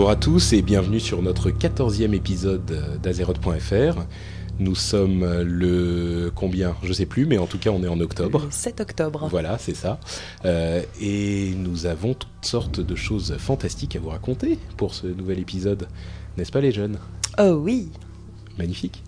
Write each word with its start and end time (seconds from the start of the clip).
Bonjour 0.00 0.12
à 0.12 0.16
tous 0.16 0.54
et 0.54 0.62
bienvenue 0.62 0.98
sur 0.98 1.20
notre 1.20 1.50
14e 1.50 2.14
épisode 2.14 2.98
d'Azeroth.fr. 3.02 4.00
Nous 4.58 4.74
sommes 4.74 5.42
le 5.42 6.32
combien? 6.34 6.74
Je 6.82 6.94
sais 6.94 7.04
plus, 7.04 7.26
mais 7.26 7.36
en 7.36 7.46
tout 7.46 7.58
cas 7.58 7.68
on 7.68 7.84
est 7.84 7.86
en 7.86 8.00
octobre. 8.00 8.44
Le 8.46 8.50
7 8.50 8.80
octobre. 8.80 9.28
Voilà, 9.30 9.58
c'est 9.58 9.76
ça. 9.76 10.00
Euh, 10.46 10.82
et 11.02 11.52
nous 11.54 11.84
avons 11.84 12.14
toutes 12.14 12.30
sortes 12.40 12.80
de 12.80 12.94
choses 12.94 13.36
fantastiques 13.36 13.94
à 13.94 13.98
vous 13.98 14.08
raconter 14.08 14.58
pour 14.78 14.94
ce 14.94 15.06
nouvel 15.06 15.38
épisode, 15.38 15.86
n'est-ce 16.38 16.50
pas 16.50 16.62
les 16.62 16.72
jeunes? 16.72 16.96
Oh 17.38 17.60
oui 17.62 17.90
Magnifique. 18.58 19.02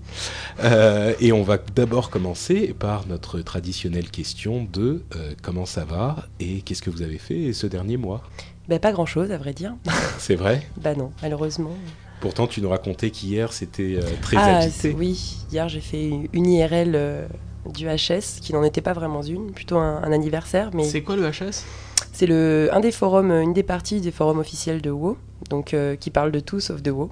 Euh, 0.63 1.15
et 1.21 1.33
on 1.33 1.43
va 1.43 1.57
d'abord 1.75 2.11
commencer 2.11 2.75
par 2.79 3.07
notre 3.07 3.41
traditionnelle 3.41 4.11
question 4.11 4.69
de 4.71 5.03
euh, 5.17 5.33
comment 5.41 5.65
ça 5.65 5.87
va 5.87 6.29
et 6.39 6.61
qu'est-ce 6.61 6.83
que 6.83 6.91
vous 6.91 7.01
avez 7.01 7.19
fait 7.19 7.55
ce 7.55 7.67
dernier 7.67 7.97
mois? 7.97 8.23
Ben, 8.69 8.79
Pas 8.79 8.93
grand-chose, 8.93 9.31
à 9.31 9.39
vrai 9.39 9.53
dire. 9.53 9.75
C'est 10.19 10.37
vrai? 10.37 10.67
Bah 10.77 10.95
non, 10.95 11.13
malheureusement. 11.23 11.75
Pourtant, 12.21 12.47
tu 12.47 12.61
nous 12.61 12.69
racontais 12.69 13.11
qu'hier, 13.11 13.53
c'était 13.53 13.97
euh, 13.97 14.03
très 14.21 14.37
ah, 14.37 14.59
agité. 14.59 14.95
Oui, 14.97 15.39
hier 15.51 15.69
j'ai 15.69 15.81
fait 15.81 16.11
une 16.33 16.47
IRL 16.47 16.93
euh, 16.95 17.27
du 17.67 17.87
HS, 17.87 18.41
qui 18.41 18.53
n'en 18.53 18.63
était 18.63 18.81
pas 18.81 18.93
vraiment 18.93 19.23
une, 19.23 19.51
plutôt 19.51 19.79
un, 19.79 20.03
un 20.03 20.13
anniversaire. 20.13 20.71
Mais 20.73 20.85
C'est 20.85 21.03
quoi 21.03 21.17
le 21.17 21.29
HS 21.29 21.65
c'est 22.13 22.27
le 22.27 22.69
un 22.73 22.81
des 22.81 22.93
forums, 22.93 23.31
une 23.31 23.55
des 23.55 23.63
parties 23.63 24.01
des 24.01 24.11
forums 24.11 24.39
officiels 24.39 24.83
de 24.83 24.91
WoW, 24.91 25.17
donc 25.49 25.73
euh, 25.73 25.97
qui 25.97 26.11
parle 26.11 26.31
de 26.31 26.41
tout 26.41 26.61
sauf 26.61 26.83
de 26.83 26.91
WoW, 26.91 27.11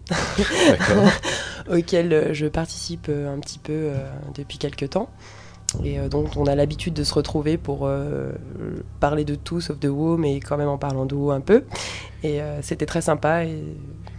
auquel 1.71 2.13
euh, 2.13 2.35
je 2.35 2.47
participe 2.47 3.09
un 3.09 3.39
petit 3.41 3.59
peu 3.59 3.73
euh, 3.73 4.11
depuis 4.35 4.59
quelques 4.59 4.91
temps. 4.91 5.09
Et 5.85 5.99
euh, 5.99 6.09
donc 6.09 6.37
on 6.37 6.47
a 6.47 6.55
l'habitude 6.55 6.95
de 6.95 7.05
se 7.05 7.15
retrouver 7.15 7.57
pour 7.57 7.81
euh, 7.87 8.33
parler 8.99 9.25
de 9.25 9.35
tout 9.35 9.61
sauf 9.61 9.79
de 9.79 9.89
WoW, 9.89 10.17
mais 10.17 10.41
quand 10.41 10.57
même 10.57 10.69
en 10.69 10.79
parlant 10.79 11.07
de 11.07 11.15
WoW 11.15 11.31
un 11.31 11.41
peu. 11.41 11.65
Et 12.23 12.41
euh, 12.43 12.61
c'était 12.63 12.87
très 12.87 13.01
sympa 13.01 13.45
et 13.45 13.63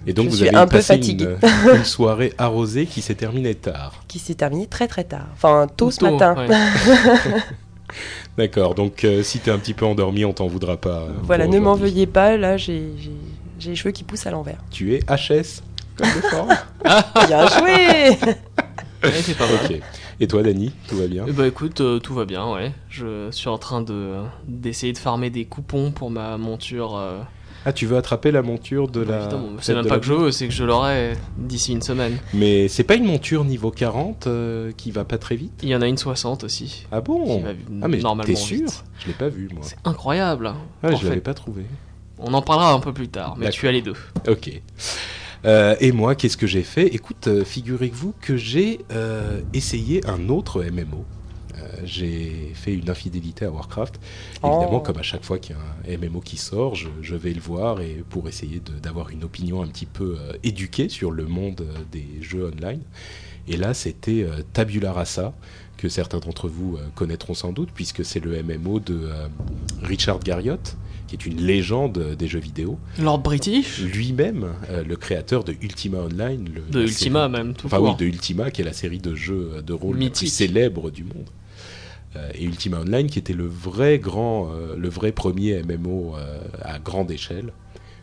Et 0.07 0.13
donc, 0.13 0.25
Je 0.25 0.29
vous 0.31 0.35
suis 0.37 0.47
avez 0.47 0.57
un 0.57 0.65
peu 0.65 0.77
passé 0.77 0.93
fatiguée. 0.95 1.35
une, 1.43 1.69
une 1.77 1.83
soirée 1.83 2.33
arrosée 2.37 2.85
qui 2.85 3.01
s'est 3.01 3.15
terminée 3.15 3.55
tard. 3.55 4.03
qui 4.07 4.19
s'est 4.19 4.35
terminé 4.35 4.65
très 4.67 4.87
très 4.87 5.03
tard. 5.03 5.27
Enfin 5.33 5.67
tôt 5.75 5.91
ce 5.91 5.99
Tôt, 5.99 6.11
matin. 6.11 6.35
ouais. 6.37 6.47
D'accord, 8.37 8.73
donc 8.75 9.03
euh, 9.03 9.21
si 9.21 9.39
t'es 9.39 9.51
un 9.51 9.57
petit 9.59 9.73
peu 9.73 9.85
endormi, 9.85 10.23
on 10.23 10.31
t'en 10.33 10.47
voudra 10.47 10.77
pas. 10.77 11.01
euh, 11.01 11.09
Voilà, 11.23 11.47
ne 11.47 11.59
m'en 11.59 11.75
veuillez 11.75 12.07
pas, 12.07 12.37
là 12.37 12.55
j'ai 12.55 12.83
les 13.65 13.75
cheveux 13.75 13.91
qui 13.91 14.03
poussent 14.03 14.25
à 14.25 14.31
l'envers. 14.31 14.57
Tu 14.71 14.95
es 14.95 14.99
HS 14.99 15.61
comme 15.97 16.07
le 16.15 16.21
fort. 16.21 16.47
Bien 17.27 17.47
joué 17.47 18.17
Ouais, 19.03 19.11
c'est 19.21 19.37
pas. 19.37 19.45
Ok. 19.45 19.81
Et 20.23 20.27
toi, 20.27 20.43
Dany, 20.43 20.71
tout 20.87 20.97
va 20.97 21.07
bien 21.07 21.25
Bah 21.27 21.47
écoute, 21.47 21.81
euh, 21.81 21.97
tout 21.99 22.13
va 22.13 22.25
bien, 22.25 22.47
ouais. 22.51 22.71
Je 22.89 23.29
suis 23.31 23.49
en 23.49 23.57
train 23.57 23.81
de 23.81 24.13
d'essayer 24.47 24.93
de 24.93 24.99
farmer 24.99 25.31
des 25.31 25.45
coupons 25.45 25.91
pour 25.91 26.11
ma 26.11 26.37
monture. 26.37 26.95
euh, 26.95 27.21
Ah, 27.65 27.73
tu 27.73 27.87
veux 27.87 27.97
attraper 27.97 28.29
la 28.31 28.43
monture 28.43 28.87
de 28.87 29.01
la. 29.01 29.21
évidemment. 29.21 29.49
C'est 29.61 29.73
même 29.73 29.83
de 29.83 29.89
pas 29.89 29.95
la- 29.95 29.99
que 29.99 30.05
je 30.05 30.13
veux, 30.13 30.31
c'est 30.31 30.47
que 30.47 30.53
je 30.53 30.63
l'aurai 30.63 31.13
d'ici 31.39 31.71
une 31.71 31.81
semaine. 31.81 32.17
Mais 32.35 32.67
c'est 32.67 32.83
pas 32.83 32.95
une 32.95 33.05
monture 33.05 33.43
niveau 33.43 33.71
40 33.71 34.27
euh, 34.27 34.71
qui 34.77 34.91
va 34.91 35.05
pas 35.05 35.17
très 35.17 35.35
vite 35.35 35.53
Il 35.63 35.69
y 35.69 35.75
en 35.75 35.81
a 35.81 35.87
une 35.87 35.97
60 35.97 36.43
aussi. 36.43 36.85
Ah 36.91 37.01
bon 37.01 37.41
va 37.41 37.49
Ah, 37.81 37.87
mais 37.87 37.97
normalement 37.97 38.23
t'es 38.31 38.35
sûr 38.35 38.57
vite. 38.67 38.83
Je 38.99 39.07
l'ai 39.07 39.13
pas 39.13 39.27
vu, 39.29 39.49
moi. 39.51 39.63
C'est 39.63 39.77
incroyable. 39.85 40.53
Ah, 40.83 40.89
en 40.91 40.95
je 40.97 41.03
l'avais 41.03 41.15
fait. 41.15 41.21
pas 41.21 41.33
trouvé. 41.33 41.65
On 42.19 42.31
en 42.35 42.43
parlera 42.43 42.73
un 42.73 42.79
peu 42.79 42.93
plus 42.93 43.07
tard, 43.07 43.33
mais 43.39 43.45
D'accord. 43.45 43.59
tu 43.59 43.67
as 43.67 43.71
les 43.71 43.81
deux. 43.81 43.95
Ok. 44.27 44.61
Euh, 45.45 45.75
et 45.79 45.91
moi, 45.91 46.15
qu'est-ce 46.15 46.37
que 46.37 46.47
j'ai 46.47 46.63
fait 46.63 46.87
Écoute, 46.87 47.27
euh, 47.27 47.43
figurez-vous 47.43 48.13
que 48.21 48.37
j'ai 48.37 48.79
euh, 48.91 49.41
essayé 49.53 50.05
un 50.07 50.29
autre 50.29 50.63
MMO. 50.63 51.03
Euh, 51.57 51.67
j'ai 51.83 52.51
fait 52.53 52.73
une 52.73 52.89
infidélité 52.89 53.45
à 53.45 53.51
Warcraft. 53.51 53.99
Évidemment, 54.43 54.75
Oh. 54.77 54.79
comme 54.81 54.97
à 54.97 55.01
chaque 55.03 55.23
fois 55.23 55.39
qu'il 55.39 55.55
y 55.55 55.59
a 55.91 55.93
un 55.95 55.97
MMO 55.97 56.19
qui 56.21 56.37
sort, 56.37 56.75
je, 56.75 56.89
je 57.01 57.15
vais 57.15 57.33
le 57.33 57.41
voir 57.41 57.81
et 57.81 58.03
pour 58.09 58.27
essayer 58.27 58.61
d'avoir 58.83 59.09
une 59.09 59.23
opinion 59.23 59.63
un 59.63 59.67
petit 59.67 59.87
peu 59.87 60.17
éduquée 60.43 60.89
sur 60.89 61.11
le 61.11 61.25
monde 61.25 61.65
des 61.91 62.05
jeux 62.21 62.45
online. 62.53 62.81
Et 63.47 63.57
là, 63.57 63.73
c'était 63.73 64.25
Tabula 64.53 64.93
Rasa, 64.93 65.33
que 65.77 65.89
certains 65.89 66.19
d'entre 66.19 66.47
vous 66.47 66.77
connaîtront 66.93 67.33
sans 67.33 67.51
doute, 67.51 67.69
puisque 67.73 68.05
c'est 68.05 68.19
le 68.19 68.41
MMO 68.43 68.79
de 68.79 69.09
Richard 69.81 70.19
Garriott, 70.19 70.77
qui 71.11 71.27
est 71.27 71.29
une 71.29 71.41
légende 71.45 71.97
euh, 71.97 72.15
des 72.15 72.27
jeux 72.29 72.39
vidéo 72.39 72.79
Lord 72.97 73.19
British 73.19 73.79
lui-même, 73.81 74.53
euh, 74.69 74.81
le 74.83 74.95
créateur 74.95 75.43
de 75.43 75.53
Ultima 75.61 75.97
Online. 75.99 76.49
le- 76.55 76.61
De 76.71 76.83
Ultima 76.83 77.21
série- 77.23 77.31
même, 77.31 77.53
tout 77.53 77.67
Enfin 77.67 77.77
court. 77.79 77.89
oui, 77.89 77.95
de 77.97 78.05
Ultima, 78.05 78.49
qui 78.49 78.61
est 78.61 78.65
la 78.65 78.71
série 78.73 78.99
de 78.99 79.13
jeux 79.13 79.51
euh, 79.57 79.61
de 79.61 79.73
rôle 79.73 79.99
la 79.99 80.09
plus 80.09 80.27
célèbre 80.27 80.89
du 80.89 81.03
monde. 81.03 81.27
Euh, 82.15 82.29
et 82.33 82.45
Ultima 82.45 82.79
Online, 82.79 83.07
qui 83.07 83.19
était 83.19 83.33
le 83.33 83.45
vrai 83.45 83.99
grand, 83.99 84.51
euh, 84.53 84.75
le 84.77 84.87
vrai 84.89 85.11
premier 85.11 85.61
MMO 85.63 86.15
à 86.61 86.79
grande 86.79 87.11
échelle 87.11 87.51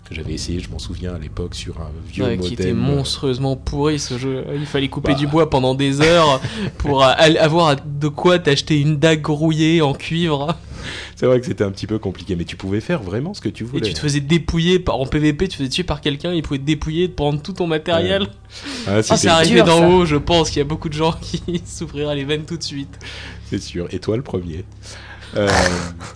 que 0.08 0.14
j'avais 0.14 0.32
essayé, 0.32 0.60
je 0.60 0.70
m'en 0.70 0.78
souviens 0.78 1.14
à 1.14 1.18
l'époque 1.18 1.54
sur 1.54 1.80
un 1.80 1.90
vieux 2.10 2.24
Ouais, 2.24 2.36
modem. 2.36 2.48
qui 2.48 2.54
était 2.54 2.72
monstrueusement 2.72 3.56
pourri 3.56 3.98
ce 3.98 4.16
jeu. 4.18 4.44
Il 4.54 4.66
fallait 4.66 4.88
couper 4.88 5.12
Bah. 5.12 5.18
du 5.18 5.26
bois 5.26 5.50
pendant 5.50 5.74
des 5.74 6.00
heures 6.00 6.40
pour 6.78 7.04
euh, 7.04 7.12
avoir 7.40 7.76
de 7.84 8.08
quoi 8.08 8.38
t'acheter 8.38 8.80
une 8.80 8.96
dague 8.98 9.26
rouillée 9.26 9.82
en 9.82 9.92
cuivre. 9.94 10.56
C'est 11.16 11.26
vrai 11.26 11.40
que 11.40 11.46
c'était 11.46 11.64
un 11.64 11.70
petit 11.72 11.86
peu 11.88 11.98
compliqué, 11.98 12.36
mais 12.36 12.44
tu 12.44 12.56
pouvais 12.56 12.80
faire 12.80 13.02
vraiment 13.02 13.34
ce 13.34 13.40
que 13.40 13.48
tu 13.48 13.64
Et 13.64 13.66
voulais. 13.66 13.80
tu 13.88 13.92
te 13.92 13.98
faisais 13.98 14.20
dépouiller 14.20 14.78
par- 14.78 14.98
en 15.00 15.06
PVP, 15.06 15.46
tu 15.48 15.50
te 15.50 15.56
faisais 15.56 15.68
tuer 15.68 15.82
par 15.82 16.00
quelqu'un, 16.00 16.32
il 16.32 16.42
pouvait 16.42 16.60
te 16.60 16.64
dépouiller, 16.64 17.08
te 17.10 17.14
prendre 17.14 17.42
tout 17.42 17.52
ton 17.52 17.66
matériel. 17.66 18.22
Ouais. 18.22 18.28
Ah, 18.86 18.90
Ah, 19.08 19.16
c'est 19.16 19.28
arrivé 19.28 19.62
d'en 19.62 19.86
haut, 19.90 20.06
je 20.06 20.16
pense 20.16 20.48
qu'il 20.48 20.58
y 20.58 20.62
a 20.62 20.64
beaucoup 20.64 20.88
de 20.88 20.94
gens 20.94 21.12
qui 21.20 21.42
s'ouvrira 21.66 22.14
les 22.14 22.24
veines 22.24 22.44
tout 22.44 22.56
de 22.56 22.62
suite. 22.62 22.98
C'est 23.50 23.60
sûr. 23.60 23.88
Et 23.90 23.98
toi, 23.98 24.16
le 24.16 24.22
premier? 24.22 24.64
Euh, 25.36 25.48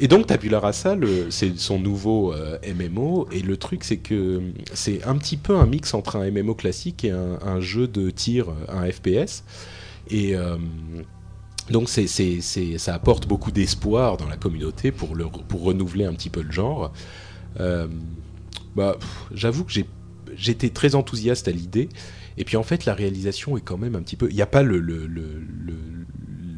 et 0.01 0.09
donc, 0.09 0.27
Tabula 0.27 0.61
Rasa, 0.61 0.95
le- 0.95 1.31
c'est 1.31 1.59
son 1.59 1.79
nouveau 1.79 2.33
euh, 2.33 2.59
MMO. 2.67 3.29
Et 3.31 3.41
le 3.41 3.57
truc, 3.57 3.85
c'est 3.85 3.99
que 3.99 4.41
c'est 4.73 5.05
un 5.05 5.17
petit 5.17 5.37
peu 5.37 5.57
un 5.57 5.67
mix 5.67 5.95
entre 5.95 6.17
un 6.17 6.31
MMO 6.31 6.55
classique 6.55 7.05
et 7.05 7.11
un, 7.11 7.61
jeu 7.61 7.87
de 7.89 8.11
tir, 8.11 8.47
un 8.69 8.91
FPS. 8.91 9.45
Et 10.11 10.35
euh, 10.35 10.57
donc, 11.71 11.89
ça 11.89 12.95
apporte 12.95 13.27
beaucoup 13.29 13.51
d'espoir 13.53 14.17
dans 14.17 14.27
la 14.29 14.37
communauté 14.37 14.93
pour, 14.93 15.17
pour 15.49 15.63
renouveler 15.63 16.05
un 16.05 16.13
petit 16.15 16.31
peu 16.31 16.43
le 16.43 16.51
genre. 16.53 16.93
Euh, 17.61 17.87
bah, 18.75 18.97
j'avoue 19.35 19.65
que 19.65 19.73
j'étais 20.35 20.71
très 20.71 20.95
enthousiaste 20.95 21.49
à 21.49 21.53
l'idée. 21.53 21.89
Et 22.39 22.45
puis 22.45 22.57
en 22.57 22.63
fait, 22.63 22.87
la 22.87 22.95
réalisation 22.95 23.57
est 23.57 23.61
quand 23.61 23.77
même 23.77 23.95
un 23.95 24.01
petit 24.03 24.17
peu. 24.17 24.29
Il 24.31 24.35
n'y 24.35 24.43
a 24.43 24.47
pas 24.47 24.63
le- 24.63 24.81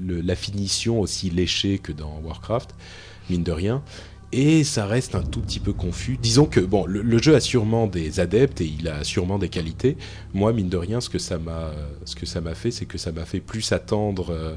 la 0.07 0.37
finition 0.37 1.01
aussi 1.01 1.31
léchée 1.31 1.79
que 1.79 1.93
dans 1.93 2.21
Warcraft, 2.23 2.75
mine 3.31 3.43
de 3.43 3.53
rien. 3.53 3.83
Et 4.37 4.65
ça 4.65 4.87
reste 4.87 5.15
un 5.15 5.23
tout 5.23 5.41
petit 5.41 5.61
peu 5.61 5.73
confus. 5.73 6.19
Disons 6.21 6.47
que 6.47 6.59
bon, 6.59 6.87
le, 6.87 7.19
jeu 7.19 7.37
a 7.37 7.41
sûrement 7.41 7.87
des 7.87 8.19
adeptes 8.19 8.61
et 8.61 8.67
il 8.67 8.89
a 8.89 9.05
sûrement 9.05 9.39
des 9.39 9.49
qualités. 9.49 9.97
Moi, 10.33 10.53
mine 10.53 10.69
de 10.69 10.77
rien, 10.77 11.01
ce 11.01 11.09
que 11.09 11.21
ça 11.21 11.39
m'a, 11.39 11.71
ce 12.05 12.17
fait, 12.55 12.73
c'est 12.73 12.87
que 12.87 12.99
ça 12.99 13.13
m'a 13.13 13.27
fait 13.27 13.39
plus 13.39 13.71
attendre 13.71 14.31
euh, 14.31 14.57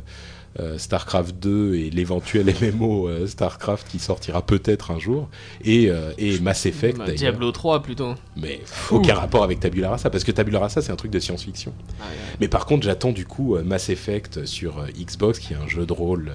euh, 0.60 0.78
Starcraft 0.78 1.36
2 1.38 1.76
et 1.76 1.90
l'éventuel 1.92 2.54
MMO 2.62 3.08
euh, 3.08 3.28
Starcraft 3.28 3.88
qui 3.88 4.00
sortira 4.00 4.42
peut-être 4.42 4.92
un 4.92 4.98
jour 4.98 5.30
et, 5.64 5.90
euh, 5.90 6.12
et 6.18 6.40
Mass 6.40 6.66
Effect 6.66 6.98
Bah. 6.98 7.12
Diablo 7.12 7.52
3 7.52 7.84
plutôt. 7.84 8.16
Mais 8.36 8.62
aucun 8.90 9.14
rapport 9.14 9.44
avec 9.44 9.60
Tabula 9.60 9.92
Rasa 9.92 10.10
parce 10.10 10.24
que 10.24 10.32
Tabula 10.32 10.60
Rasa 10.60 10.82
c'est 10.82 10.92
un 10.92 10.96
truc 10.96 11.12
de 11.12 11.20
science-fiction. 11.20 11.74
Ah, 12.00 12.04
ouais. 12.06 12.16
Mais 12.42 12.48
par 12.48 12.66
contre, 12.66 12.86
j'attends 12.86 13.12
du 13.12 13.26
coup 13.26 13.56
Mass 13.64 13.90
Effect 13.90 14.46
sur 14.46 14.86
Xbox, 14.98 15.40
qui 15.40 15.54
est 15.54 15.58
un 15.58 15.68
jeu 15.68 15.86
de 15.86 15.94
rôle. 15.94 16.32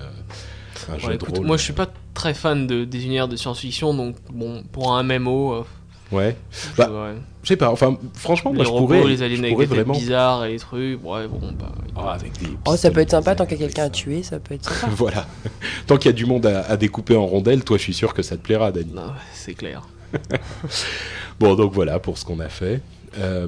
jeu 0.98 1.16
de 1.16 1.40
moi 1.40 1.56
je 1.56 1.64
suis 1.64 1.72
pas 1.72 1.88
très 2.14 2.34
fan 2.34 2.66
de, 2.66 2.84
des 2.84 3.04
univers 3.04 3.26
de 3.28 3.36
science-fiction, 3.36 3.94
donc 3.94 4.16
bon, 4.32 4.62
pour 4.70 4.94
un 4.94 5.02
MMO, 5.02 5.64
Ouais. 6.12 6.36
je- 6.52 6.76
Bah, 6.76 6.90
ouais. 6.90 7.14
Je 7.42 7.48
sais 7.48 7.56
pas. 7.56 7.70
Enfin, 7.72 7.96
franchement, 8.14 8.52
moi 8.52 8.62
les 8.62 8.68
je 8.68 8.72
robots, 8.72 8.86
pourrais. 8.94 9.08
les 9.08 9.22
aliens 9.22 9.38
avec 9.40 9.52
pourrais 9.54 9.66
des 9.66 9.74
vraiment. 9.74 9.94
bizarres 9.94 10.44
et 10.44 10.52
les 10.52 10.58
trucs, 10.60 11.04
ouais, 11.04 11.26
bon, 11.26 11.40
bah. 11.58 11.72
Ah, 11.96 12.12
avec 12.12 12.38
des 12.38 12.46
Oh, 12.66 12.76
ça 12.76 12.90
peut 12.92 13.00
être 13.00 13.10
sympa 13.10 13.34
tant 13.34 13.46
qu'il 13.46 13.58
y 13.60 13.64
a 13.64 13.66
quelqu'un 13.66 13.84
à 13.84 13.90
tuer, 13.90 14.22
ça 14.22 14.38
peut 14.38 14.54
être 14.54 14.64
sympa. 14.72 14.92
voilà. 14.96 15.26
Tant 15.88 15.96
qu'il 15.96 16.06
y 16.06 16.14
a 16.14 16.16
du 16.16 16.24
monde 16.26 16.46
à, 16.46 16.62
à 16.66 16.76
découper 16.76 17.16
en 17.16 17.26
rondelles, 17.26 17.64
toi, 17.64 17.78
je 17.78 17.82
suis 17.82 17.94
sûr 17.94 18.14
que 18.14 18.22
ça 18.22 18.36
te 18.36 18.42
plaira, 18.42 18.70
Dani. 18.70 18.92
Non, 18.94 19.10
c'est 19.32 19.54
clair. 19.54 19.82
Bon, 21.40 21.54
donc 21.54 21.72
voilà 21.72 21.98
pour 21.98 22.18
ce 22.18 22.24
qu'on 22.24 22.40
a 22.40 22.48
fait. 22.48 22.80
Euh, 23.18 23.46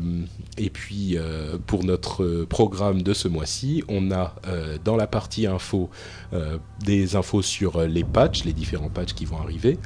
et 0.59 0.69
puis 0.69 1.17
euh, 1.17 1.57
pour 1.67 1.85
notre 1.85 2.45
programme 2.49 3.03
de 3.03 3.15
ce 3.15 3.29
mois-ci, 3.29 3.83
on 3.89 4.11
a 4.11 4.35
euh, 4.49 4.77
dans 4.85 4.97
la 4.97 5.07
partie 5.07 5.47
info 5.47 5.89
euh, 6.33 6.59
des 6.85 7.17
infos 7.17 7.41
sur 7.43 7.77
euh, 7.77 7.87
les 7.87 8.05
patchs, 8.05 8.45
les 8.45 8.53
différents 8.53 8.91
patchs 8.91 9.15
qui 9.15 9.25
vont 9.25 9.39
arriver. 9.39 9.79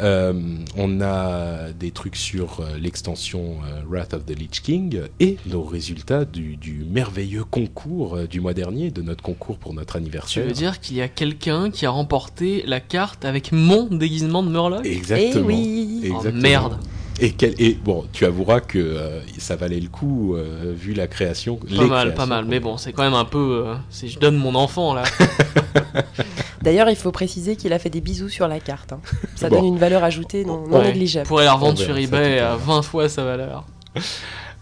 Euh, 0.00 0.32
on 0.76 1.00
a 1.00 1.70
des 1.78 1.90
trucs 1.90 2.16
sur 2.16 2.60
euh, 2.60 2.76
l'extension 2.80 3.56
euh, 3.66 3.82
Wrath 3.88 4.14
of 4.14 4.24
the 4.24 4.36
Lich 4.36 4.62
King 4.62 5.02
et 5.20 5.36
nos 5.46 5.62
résultats 5.62 6.24
du, 6.24 6.56
du 6.56 6.84
merveilleux 6.90 7.44
concours 7.44 8.18
du 8.28 8.40
mois 8.40 8.54
dernier, 8.54 8.90
de 8.90 9.02
notre 9.02 9.22
concours 9.22 9.58
pour 9.58 9.74
notre 9.74 9.92
Tu 9.94 9.98
anniversaire. 9.98 10.46
veux 10.46 10.52
dire 10.52 10.80
qu'il 10.80 10.96
y 10.96 11.02
a 11.02 11.08
quelqu'un 11.08 11.70
qui 11.70 11.86
a 11.86 11.90
remporté 11.90 12.64
la 12.66 12.80
carte 12.80 13.24
avec 13.24 13.52
mon 13.52 13.84
déguisement 13.84 14.42
de 14.42 14.48
Murloc? 14.50 14.84
Exactement. 14.86 15.44
Eh 15.50 15.52
oui. 15.52 16.12
Oh, 16.14 16.22
merde. 16.32 16.78
Et, 17.20 17.30
quel- 17.30 17.54
et 17.58 17.74
bon, 17.74 18.06
tu 18.12 18.24
avoueras 18.24 18.60
que 18.60 18.78
euh, 18.78 19.20
ça 19.38 19.54
valait 19.54 19.78
le 19.78 19.88
coup 19.88 20.34
euh, 20.34 20.72
vu 20.74 20.94
la 20.94 21.06
création. 21.06 21.56
Pas 21.56 21.66
les 21.82 21.86
mal, 21.88 22.14
pas 22.14 22.26
mal. 22.26 22.46
Mais 22.46 22.58
bon, 22.58 22.78
c'est 22.78 22.92
quand 22.92 23.02
même 23.04 23.14
un 23.14 23.26
peu. 23.26 23.64
euh, 23.68 23.74
je 24.04 24.18
donne 24.18 24.36
mon 24.36 24.54
enfant 24.54 24.94
là. 24.94 25.04
D'ailleurs, 26.62 26.88
il 26.90 26.96
faut 26.96 27.12
préciser 27.12 27.56
qu'il 27.56 27.72
a 27.72 27.78
fait 27.78 27.90
des 27.90 28.00
bisous 28.00 28.28
sur 28.28 28.48
la 28.48 28.60
carte. 28.60 28.92
hein. 28.92 29.00
Ça 29.36 29.48
Bon. 29.48 29.56
donne 29.56 29.64
une 29.66 29.78
valeur 29.78 30.04
ajoutée 30.04 30.44
non, 30.44 30.66
non 30.66 30.78
Ouais. 30.78 30.86
négligeable. 30.88 31.26
Pourrait 31.26 31.44
la 31.44 31.54
revendre 31.54 31.78
On 31.80 31.84
sur 31.84 31.96
eBay 31.96 32.38
à 32.38 32.52
à 32.52 32.56
l'heure. 32.56 32.58
20 32.58 32.82
fois 32.82 33.08
sa 33.08 33.24
valeur. 33.24 33.66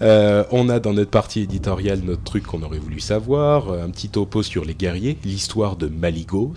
Euh, 0.02 0.44
on 0.50 0.70
a 0.70 0.81
dans 0.81 0.94
notre 0.94 1.11
partie 1.11 1.41
éditoriale 1.41 2.00
notre 2.02 2.23
truc 2.25 2.44
qu'on 2.44 2.62
aurait 2.62 2.79
voulu 2.79 3.00
savoir, 3.00 3.69
euh, 3.69 3.85
un 3.85 3.91
petit 3.91 4.08
topo 4.08 4.43
sur 4.43 4.64
les 4.64 4.73
guerriers, 4.73 5.19
l'histoire 5.25 5.76
de 5.76 5.88
Maligos, 5.88 6.55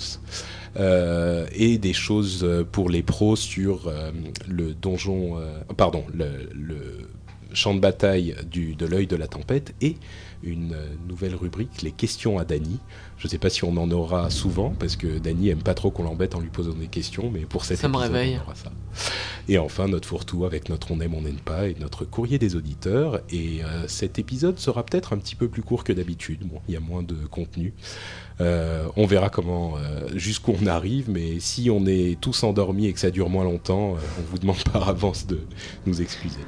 euh, 0.79 1.45
et 1.53 1.77
des 1.77 1.91
choses 1.91 2.39
euh, 2.45 2.63
pour 2.63 2.89
les 2.89 3.03
pros 3.03 3.35
sur 3.35 3.89
euh, 3.89 4.11
le 4.47 4.73
donjon, 4.73 5.37
euh, 5.39 5.59
pardon, 5.75 6.05
le, 6.13 6.49
le 6.53 7.09
champ 7.51 7.73
de 7.75 7.81
bataille 7.81 8.33
du, 8.49 8.75
de 8.75 8.85
l'œil 8.85 9.07
de 9.07 9.17
la 9.17 9.27
tempête, 9.27 9.73
et 9.81 9.97
une 10.41 10.71
euh, 10.73 10.87
nouvelle 11.09 11.35
rubrique, 11.35 11.81
les 11.81 11.91
questions 11.91 12.39
à 12.39 12.45
Dany. 12.45 12.79
Je 13.23 13.29
ne 13.29 13.31
sais 13.31 13.37
pas 13.37 13.49
si 13.49 13.63
on 13.63 13.77
en 13.77 13.89
aura 13.89 14.29
souvent, 14.29 14.73
parce 14.77 14.97
que 14.97 15.17
Dany 15.17 15.47
aime 15.47 15.63
pas 15.63 15.73
trop 15.73 15.91
qu'on 15.91 16.03
l'embête 16.03 16.35
en 16.35 16.41
lui 16.41 16.49
posant 16.49 16.73
des 16.73 16.87
questions, 16.87 17.31
mais 17.31 17.45
pour 17.45 17.63
cette 17.63 17.77
Ça 17.77 17.87
me 17.87 17.95
réveille. 17.95 18.37
on 18.37 18.43
aura 18.43 18.53
ça. 18.55 18.69
Et 19.47 19.57
enfin, 19.57 19.87
notre 19.87 20.09
fourre-tout 20.09 20.43
avec 20.43 20.67
notre 20.67 20.91
On 20.91 20.99
aime, 20.99 21.13
on 21.13 21.21
n'aime 21.21 21.39
pas 21.39 21.69
et 21.69 21.77
notre 21.79 22.03
courrier 22.03 22.37
des 22.37 22.57
auditeurs. 22.57 23.21
Et 23.29 23.63
euh, 23.63 23.87
cet 23.87 24.19
épisode 24.19 24.59
sera 24.59 24.85
peut-être 24.85 25.13
un 25.13 25.17
petit 25.17 25.35
peu 25.35 25.47
plus 25.47 25.61
court 25.61 25.85
que 25.85 25.93
d'habitude. 25.93 26.45
Bon, 26.45 26.59
il 26.67 26.73
y 26.73 26.77
a 26.77 26.81
moins 26.81 27.01
de 27.01 27.15
contenu. 27.31 27.73
Euh, 28.41 28.89
on 28.97 29.05
verra 29.05 29.29
comment, 29.29 29.77
euh, 29.77 30.09
jusqu'où 30.15 30.53
on 30.61 30.65
arrive. 30.67 31.09
Mais 31.09 31.39
si 31.39 31.69
on 31.69 31.85
est 31.85 32.19
tous 32.19 32.43
endormis 32.43 32.87
et 32.87 32.93
que 32.93 32.99
ça 32.99 33.09
dure 33.09 33.29
moins 33.29 33.45
longtemps, 33.45 33.95
on 34.19 34.21
vous 34.29 34.37
demande 34.37 34.61
par 34.73 34.89
avance 34.89 35.27
de 35.27 35.39
nous 35.85 36.01
excuser. 36.01 36.41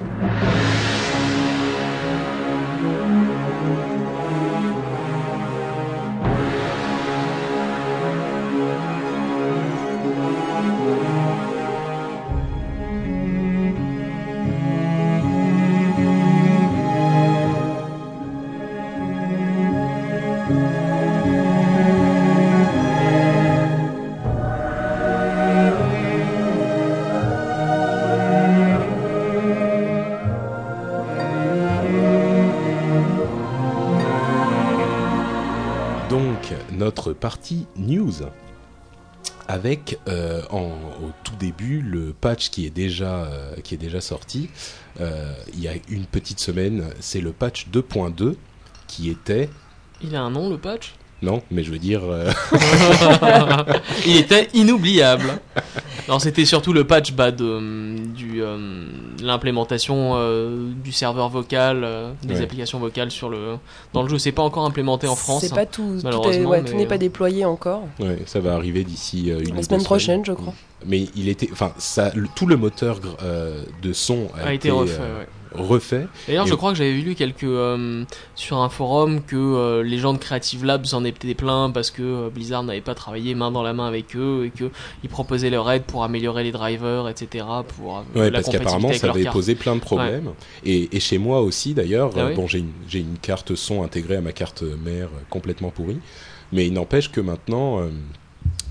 Notre 36.85 37.13
partie 37.13 37.65
news. 37.77 38.13
Avec 39.47 39.99
euh, 40.07 40.43
en, 40.51 40.69
au 41.03 41.11
tout 41.23 41.35
début 41.35 41.81
le 41.81 42.13
patch 42.13 42.51
qui 42.51 42.67
est 42.67 42.69
déjà, 42.69 43.25
euh, 43.25 43.55
qui 43.63 43.73
est 43.73 43.79
déjà 43.79 44.01
sorti. 44.01 44.49
Euh, 44.99 45.33
il 45.53 45.61
y 45.61 45.67
a 45.67 45.73
une 45.89 46.05
petite 46.05 46.39
semaine, 46.39 46.85
c'est 46.99 47.21
le 47.21 47.31
patch 47.31 47.67
2.2 47.73 48.35
qui 48.87 49.09
était. 49.09 49.49
Il 50.01 50.15
a 50.15 50.21
un 50.21 50.29
nom 50.29 50.47
le 50.49 50.59
patch? 50.59 50.93
Non, 51.25 51.42
mais 51.51 51.63
je 51.63 51.72
veux 51.72 51.80
dire. 51.80 52.01
euh, 52.04 52.31
Il 54.06 54.18
était 54.18 54.48
inoubliable. 54.54 55.39
Non, 56.07 56.19
c'était 56.19 56.45
surtout 56.45 56.72
le 56.72 56.83
patch 56.83 57.13
de, 57.13 57.24
euh, 57.42 57.95
du 58.16 58.44
euh, 58.44 58.86
l'implémentation 59.24 60.12
euh, 60.16 60.69
du 60.83 60.92
serveur 60.92 61.30
vocal, 61.30 61.81
euh, 61.83 62.12
des 62.24 62.36
Ouais. 62.36 62.42
applications 62.44 62.77
vocales 62.80 63.10
sur 63.10 63.30
le 63.30 63.56
dans 63.94 64.04
le 64.04 64.10
jeu. 64.10 64.19
C'est 64.19 64.31
pas 64.31 64.44
encore 64.44 64.66
implémenté 64.66 65.07
en 65.07 65.16
France. 65.16 65.42
C'est 65.42 65.56
pas 65.56 65.66
tout. 65.66 66.00
Malheureusement, 66.04 66.50
ouais, 66.51 66.63
tout 66.63 66.75
n'est 66.75 66.86
pas 66.86 66.98
déployé 67.00 67.44
encore. 67.45 67.83
ouais, 68.00 68.19
ça 68.28 68.39
va 68.39 68.54
arriver 68.54 68.83
d'ici 68.83 69.31
euh, 69.31 69.39
une 69.39 69.56
La 69.56 69.63
semaine 69.63 69.83
prochaine, 69.83 70.24
je 70.24 70.33
crois. 70.33 70.54
Mais 70.86 71.07
il 71.16 71.28
était, 71.30 71.50
enfin, 71.51 71.71
ça, 71.80 72.12
le- 72.13 72.28
tout 72.36 72.45
le 72.45 72.57
moteur 72.57 73.00
euh, 73.24 73.63
de 73.81 73.92
son 73.92 74.28
a, 74.39 74.50
a 74.50 74.54
été 74.54 74.69
refait. 74.69 75.00
euh, 75.01 75.19
ouais. 75.21 75.28
Refait. 75.57 76.07
D'ailleurs, 76.28 76.48
je 76.48 76.54
crois 76.56 76.72
que 76.72 76.78
j'avais 76.78 76.94
lu 76.94 77.16
quelques 77.16 77.44
euh, 77.44 78.04
sur 78.36 78.57
un 78.57 78.69
forum 78.69 79.22
que 79.22 79.36
euh, 79.36 79.84
les 79.84 79.98
gens 79.98 80.13
de 80.13 80.18
Creative 80.18 80.66
Labs 80.66 80.86
en 80.94 81.04
étaient 81.04 81.34
pleins 81.34 81.69
parce 81.69 81.92
que 81.92 82.02
euh, 82.02 82.30
Blizzard 82.30 82.63
n'avait 82.63 82.81
pas 82.81 82.96
travaillé 82.96 83.36
main 83.36 83.52
dans 83.52 83.63
la 83.63 83.74
main 83.74 83.88
avec 83.88 84.16
eux 84.16 84.46
et 84.46 84.50
que 84.50 84.72
ils 85.04 85.10
proposaient 85.10 85.50
leur 85.50 85.69
aide 85.72 85.84
pour 85.84 86.04
améliorer 86.04 86.44
les 86.44 86.52
drivers, 86.52 87.07
etc. 87.10 87.46
Pour 87.75 88.04
Ouais, 88.16 88.30
la 88.30 88.42
parce 88.42 88.52
qu'apparemment, 88.52 88.94
ça 88.94 89.10
avait 89.10 89.25
posé 89.25 89.56
plein 89.56 89.75
de 89.75 89.81
problèmes. 89.81 90.31
Et, 90.63 90.96
et 90.96 91.00
chez 91.00 91.18
moi 91.18 91.42
aussi, 91.42 91.74
d'ailleurs, 91.74 92.12
Ah 92.18 92.28
oui 92.28 92.36
bon, 92.36 92.48
j'ai 92.48 92.60
une, 92.60 92.72
j'ai 92.88 93.00
une 93.00 93.18
carte 93.18 93.56
son 93.56 93.84
intégrée 93.84 94.18
à 94.18 94.22
ma 94.22 94.31
carte 94.31 94.63
mère 94.63 95.10
complètement 95.30 95.69
pourrie. 95.72 96.00
Mais 96.52 96.68
il 96.68 96.74
n'empêche 96.74 97.12
que 97.12 97.22
maintenant, 97.22 97.81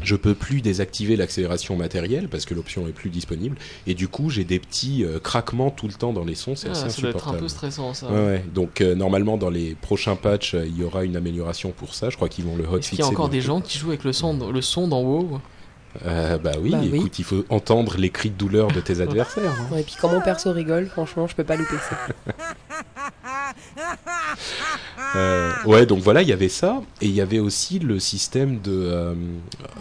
je 0.05 0.17
peux 0.17 0.35
plus 0.35 0.61
désactiver 0.61 1.17
l'accélération 1.17 1.77
matérielle 1.77 2.29
parce 2.29 2.45
que 2.45 2.55
l'option 2.55 2.87
est 2.89 2.93
plus 2.93 3.11
disponible. 3.11 3.57
Et 3.87 3.95
du 3.95 4.09
coup, 4.09 4.31
j'ai 4.31 4.45
des 4.45 4.59
petits 4.59 5.05
euh, 5.05 5.19
craquements 5.19 5.71
tout 5.71 5.87
le 5.89 5.95
temps 5.95 6.13
dans 6.13 6.25
les 6.25 6.35
sons. 6.35 6.55
C'est 6.57 6.69
Ah, 6.69 6.73
assez 6.73 6.91
ça 6.91 7.01
doit 7.01 7.11
être 7.11 7.17
un 7.17 7.33
insupportable. 7.33 7.39
peu 7.39 7.49
stressant 7.49 7.95
ça. 7.95 8.07
Ouais, 8.11 8.27
ouais. 8.27 8.45
Donc 8.55 8.81
euh, 8.81 8.95
normalement 8.95 9.37
dans 9.37 9.51
les 9.51 9.75
prochains 9.75 10.17
patchs 10.17 10.55
euh, 10.55 10.67
il 10.67 10.79
y 10.79 10.85
aura 10.85 11.05
une 11.05 11.17
amélioration 11.17 11.71
pour 11.73 11.95
ça. 11.95 12.11
Je 12.11 12.17
crois 12.17 12.29
qu'ils 12.29 12.45
vont 12.45 12.57
le 12.57 12.65
Est-ce 12.65 12.73
hotfixer. 12.73 12.97
qu'il 12.97 13.05
y 13.05 13.09
a 13.09 13.11
encore 13.11 13.29
des 13.29 13.41
gens 13.41 13.61
qui 13.61 13.79
jouent 13.79 13.89
avec 13.89 14.05
le 14.05 14.13
son, 14.13 14.51
le 14.51 14.63
son 14.63 14.89
dans 14.89 15.03
WoW 15.03 15.41
Euh, 16.07 16.39
Bah 16.39 16.53
oui, 16.61 16.71
Bah 16.71 16.79
oui. 16.83 16.91
écoute, 16.99 17.19
il 17.19 17.25
faut 17.25 17.45
entendre 17.49 17.97
les 17.97 18.11
cris 18.11 18.31
de 18.31 18.37
douleur 18.37 18.69
de 18.69 18.81
tes 18.81 19.01
adversaires. 19.01 19.53
hein. 19.61 19.67
Ouais, 19.73 19.81
et 19.81 19.85
puis 19.85 19.95
quand 20.01 20.11
mon 20.11 20.21
perso 20.21 20.53
rigole, 20.53 20.87
franchement, 20.87 21.27
je 21.27 21.35
peux 21.35 21.45
pas 21.45 21.57
louper 21.57 21.77
ça. 21.89 22.35
Euh, 25.17 25.53
ouais, 25.65 25.87
donc 25.87 26.01
voilà, 26.01 26.23
il 26.23 26.29
y 26.29 26.33
avait 26.33 26.49
ça, 26.49 26.83
et 27.01 27.07
il 27.07 27.15
y 27.15 27.21
avait 27.21 27.39
aussi 27.39 27.79
le 27.79 28.01
système 28.01 28.61
de, 28.61 28.73
euh, 28.73 29.15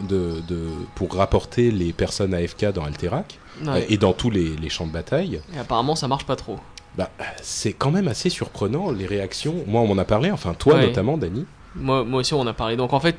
de, 0.07 0.41
de 0.47 0.67
pour 0.95 1.11
rapporter 1.15 1.71
les 1.71 1.91
personnes 1.91 2.33
AFK 2.35 2.65
dans 2.71 2.83
Alterac 2.83 3.39
Ouais. 3.65 3.85
et 3.89 3.97
dans 3.97 4.13
tous 4.13 4.29
les, 4.29 4.55
les 4.55 4.69
champs 4.69 4.85
de 4.87 4.91
bataille. 4.91 5.41
Et 5.55 5.59
apparemment, 5.59 5.95
ça 5.95 6.07
marche 6.07 6.25
pas 6.25 6.35
trop. 6.35 6.57
Bah, 6.97 7.09
c'est 7.41 7.73
quand 7.73 7.89
même 7.91 8.07
assez 8.07 8.29
surprenant 8.29 8.91
les 8.91 9.05
réactions. 9.07 9.55
Moi, 9.67 9.81
on 9.81 9.87
m'en 9.87 9.97
a 9.99 10.05
parlé, 10.05 10.29
enfin 10.31 10.53
toi 10.53 10.75
Ouais. 10.75 10.85
notamment, 10.87 11.17
Dany. 11.17 11.45
Moi, 11.75 12.03
moi 12.03 12.19
aussi, 12.19 12.33
on 12.35 12.39
en 12.41 12.47
a 12.47 12.53
parlé. 12.53 12.75
Donc 12.75 12.93
en 12.93 12.99
fait, 12.99 13.15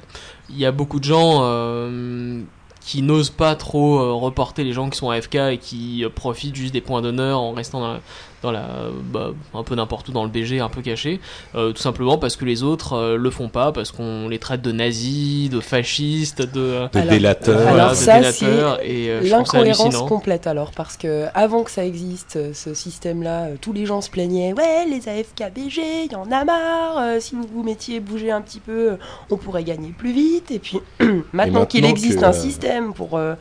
il 0.51 0.57
y 0.59 0.67
a 0.67 0.71
beaucoup 0.73 1.01
de 1.01 1.05
gens 1.05 1.41
euh, 1.43 2.41
qui 2.85 3.01
n'osent 3.03 3.31
pas 3.31 3.55
trop 3.57 3.99
euh, 3.99 4.13
reporter 4.13 4.63
les 4.63 4.73
gens 4.73 4.91
qui 4.91 4.99
sont 4.99 5.11
AFK 5.11 5.35
et 5.35 5.59
qui 5.59 6.05
euh, 6.05 6.11
profitent 6.11 6.55
juste 6.55 6.73
des 6.73 6.83
points 6.83 7.01
d'honneur 7.01 7.41
en 7.41 7.53
restant 7.53 7.81
dans 7.81 7.99
dans 8.45 8.53
la 8.53 8.67
bah, 9.13 9.31
un 9.55 9.63
peu 9.63 9.75
n'importe 9.75 10.09
où 10.09 10.13
dans 10.13 10.23
le 10.25 10.31
BG, 10.31 10.61
un 10.61 10.69
peu 10.69 10.83
caché. 10.83 11.21
Euh, 11.55 11.73
tout 11.73 11.81
simplement 11.83 12.19
parce 12.19 12.37
que 12.37 12.45
les 12.45 12.63
autres 12.63 12.93
euh, 12.93 13.17
le 13.17 13.31
font 13.31 13.49
pas, 13.49 13.73
parce 13.73 13.91
qu'on 13.91 14.29
les 14.29 14.39
traite 14.39 14.61
de 14.63 14.71
nazis, 14.71 15.49
de 15.51 15.61
fascistes, 15.61 16.43
de, 16.43 16.61
euh, 16.61 16.89
De 16.93 16.99
Alors- 16.99 17.11
délateur. 17.11 17.57
alors 17.61 17.69
voilà, 17.71 17.91
de 17.91 17.95
ça, 17.95 18.19
délateurs, 18.19 18.81
et 18.83 19.11
euh, 19.11 19.21
L'incohérence 19.23 19.97
complète 20.09 20.47
alors, 20.47 20.71
parce 20.73 20.97
que 20.97 21.25
avant 21.35 21.63
que 21.65 21.71
ça 21.71 21.85
existe, 21.85 22.39
ce 22.53 22.75
système-là, 22.75 23.45
euh, 23.45 23.55
tous 23.61 23.73
les 23.73 23.87
gens 23.87 24.01
se 24.03 24.11
plaignaient 24.11 24.53
Ouais, 24.53 24.87
les 24.89 25.09
AFK 25.09 25.53
BG, 25.55 26.05
il 26.05 26.13
y 26.13 26.17
en 26.17 26.31
a 26.31 26.45
marre, 26.45 26.99
euh, 26.99 27.21
si 27.21 27.35
vous 27.35 27.47
vous 27.53 27.63
mettiez 27.63 28.01
bouger 28.01 28.31
un 28.31 28.43
petit 28.43 28.61
peu, 28.61 28.97
on 29.31 29.37
pourrait 29.37 29.65
gagner 29.65 29.95
plus 29.97 30.13
vite. 30.13 30.51
Et 30.51 30.59
puis 30.59 30.79
maintenant 31.01 31.25
maintenant 31.33 31.67
qu'il 31.67 31.85
existe 31.87 32.21
que, 32.21 32.25
un 32.27 32.33
système 32.33 32.93
pour 32.93 33.17
euh, 33.17 33.35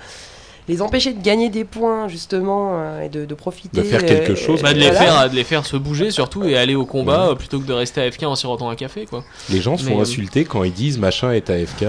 les 0.67 0.81
empêcher 0.81 1.13
de 1.13 1.21
gagner 1.21 1.49
des 1.49 1.63
points, 1.63 2.07
justement, 2.07 2.71
euh, 2.73 3.01
et 3.03 3.09
de, 3.09 3.25
de 3.25 3.33
profiter. 3.33 3.81
De 3.81 3.85
faire 3.85 4.05
quelque 4.05 4.35
chose, 4.35 4.61
Bah, 4.61 4.73
de, 4.73 4.79
les 4.79 4.89
voilà. 4.89 4.99
faire, 4.99 5.29
de 5.29 5.35
les 5.35 5.43
faire 5.43 5.65
se 5.65 5.77
bouger 5.77 6.11
surtout 6.11 6.43
et 6.43 6.57
aller 6.57 6.75
au 6.75 6.85
combat 6.85 7.29
euh, 7.29 7.35
plutôt 7.35 7.59
que 7.59 7.65
de 7.67 7.73
rester 7.73 8.01
AFK 8.01 8.23
en 8.23 8.35
sirotant 8.35 8.69
un 8.69 8.75
café 8.75 9.05
quoi. 9.05 9.23
Les 9.49 9.61
gens 9.61 9.77
se 9.77 9.83
font 9.85 9.97
euh, 9.99 10.01
insulter 10.01 10.45
quand 10.45 10.63
ils 10.63 10.71
disent 10.73 10.97
machin 10.99 11.31
est 11.31 11.49
AFK. 11.49 11.83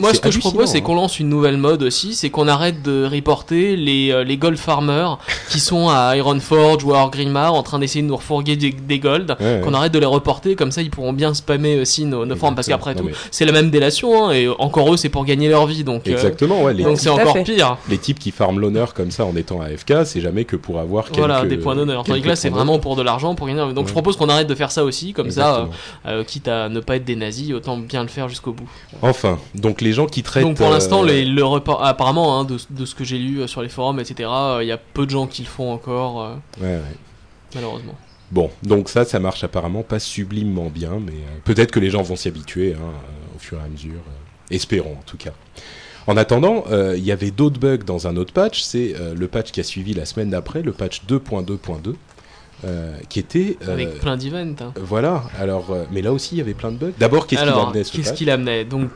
Moi, 0.00 0.14
ce 0.14 0.20
que 0.20 0.30
je 0.30 0.38
propose, 0.40 0.68
c'est 0.70 0.78
hein. 0.78 0.80
qu'on 0.82 0.94
lance 0.94 1.18
une 1.20 1.28
nouvelle 1.28 1.56
mode 1.56 1.82
aussi, 1.82 2.14
c'est 2.14 2.30
qu'on 2.30 2.48
arrête 2.48 2.82
de 2.82 3.06
reporter 3.10 3.76
les, 3.76 4.10
euh, 4.12 4.24
les 4.24 4.36
gold 4.36 4.58
farmers 4.58 5.18
qui 5.50 5.60
sont 5.60 5.88
à 5.88 6.16
Ironforge 6.16 6.84
ou 6.84 6.94
à 6.94 6.98
Orgrimmar 6.98 7.54
en 7.54 7.62
train 7.62 7.78
d'essayer 7.78 8.02
de 8.02 8.08
nous 8.08 8.16
refourguer 8.16 8.56
des, 8.56 8.70
des 8.72 8.98
gold. 8.98 9.36
Ouais, 9.40 9.46
ouais. 9.46 9.60
Qu'on 9.64 9.74
arrête 9.74 9.92
de 9.92 9.98
les 9.98 10.06
reporter, 10.06 10.54
comme 10.56 10.72
ça 10.72 10.82
ils 10.82 10.90
pourront 10.90 11.12
bien 11.12 11.34
spammer 11.34 11.78
aussi 11.80 12.04
nos, 12.04 12.26
nos 12.26 12.36
formes, 12.36 12.54
parce 12.54 12.68
qu'après 12.68 12.94
tout, 12.94 13.08
c'est 13.30 13.44
la 13.44 13.52
même 13.52 13.70
délation, 13.70 14.28
hein, 14.28 14.32
et 14.32 14.48
encore 14.58 14.92
eux, 14.92 14.96
c'est 14.96 15.08
pour 15.08 15.24
gagner 15.24 15.48
leur 15.48 15.66
vie, 15.66 15.84
donc 15.84 16.06
euh, 16.06 16.12
Exactement, 16.12 16.62
ouais. 16.62 16.74
Les, 16.74 16.84
donc 16.84 16.98
c'est 16.98 17.08
encore 17.08 17.34
fait. 17.34 17.44
pire. 17.44 17.76
les 17.88 17.98
types 17.98 18.17
type 18.18 18.22
qui 18.22 18.30
farme 18.30 18.58
l'honneur 18.60 18.94
comme 18.94 19.10
ça 19.10 19.24
en 19.24 19.34
étant 19.36 19.60
AFK, 19.60 20.04
c'est 20.04 20.20
jamais 20.20 20.44
que 20.44 20.56
pour 20.56 20.78
avoir 20.80 21.06
quelques, 21.06 21.18
Voilà, 21.18 21.44
des 21.46 21.56
points 21.58 21.74
d'honneur. 21.76 22.04
Tandis 22.04 22.22
que 22.22 22.28
là, 22.28 22.36
c'est 22.36 22.50
vraiment 22.50 22.78
pour 22.78 22.96
de 22.96 23.02
l'argent, 23.02 23.34
pour 23.34 23.46
gagner. 23.46 23.60
Donc 23.60 23.76
Ouais. 23.78 23.84
je 23.86 23.92
propose 23.92 24.16
qu'on 24.16 24.28
arrête 24.28 24.46
de 24.48 24.54
faire 24.54 24.70
ça 24.70 24.84
aussi, 24.84 25.12
comme 25.12 25.30
ça, 25.30 25.48
Exactement. 25.66 25.70
euh, 26.06 26.20
euh, 26.20 26.24
quitte 26.24 26.48
à 26.48 26.68
ne 26.68 26.80
pas 26.80 26.96
être 26.96 27.04
des 27.04 27.16
nazis, 27.16 27.52
autant 27.52 27.76
bien 27.78 28.02
le 28.02 28.08
faire 28.08 28.28
jusqu'au 28.28 28.52
bout. 28.52 28.68
Enfin, 29.02 29.38
donc 29.54 29.80
les 29.80 29.92
gens 29.92 30.06
qui 30.06 30.22
traitent. 30.22 30.44
Donc 30.44 30.56
pour 30.56 30.70
l'instant, 30.70 31.02
euh, 31.04 31.24
le 31.24 31.44
report, 31.44 31.84
apparemment, 31.84 32.38
hein, 32.40 32.44
de, 32.44 32.56
de 32.70 32.84
ce 32.84 32.94
que 32.94 33.04
j'ai 33.04 33.18
lu 33.18 33.46
sur 33.48 33.62
les 33.62 33.68
forums, 33.68 34.00
etc., 34.00 34.28
il 34.60 34.66
y 34.66 34.72
a 34.72 34.78
peu 34.78 35.04
de 35.06 35.10
gens 35.10 35.26
qui 35.26 35.42
le 35.42 35.48
font 35.48 35.72
encore, 35.72 36.36
ouais, 36.60 36.66
ouais. 36.66 36.80
malheureusement. 37.54 37.94
Bon, 38.30 38.50
donc 38.62 38.90
ça, 38.90 39.06
ça 39.06 39.18
marche 39.20 39.42
apparemment 39.42 39.82
pas 39.82 39.98
sublimement 39.98 40.68
bien, 40.68 40.98
mais 41.00 41.12
euh, 41.12 41.38
peut-être 41.44 41.70
que 41.70 41.80
les 41.80 41.88
gens 41.88 42.02
vont 42.02 42.14
s'y 42.16 42.28
habituer 42.28 42.74
hein, 42.74 42.78
euh, 42.82 43.36
au 43.36 43.38
fur 43.38 43.58
et 43.58 43.64
à 43.64 43.68
mesure. 43.68 43.92
euh, 44.06 44.54
espérons 44.54 44.92
en 44.98 45.02
tout 45.06 45.16
cas. 45.16 45.30
En 46.08 46.16
attendant, 46.16 46.64
euh, 46.70 46.94
il 46.96 47.04
y 47.04 47.12
avait 47.12 47.30
d'autres 47.30 47.60
bugs 47.60 47.84
dans 47.86 48.08
un 48.08 48.16
autre 48.16 48.32
patch. 48.32 48.62
C'est 48.62 48.94
euh, 48.98 49.14
le 49.14 49.28
patch 49.28 49.52
qui 49.52 49.60
a 49.60 49.62
suivi 49.62 49.92
la 49.94 50.06
semaine 50.06 50.30
d'après, 50.30 50.62
le 50.62 50.72
patch 50.72 51.02
2.2.2, 51.06 51.94
euh, 52.64 52.96
qui 53.10 53.18
était. 53.20 53.58
euh, 53.68 53.72
Avec 53.74 53.98
plein 54.00 54.16
d'events. 54.16 54.54
hein. 54.60 54.72
Voilà. 54.80 55.24
Alors, 55.38 55.70
euh, 55.70 55.84
mais 55.92 56.00
là 56.02 56.12
aussi, 56.12 56.34
il 56.34 56.38
y 56.38 56.40
avait 56.40 56.54
plein 56.54 56.72
de 56.72 56.78
bugs. 56.78 56.92
D'abord, 56.98 57.26
qu'est-ce 57.26 57.42
qu'il 57.42 57.50
amenait 57.52 57.84
ce 57.84 57.92
qu'est-ce 57.92 58.12
qu'il 58.14 58.30
amenait? 58.30 58.64
Donc, 58.64 58.88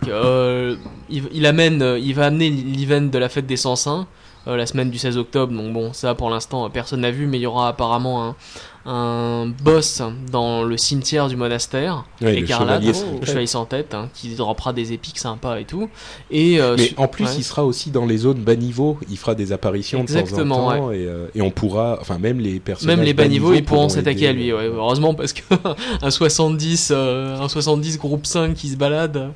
il, 1.11 1.23
il 1.35 1.47
amène, 1.47 1.97
il 2.03 2.15
va 2.15 2.27
amener 2.27 2.49
l'event 2.51 3.03
de 3.03 3.19
la 3.19 3.29
fête 3.29 3.47
des 3.47 3.57
105 3.59 4.07
euh, 4.49 4.57
la 4.57 4.67
semaine 4.67 4.91
du 4.91 4.99
16 4.99 5.17
octobre. 5.19 5.53
Donc 5.53 5.73
bon, 5.73 5.93
ça 5.93 6.15
pour 6.15 6.31
l'instant 6.31 6.65
euh, 6.65 6.69
personne 6.69 7.01
n'a 7.01 7.11
vu, 7.11 7.27
mais 7.27 7.39
il 7.39 7.43
y 7.43 7.47
aura 7.47 7.69
apparemment 7.69 8.25
un, 8.29 8.37
un 8.85 9.47
boss 9.63 10.03
dans 10.33 10.65
le 10.65 10.77
cimetière 10.77 11.29
du 11.29 11.37
monastère, 11.37 12.05
Ouais, 12.21 12.33
le 12.33 12.39
écarlate, 12.39 12.83
chevalier 12.83 12.99
le 13.13 13.19
tête. 13.21 13.29
chevalier 13.29 13.47
sans 13.47 13.65
tête, 13.65 13.95
hein, 13.95 14.09
qui 14.13 14.35
droppera 14.35 14.73
des 14.73 14.93
épiques 14.93 15.19
sympas 15.21 15.59
et 15.61 15.65
tout. 15.65 15.89
Et 16.33 16.61
euh, 16.61 16.75
Mais 16.77 16.93
en 16.97 17.07
plus, 17.07 17.25
ouais. 17.27 17.31
il 17.39 17.45
sera 17.45 17.65
aussi 17.65 17.91
dans 17.91 18.07
les 18.07 18.17
zones 18.19 18.41
bas 18.43 18.57
niveau. 18.57 18.99
Il 19.09 19.17
fera 19.17 19.35
des 19.37 19.53
apparitions 19.53 20.01
Exactement, 20.01 20.43
de 20.43 20.49
temps 20.49 20.67
en 20.69 20.77
temps 20.87 20.91
et, 20.93 21.07
euh, 21.07 21.27
et 21.35 21.43
on 21.43 21.51
pourra, 21.53 21.99
enfin 22.01 22.19
même 22.19 22.41
les 22.41 22.59
personnages 22.59 22.97
Même 22.97 23.05
les 23.05 23.15
bas 23.15 23.29
niveaux, 23.29 23.53
ils 23.55 23.65
pourront 23.65 23.89
s'attaquer 23.89 24.27
à 24.29 24.33
lui. 24.33 24.51
Heureusement, 24.51 25.15
parce 25.15 25.33
que 25.33 25.43
un 26.03 26.11
70, 26.11 26.91
euh, 26.93 27.39
un 27.39 27.49
70 27.49 27.99
groupe 27.99 28.27
5 28.27 28.55
qui 28.55 28.69
se 28.71 28.77
balade, 28.77 29.31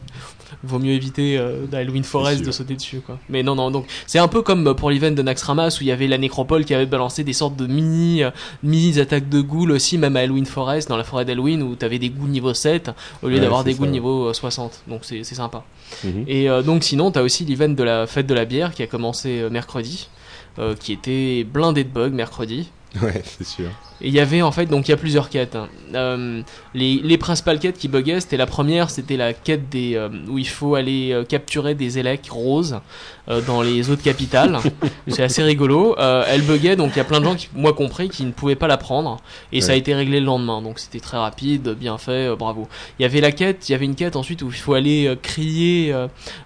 vaut 0.65 0.79
mieux 0.79 0.93
éviter 0.93 1.39
euh, 1.39 1.67
d'Halloween 1.67 2.05
Forest 2.05 2.45
de 2.45 2.51
sauter 2.51 2.75
dessus. 2.75 3.01
Quoi. 3.01 3.19
Mais 3.29 3.43
non, 3.43 3.55
non, 3.55 3.71
donc 3.71 3.87
c'est 4.07 4.19
un 4.19 4.29
peu 4.29 4.43
comme 4.43 4.75
pour 4.75 4.91
l'event 4.91 5.11
de 5.11 5.23
Naxxramas 5.23 5.79
où 5.81 5.83
il 5.83 5.87
y 5.87 5.93
avait 5.93 6.07
la 6.07 6.19
nécropole 6.19 6.65
qui 6.65 6.75
avait 6.75 6.87
balancé 6.87 7.25
des 7.25 7.33
sortes 7.33 7.57
de 7.57 7.67
mini, 7.67 8.23
euh, 8.23 8.31
mini 8.63 8.99
attaques 9.01 9.29
de 9.29 9.41
ghouls 9.41 9.71
aussi, 9.71 9.99
même 9.99 10.17
à 10.17 10.21
Halloween 10.21 10.47
Forest, 10.47 10.89
dans 10.89 10.97
la 10.97 11.05
forêt 11.05 11.25
d'Halloween 11.25 11.63
où 11.63 11.75
t'avais 11.77 11.99
des 11.99 12.11
ghouls 12.11 12.29
niveau 12.29 12.55
7 12.55 12.91
au 13.23 13.29
lieu 13.29 13.35
Ouais, 13.35 13.41
d'avoir 13.41 13.65
des 13.65 13.73
ça, 13.73 13.79
ghouls 13.79 13.89
niveau 13.89 14.29
euh, 14.29 14.33
60. 14.33 14.83
Donc 14.89 15.01
c'est 15.03 15.25
c'est 15.25 15.35
sympa. 15.35 15.65
Mhm. 16.05 16.25
Et 16.27 16.49
euh, 16.49 16.63
donc 16.63 16.85
sinon, 16.85 17.11
t'as 17.11 17.23
aussi 17.23 17.45
l'event 17.45 17.69
de 17.69 17.83
la 17.83 18.07
fête 18.07 18.27
de 18.27 18.35
la 18.35 18.45
bière 18.45 18.75
qui 18.75 18.83
a 18.83 18.87
commencé 18.87 19.41
euh, 19.41 19.51
mercredi, 19.51 20.09
euh, 20.59 20.75
qui 20.75 20.93
était 20.93 21.45
blindé 21.45 21.85
de 21.85 21.91
bugs 21.91 22.11
mercredi. 22.11 22.71
Ouais, 23.03 23.23
c'est 23.25 23.47
sûr. 23.47 23.69
Et 24.01 24.09
il 24.09 24.15
y 24.15 24.21
avait 24.21 24.43
en 24.43 24.53
fait, 24.53 24.67
donc 24.67 24.89
il 24.89 24.91
y 24.91 24.95
a 24.95 24.97
plusieurs 24.97 25.31
quêtes. 25.31 25.57
hein. 25.57 25.69
Euh, 25.95 26.43
les, 26.75 27.01
les 27.03 27.19
principales 27.19 27.59
quêtes 27.59 27.79
qui 27.79 27.89
buguaient, 27.89 28.21
c'était 28.21 28.37
la 28.37 28.47
première, 28.47 28.91
c'était 28.91 29.17
la 29.17 29.33
quête 29.33 29.69
des 29.69 29.95
euh, 29.97 30.09
où 30.29 30.39
il 30.39 30.49
faut 30.49 30.75
aller 30.75 31.13
euh, 31.13 31.25
capturer 31.25 31.75
des 31.75 31.99
élecs 31.99 32.29
roses 32.31 32.81
dans 33.49 33.61
les 33.61 33.91
eaux 33.91 33.97
de 33.97 34.03
capitale. 34.03 34.59
C'est 35.09 35.25
assez 35.25 35.43
rigolo. 35.43 35.97
Elle 35.99 36.43
buguait, 36.43 36.77
donc 36.77 36.93
il 36.95 36.99
y 36.99 37.01
a 37.01 37.05
plein 37.05 37.19
de 37.19 37.25
gens, 37.25 37.35
qui, 37.35 37.49
moi 37.55 37.73
compris, 37.73 38.09
qui 38.09 38.25
ne 38.25 38.31
pouvaient 38.31 38.55
pas 38.55 38.69
la 38.69 38.77
prendre. 38.77 39.17
Et 39.51 39.61
ça 39.61 39.73
a 39.73 39.75
été 39.75 39.97
réglé 39.97 40.21
le 40.21 40.27
lendemain, 40.27 40.63
donc 40.63 40.79
c'était 40.79 41.01
très 41.01 41.17
rapide, 41.17 41.71
bien 41.71 41.99
fait, 41.99 42.37
bravo. 42.37 42.69
Il 43.01 43.03
y 43.03 43.05
avait 43.05 43.21
la 43.21 43.33
quête, 43.33 43.69
il 43.69 43.73
y 43.73 43.75
avait 43.75 43.85
une 43.85 43.97
quête 43.97 44.15
ensuite 44.15 44.43
où 44.43 44.49
il 44.49 44.55
faut 44.55 44.75
aller 44.75 45.13
crier, 45.23 45.93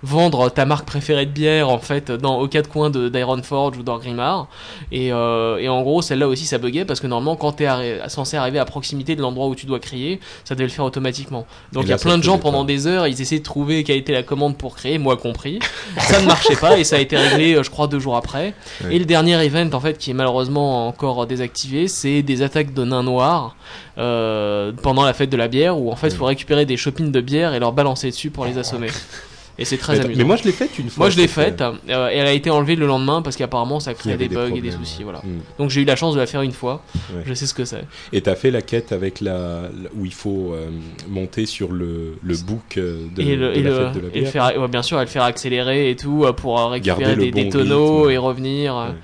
vendre 0.03 0.49
ta 0.49 0.65
marque 0.65 0.87
préférée 0.87 1.27
de 1.27 1.33
bière 1.33 1.69
en 1.69 1.79
fait 1.81 2.11
dans 2.11 2.41
aux 2.41 2.49
quatre 2.49 2.71
coins 2.71 2.89
d'Ironforge 2.89 3.77
ou 3.77 3.83
d'Orgrimmar. 3.83 4.49
Et, 4.91 5.13
euh, 5.13 5.59
et 5.59 5.69
en 5.69 5.83
gros, 5.83 6.01
celle-là 6.01 6.29
aussi, 6.29 6.47
ça 6.47 6.57
buguait 6.57 6.87
parce 6.87 7.01
que 7.01 7.07
normalement, 7.07 7.37
quand 7.41 7.53
tu 7.53 7.65
es 7.65 8.09
censé 8.09 8.37
arriver 8.37 8.59
à 8.59 8.65
proximité 8.65 9.17
de 9.17 9.23
l'endroit 9.23 9.49
où 9.49 9.55
tu 9.55 9.67
dois 9.67 9.81
crier, 9.81 10.21
ça 10.45 10.55
devait 10.55 10.67
le 10.67 10.71
faire 10.71 10.85
automatiquement. 10.85 11.47
Donc 11.73 11.85
il 11.85 11.91
y 11.91 11.93
a 11.93 11.99
plein 11.99 12.13
le 12.13 12.19
de 12.19 12.23
gens 12.23 12.39
pendant 12.39 12.65
des 12.65 12.87
heures, 12.87 13.07
ils 13.07 13.21
essayaient 13.21 13.41
de 13.41 13.45
trouver 13.45 13.83
quelle 13.83 13.97
était 13.97 14.13
la 14.13 14.23
commande 14.23 14.57
pour 14.57 14.77
créer, 14.77 14.99
moi 14.99 15.17
compris. 15.17 15.59
ça 15.99 16.21
ne 16.21 16.27
marchait 16.27 16.57
pas 16.57 16.79
et 16.79 16.85
ça 16.85 16.97
a 16.97 16.99
été 17.01 17.17
réglé, 17.17 17.55
euh, 17.55 17.63
je 17.63 17.71
crois, 17.71 17.87
deux 17.87 17.99
jours 17.99 18.17
après. 18.17 18.55
Et 18.91 18.99
le 18.99 19.05
dernier 19.05 19.43
event, 19.45 19.71
en 19.73 19.81
fait, 19.81 19.99
qui 19.99 20.11
est 20.11 20.15
malheureusement 20.15 20.87
encore 20.87 21.27
désactivé, 21.27 21.89
c'est 21.89 22.23
des 22.23 22.43
attaques 22.43 22.75
de 22.75 22.85
nains 22.85 23.03
noirs 23.03 23.57
euh, 23.99 24.73
pendant 24.83 25.05
la 25.05 25.15
fête 25.15 25.31
de 25.31 25.37
la 25.37 25.49
bière 25.49 25.79
où 25.79 25.91
en 25.91 25.97
fait, 25.97 26.09
il 26.09 26.17
faut 26.17 26.27
récupérer 26.27 26.67
des 26.67 26.77
chopines 26.77 27.11
de 27.11 27.21
bière 27.21 27.55
et 27.55 27.59
leur 27.59 27.73
balancer 27.73 28.11
dessus 28.11 28.31
pour 28.31 28.45
les 28.45 28.59
assommer. 28.59 28.89
Et 29.61 29.65
c'est 29.67 29.77
très 29.77 29.99
mais, 29.99 30.05
amusant. 30.07 30.19
mais 30.19 30.25
moi, 30.25 30.37
je 30.37 30.45
l'ai 30.45 30.53
faite 30.53 30.79
une 30.79 30.89
fois. 30.89 31.05
Moi 31.05 31.11
je 31.11 31.19
l'ai 31.19 31.29
faite 31.29 31.61
euh, 31.61 31.73
euh, 31.91 32.09
et 32.09 32.17
elle 32.17 32.27
a 32.27 32.33
été 32.33 32.49
enlevée 32.51 32.77
le 32.77 32.87
lendemain 32.87 33.21
parce 33.23 33.37
qu'apparemment 33.37 33.79
ça 33.79 33.93
créait 33.95 34.17
des 34.17 34.29
bugs 34.29 34.55
et 34.57 34.61
des 34.61 34.71
soucis 34.71 35.03
voilà. 35.05 35.19
Mm. 35.19 35.39
Donc 35.59 35.71
j'ai 35.71 35.83
eu 35.83 35.85
la 35.85 35.97
chance 35.97 36.15
de 36.15 36.19
la 36.21 36.27
faire 36.27 36.41
une 36.43 36.53
fois. 36.53 36.83
Ouais. 37.15 37.23
Je 37.27 37.35
sais 37.35 37.47
ce 37.47 37.53
que 37.55 37.65
c'est. 37.65 37.85
Et 38.13 38.23
t'as 38.23 38.35
fait 38.37 38.51
la 38.51 38.63
quête 38.63 38.91
avec 38.93 39.21
la, 39.21 39.65
où 39.95 40.07
il 40.07 40.15
faut 40.15 40.53
euh, 40.55 40.71
monter 41.09 41.45
sur 41.47 41.73
le, 41.73 42.17
le 42.23 42.37
book 42.39 42.79
euh, 42.79 43.07
de, 43.15 43.23
et 43.23 43.37
le, 43.37 43.53
de 43.53 43.59
et 43.59 43.63
la 43.63 43.71
le- 43.71 43.77
fête 43.77 43.95
de 43.95 44.01
la 44.01 44.07
et 44.07 44.11
le 44.15 44.21
bière. 44.23 44.33
faire 44.33 44.61
ouais, 44.63 44.69
bien 44.69 44.83
sûr, 44.83 44.99
elle 44.99 45.05
le 45.05 45.11
faire 45.11 45.25
accélérer 45.25 45.91
et 45.91 45.97
tout 45.97 46.27
pour 46.39 46.59
récupérer 46.71 47.17
des, 47.31 47.49
tonneaux 47.51 48.03
rythme. 48.05 48.11
et 48.13 48.19
revenir. 48.19 48.75
Ouais. 48.75 48.95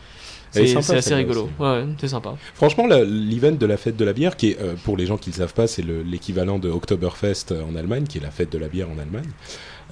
C'est 0.52 0.74
assez 0.96 1.14
rigolo. 1.14 1.50
Ouais, 1.58 1.84
c'est 1.98 2.08
sympa. 2.08 2.34
Franchement, 2.54 2.86
l'event 2.86 3.52
de 3.52 3.66
la 3.66 3.76
fête 3.76 3.96
de 3.96 4.04
la 4.06 4.14
bière, 4.14 4.36
qui 4.38 4.52
est, 4.52 4.60
euh, 4.60 4.74
pour 4.84 4.96
les 4.96 5.04
gens 5.04 5.18
qui 5.18 5.28
ne 5.28 5.34
le 5.34 5.38
savent 5.40 5.52
pas, 5.52 5.66
c'est 5.66 5.82
le- 5.82 6.02
l'équivalent 6.02 6.58
de 6.58 6.70
Oktoberfest 6.70 7.52
en 7.52 7.76
Allemagne, 7.76 8.04
qui 8.04 8.16
est 8.18 8.22
la 8.22 8.30
fête 8.30 8.50
de 8.50 8.56
la 8.58 8.68
bière 8.68 8.88
en 8.88 8.98
Allemagne. 8.98 9.28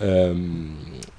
Euh, 0.03 0.35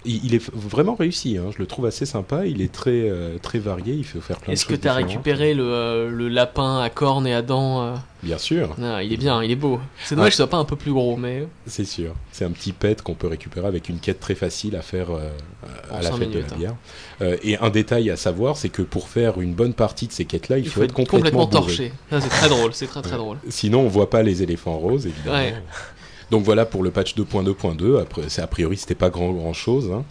il, 0.03 0.35
est 0.35 0.51
vraiment 0.53 0.95
réussi, 0.95 1.37
hein. 1.37 1.49
je 1.53 1.59
le 1.59 1.65
trouve 1.65 1.85
assez 1.85 2.05
sympa, 2.05 2.45
il 2.45 2.61
est 2.61 2.71
très, 2.71 3.09
euh, 3.09 3.37
très 3.41 3.57
varié, 3.57 3.93
il 3.93 4.03
fait 4.03 4.19
faire 4.19 4.37
plein 4.37 4.47
de 4.47 4.53
Est-ce 4.53 4.65
choses 4.65 4.77
que 4.77 4.81
tu 4.81 4.87
as 4.87 4.93
récupéré 4.93 5.53
le, 5.53 5.63
euh, 5.63 6.09
le 6.09 6.27
lapin 6.27 6.79
à 6.79 6.89
cornes 6.89 7.25
et 7.25 7.33
à 7.33 7.41
dents 7.41 7.95
Bien 8.25 8.39
sûr, 8.39 8.75
Ah, 8.81 9.03
Il 9.03 9.13
est 9.13 9.17
bien, 9.17 9.43
il 9.43 9.51
est 9.51 9.55
beau. 9.55 9.79
C'est 10.03 10.15
dommage 10.15 10.25
Ouais. 10.25 10.29
qu'il 10.31 10.37
soit 10.37 10.47
pas 10.47 10.57
un 10.57 10.65
peu 10.65 10.75
plus 10.75 10.91
gros, 10.91 11.15
mais 11.15 11.47
c'est 11.67 11.85
sûr. 11.85 12.15
C'est 12.31 12.43
un 12.43 12.49
petit 12.49 12.71
pet 12.71 12.99
qu'on 13.01 13.13
peut 13.13 13.27
récupérer 13.27 13.67
avec 13.67 13.87
une 13.87 13.99
quête 13.99 14.19
très 14.19 14.33
facile 14.33 14.75
à 14.75 14.81
faire 14.81 15.11
euh, 15.11 15.29
à 15.91 16.01
la 16.01 16.11
fête 16.11 16.31
de 16.31 16.39
la 16.39 16.45
hein. 16.45 16.57
bière. 16.57 16.75
Euh, 17.21 17.37
et 17.43 17.57
un 17.57 17.69
détail 17.69 18.09
à 18.09 18.17
savoir, 18.17 18.57
c'est 18.57 18.69
que 18.69 18.81
pour 18.81 19.09
faire 19.09 19.39
une 19.39 19.53
bonne 19.53 19.73
partie 19.73 20.07
de 20.07 20.11
ces 20.11 20.25
quêtes-là, 20.25 20.57
il, 20.57 20.65
il 20.65 20.69
faut, 20.71 20.81
être 20.81 20.93
complètement, 20.93 21.45
complètement 21.45 21.47
torché. 21.47 21.93
C'est 22.09 22.29
très 22.29 22.49
drôle, 22.49 22.73
c'est 22.73 22.87
très 22.87 23.03
très 23.03 23.17
drôle. 23.17 23.37
Sinon, 23.47 23.81
on 23.81 23.87
voit 23.89 24.09
pas 24.09 24.23
les 24.23 24.41
éléphants 24.41 24.77
roses, 24.77 25.05
évidemment. 25.05 25.37
Ouais. 25.37 25.53
Donc 26.31 26.43
voilà 26.43 26.65
pour 26.65 26.81
le 26.83 26.91
patch 26.91 27.15
2.2.2. 27.15 28.01
Après, 28.01 28.23
c'est 28.29 28.41
a 28.41 28.47
priori, 28.47 28.77
c'était 28.77 28.95
pas 28.95 29.09
grand 29.09 29.31
grand 29.31 29.53
chose. 29.53 29.91
hein. 29.93 30.03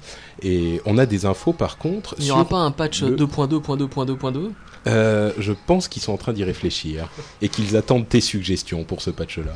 Et 0.43 0.81
on 0.87 0.97
a 0.99 1.07
des 1.07 1.27
infos 1.27 1.53
par 1.53 1.77
contre. 1.79 2.15
Il 2.19 2.25
n'y 2.25 2.31
aura 2.31 2.45
pas 2.45 2.59
un 2.59 2.71
patch 2.71 3.03
le- 3.03 3.17
2.2.2.2.2 3.17 4.53
Euh, 4.87 5.33
je 5.39 5.53
pense 5.67 5.89
qu'ils 5.89 6.03
sont 6.03 6.13
en 6.13 6.17
train 6.19 6.33
d'y 6.35 6.45
réfléchir 6.45 7.09
et 7.43 7.49
qu'ils 7.49 7.77
attendent 7.77 8.09
tes 8.09 8.21
suggestions 8.21 8.85
pour 8.85 9.01
ce 9.03 9.11
patch-là. 9.11 9.55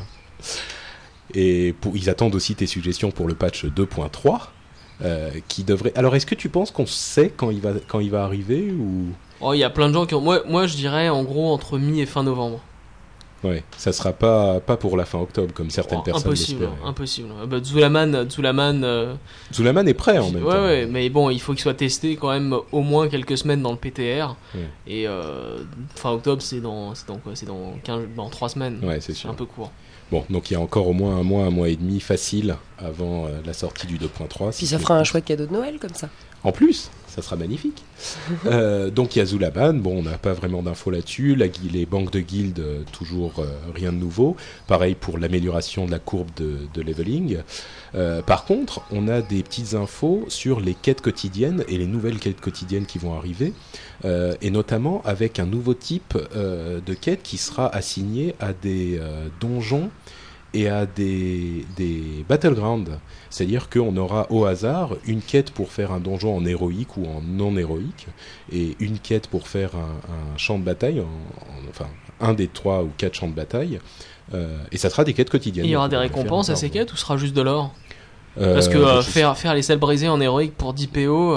Et 1.35 1.75
pour, 1.81 1.97
ils 1.97 2.09
attendent 2.09 2.35
aussi 2.35 2.55
tes 2.55 2.67
suggestions 2.67 3.11
pour 3.11 3.29
le 3.29 3.35
patch 3.35 3.65
2.3. 3.67 4.49
euh, 5.01 5.31
qui 5.47 5.63
devrait. 5.63 5.93
Alors, 5.95 6.17
est-ce 6.17 6.27
que 6.27 6.35
tu 6.35 6.49
penses 6.49 6.73
qu'on 6.73 6.87
sait 6.87 7.29
quand 7.37 7.51
il 7.53 7.61
va 7.61 7.71
quand 7.87 8.01
il 8.01 8.11
va 8.11 8.25
arriver 8.25 8.73
ou? 8.73 9.05
Oh, 9.41 9.53
il 9.55 9.59
y 9.59 9.65
a 9.65 9.71
plein 9.71 9.89
de 9.89 9.95
gens 9.95 10.07
qui 10.07 10.15
ont. 10.17 10.21
Moi, 10.21 10.43
moi 10.49 10.67
je 10.67 10.75
dirais 10.75 11.09
en 11.09 11.23
gros 11.23 11.53
entre 11.53 11.79
mi 11.79 12.01
et 12.01 12.07
fin 12.07 12.25
novembre. 12.25 12.61
Ouais, 13.45 13.63
ça 13.77 13.93
sera 13.93 14.13
pas 14.13 14.61
pas 14.61 14.77
pour 14.77 14.97
la 14.97 15.05
fin 15.05 15.19
octobre 15.19 15.53
comme 15.55 15.71
certaines 15.71 15.99
Oh, 16.01 16.05
personnes 16.05 16.29
impossible, 16.29 16.61
l'espéraient. 16.63 16.89
impossible. 16.89 17.29
Euh, 17.43 17.47
Bah, 17.47 17.57
Zulaman, 17.63 18.31
Zulaman 18.31 18.83
euh, 18.85 19.15
Zulaman 19.53 19.87
est 19.89 19.95
prêt 19.95 20.19
en 20.19 20.27
ouais, 20.27 20.31
même 20.33 20.43
temps. 20.43 20.49
ouais, 20.65 20.87
mais 20.87 21.09
bon, 21.11 21.31
il 21.31 21.41
faut 21.41 21.53
qu'il 21.53 21.63
soit 21.63 21.75
testé 21.75 22.17
quand 22.17 22.31
même 22.31 22.55
au 22.73 22.81
moins 22.83 23.09
quelques 23.09 23.39
semaines 23.39 23.63
dans 23.63 23.73
le 23.73 23.79
PTR. 23.79 24.37
Ouais. 24.55 24.61
Et 24.87 25.07
euh, 25.09 25.59
fin 25.95 26.11
octobre, 26.13 26.43
c'est 26.43 26.61
dans, 26.61 26.95
c'est 26.95 27.07
dans 27.09 27.19
quoi? 27.19 27.33
C'est 27.35 27.47
dans 27.47 27.75
15, 27.85 28.01
dans 28.17 28.29
3 28.29 28.49
semaines. 28.51 28.81
Ouais, 28.83 29.01
c'est 29.01 29.15
sûr. 29.15 29.31
un 29.31 29.35
peu 29.35 29.45
court. 29.47 29.71
Bon, 30.11 30.25
donc 30.31 30.51
il 30.51 30.55
y 30.55 30.57
a 30.57 30.61
encore 30.61 30.89
au 30.89 30.95
moins 30.95 31.17
un 31.19 31.23
mois, 31.23 31.45
un 31.45 31.51
mois 31.51 31.69
et 31.69 31.77
demi 31.77 32.01
facile 32.01 32.57
avant 32.79 33.27
euh, 33.27 33.41
la 33.45 33.53
sortie 33.53 33.87
du 33.87 33.99
2.3. 33.99 34.53
si 34.53 34.59
Puis 34.59 34.67
ça 34.67 34.79
fera 34.79 34.97
un 34.99 35.05
chouette 35.05 35.27
cadeau 35.27 35.45
de 35.45 35.53
Noël 35.53 35.79
comme 35.79 35.93
ça. 35.93 36.09
En 36.45 36.51
plus, 36.53 36.91
ça 37.19 37.23
sera 37.23 37.37
magnifique. 37.37 37.83
Euh, 38.47 38.91
donc 38.91 39.17
il 39.17 39.19
y 39.19 39.23
a 39.23 39.27
Zulaban, 39.27 39.75
bon, 39.75 39.99
on 39.99 40.03
n'a 40.03 40.19
pas 40.19 40.33
vraiment 40.33 40.63
d'infos 40.63 40.91
là-dessus. 40.91 41.35
Les 41.35 41.87
banques 41.87 42.13
de 42.13 42.21
guildes, 42.21 42.61
euh, 42.61 42.83
toujours 42.93 43.41
euh, 43.41 43.47
rien 43.75 43.93
de 43.93 43.99
nouveau. 43.99 44.37
Pareil 44.69 44.95
pour 44.95 45.19
l'amélioration 45.19 45.87
de 45.87 45.91
la 45.91 45.99
courbe 45.99 46.29
de, 46.37 46.81
leveling. 46.81 47.39
Par 48.27 48.45
contre, 48.45 48.83
on 48.93 49.09
a 49.09 49.21
des 49.21 49.43
petites 49.43 49.75
infos 49.75 50.25
sur 50.29 50.61
les 50.61 50.75
quêtes 50.75 51.01
quotidiennes 51.01 51.65
et 51.69 51.77
les 51.77 51.87
nouvelles 51.87 52.19
quêtes 52.19 52.41
quotidiennes 52.41 52.87
qui 52.87 52.99
vont 52.99 53.15
arriver. 53.15 53.53
Et 54.05 54.51
notamment 54.51 55.03
avec 55.05 55.41
un 55.41 55.47
nouveau 55.47 55.75
type 55.75 56.17
de 56.35 56.95
quête 56.95 57.23
qui 57.25 57.37
sera 57.37 57.67
assigné 57.75 58.37
à 58.39 58.53
des 58.53 59.01
donjons 59.41 59.91
et 60.61 60.69
à 60.69 60.87
des, 60.87 61.65
des 61.77 62.25
battlegrounds. 62.29 62.91
C'est-à-dire 63.31 63.69
qu'on 63.69 63.97
aura 63.97 64.27
au 64.31 64.45
hasard 64.47 64.97
une 65.07 65.21
quête 65.23 65.51
pour 65.51 65.71
faire 65.71 65.93
un 65.93 66.01
donjon 66.01 66.37
en 66.37 66.45
héroïque 66.45 66.97
ou 66.97 67.07
en 67.07 67.21
non 67.23 67.57
héroïque, 67.57 68.07
et 68.53 68.77
une 68.81 68.99
quête 68.99 69.27
pour 69.29 69.47
faire 69.49 69.71
un, 69.77 70.33
un 70.35 70.39
champ 70.39 70.59
de 70.59 70.65
bataille, 70.65 71.01
en- 71.01 71.05
en- 71.05 71.69
enfin 71.71 71.87
un 72.21 72.33
des 72.35 72.49
trois 72.49 72.83
ou 72.83 72.91
quatre 72.97 73.15
champs 73.15 73.29
de 73.29 73.35
bataille, 73.35 73.79
euh, 74.35 74.57
et 74.73 74.79
ça 74.79 74.91
sera 74.91 75.05
des 75.05 75.13
quêtes 75.15 75.31
quotidiennes. 75.31 75.67
Il 75.67 75.71
y 75.71 75.77
aura 75.77 75.89
des 75.89 75.97
récompenses 75.97 76.49
à 76.51 76.57
ces 76.57 76.71
quêtes 76.71 76.93
ou 76.93 76.97
sera 76.97 77.17
juste 77.17 77.35
de 77.35 77.43
l'or? 77.43 77.75
Euh, 78.41 78.55
Parce 78.55 78.69
que 78.69 78.79
euh, 78.79 79.03
faire, 79.03 79.37
faire 79.37 79.55
les 79.55 79.63
selles 79.63 79.79
brisées 79.79 80.09
en 80.09 80.21
héroïque 80.21 80.55
pour 80.57 80.73
10 80.73 80.87
PO, 80.89 81.33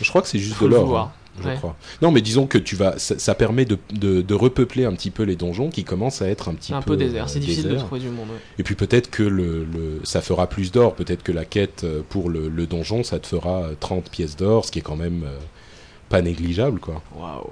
je 0.00 0.08
crois 0.08 0.22
que 0.22 0.28
c'est 0.28 0.38
juste 0.38 0.60
de 0.60 0.66
l'or. 0.66 1.10
Je 1.38 1.48
Ouais. 1.48 1.56
crois. 1.56 1.76
Non, 2.02 2.10
mais 2.10 2.20
disons 2.20 2.46
que 2.46 2.58
tu 2.58 2.76
vas, 2.76 2.98
ça, 2.98 3.18
ça 3.18 3.34
permet 3.34 3.64
de, 3.64 3.78
de, 3.92 4.20
de 4.22 4.34
repeupler 4.34 4.84
un 4.84 4.92
petit 4.92 5.10
peu 5.10 5.22
les 5.22 5.36
donjons 5.36 5.70
qui 5.70 5.84
commencent 5.84 6.22
à 6.22 6.28
être 6.28 6.48
un 6.48 6.54
petit 6.54 6.74
un 6.74 6.82
peu 6.82 6.92
peu 6.92 6.96
désert. 6.96 7.24
euh, 7.24 7.28
C'est 7.28 7.38
difficile 7.40 7.64
de 7.64 7.68
désert. 7.70 7.86
trouver 7.86 8.00
du 8.00 8.08
monde. 8.08 8.28
ouais. 8.30 8.36
Et 8.58 8.62
puis 8.62 8.74
peut-être 8.74 9.10
que 9.10 9.22
le, 9.22 9.64
le- 9.64 10.00
ça 10.04 10.20
fera 10.22 10.48
plus 10.48 10.72
d'or. 10.72 10.94
Peut-être 10.94 11.22
que 11.22 11.32
la 11.32 11.44
quête 11.44 11.84
euh, 11.84 12.02
pour 12.08 12.28
le, 12.30 12.48
le 12.48 12.66
donjon, 12.66 13.02
ça 13.04 13.18
te 13.18 13.26
fera 13.26 13.62
euh, 13.62 13.74
30 13.78 14.10
pièces 14.10 14.36
d'or, 14.36 14.64
ce 14.64 14.72
qui 14.72 14.80
est 14.80 14.82
quand 14.82 14.96
même 14.96 15.22
euh, 15.24 15.38
pas 16.08 16.20
négligeable, 16.22 16.80
quoi. 16.80 17.02
Waouh. 17.16 17.46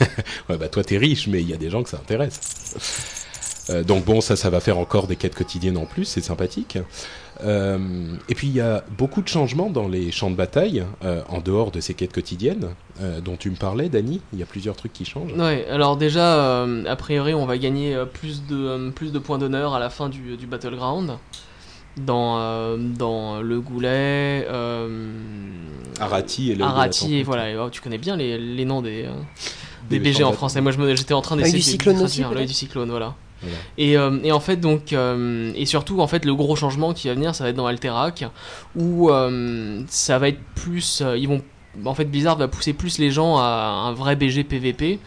Ouais, 0.48 0.56
bah 0.58 0.68
toi 0.68 0.82
t'es 0.82 0.98
riche, 0.98 1.28
mais 1.28 1.40
il 1.40 1.48
y 1.48 1.54
a 1.54 1.56
des 1.56 1.70
gens 1.70 1.82
que 1.84 1.88
ça 1.90 1.98
intéresse. 1.98 2.40
Euh, 3.70 3.84
donc 3.84 4.04
bon, 4.04 4.20
ça, 4.20 4.34
ça 4.34 4.50
va 4.50 4.60
faire 4.60 4.78
encore 4.78 5.06
des 5.06 5.16
quêtes 5.16 5.34
quotidiennes 5.34 5.76
en 5.76 5.84
plus, 5.86 6.04
c'est 6.04 6.22
sympathique. 6.22 6.78
Euh, 7.44 7.78
et 8.28 8.34
puis 8.34 8.48
il 8.48 8.54
y 8.54 8.60
a 8.60 8.82
beaucoup 8.98 9.22
de 9.22 9.28
changements 9.28 9.70
dans 9.70 9.86
les 9.88 10.10
champs 10.10 10.30
de 10.30 10.34
bataille, 10.36 10.84
euh, 11.04 11.22
en 11.28 11.40
dehors 11.40 11.70
de 11.70 11.80
ces 11.80 11.94
quêtes 11.94 12.12
quotidiennes, 12.12 12.68
euh, 13.00 13.20
dont 13.20 13.36
tu 13.36 13.50
me 13.50 13.56
parlais, 13.56 13.88
Dany. 13.88 14.20
Il 14.32 14.38
y 14.38 14.42
a 14.42 14.46
plusieurs 14.46 14.74
trucs 14.76 14.92
qui 14.92 15.04
changent. 15.04 15.32
Ouais, 15.34 15.66
alors 15.70 15.96
déjà, 15.96 16.34
euh, 16.64 16.84
a 16.86 16.96
priori, 16.96 17.34
on 17.34 17.46
va 17.46 17.56
gagner 17.58 17.96
plus 18.12 18.42
de, 18.46 18.90
plus 18.90 19.12
de 19.12 19.18
points 19.18 19.38
d'honneur 19.38 19.74
à 19.74 19.78
la 19.78 19.90
fin 19.90 20.08
du, 20.08 20.36
du 20.36 20.46
Battleground. 20.46 21.12
Dans, 21.96 22.38
euh, 22.38 22.76
dans 22.76 23.40
le 23.40 23.60
Goulet, 23.60 24.46
euh, 24.48 25.10
Arati 25.98 26.52
et 26.52 26.54
le 26.54 26.64
Arati, 26.64 27.16
et 27.16 27.22
voilà. 27.24 27.50
et, 27.50 27.56
oh, 27.58 27.70
tu 27.70 27.80
connais 27.80 27.98
bien 27.98 28.14
les, 28.16 28.38
les 28.38 28.64
noms 28.64 28.82
des, 28.82 29.04
euh, 29.06 29.10
des 29.90 29.98
BG 29.98 30.22
en 30.22 30.30
français. 30.32 30.60
Moi, 30.60 30.70
j'étais 30.94 31.14
en 31.14 31.22
train 31.22 31.34
L'œil 31.34 31.50
d'essayer 31.52 31.72
du 31.76 31.78
de- 31.78 31.82
de 31.90 31.90
cyclone 31.90 32.04
aussi, 32.04 32.22
l'œil 32.34 32.46
du 32.46 32.52
cyclone, 32.52 32.90
voilà. 32.90 33.16
Voilà. 33.42 33.56
Et, 33.78 33.96
euh, 33.96 34.18
et 34.24 34.32
en 34.32 34.40
fait, 34.40 34.56
donc, 34.56 34.92
euh, 34.92 35.52
et 35.54 35.64
surtout, 35.66 36.00
en 36.00 36.06
fait, 36.06 36.24
le 36.24 36.34
gros 36.34 36.56
changement 36.56 36.92
qui 36.92 37.08
va 37.08 37.14
venir, 37.14 37.34
ça 37.34 37.44
va 37.44 37.50
être 37.50 37.56
dans 37.56 37.66
Alterac, 37.66 38.24
où 38.76 39.10
euh, 39.10 39.80
ça 39.88 40.18
va 40.18 40.28
être 40.28 40.40
plus. 40.54 41.00
euh, 41.02 41.16
ils 41.16 41.28
vont. 41.28 41.42
En 41.84 41.94
fait, 41.94 42.06
Blizzard 42.06 42.36
va 42.36 42.48
pousser 42.48 42.72
plus 42.72 42.98
les 42.98 43.12
gens 43.12 43.36
à 43.38 43.84
un 43.86 43.92
vrai 43.92 44.16
BG 44.16 44.42
PVP. 44.42 44.98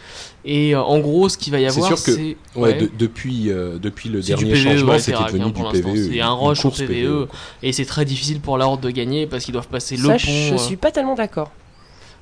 Et 0.45 0.73
euh, 0.73 0.81
en 0.81 0.99
gros, 0.99 1.27
ce 1.27 1.37
qu'il 1.37 1.51
va 1.51 1.59
y 1.59 1.63
C'est 1.69 1.77
avoir, 1.83 1.87
sûr 1.97 2.05
que- 2.05 2.11
c'est. 2.15 2.37
Ouais, 2.55 2.69
ouais. 2.69 2.73
de- 2.77 2.91
depuis, 2.97 3.49
euh, 3.51 3.77
depuis 3.77 4.07
le 4.07 4.21
C'est 4.21 4.35
du 4.35 4.45
dernier 4.45 4.53
PVE, 4.61 4.63
changement, 4.77 4.91
Alterac, 4.93 5.27
devenu 5.33 5.43
hein, 5.45 5.71
du. 5.73 5.81
PVE. 5.81 6.09
C'est 6.13 6.21
un 6.21 6.31
rush 6.31 6.59
en 6.59 6.61
course 6.69 6.77
PVE. 6.83 7.25
quoi. 7.27 7.35
Et 7.63 7.73
c'est 7.73 7.83
très 7.85 8.05
difficile 8.05 8.39
pour 8.39 8.57
la 8.57 8.67
Horde 8.67 8.79
de 8.81 8.89
gagner 8.91 9.27
parce 9.27 9.43
qu'ils 9.43 9.51
doivent 9.53 9.67
passer 9.67 9.97
le 9.97 10.03
Ça, 10.03 10.13
pont. 10.13 10.17
je 10.19 10.53
euh, 10.53 10.57
suis 10.57 10.77
pas 10.77 10.91
tellement 10.91 11.15
d'accord. 11.15 11.51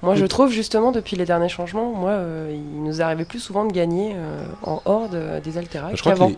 Moi, 0.01 0.15
je 0.15 0.25
trouve 0.25 0.50
justement 0.51 0.91
depuis 0.94 1.18
les 1.18 1.25
derniers 1.25 1.50
changements, 1.50 1.91
moi, 1.94 2.12
euh, 2.12 2.56
il 2.56 2.84
nous 2.84 3.01
arrivait 3.01 3.25
plus 3.25 3.39
souvent 3.39 3.65
de 3.65 3.74
gagner 3.74 4.13
euh, 4.15 4.44
en 4.63 4.82
horde 4.86 5.15
euh, 5.15 5.41
des 5.41 5.58
Alterac 5.58 5.96
Je 5.96 6.00
crois 6.00 6.13
que 6.13 6.18
qu'avant. 6.20 6.32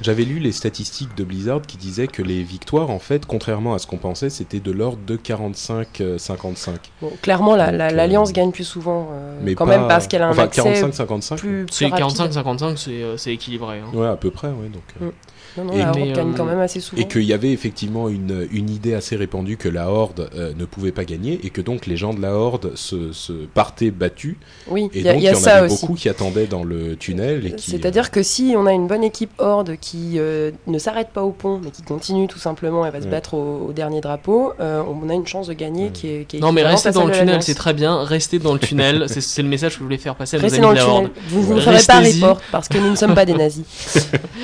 j'avais 0.00 0.22
lu 0.24 0.38
les 0.38 0.52
statistiques 0.52 1.16
de 1.16 1.24
Blizzard 1.24 1.62
qui 1.62 1.76
disaient 1.78 2.06
que 2.06 2.22
les 2.22 2.44
victoires, 2.44 2.90
en 2.90 3.00
fait, 3.00 3.26
contrairement 3.26 3.74
à 3.74 3.78
ce 3.80 3.88
qu'on 3.88 3.96
pensait, 3.96 4.30
c'était 4.30 4.60
de 4.60 4.70
l'ordre 4.70 5.00
de 5.04 5.16
45-55. 5.16 6.70
Bon, 7.02 7.10
clairement, 7.22 7.56
la- 7.56 7.72
la- 7.72 7.88
Donc, 7.88 7.96
l'Alliance 7.96 8.30
euh, 8.30 8.32
gagne 8.34 8.50
plus 8.52 8.64
souvent, 8.64 9.08
euh, 9.12 9.38
mais 9.42 9.54
quand 9.54 9.66
pas- 9.66 9.78
même 9.78 9.88
parce 9.88 10.06
qu'elle 10.06 10.22
a 10.22 10.28
un 10.28 10.30
enfin, 10.30 10.44
accès 10.44 10.62
45-55. 10.62 11.36
plus, 11.38 11.64
plus 11.66 11.74
C'est 11.74 11.86
rapide. 11.86 12.06
45-55, 12.06 12.76
c'est 12.76 13.02
euh, 13.02 13.16
équilibré. 13.32 13.78
hein. 13.80 13.90
Ouais, 13.96 14.06
à 14.06 14.16
peu 14.16 14.30
près, 14.30 14.48
ouais. 14.48 14.68
Donc, 14.72 14.82
euh, 15.02 15.06
Mm. 15.06 15.12
Non, 15.56 15.64
non, 15.64 15.72
Et- 15.72 15.78
la 15.78 15.88
Horde 15.88 15.98
mais, 15.98 16.12
gagne 16.12 16.28
euh, 16.30 16.34
quand 16.36 16.44
même 16.44 16.60
assez 16.60 16.78
souvent. 16.78 17.02
Et 17.02 17.08
qu'il 17.08 17.22
y 17.24 17.32
avait 17.32 17.50
effectivement 17.50 18.08
une, 18.08 18.46
une 18.52 18.70
idée 18.70 18.94
assez 18.94 19.16
répandue 19.16 19.56
que 19.56 19.68
la 19.68 19.90
Horde 19.90 20.30
euh, 20.36 20.52
ne 20.56 20.64
pouvait 20.66 20.92
pas 20.92 21.04
gagner 21.04 21.40
et 21.44 21.50
que 21.50 21.60
donc 21.60 21.86
les 21.86 21.96
gens 21.96 22.14
de 22.14 22.20
la 22.20 22.32
Horde 22.34 22.72
se, 22.76 23.07
se 23.12 23.32
partaient 23.32 23.90
battus. 23.90 24.36
Oui, 24.68 24.88
Et 24.94 25.00
il 25.00 25.04
y 25.04 25.08
a, 25.08 25.12
donc 25.12 25.20
il 25.22 25.24
y 25.24 25.28
a 25.28 25.32
il 25.32 25.34
y 25.34 25.36
en 25.36 25.40
ça 25.40 25.56
avait 25.56 25.66
aussi. 25.72 25.80
beaucoup 25.82 25.94
qui 25.94 26.08
attendaient 26.08 26.46
dans 26.46 26.64
le 26.64 26.96
tunnel. 26.96 27.54
C'est-à-dire 27.58 28.10
que 28.10 28.22
si 28.22 28.54
on 28.56 28.66
a 28.66 28.72
une 28.72 28.86
bonne 28.86 29.04
équipe 29.04 29.30
Horde 29.38 29.76
qui 29.80 30.14
euh, 30.18 30.50
ne 30.66 30.78
s'arrête 30.78 31.08
pas 31.10 31.22
au 31.22 31.30
pont, 31.30 31.60
mais 31.62 31.70
qui 31.70 31.82
continue 31.82 32.26
tout 32.28 32.38
simplement 32.38 32.84
et 32.86 32.90
va 32.90 33.00
se 33.00 33.04
Ouais. 33.04 33.10
battre 33.10 33.34
au, 33.34 33.66
au 33.68 33.72
dernier 33.72 34.00
drapeau, 34.00 34.52
euh, 34.60 34.82
on 34.86 35.08
a 35.08 35.14
une 35.14 35.26
chance 35.26 35.46
de 35.48 35.52
gagner 35.54 35.84
Ouais. 35.84 35.90
qui 35.92 36.08
est, 36.08 36.24
qui 36.28 36.36
est 36.36 36.40
Non, 36.40 36.52
mais 36.52 36.62
restez 36.62 36.90
dans 36.90 37.04
le 37.06 37.12
de 37.12 37.18
tunnel, 37.18 37.42
c'est 37.42 37.54
très 37.54 37.72
bien. 37.74 38.02
Restez 38.04 38.38
dans 38.38 38.52
le 38.52 38.58
tunnel, 38.58 39.06
c'est 39.08 39.42
le 39.42 39.48
message 39.48 39.72
que 39.74 39.78
je 39.78 39.84
voulais 39.84 39.98
faire 39.98 40.14
passer 40.14 40.36
à 40.36 40.38
nos 40.40 40.44
Restez 40.44 40.58
amis 40.58 40.66
dans 40.66 40.72
de 40.72 40.78
le 40.78 40.80
la 40.84 40.88
Horde. 40.88 41.04
tunnel. 41.06 41.22
Vous 41.28 41.42
vous 41.42 41.54
ne 41.54 41.60
ferez 41.60 41.82
pas 41.86 42.00
report 42.00 42.40
parce 42.52 42.68
que 42.68 42.78
nous 42.78 42.90
ne 42.90 42.96
sommes 42.96 43.14
pas 43.14 43.24
des 43.24 43.34
nazis. 43.34 43.64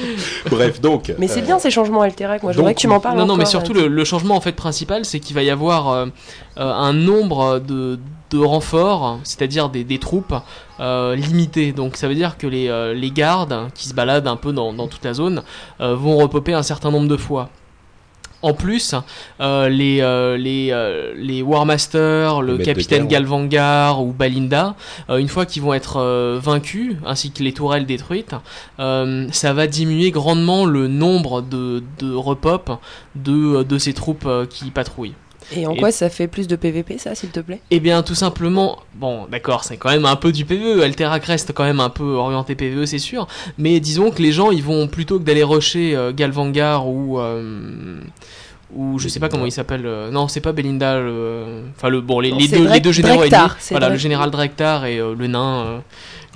Bref, 0.51 0.81
donc. 0.81 1.13
Mais 1.19 1.29
c'est 1.29 1.41
euh, 1.41 1.45
bien 1.45 1.59
ces 1.59 1.71
changements 1.71 2.03
Alterac. 2.03 2.43
Moi, 2.43 2.53
je 2.53 2.59
voudrais 2.59 2.75
que 2.75 2.81
tu 2.81 2.89
m'en 2.89 3.01
parles. 3.01 3.19
Non, 3.19 3.27
non, 3.27 3.37
mais 3.37 3.45
surtout 3.47 3.73
euh, 3.75 3.89
le, 3.89 4.05
changement 4.05 4.37
en 4.37 4.41
fait 4.41 4.53
principal, 4.53 5.05
c'est 5.05 5.21
qu'il 5.21 5.35
va 5.35 5.43
y 5.43 5.51
avoir 5.51 5.89
euh, 5.91 6.07
euh, 6.59 6.73
un 6.73 6.93
nombre 6.93 7.59
de, 7.61 7.99
de 8.35 8.45
renforts, 8.45 9.21
c'est-à-dire 9.23 9.69
des, 9.69 9.85
des 9.85 9.99
troupes 9.99 10.35
euh, 10.81 11.15
limitées. 11.15 11.73
Donc 11.73 11.97
ça 11.97 12.09
veut 12.09 12.17
dire 12.17 12.37
que 12.37 12.47
les, 12.49 12.69
euh, 12.69 12.93
les 12.93 13.11
gardes 13.11 13.69
qui 13.75 13.89
se 13.89 13.95
baladent 13.95 14.27
un 14.27 14.37
peu 14.37 14.53
dans, 14.53 14.73
dans 14.73 14.89
toute 14.89 15.05
la 15.05 15.15
zone 15.15 15.43
euh, 15.81 15.95
vont 15.95 16.17
repopper 16.17 16.53
un 16.53 16.63
certain 16.63 16.91
nombre 16.91 17.09
de 17.09 17.17
fois. 17.17 17.49
En 18.43 18.53
plus, 18.53 18.95
les, 19.41 20.03
les, 20.39 21.13
les 21.17 21.43
War 21.43 21.65
Masters, 21.65 22.43
le 22.43 22.59
capitaine. 22.59 23.09
Galvangar 23.09 24.05
ou 24.05 24.13
Balinda, 24.13 24.75
une 25.09 25.29
fois 25.29 25.47
qu'ils 25.47 25.63
vont 25.63 25.73
être 25.73 25.99
vaincus, 26.43 26.97
ainsi 27.07 27.31
que 27.31 27.43
les 27.43 27.55
tourelles 27.55 27.87
détruites, 27.87 28.35
ça 28.77 29.53
va 29.55 29.67
diminuer 29.67 30.11
grandement 30.11 30.67
le 30.67 30.89
nombre 30.89 31.41
de, 31.41 31.83
de 31.99 32.15
repop 32.15 32.71
de, 33.15 33.63
de 33.63 33.79
ces 33.79 33.95
troupes 33.95 34.29
qui 34.51 34.71
patrouillent. 34.71 35.15
Et 35.53 35.67
en 35.67 35.73
et- 35.75 35.79
quoi 35.79 35.93
ça 35.93 36.09
fait 36.11 36.27
plus 36.29 36.47
de 36.49 36.57
PVP, 36.57 36.99
ça, 36.99 37.15
s'il 37.15 37.31
te 37.31 37.41
plaît? 37.41 37.61
Eh 37.71 37.81
bien, 37.81 38.03
tout 38.03 38.15
simplement, 38.15 38.79
bon, 38.95 39.27
d'accord, 39.31 39.65
c'est 39.65 39.77
quand 39.77 39.91
même 39.91 40.07
un 40.07 40.17
peu 40.17 40.33
du 40.33 40.45
PVE. 40.45 40.81
Alterac 40.83 41.25
reste 41.25 41.53
quand 41.53 41.65
même 41.65 41.81
un 41.81 41.91
peu 41.91 42.15
orienté 42.15 42.55
PVE, 42.55 42.85
c'est 42.87 42.99
sûr. 42.99 43.27
Mais 43.59 43.81
disons 43.81 44.11
que 44.11 44.23
les 44.23 44.33
gens, 44.33 44.51
ils 44.51 44.63
vont 44.63 44.89
plutôt 44.89 45.19
que 45.19 45.25
d'aller 45.25 45.43
rusher 45.45 45.95
euh, 45.97 46.13
Galvangar 46.13 46.89
ou. 46.89 47.19
euh, 47.21 47.99
ou 48.75 48.99
je 48.99 49.07
sais 49.07 49.21
pas 49.21 49.29
comment 49.29 49.47
il 49.47 49.53
s'appelle. 49.53 49.83
euh, 49.87 50.11
non, 50.11 50.27
c'est 50.27 50.41
pas 50.41 50.51
Belinda. 50.53 50.95
Enfin, 51.77 51.89
le, 51.89 52.01
bon, 52.01 52.19
les, 52.19 52.33
Non, 52.33 52.39
les 52.39 52.49
c'est 52.49 52.59
deux, 52.59 52.69
les 52.69 52.81
deux 52.81 52.91
généraux 52.93 53.19
Drektar, 53.19 53.51
ennemis. 53.53 53.67
Voilà, 53.71 53.89
le 53.91 53.97
général 53.99 54.31
Drektar 54.33 54.85
et 54.87 54.99
euh, 54.99 55.15
le 55.17 55.27
nain. 55.29 55.83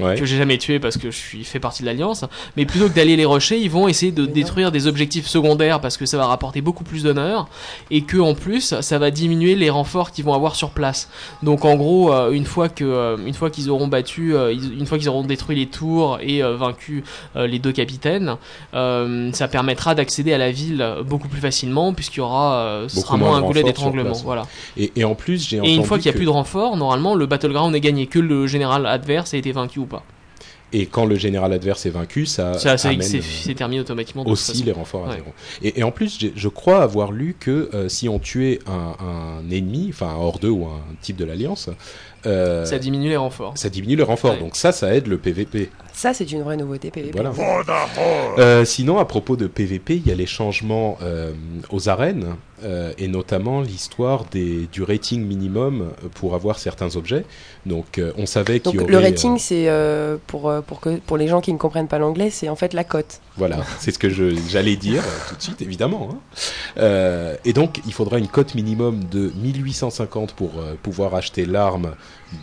Ouais. 0.01 0.15
que 0.17 0.25
j'ai 0.27 0.37
jamais 0.37 0.59
tué 0.59 0.79
parce 0.79 0.97
que 0.97 1.11
je 1.11 1.17
suis 1.17 1.45
fait 1.45 1.59
partie 1.61 1.83
de 1.83 1.87
l'alliance. 1.87 2.25
Mais 2.57 2.65
plutôt 2.67 2.89
que 2.89 2.95
d'aller 2.95 3.17
les 3.17 3.25
rusher 3.25 3.59
ils 3.59 3.71
vont 3.71 3.89
essayer 3.89 4.13
de 4.13 4.27
détruire 4.27 4.71
des 4.73 4.87
objectifs 4.87 5.27
secondaires 5.27 5.81
parce 5.81 5.97
que 5.97 6.07
ça 6.07 6.17
va 6.17 6.27
rapporter 6.27 6.61
beaucoup 6.61 6.85
plus 6.85 7.03
d'honneur 7.03 7.49
et 7.91 8.03
que 8.03 8.17
en 8.19 8.35
plus 8.35 8.75
ça 8.81 8.99
va 8.99 9.11
diminuer 9.11 9.55
les 9.55 9.71
renforts 9.71 10.11
qu'ils 10.13 10.25
vont 10.25 10.35
avoir 10.35 10.55
sur 10.55 10.71
place. 10.71 11.09
Donc 11.43 11.65
en 11.65 11.77
gros 11.77 12.13
euh, 12.13 12.31
une 12.33 12.45
fois 12.45 12.69
que 12.69 12.85
euh, 12.85 13.17
une 13.27 13.35
fois 13.35 13.51
qu'ils 13.51 13.71
auront 13.71 13.89
battu 13.89 14.35
euh, 14.35 14.53
une 14.55 14.87
fois 14.87 14.99
qu'ils 14.99 15.09
auront 15.09 15.23
détruit 15.25 15.57
les 15.57 15.67
tours 15.67 16.19
et 16.21 16.43
euh, 16.43 16.57
vaincu 16.57 17.03
euh, 17.37 17.47
les 17.47 17.59
deux 17.59 17.73
capitaines 17.73 18.37
euh, 18.75 19.31
ça 19.33 19.49
permettra 19.49 19.95
d'accéder 19.95 20.33
à 20.33 20.39
la 20.39 20.51
ville 20.51 20.87
beaucoup 21.07 21.29
plus 21.29 21.41
facilement 21.41 21.93
puisqu'il 21.93 22.19
y 22.19 22.23
aura 22.23 22.55
euh, 22.59 22.89
ce 22.89 23.01
sera 23.01 23.17
moins 23.17 23.37
un 23.37 23.43
goulet 23.43 23.63
d'étranglement. 23.63 24.13
voilà. 24.25 24.47
Et, 24.77 24.93
et 24.97 25.05
en 25.05 25.15
plus, 25.15 25.49
j'ai 25.49 25.57
et 25.59 25.75
une 25.75 25.85
fois 25.85 25.99
qu'il 25.99 26.05
n'y 26.07 26.11
a 26.11 26.13
que- 26.13 26.19
plus 26.19 26.27
de 26.27 26.31
renforts 26.31 26.77
normalement 26.77 27.15
le 27.15 27.27
battleground 27.27 27.75
est 27.75 27.81
gagné. 27.81 28.07
Que 28.07 28.19
le 28.19 28.47
général 28.47 28.87
adverse 28.87 29.35
a 29.35 29.37
été 29.37 29.53
vaincu 29.53 29.79
ou 29.81 29.87
pas 29.89 30.05
Et 30.73 30.85
quand 30.87 31.07
le 31.07 31.17
général 31.17 31.53
adverse 31.55 31.87
est 31.87 31.91
vaincu, 31.91 32.27
ça, 32.27 32.55
ça 32.59 32.77
c'est 32.77 32.89
amène, 32.89 33.03
c'est- 33.03 33.51
euh, 33.51 33.55
terminé 33.55 33.81
automatiquement 33.81 34.27
aussi 34.27 34.63
les 34.63 34.73
renforts 34.73 35.07
à 35.07 35.09
Ouais. 35.09 35.17
zéro. 35.17 35.33
Et, 35.63 35.81
et 35.81 35.83
en 35.83 35.91
plus, 35.91 36.19
je 36.37 36.49
crois 36.49 36.83
avoir 36.83 37.11
lu 37.11 37.35
que 37.41 37.71
euh, 37.73 37.89
si 37.89 38.09
on 38.09 38.19
tuait 38.19 38.59
un, 38.67 38.95
un 39.03 39.51
ennemi, 39.51 39.87
enfin 39.89 40.09
un 40.09 40.17
hors 40.17 40.39
2 40.39 40.49
ou 40.51 40.67
un 40.67 40.83
type 41.01 41.17
de 41.17 41.25
l'alliance, 41.25 41.71
euh, 42.27 42.65
ça 42.67 42.79
diminue 42.79 43.09
les 43.09 43.17
renforts 43.17 43.57
ça 43.57 43.71
diminue 43.71 43.97
le 43.97 44.05
renfort. 44.05 44.33
Ouais. 44.35 44.41
Donc 44.41 44.57
ça, 44.57 44.73
ça 44.73 44.95
aide 44.95 45.07
le 45.07 45.17
PVP. 45.19 45.71
Ça, 45.99 46.15
c'est 46.15 46.31
une 46.31 46.43
vraie 46.43 46.57
nouveauté 46.57 46.93
PVP. 46.93 47.11
Voilà. 47.19 47.33
Euh, 48.39 48.65
sinon, 48.65 48.99
à 48.99 49.05
propos 49.05 49.35
de 49.35 49.49
PVP, 49.49 49.97
il 49.97 50.07
y 50.07 50.13
a 50.13 50.15
les 50.15 50.27
changements 50.27 50.97
euh, 51.03 51.33
aux 51.71 51.89
arènes 51.89 52.37
euh, 52.63 52.93
et 52.99 53.09
notamment 53.09 53.61
l'histoire 53.63 54.25
des 54.31 54.69
du 54.71 54.85
rating 54.85 55.21
minimum 55.27 55.91
pour 56.15 56.37
avoir 56.37 56.61
certains 56.61 56.95
objets. 56.95 57.25
Donc, 57.67 57.99
euh, 57.99 58.13
on 58.17 58.27
savait 58.27 58.61
qu'il 58.61 58.75
y 58.77 58.79
aurait. 58.85 58.93
le 58.93 58.99
euh, 58.99 59.01
rating, 59.01 59.39
c'est 59.39 59.69
euh, 59.69 60.19
pour, 60.29 60.53
pour, 60.69 60.79
que, 60.79 60.99
pour 60.99 61.17
les 61.17 61.27
gens 61.27 61.41
qui 61.41 61.53
ne 61.53 61.59
comprennent 61.59 61.89
pas 61.89 61.99
l'anglais, 61.99 62.31
c'est 62.31 62.49
en 62.49 62.55
fait 62.55 62.75
la 62.75 62.85
cote. 62.85 63.21
Voilà, 63.37 63.59
c'est 63.81 63.91
ce 63.91 63.99
que 63.99 64.09
je- 64.09 64.37
j'allais 64.49 64.77
dire 64.77 65.03
tout 65.29 65.35
de 65.35 65.43
suite, 65.43 65.63
évidemment. 65.63 66.11
hein. 66.13 66.19
Euh, 66.79 67.35
et 67.45 67.53
donc, 67.53 67.81
il 67.87 67.93
faudra 67.93 68.19
une 68.19 68.29
cote 68.29 68.55
minimum 68.55 69.03
de 69.11 69.33
1850 69.35 70.33
pour 70.35 70.51
euh, 70.61 70.75
pouvoir 70.81 71.17
acheter 71.17 71.45
l'arme 71.45 71.91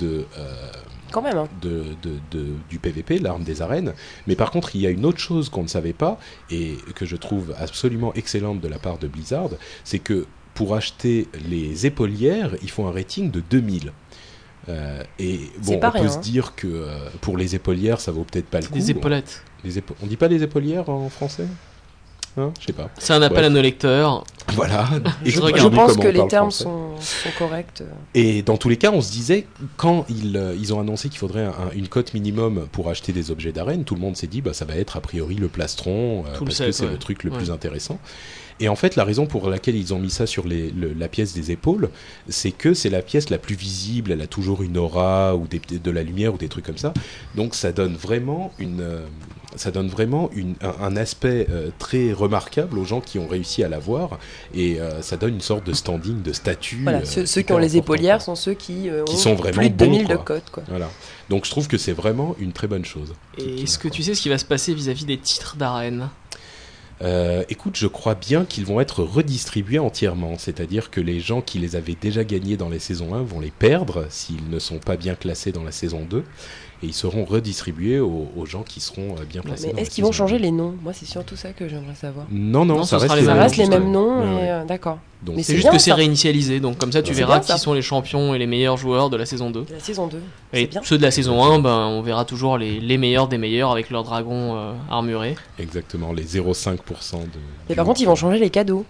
de, 0.02 0.26
euh, 0.38 0.54
Quand 1.16 1.22
même. 1.22 1.38
hein. 1.38 1.48
de, 1.62 1.84
de- 2.04 2.20
de- 2.32 2.54
du 2.70 2.78
PVP, 2.78 3.18
l'arme 3.20 3.44
des 3.44 3.62
arènes. 3.62 3.94
Mais 4.28 4.36
par 4.36 4.52
contre, 4.52 4.76
il 4.76 4.82
y 4.82 4.86
a 4.88 4.90
une 4.90 5.06
autre 5.06 5.20
chose 5.20 5.48
qu'on 5.50 5.64
ne 5.64 5.68
savait 5.68 5.94
pas 5.94 6.20
et 6.52 6.76
que 6.94 7.06
je 7.06 7.16
trouve 7.16 7.56
absolument 7.58 8.14
excellente 8.14 8.60
de 8.62 8.68
la 8.68 8.78
part 8.80 8.98
de 8.98 9.08
Blizzard, 9.08 9.50
c'est 9.84 10.00
que 10.00 10.28
pour 10.54 10.76
acheter 10.76 11.28
les 11.50 11.86
épaulières, 11.86 12.52
il 12.62 12.70
faut 12.70 12.86
un 12.86 12.92
rating 12.92 13.32
de 13.32 13.40
2000. 13.50 13.92
Euh, 14.68 15.04
et 15.20 15.40
bon, 15.64 15.74
on 15.76 15.92
peut 15.92 16.08
se 16.08 16.18
hein. 16.18 16.22
dire 16.22 16.56
que 16.56 16.68
euh, 16.68 16.98
pour 17.22 17.38
les 17.38 17.56
épaulières, 17.56 18.00
ça 18.02 18.12
vaut 18.12 18.24
peut-être 18.24 18.48
pas 18.48 18.60
le 18.62 18.68
coup. 18.68 18.74
des 18.74 18.92
épaulettes 18.92 19.44
Les 19.64 19.80
épa- 19.80 19.94
On 20.02 20.08
dit 20.08 20.18
pas 20.18 20.28
les 20.28 20.42
épaulières 20.44 20.90
en 20.90 21.08
français? 21.10 21.46
Hein 22.38 22.52
Je 22.60 22.66
sais 22.66 22.74
pas. 22.74 22.90
c'est 22.98 23.14
un 23.14 23.22
appel 23.22 23.46
à 23.46 23.50
nos 23.50 23.62
lecteurs 23.62 24.24
Voilà. 24.54 24.88
Et 25.26 25.30
Je, 25.32 25.40
pense 25.70 25.96
que 25.96 26.08
les 26.08 26.28
termes 26.28 26.52
sont, 26.52 26.98
sont 27.00 27.30
corrects. 27.40 27.82
Et 28.14 28.42
dans 28.42 28.58
tous 28.58 28.68
les 28.70 28.78
cas, 28.78 28.92
on 28.92 29.00
se 29.02 29.12
disait, 29.12 29.48
quand 29.78 30.06
ils, 30.10 30.36
euh, 30.36 30.56
ils 30.60 30.74
ont 30.74 30.80
annoncé 30.82 31.08
qu'il 31.10 31.20
faudrait 31.20 31.46
un- 31.46 31.54
une 31.74 31.88
cote 31.88 32.14
minimum 32.14 32.68
pour 32.72 32.90
acheter 32.90 33.14
des 33.14 33.32
objets 33.32 33.52
d'arène, 33.54 33.86
tout 33.86 33.96
le 33.96 34.02
monde 34.02 34.18
s'est 34.18 34.28
dit, 34.28 34.42
bah, 34.42 34.54
ça 34.54 34.66
va 34.66 34.76
être 34.76 34.98
a 34.98 35.02
priori 35.02 35.36
le 35.36 35.48
plastron, 35.48 36.26
euh, 36.28 36.38
parce 36.40 36.56
set, 36.56 36.68
que 36.68 36.72
c'est 36.74 36.86
ouais. 36.86 36.92
le 36.92 36.98
truc 36.98 37.24
le 37.24 37.32
Ouais. 37.32 37.38
plus 37.38 37.52
intéressant. 37.52 38.00
Et 38.62 38.70
en 38.70 38.76
fait, 38.78 38.96
la 38.96 39.04
raison 39.04 39.26
pour 39.26 39.50
laquelle 39.50 39.76
ils 39.76 39.94
ont 39.94 40.00
mis 40.00 40.10
ça 40.10 40.26
sur 40.26 40.48
les, 40.48 40.72
le- 40.72 40.94
la 40.94 41.08
pièce 41.10 41.34
des 41.34 41.52
épaules, 41.52 41.90
c'est 42.30 42.52
que 42.52 42.74
c'est 42.74 42.90
la 42.90 43.02
pièce 43.02 43.30
la 43.30 43.38
plus 43.38 43.56
visible, 43.56 44.12
elle 44.14 44.22
a 44.22 44.28
toujours 44.28 44.62
une 44.64 44.78
aura 44.78 45.36
ou 45.36 45.46
des, 45.48 45.60
de 45.78 45.92
la 45.92 46.04
lumière 46.04 46.34
ou 46.34 46.38
des 46.38 46.48
trucs 46.48 46.66
comme 46.66 46.78
ça. 46.78 46.94
Donc 47.36 47.54
ça 47.56 47.72
donne 47.74 47.96
vraiment 47.96 48.52
une... 48.60 48.82
ça 49.58 49.72
donne 49.72 49.88
vraiment 49.88 50.30
une- 50.34 50.56
un, 50.62 50.76
un 50.86 50.96
aspect 50.98 51.48
euh, 51.50 51.70
très 51.80 52.14
remarquable 52.14 52.78
aux 52.78 52.86
gens 52.86 53.02
qui 53.02 53.20
ont 53.20 53.28
réussi 53.28 53.64
à 53.64 53.70
l'avoir 53.70 54.20
et 54.54 54.80
euh, 54.80 55.02
ça 55.02 55.18
donne 55.18 55.36
une 55.36 55.42
sorte 55.42 55.66
de 55.66 55.74
standing, 55.74 56.22
de 56.22 56.34
statut. 56.34 56.80
Voilà, 56.84 57.00
euh, 57.00 57.06
ceux, 57.06 57.26
ceux 57.26 57.42
qui 57.42 57.52
ont 57.54 57.58
les 57.58 57.78
épaulières 57.78 58.18
quoi. 58.18 58.26
sont 58.26 58.36
ceux 58.36 58.54
qui, 58.54 58.90
euh, 58.90 59.04
Qui 59.06 59.16
ont 59.16 59.18
sont 59.18 59.36
vraiment 59.36 59.58
plus 59.58 59.70
de 59.70 59.76
bons, 59.76 59.86
2000 59.86 60.08
de. 60.08 60.16
Quoi. 60.16 60.40
Voilà. 60.68 60.90
Donc 61.30 61.46
je 61.46 61.52
trouve 61.52 61.68
que 61.68 61.78
c'est 61.78 61.94
vraiment 61.94 62.36
une 62.40 62.52
très 62.54 62.68
bonne 62.68 62.86
chose. 62.86 63.14
Et 63.38 63.64
est-ce 63.64 63.80
que 63.80 63.88
tu 63.88 64.04
sais 64.04 64.14
ce 64.16 64.22
qui 64.22 64.30
va 64.30 64.38
se 64.38 64.46
passer 64.46 64.74
vis-à-vis 64.74 65.06
des 65.06 65.18
titres 65.18 65.56
d'arène? 65.58 66.10
Euh, 67.02 67.44
écoute, 67.50 67.76
je 67.76 67.88
crois 67.88 68.16
bien 68.16 68.46
qu'ils 68.46 68.66
vont 68.66 68.80
être 68.80 69.04
redistribués 69.04 69.80
entièrement, 69.80 70.36
c'est-à-dire 70.38 70.90
que 70.92 71.02
les 71.02 71.20
gens 71.20 71.42
qui 71.42 71.60
les 71.60 71.76
avaient 71.76 71.98
déjà 72.00 72.24
gagnés 72.24 72.56
dans 72.56 72.70
les 72.70 72.80
saisons 72.80 73.14
1 73.14 73.22
vont 73.24 73.42
les 73.42 73.52
perdre 73.52 74.06
s'ils 74.10 74.50
ne 74.50 74.60
sont 74.60 74.78
pas 74.80 74.96
bien 74.96 75.14
classés 75.16 75.52
dans 75.52 75.64
la 75.66 75.74
saison 75.74 76.06
2, 76.10 76.24
et 76.84 76.88
ils 76.88 76.94
seront 76.94 77.26
redistribués 77.26 78.00
aux, 78.00 78.28
aux 78.36 78.46
gens 78.46 78.64
qui 78.64 78.80
seront 78.82 79.16
euh, 79.20 79.24
bien 79.28 79.42
placés. 79.42 79.72
Mais 79.74 79.82
est-ce 79.82 79.90
qu'ils 79.90 80.04
vont 80.04 80.12
changer 80.12 80.38
2. 80.38 80.42
les 80.44 80.52
noms? 80.52 80.76
Moi, 80.84 80.94
c'est 80.94 81.06
surtout 81.06 81.36
ça 81.36 81.52
que 81.54 81.68
j'aimerais 81.68 81.96
savoir. 81.96 82.26
Non, 82.32 82.66
non, 82.66 82.78
Non, 82.78 82.84
ça 82.84 82.98
reste 82.98 83.14
les 83.16 83.22
les 83.22 83.28
Ça 83.28 83.34
mêmes 83.34 83.50
les 83.58 83.64
noms. 83.68 83.70
mêmes 83.80 83.92
noms, 83.92 84.20
Ouais, 84.20 84.26
et, 84.32 84.36
ouais. 84.44 84.50
euh, 84.52 84.66
d'accord. 84.66 85.00
C'est 85.42 85.56
juste 85.56 85.62
bien, 85.64 85.72
que 85.72 85.80
c'est 85.80 85.94
réinitialisé, 85.94 86.60
donc 86.60 86.78
comme 86.78 86.92
ça 86.92 87.02
tu 87.02 87.14
verras 87.14 87.40
qui 87.40 87.58
sont 87.58 87.74
les 87.74 87.82
champions 87.82 88.36
et 88.36 88.38
les 88.38 88.46
meilleurs 88.46 88.78
joueurs 88.78 89.10
de 89.10 89.18
la 89.18 89.26
saison 89.26 89.50
2. 89.50 89.62
De 89.66 89.74
la 89.74 89.80
saison 89.80 90.06
2. 90.08 90.22
Et 90.54 90.68
bien. 90.68 90.82
ceux 90.84 90.98
de 90.98 91.02
la 91.02 91.10
saison 91.10 91.44
1, 91.44 91.60
ben, 91.60 91.72
on 91.88 92.02
verra 92.04 92.26
toujours 92.26 92.60
les, 92.60 92.80
les 92.80 92.98
meilleurs 93.00 93.28
des 93.28 93.40
meilleurs 93.40 93.72
avec 93.72 93.90
leurs 93.90 94.04
dragons 94.04 94.56
euh, 94.56 94.74
armurés. 94.92 95.36
Exactement, 95.58 96.14
les 96.14 96.24
0,5% 96.26 96.76
de. 96.76 96.78
Mais 97.70 97.70
du 97.70 97.76
par 97.76 97.86
contre, 97.86 98.02
ils 98.02 98.06
vont 98.06 98.16
changer 98.16 98.38
les 98.38 98.52
cadeaux. 98.52 98.86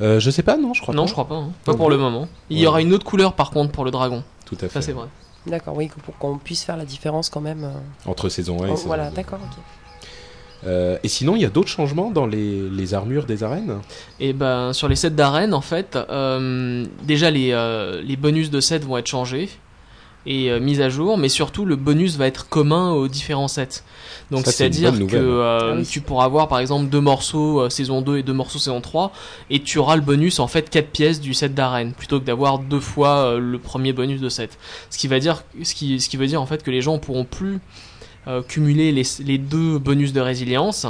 Euh, 0.00 0.18
je 0.20 0.30
sais 0.30 0.42
pas, 0.42 0.56
non, 0.56 0.72
je 0.74 0.80
crois 0.82 0.94
non, 0.94 1.02
pas. 1.02 1.06
je 1.08 1.12
crois 1.12 1.28
pas, 1.28 1.34
hein. 1.34 1.52
pas 1.64 1.72
Non, 1.72 1.76
pour 1.78 1.86
non. 1.90 1.96
le 1.96 1.98
moment. 2.02 2.28
Il 2.48 2.58
y 2.58 2.66
aura 2.66 2.80
une 2.80 2.92
autre 2.92 3.04
couleur 3.04 3.34
par 3.34 3.50
contre 3.50 3.70
pour 3.72 3.84
le 3.84 3.90
dragon, 3.90 4.22
Tout 4.46 4.56
à 4.56 4.60
fait. 4.60 4.68
ça 4.70 4.82
c'est 4.82 4.92
vrai. 4.92 5.06
D'accord, 5.46 5.76
oui, 5.76 5.90
pour 6.04 6.16
qu'on 6.18 6.36
puisse 6.38 6.64
faire 6.64 6.76
la 6.76 6.84
différence 6.84 7.30
quand 7.30 7.40
même. 7.40 7.64
euh. 7.64 8.10
Entre 8.10 8.28
saison 8.28 8.62
1 8.62 8.66
et 8.66 8.70
Oh, 8.72 8.76
saison 8.76 8.86
voilà, 8.88 9.10
2. 9.10 9.16
d'accord, 9.16 9.38
ok. 9.42 9.58
Euh, 10.66 10.98
et 11.02 11.08
sinon, 11.08 11.36
il 11.36 11.40
y 11.42 11.46
a 11.46 11.48
d'autres 11.48 11.70
changements 11.70 12.10
dans 12.10 12.26
les, 12.26 12.68
les 12.68 12.92
armures 12.94 13.24
des 13.24 13.42
arènes? 13.42 13.78
Et 14.20 14.34
ben 14.34 14.74
sur 14.74 14.88
les 14.88 14.96
sets 14.96 15.08
d'arène 15.10 15.54
en 15.54 15.62
fait, 15.62 15.96
euh, 15.96 16.84
déjà 17.02 17.30
les, 17.30 17.52
euh, 17.52 18.02
les 18.02 18.16
bonus 18.16 18.50
de 18.50 18.60
set 18.60 18.84
vont 18.84 18.98
être 18.98 19.06
changés 19.06 19.48
et 20.26 20.50
euh, 20.50 20.60
mis 20.60 20.80
à 20.82 20.88
jour, 20.88 21.16
mais 21.18 21.28
surtout 21.28 21.64
le 21.64 21.76
bonus 21.76 22.16
va 22.16 22.26
être 22.26 22.48
commun 22.48 22.92
aux 22.92 23.08
différents 23.08 23.48
sets. 23.48 23.82
Donc 24.30 24.46
c'est-à-dire 24.46 24.92
que 25.06 25.16
euh, 25.16 25.72
Ah 25.72 25.76
oui. 25.78 25.86
tu 25.86 26.00
pourras 26.00 26.24
avoir 26.26 26.46
par 26.48 26.58
exemple 26.60 26.88
deux 26.88 27.00
morceaux 27.00 27.60
euh, 27.62 27.68
saison 27.70 28.00
2 28.02 28.18
et 28.18 28.22
deux 28.22 28.32
morceaux 28.32 28.58
saison 28.58 28.80
3 28.80 29.12
et 29.50 29.60
tu 29.60 29.78
auras 29.78 29.96
le 29.96 30.02
bonus 30.02 30.38
en 30.38 30.46
fait 30.46 30.68
quatre 30.70 30.90
pièces 30.90 31.20
du 31.20 31.34
set 31.34 31.54
d'arène 31.54 31.92
plutôt 31.92 32.20
que 32.20 32.24
d'avoir 32.26 32.58
deux 32.58 32.80
fois 32.80 33.16
euh, 33.16 33.38
le 33.38 33.58
premier 33.58 33.92
bonus 33.92 34.20
de 34.20 34.28
set. 34.28 34.58
Ce 34.90 34.98
qui 34.98 35.08
va 35.08 35.18
dire 35.18 35.42
ce 35.62 35.74
qui, 35.74 36.00
ce 36.00 36.08
qui 36.08 36.16
veut 36.16 36.26
dire 36.26 36.40
en 36.40 36.46
fait 36.46 36.62
que 36.62 36.70
les 36.70 36.82
gens 36.82 36.98
pourront 36.98 37.24
plus 37.24 37.58
euh, 38.28 38.42
cumuler 38.42 38.92
les, 38.92 39.02
les 39.24 39.38
deux 39.38 39.78
bonus 39.78 40.12
de 40.12 40.20
résilience 40.20 40.86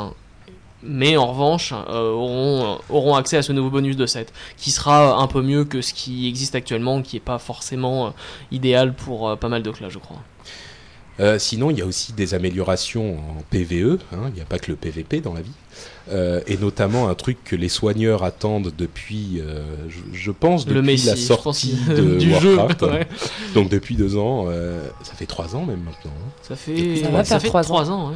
mais 0.83 1.16
en 1.16 1.27
revanche 1.27 1.73
euh, 1.73 2.11
auront, 2.12 2.79
auront 2.88 3.14
accès 3.14 3.37
à 3.37 3.43
ce 3.43 3.53
nouveau 3.53 3.71
bonus 3.71 3.97
de 3.97 4.07
7 4.07 4.33
qui 4.57 4.71
sera 4.71 5.21
un 5.21 5.27
peu 5.27 5.43
mieux 5.43 5.64
que 5.64 5.83
ce 5.83 5.93
qui 5.93 6.27
existe 6.27 6.55
actuellement 6.55 7.03
qui 7.03 7.16
est 7.16 7.21
pas 7.21 7.38
forcément 7.38 8.07
euh, 8.07 8.11
idéal 8.51 8.95
pour 8.95 9.29
euh, 9.29 9.37
pas 9.37 9.49
mal 9.49 9.62
de 9.62 9.71
classes 9.71 9.93
je 9.93 9.99
crois. 9.99 10.23
Euh, 11.19 11.38
sinon, 11.38 11.71
il 11.71 11.79
y 11.79 11.83
a 11.83 11.87
aussi 11.87 12.14
des 12.14 12.33
améliorations 12.33 13.19
en 13.19 13.43
PVE. 13.51 13.99
hein, 14.12 14.29
Il 14.29 14.35
n'y 14.35 14.40
a 14.40 14.47
pas 14.47 14.59
que 14.59 14.71
le 14.71 14.77
PVP 14.77 15.21
dans 15.21 15.35
la 15.35 15.43
vie. 15.43 15.53
Euh, 16.11 16.40
et 16.49 16.57
notamment 16.57 17.09
un 17.09 17.14
truc 17.14 17.38
que 17.45 17.55
les 17.55 17.69
soigneurs 17.69 18.25
attendent 18.25 18.73
depuis, 18.77 19.40
euh, 19.40 19.62
je, 19.88 20.19
je 20.19 20.31
pense, 20.33 20.64
depuis 20.64 20.75
le 20.75 20.83
Messi 20.83 21.07
la 21.07 21.14
sortie 21.16 21.79
pense, 21.87 21.97
de 21.97 22.16
du 22.19 22.35
jeu 22.40 22.57
ouais. 22.59 23.07
Donc 23.55 23.69
depuis 23.69 23.95
deux 23.95 24.16
ans, 24.16 24.47
euh, 24.49 24.83
ça 25.05 25.12
fait 25.14 25.27
trois 25.27 25.55
ans 25.55 25.64
même 25.64 25.83
maintenant. 25.85 26.11
hein. 26.11 26.31
ça 26.43 26.57
fait 26.57 26.97
Ça 26.97 27.11
va 27.11 27.23
faire 27.23 27.40
fait 27.40 27.49
trois 27.49 27.62
trois 27.62 27.90
ans. 27.90 28.12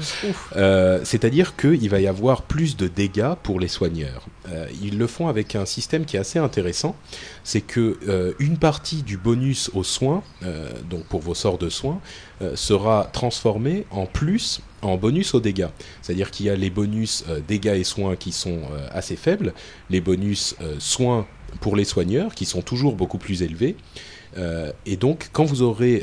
Euh, 0.57 1.01
C'est-à-dire 1.05 1.55
qu'il 1.57 1.89
va 1.89 2.01
y 2.01 2.09
avoir 2.09 2.43
plus 2.43 2.77
de 2.77 2.89
dégâts 2.89 3.35
pour 3.43 3.61
les 3.61 3.69
soigneurs. 3.69 4.27
Ils 4.83 4.99
le 4.99 5.07
font 5.07 5.29
avec 5.29 5.55
un 5.55 5.65
système 5.65 6.05
qui 6.05 6.17
est 6.17 6.21
assez 6.21 6.39
intéressant. 6.39 6.97
C'est 7.45 7.61
que 7.61 8.35
une 8.39 8.57
partie 8.59 9.03
du 9.03 9.17
bonus 9.17 9.71
aux 9.75 9.85
soins, 9.85 10.23
donc 10.91 11.05
pour 11.05 11.21
vos 11.21 11.35
sorts 11.35 11.59
de 11.59 11.69
soins, 11.71 12.01
sera 12.55 13.09
transformée 13.13 13.87
en 13.91 14.07
plus 14.07 14.61
en 14.85 14.97
bonus 14.97 15.35
aux 15.35 15.41
dégâts. 15.41 15.69
C'est-à-dire 16.03 16.31
qu'il 16.31 16.47
y 16.47 16.51
a 16.51 16.57
les 16.57 16.71
bonus 16.71 17.25
euh, 17.29 17.41
dégâts 17.47 17.77
et 17.77 17.85
soins 17.85 18.17
qui 18.17 18.33
sont 18.33 18.63
euh, 18.73 18.87
assez 18.91 19.17
faibles, 19.17 19.55
les 19.91 20.01
bonus 20.01 20.57
euh, 20.61 20.77
soins 20.79 21.27
pour 21.61 21.77
les 21.77 21.85
soigneurs 21.85 22.35
qui 22.35 22.47
sont 22.47 22.63
toujours 22.63 22.95
beaucoup 22.95 23.19
plus 23.19 23.43
élevés. 23.43 23.77
Et 24.85 24.97
donc, 24.97 25.29
quand 25.33 25.45
vous 25.45 25.63
aurez, 25.63 26.03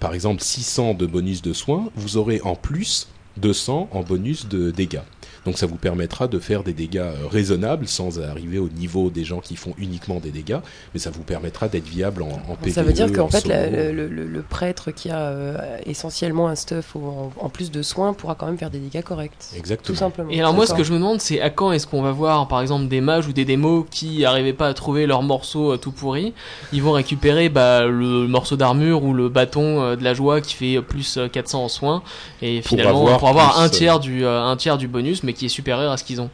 par 0.00 0.12
exemple, 0.12 0.42
600 0.42 0.94
de 0.94 1.06
bonus 1.06 1.40
de 1.40 1.52
soins, 1.52 1.88
vous 1.94 2.16
aurez 2.16 2.40
en 2.42 2.56
plus 2.56 3.06
200 3.36 3.90
en 3.92 4.02
bonus 4.02 4.48
de 4.48 4.72
dégâts. 4.72 5.02
Donc 5.50 5.58
ça 5.58 5.66
vous 5.66 5.74
permettra 5.78 6.28
de 6.28 6.38
faire 6.38 6.62
des 6.62 6.72
dégâts 6.72 6.98
euh, 6.98 7.26
raisonnables 7.28 7.88
sans 7.88 8.20
arriver 8.20 8.60
au 8.60 8.68
niveau 8.68 9.10
des 9.10 9.24
gens 9.24 9.40
qui 9.40 9.56
font 9.56 9.74
uniquement 9.78 10.20
des 10.20 10.30
dégâts, 10.30 10.58
mais 10.94 11.00
ça 11.00 11.10
vous 11.10 11.24
permettra 11.24 11.66
d'être 11.66 11.88
viable 11.88 12.22
en, 12.22 12.28
en 12.48 12.54
PvE. 12.54 12.72
ça 12.72 12.84
veut 12.84 12.92
dire 12.92 13.10
qu'en 13.12 13.24
en 13.24 13.28
fait, 13.28 13.48
la- 13.48 13.68
le, 13.68 14.06
le- 14.06 14.26
le 14.28 14.42
prêtre 14.42 14.92
qui 14.92 15.10
a 15.10 15.18
euh, 15.18 15.56
essentiellement 15.86 16.46
un 16.46 16.54
stuff 16.54 16.94
en, 16.94 17.32
en 17.36 17.48
plus 17.48 17.72
de 17.72 17.82
soins 17.82 18.12
pourra 18.12 18.36
quand 18.36 18.46
même 18.46 18.58
faire 18.58 18.70
des 18.70 18.78
dégâts 18.78 19.02
corrects. 19.02 19.32
Tout 19.50 19.56
Exactement. 19.58 19.98
simplement. 19.98 20.30
Et 20.30 20.38
alors 20.38 20.54
moi 20.54 20.68
ce 20.68 20.74
que 20.74 20.84
je 20.84 20.92
me 20.92 20.98
demande 20.98 21.20
c'est 21.20 21.40
à 21.40 21.50
quand 21.50 21.72
est-ce 21.72 21.88
qu'on 21.88 22.02
va 22.02 22.12
voir 22.12 22.46
par 22.46 22.60
exemple 22.60 22.86
des 22.86 23.00
mages 23.00 23.26
ou 23.26 23.32
des 23.32 23.44
démos 23.44 23.86
qui 23.90 24.24
arrivaient 24.24 24.52
pas 24.52 24.68
à 24.68 24.74
trouver 24.74 25.06
leur 25.06 25.24
morceau 25.24 25.72
euh, 25.72 25.76
tout 25.78 25.90
pourri, 25.90 26.32
ils 26.72 26.80
vont 26.82 26.92
récupérer 26.92 27.48
bah, 27.48 27.86
le 27.86 28.28
morceau 28.28 28.54
d'armure 28.54 29.02
ou 29.02 29.14
le 29.14 29.28
bâton 29.28 29.82
euh, 29.82 29.96
de 29.96 30.04
la 30.04 30.14
joie 30.14 30.40
qui 30.40 30.54
fait 30.54 30.80
plus 30.80 31.16
euh, 31.16 31.26
400 31.26 31.64
en 31.64 31.68
soins 31.68 32.02
et 32.40 32.60
Pour 32.60 32.68
finalement 32.68 33.00
avoir 33.00 33.18
pour 33.18 33.28
avoir 33.30 33.54
plus, 33.54 33.62
un 33.64 33.68
tiers 33.68 33.98
du 33.98 34.24
euh, 34.24 34.40
un 34.44 34.56
tiers 34.56 34.78
du 34.78 34.86
bonus 34.86 35.22
mais 35.24 35.32
qui 35.32 35.39
est 35.46 35.50
supérieur 35.50 35.92
à 35.92 35.96
ce 35.96 36.04
qu'ils 36.04 36.20
ont. 36.20 36.30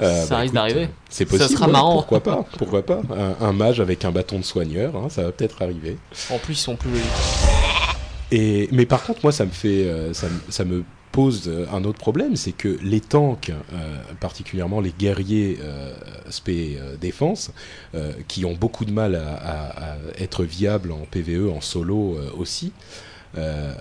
Euh, 0.00 0.24
ça 0.24 0.38
risque 0.38 0.46
écoute, 0.46 0.54
d'arriver. 0.54 0.88
C'est 1.10 1.28
Ça 1.28 1.36
possible. 1.38 1.50
sera 1.58 1.66
ouais, 1.66 1.72
marrant. 1.72 1.92
Pourquoi 1.94 2.22
pas 2.22 2.44
Pourquoi 2.58 2.84
pas 2.84 3.02
un, 3.40 3.46
un 3.46 3.52
mage 3.52 3.78
avec 3.80 4.04
un 4.04 4.10
bâton 4.10 4.38
de 4.38 4.44
soigneur, 4.44 4.96
hein, 4.96 5.08
ça 5.10 5.22
va 5.22 5.32
peut-être 5.32 5.60
arriver. 5.62 5.98
En 6.30 6.38
plus 6.38 6.54
ils 6.54 6.56
sont 6.56 6.76
plus 6.76 6.90
logiques. 6.90 7.04
Et, 8.30 8.68
mais 8.72 8.86
par 8.86 9.02
contre, 9.04 9.20
moi, 9.22 9.32
ça 9.32 9.44
me 9.44 9.50
fait, 9.50 9.84
euh, 9.86 10.14
ça, 10.14 10.26
me- 10.28 10.50
ça 10.50 10.64
me 10.64 10.84
pose 11.12 11.42
euh, 11.48 11.66
un 11.70 11.84
autre 11.84 11.98
problème, 11.98 12.36
c'est 12.36 12.52
que 12.52 12.78
les 12.82 13.00
tanks, 13.02 13.50
euh, 13.50 13.96
particulièrement 14.20 14.80
les 14.80 14.94
guerriers 14.98 15.58
euh, 15.60 15.92
spé 16.30 16.78
euh, 16.80 16.96
défense, 16.96 17.50
euh, 17.94 18.12
qui 18.28 18.46
ont 18.46 18.54
beaucoup 18.54 18.86
de 18.86 18.92
mal 18.92 19.14
à, 19.16 19.34
à- 19.34 19.92
à 19.92 19.96
être 20.18 20.44
viables 20.44 20.90
en 20.92 21.04
PVE, 21.10 21.50
en 21.54 21.60
solo 21.60 22.18
aussi. 22.38 22.72
Euh, 23.38 23.72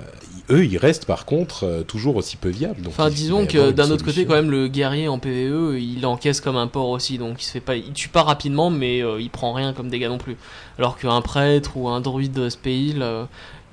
eux, 0.50 0.66
ils 0.66 0.78
restent 0.78 1.06
par 1.06 1.26
contre 1.26 1.66
euh, 1.66 1.84
toujours 1.84 2.16
aussi 2.16 2.38
peu 2.38 2.50
viables. 2.50 2.82
Donc 2.82 2.94
Enfin, 2.94 3.10
disons 3.10 3.46
que 3.46 3.72
d'un 3.72 3.90
autre 3.92 4.06
côté, 4.06 4.26
quand 4.26 4.34
même, 4.34 4.50
le 4.52 4.68
guerrier 4.68 5.08
en 5.08 5.20
PVE, 5.20 5.78
il 5.80 6.06
encaisse 6.06 6.40
comme 6.42 6.56
un 6.58 6.68
porc 6.68 6.90
aussi, 6.90 7.18
donc 7.18 7.42
il 7.42 7.46
se 7.46 7.52
fait 7.52 7.60
pas, 7.60 7.76
il 7.76 7.92
tue 7.94 8.10
pas 8.10 8.24
rapidement, 8.24 8.70
mais 8.70 9.02
euh, 9.04 9.20
il 9.22 9.30
prend 9.30 9.54
rien 9.54 9.74
comme 9.74 9.90
dégâts 9.90 10.08
non 10.08 10.18
plus. 10.18 10.38
Alors 10.80 10.98
qu'un 10.98 11.22
prêtre 11.22 11.76
ou 11.76 11.90
un 11.90 12.00
druide 12.02 12.50
spéil, 12.50 12.98
euh, 13.02 13.26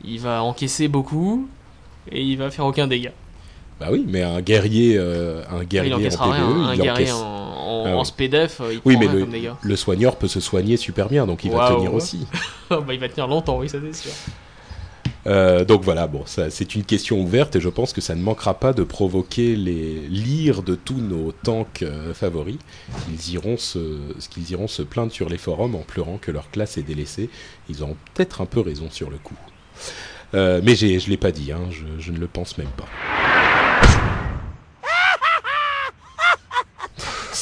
il 0.05 0.21
va 0.21 0.43
encaisser 0.43 0.89
beaucoup 0.89 1.49
et 2.11 2.23
il 2.23 2.37
va 2.39 2.51
faire 2.51 2.65
aucun 2.67 2.87
dégât. 2.87 3.13
Bah 3.81 3.87
oui, 3.93 4.05
mais 4.09 4.23
un 4.23 4.41
guerrier, 4.41 4.97
euh, 4.99 5.43
un 5.51 5.63
guerrier 5.63 5.91
il 5.93 5.95
en 5.95 5.99
PVE, 5.99 6.33
rien. 6.33 6.45
Un 6.47 6.75
il 6.75 6.81
guerrier 6.81 7.13
encaisse. 7.13 7.13
en, 7.13 7.25
en, 7.25 7.85
Ah 7.87 7.97
en 7.97 8.05
spédef, 8.05 8.61
il 8.73 8.81
Oui, 8.85 8.95
prend 8.97 9.01
mais 9.01 9.07
rien 9.07 9.15
le, 9.15 9.21
comme 9.21 9.31
dégâts. 9.31 9.53
le 9.63 9.77
soigneur 9.77 10.17
peut 10.17 10.27
se 10.27 10.41
soigner 10.41 10.77
super 10.77 11.09
bien, 11.09 11.27
donc 11.27 11.45
il 11.45 11.53
va 11.53 11.71
tenir 11.75 11.95
aussi. 11.95 12.27
bah, 12.71 12.81
il 12.91 12.99
va 12.99 13.09
tenir 13.09 13.29
longtemps, 13.29 13.59
oui, 13.59 13.69
ça 13.69 13.79
c'est 13.81 13.95
sûr. 14.09 14.13
Euh, 15.27 15.65
donc 15.65 15.83
voilà, 15.83 16.07
bon, 16.07 16.23
c'est 16.27 16.75
une 16.75 16.85
question 16.85 17.21
ouverte 17.21 17.57
et 17.57 17.61
je 17.61 17.69
pense 17.69 17.93
que 17.93 18.01
ça 18.01 18.15
ne 18.15 18.23
manquera 18.23 18.55
pas 18.55 18.73
de 18.73 18.83
provoquer 18.83 19.57
les 19.57 20.01
lires 20.09 20.63
de 20.63 20.75
tous 20.75 21.01
nos 21.01 21.33
tanks 21.33 21.83
euh, 21.83 22.15
favoris. 22.15 22.59
Ils 23.11 23.35
iront, 23.35 23.57
se, 23.57 23.99
qu'ils 24.31 24.51
iront 24.53 24.69
se 24.69 24.83
plaindre 24.83 25.13
sur 25.13 25.29
les 25.29 25.39
forums 25.39 25.75
en 25.75 25.83
pleurant 25.83 26.19
que 26.19 26.31
leur 26.31 26.51
classe 26.51 26.79
est 26.79 26.83
délaissée. 26.83 27.31
Ils 27.69 27.83
auront 27.83 27.97
peut-être 28.15 28.41
un 28.41 28.47
peu 28.47 28.61
raison 28.61 28.89
sur 28.91 29.11
le 29.11 29.19
coup. 29.19 29.37
Euh, 30.35 30.61
mais 30.63 30.75
je 30.75 31.09
l'ai 31.09 31.17
pas 31.17 31.33
dit, 31.33 31.53
hein, 31.53 31.69
je, 31.71 31.85
je 31.99 32.13
ne 32.13 32.19
le 32.19 32.27
pense 32.27 32.59
même 32.59 32.69
pas. 32.77 32.87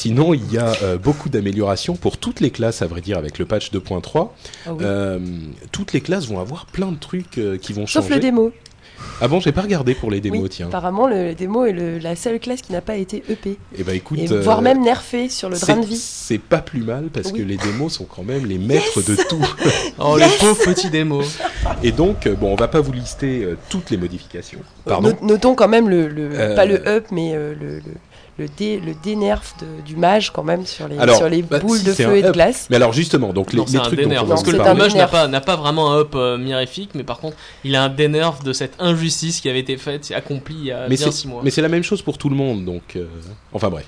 Sinon, 0.07 0.33
il 0.33 0.53
y 0.53 0.57
a 0.57 0.71
euh, 0.83 0.97
beaucoup 0.97 1.27
d'améliorations 1.27 1.97
pour 1.97 2.17
toutes 2.17 2.39
les 2.39 2.49
classes, 2.49 2.81
à 2.81 2.87
vrai 2.87 3.01
dire, 3.01 3.17
avec 3.17 3.39
le 3.39 3.45
patch 3.45 3.71
2.3. 3.73 4.29
Ah 4.65 4.71
oui. 4.73 4.77
Euh, 4.85 5.19
toutes 5.73 5.91
les 5.91 5.99
classes 5.99 6.27
vont 6.27 6.39
avoir 6.39 6.65
plein 6.65 6.93
de 6.93 6.97
trucs 6.97 7.37
euh, 7.37 7.57
qui 7.57 7.73
vont 7.73 7.85
Sauf 7.87 8.03
changer. 8.03 8.15
le 8.15 8.19
démo. 8.21 8.51
Ah 9.21 9.27
bon, 9.27 9.39
j'ai 9.41 9.51
pas 9.51 9.61
regardé 9.61 9.93
pour 9.95 10.09
les 10.09 10.21
démos, 10.21 10.39
Oui, 10.43 10.49
tiens. 10.49 10.67
Apparemment, 10.67 11.07
le 11.07 11.35
démo 11.35 11.65
est 11.65 11.73
le- 11.73 11.97
la 11.97 12.15
seule 12.15 12.39
classe 12.39 12.61
qui 12.61 12.71
n'a 12.71 12.79
pas 12.81 12.95
été 12.95 13.21
EP. 13.29 13.57
Et 13.77 13.83
bah 13.83 13.93
écoute, 13.93 14.17
Et 14.17 14.31
euh, 14.31 14.41
voire 14.41 14.61
même 14.61 14.81
nerfée 14.81 15.27
sur 15.29 15.49
le 15.49 15.59
drain 15.59 15.75
de 15.75 15.85
vie. 15.85 15.97
C'est 15.97 16.39
pas 16.39 16.59
plus 16.59 16.81
mal 16.81 17.09
parce 17.13 17.31
Oui. 17.31 17.39
que 17.39 17.43
les 17.43 17.57
démos 17.57 17.91
sont 17.93 18.05
quand 18.05 18.23
même 18.23 18.45
les 18.45 18.57
maîtres 18.57 19.01
de 19.05 19.15
tout. 19.27 19.45
Oh, 19.99 20.17
Yes 20.17 20.31
les 20.31 20.37
pauvres 20.47 20.63
petits 20.63 20.89
démos. 20.89 21.37
Et 21.83 21.91
donc, 21.91 22.27
bon, 22.39 22.53
on 22.53 22.55
va 22.55 22.67
pas 22.69 22.79
vous 22.79 22.93
lister 22.93 23.43
euh, 23.43 23.57
toutes 23.69 23.89
les 23.91 23.97
modifications. 23.97 24.59
Pardon. 24.85 25.09
Not- 25.21 25.27
notons 25.27 25.53
quand 25.55 25.67
même 25.67 25.89
le, 25.89 26.07
le- 26.07 26.29
Euh, 26.33 26.55
pas 26.55 26.65
le 26.65 26.87
up, 26.87 27.07
mais 27.11 27.33
euh, 27.35 27.53
le, 27.59 27.81
le, 28.37 28.47
dé, 28.47 28.79
le 28.79 28.93
dénerf 29.03 29.55
de- 29.59 29.81
du 29.81 29.95
mage 29.95 30.31
quand 30.31 30.43
même 30.43 30.65
sur 30.65 30.87
les, 30.87 30.97
Alors, 30.97 31.17
sur 31.17 31.27
les 31.29 31.41
bah, 31.41 31.59
boules 31.59 31.79
si, 31.79 31.85
de 31.85 31.93
feu 31.93 32.17
et 32.17 32.21
de 32.21 32.27
up. 32.27 32.33
glace. 32.33 32.67
Mais 32.69 32.75
alors 32.75 32.93
justement, 32.93 33.33
donc 33.33 33.51
les, 33.53 33.57
Non, 33.59 33.65
les 33.67 33.77
un 33.77 33.81
trucs 33.81 33.99
dont 33.99 34.03
dénerf. 34.09 34.23
on 34.25 34.27
Parce 34.27 34.43
que 34.43 34.51
le 34.51 34.57
mage 34.57 34.95
n'a 34.95 35.07
pas, 35.41 35.55
vraiment 35.55 35.91
un 35.93 35.99
up 35.99 36.13
euh, 36.15 36.37
mirifique, 36.37 36.91
mais 36.93 37.03
par 37.03 37.19
contre, 37.19 37.35
il 37.63 37.75
a 37.75 37.83
un 37.83 37.89
dénerf 37.89 38.43
de 38.43 38.53
cette 38.53 38.73
injustice 38.79 39.41
qui 39.41 39.49
avait 39.49 39.59
été 39.59 39.77
faite, 39.77 40.11
accomplie 40.15 40.55
il 40.59 40.65
y 40.65 40.71
a 40.71 40.87
mais 40.87 40.95
bien 40.95 41.05
c'est 41.07 41.11
6 41.11 41.27
mois. 41.27 41.41
mais 41.43 41.49
c'est 41.49 41.61
la 41.61 41.69
même 41.69 41.83
chose 41.83 42.01
pour 42.01 42.17
tout 42.17 42.29
le 42.29 42.35
monde, 42.35 42.63
donc 42.65 42.95
euh, 42.95 43.05
enfin 43.53 43.69
bref. 43.69 43.85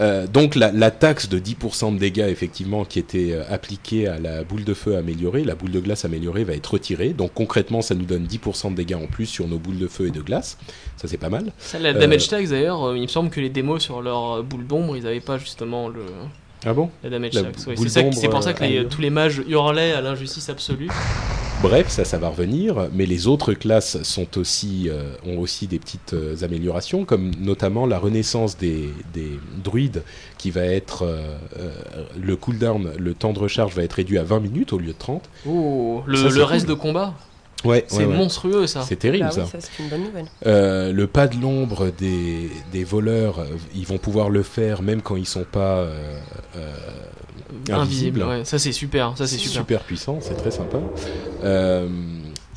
Euh, 0.00 0.26
donc 0.26 0.54
la, 0.54 0.70
la 0.70 0.90
taxe 0.90 1.28
de 1.28 1.38
10% 1.38 1.94
de 1.94 1.98
dégâts 1.98 2.26
effectivement 2.28 2.84
qui 2.84 2.98
était 2.98 3.32
euh, 3.32 3.42
appliquée 3.50 4.06
à 4.06 4.18
la 4.18 4.44
boule 4.44 4.64
de 4.64 4.74
feu 4.74 4.96
améliorée, 4.96 5.42
la 5.44 5.54
boule 5.54 5.72
de 5.72 5.80
glace 5.80 6.04
améliorée 6.04 6.44
va 6.44 6.54
être 6.54 6.74
retirée. 6.74 7.10
Donc 7.10 7.32
concrètement, 7.34 7.82
ça 7.82 7.94
nous 7.94 8.04
donne 8.04 8.26
10% 8.26 8.70
de 8.70 8.76
dégâts 8.76 8.94
en 8.94 9.06
plus 9.06 9.26
sur 9.26 9.48
nos 9.48 9.58
boules 9.58 9.78
de 9.78 9.88
feu 9.88 10.08
et 10.08 10.10
de 10.10 10.20
glace. 10.20 10.58
Ça 10.96 11.08
c'est 11.08 11.16
pas 11.16 11.30
mal. 11.30 11.52
Ça, 11.58 11.78
la 11.78 11.90
euh, 11.90 11.98
damage 11.98 12.28
tax 12.28 12.50
d'ailleurs, 12.50 12.84
euh, 12.84 12.96
il 12.96 13.02
me 13.02 13.06
semble 13.06 13.30
que 13.30 13.40
les 13.40 13.50
démos 13.50 13.82
sur 13.82 14.02
leur 14.02 14.32
euh, 14.32 14.42
boule 14.42 14.66
d'ombre, 14.66 14.96
ils 14.96 15.06
avaient 15.06 15.20
pas 15.20 15.38
justement 15.38 15.88
le, 15.88 16.02
Ah 16.66 16.72
bon 16.72 16.90
la 17.04 17.10
damage 17.10 17.34
La 17.34 17.42
C'est 17.56 18.28
pour 18.28 18.42
ça 18.42 18.52
que 18.52 18.64
les- 18.64 18.78
euh, 18.78 18.84
tous 18.84 19.00
les 19.00 19.10
mages 19.10 19.42
hurlaient 19.48 19.92
à 19.92 20.00
l'injustice 20.00 20.48
absolue. 20.48 20.88
Bref, 21.60 21.88
ça, 21.88 22.04
ça 22.04 22.18
va 22.18 22.28
revenir, 22.28 22.88
mais 22.92 23.04
les 23.04 23.26
autres 23.26 23.52
classes 23.52 24.00
sont 24.04 24.38
aussi, 24.38 24.88
euh, 24.88 25.14
ont 25.26 25.38
aussi 25.38 25.66
des 25.66 25.80
petites 25.80 26.14
euh, 26.14 26.36
améliorations, 26.42 27.04
comme 27.04 27.32
notamment 27.40 27.84
la 27.84 27.98
renaissance 27.98 28.56
des, 28.56 28.90
des 29.12 29.40
druides, 29.64 30.04
qui 30.38 30.52
va 30.52 30.60
être 30.62 31.02
euh, 31.02 31.36
euh, 31.58 31.72
le 32.20 32.36
cooldown, 32.36 32.92
le 32.96 33.12
temps 33.14 33.32
de 33.32 33.40
recharge 33.40 33.74
va 33.74 33.82
être 33.82 33.94
réduit 33.94 34.18
à 34.18 34.22
20 34.22 34.38
minutes 34.38 34.72
au 34.72 34.78
lieu 34.78 34.92
de 34.92 34.98
30. 34.98 35.28
Oh, 35.48 36.02
le, 36.06 36.16
Ça, 36.16 36.24
le 36.24 36.30
c'est 36.30 36.42
reste 36.44 36.68
de 36.68 36.74
combat, 36.74 37.14
Ouais, 37.64 37.84
c'est 37.88 38.06
monstrueux 38.06 38.66
ça. 38.68 38.82
C'est 38.82 38.96
terrible 38.96 39.24
Bah 39.24 39.30
ça. 39.32 39.42
oui, 39.42 39.48
ça 39.50 39.58
c'est 39.60 39.82
une 39.82 39.88
bonne 39.88 40.04
nouvelle. 40.04 40.26
Euh, 40.46 40.92
le 40.92 41.06
pas 41.08 41.26
de 41.26 41.36
l'ombre 41.40 41.90
des, 41.90 42.50
des 42.72 42.84
voleurs, 42.84 43.40
euh, 43.40 43.46
ils 43.74 43.84
vont 43.86 43.98
pouvoir 43.98 44.30
le 44.30 44.42
faire 44.44 44.80
même 44.82 45.02
quand 45.02 45.16
ils 45.16 45.26
sont 45.26 45.44
pas 45.44 45.78
euh, 45.78 46.18
euh, 46.56 46.72
invisibles. 47.70 48.22
ouais. 48.22 48.44
Ça 48.44 48.58
c'est 48.58 48.72
super, 48.72 49.14
ça 49.16 49.26
c'est 49.26 49.38
super. 49.38 49.80
puissant, 49.80 50.18
c'est 50.20 50.36
très 50.36 50.50
sympa. 50.52 50.78
Euh, 51.44 51.88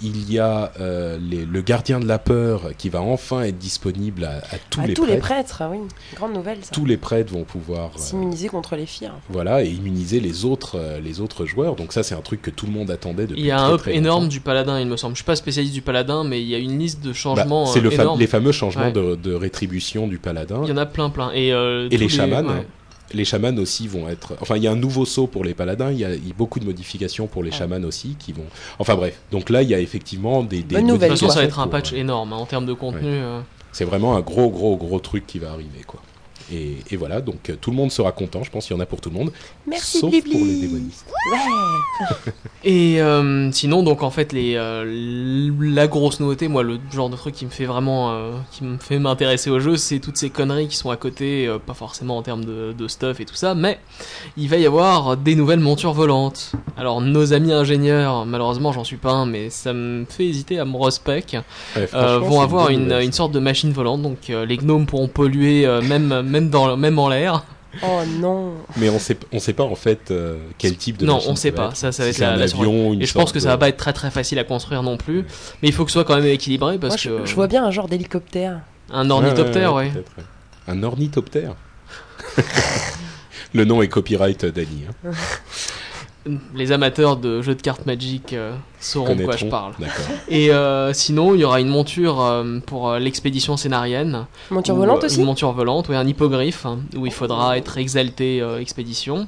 il 0.03 0.31
y 0.31 0.39
a 0.39 0.71
euh, 0.79 1.17
les- 1.21 1.45
le 1.45 1.61
gardien 1.61 1.99
de 1.99 2.07
la 2.07 2.17
peur 2.19 2.71
qui 2.77 2.89
va 2.89 3.01
enfin 3.01 3.41
être 3.43 3.57
disponible 3.57 4.23
à, 4.25 4.37
à 4.37 4.57
tous 4.69 4.79
à 4.81 4.87
les 4.87 4.93
tous 4.93 5.05
les 5.05 5.17
prêtres. 5.17 5.57
prêtres, 5.57 5.61
ah 5.61 5.69
oui, 5.71 5.77
grande 6.15 6.33
nouvelle 6.33 6.57
ça. 6.61 6.71
Tous 6.71 6.85
les 6.85 6.97
prêtres 6.97 7.33
vont 7.33 7.43
pouvoir 7.43 7.87
euh, 7.95 7.97
S'immuniser 7.99 8.47
contre 8.49 8.75
les 8.75 8.85
fiers. 8.85 9.09
voilà 9.29 9.63
et 9.63 9.69
immuniser 9.69 10.19
les 10.19 10.45
autres 10.45 10.77
euh, 10.79 10.99
les 10.99 11.19
autres 11.21 11.45
joueurs. 11.45 11.75
Donc 11.75 11.93
ça 11.93 12.03
c'est 12.03 12.15
un 12.15 12.21
truc 12.21 12.41
que 12.41 12.49
tout 12.51 12.65
le 12.65 12.71
monde 12.71 12.89
attendait 12.91 13.27
depuis 13.27 13.41
Il 13.41 13.45
y 13.45 13.51
a 13.51 13.57
très, 13.57 13.65
un 13.65 13.73
up 13.75 13.87
énorme 13.87 14.27
du 14.27 14.39
paladin, 14.39 14.79
il 14.79 14.87
me 14.87 14.97
semble. 14.97 15.13
Je 15.15 15.19
suis 15.19 15.25
pas 15.25 15.35
spécialiste 15.35 15.73
du 15.73 15.81
paladin, 15.81 16.23
mais 16.23 16.41
il 16.41 16.47
y 16.47 16.55
a 16.55 16.57
une 16.59 16.79
liste 16.79 17.01
de 17.03 17.09
Bah, 17.09 17.13
changements 17.15 17.65
c'est 17.67 17.79
euh, 17.79 17.83
le 17.83 17.89
fa- 17.91 18.03
énormes. 18.03 18.19
les 18.19 18.27
fameux 18.27 18.51
changements 18.51 18.85
Ouais. 18.85 18.91
de, 18.91 19.15
de 19.15 19.33
rétribution 19.33 20.07
du 20.07 20.17
paladin. 20.17 20.61
Il 20.63 20.69
y 20.69 20.73
en 20.73 20.77
a 20.77 20.85
plein, 20.85 21.09
plein. 21.09 21.31
Et, 21.33 21.53
euh, 21.53 21.87
les 21.89 22.09
chamans, 22.09 22.41
ouais. 22.41 22.65
Les 23.13 23.25
chamans 23.25 23.55
aussi 23.57 23.87
vont 23.87 24.07
être. 24.09 24.33
Enfin, 24.41 24.55
il 24.57 24.63
y 24.63 24.67
a 24.67 24.71
un 24.71 24.75
nouveau 24.75 25.05
saut 25.05 25.27
pour 25.27 25.43
les 25.43 25.53
paladins. 25.53 25.91
Il 25.91 25.99
y 25.99 26.05
a, 26.05 26.13
il 26.13 26.27
y 26.27 26.31
a 26.31 26.33
beaucoup 26.37 26.59
de 26.59 26.65
modifications 26.65 27.27
pour 27.27 27.43
les 27.43 27.51
chamans 27.51 27.83
aussi 27.83 28.15
qui 28.19 28.31
vont. 28.33 28.45
Enfin 28.79 28.95
bref. 28.95 29.19
Donc 29.31 29.49
là, 29.49 29.61
il 29.61 29.69
y 29.69 29.73
a 29.75 29.79
effectivement 29.79 30.43
des. 30.43 30.63
des 30.63 30.75
Bonne 30.75 30.87
De 30.87 30.91
nouvelle, 30.93 31.09
toute 31.11 31.19
façon, 31.19 31.31
ça 31.33 31.39
va 31.39 31.45
être 31.45 31.59
un 31.59 31.67
patch 31.67 31.93
euh, 31.93 31.97
énorme 31.97 32.33
hein, 32.33 32.37
en 32.37 32.45
termes 32.45 32.65
de 32.65 32.73
contenu. 32.73 33.01
euh. 33.05 33.41
C'est 33.71 33.85
vraiment 33.85 34.15
un 34.17 34.21
gros, 34.21 34.49
gros, 34.49 34.75
gros 34.75 34.99
truc 34.99 35.25
qui 35.25 35.39
va 35.39 35.51
arriver, 35.51 35.83
quoi. 35.87 36.01
Et, 36.51 36.77
et 36.91 36.97
voilà, 36.97 37.21
donc 37.21 37.49
euh, 37.49 37.55
tout 37.59 37.71
le 37.71 37.77
monde 37.77 37.91
sera 37.91 38.11
content. 38.11 38.43
Je 38.43 38.51
pense 38.51 38.65
qu'il 38.67 38.75
y 38.75 38.79
en 38.79 38.81
a 38.81 38.85
pour 38.85 38.99
tout 39.01 39.09
le 39.09 39.15
monde, 39.15 39.31
Merci 39.67 39.99
sauf 39.99 40.11
Blibli. 40.11 40.31
pour 40.31 40.45
les 40.45 40.55
démonistes. 40.55 41.05
Ouais. 41.31 41.37
Et 42.63 43.01
euh, 43.01 43.51
sinon, 43.51 43.83
donc 43.83 44.03
en 44.03 44.11
fait, 44.11 44.33
les, 44.33 44.55
euh, 44.55 45.51
la 45.59 45.87
grosse 45.87 46.19
nouveauté, 46.19 46.47
moi, 46.47 46.61
le 46.63 46.79
genre 46.91 47.09
de 47.09 47.15
truc 47.15 47.33
qui 47.33 47.45
me 47.45 47.49
fait 47.49 47.65
vraiment, 47.65 48.11
euh, 48.11 48.31
qui 48.51 48.63
me 48.63 48.77
fait 48.77 48.99
m'intéresser 48.99 49.49
au 49.49 49.59
jeu, 49.59 49.77
c'est 49.77 49.99
toutes 49.99 50.17
ces 50.17 50.29
conneries 50.29 50.67
qui 50.67 50.75
sont 50.75 50.91
à 50.91 50.97
côté, 50.97 51.47
euh, 51.47 51.57
pas 51.57 51.73
forcément 51.73 52.17
en 52.17 52.21
termes 52.21 52.45
de, 52.45 52.73
de 52.77 52.87
stuff 52.87 53.19
et 53.19 53.25
tout 53.25 53.35
ça, 53.35 53.55
mais 53.55 53.79
il 54.37 54.47
va 54.47 54.57
y 54.57 54.65
avoir 54.65 55.17
des 55.17 55.35
nouvelles 55.35 55.59
montures 55.59 55.93
volantes. 55.93 56.51
Alors, 56.77 57.01
nos 57.01 57.33
amis 57.33 57.51
ingénieurs, 57.51 58.25
malheureusement, 58.25 58.71
j'en 58.71 58.83
suis 58.83 58.97
pas 58.97 59.11
un, 59.11 59.25
mais 59.25 59.49
ça 59.49 59.73
me 59.73 60.05
fait 60.05 60.25
hésiter 60.27 60.59
à 60.59 60.65
me 60.65 60.77
respect, 60.77 61.23
Ouais, 61.75 61.87
euh, 61.93 62.19
vont 62.19 62.41
avoir 62.41 62.69
une, 62.69 63.11
sorte 63.11 63.31
de 63.31 63.39
machine 63.39 63.71
volante, 63.71 64.01
donc 64.01 64.29
euh, 64.29 64.45
les 64.45 64.57
gnomes 64.57 64.85
pourront 64.85 65.07
polluer 65.07 65.65
euh, 65.65 65.81
même, 65.81 66.23
même, 66.41 66.49
dans, 66.49 66.75
même 66.77 66.99
en 66.99 67.07
l'air. 67.09 67.43
Oh 67.83 68.01
non. 68.19 68.53
Mais 68.75 68.89
on 68.89 68.99
sait, 68.99 69.17
on 69.31 69.39
sait 69.39 69.53
pas 69.53 69.63
en 69.63 69.75
fait 69.75 70.11
euh, 70.11 70.35
quel 70.57 70.75
type 70.75 70.97
de. 70.97 71.05
Non, 71.05 71.21
on 71.25 71.37
sait 71.37 71.53
pas. 71.53 71.67
être. 71.67 71.77
Ça, 71.77 71.93
ça 71.93 72.03
va 72.03 72.07
Si 72.07 72.09
être 72.09 72.15
c'est 72.17 72.23
la- 72.25 72.33
un 72.33 72.35
la 72.37 72.43
avion, 72.43 72.91
une 72.91 73.01
Et 73.01 73.05
je 73.05 73.13
pense 73.13 73.31
que 73.31 73.39
ça 73.39 73.45
de- 73.47 73.51
va 73.53 73.57
pas 73.57 73.69
être 73.69 73.77
très 73.77 73.93
très 73.93 74.11
facile 74.11 74.39
à 74.39 74.43
construire 74.43 74.83
non 74.83 74.97
plus. 74.97 75.25
Mais 75.61 75.69
il 75.69 75.73
faut 75.73 75.85
que 75.85 75.91
ce 75.91 75.93
soit 75.93 76.03
quand 76.03 76.17
même 76.17 76.25
équilibré 76.25 76.77
parce 76.77 77.05
Moi, 77.05 77.17
je, 77.17 77.21
que 77.21 77.25
je 77.29 77.33
vois 77.33 77.47
bien 77.47 77.63
un 77.65 77.71
genre 77.71 77.87
d'hélicoptère. 77.87 78.59
un 78.91 79.09
ornithoptère, 79.09 79.73
ouais. 79.73 79.89
Un 80.67 80.83
ornithoptère. 80.83 81.55
Le 83.53 83.63
nom 83.65 83.81
est 83.81 83.87
copyright 83.87 84.45
Dany. 84.45 84.83
Hein. 85.05 85.11
Les 86.53 86.71
amateurs 86.71 87.17
de 87.17 87.41
jeux 87.41 87.55
de 87.55 87.61
cartes 87.61 87.85
Magic 87.87 88.33
euh, 88.33 88.55
sauront 88.79 89.15
de 89.15 89.23
quoi 89.23 89.37
je 89.37 89.47
parle. 89.47 89.73
Et 90.29 90.51
euh, 90.51 90.93
sinon, 90.93 91.33
il 91.33 91.41
y 91.41 91.43
aura 91.43 91.59
une 91.59 91.67
monture 91.67 92.21
euh, 92.21 92.59
pour 92.65 92.89
euh, 92.89 92.99
l'expédition 92.99 93.57
scénarienne. 93.57 94.27
Monture 94.51 94.75
Ou, 94.75 94.79
volante 94.79 95.03
aussi 95.03 95.19
Une 95.19 95.25
monture 95.25 95.51
volante, 95.51 95.89
oui, 95.89 95.95
un 95.95 96.07
hippogriffe, 96.07 96.65
hein, 96.65 96.79
où 96.95 97.07
il 97.07 97.11
faudra 97.11 97.57
être 97.57 97.77
exalté 97.79 98.39
euh, 98.41 98.59
expédition. 98.59 99.27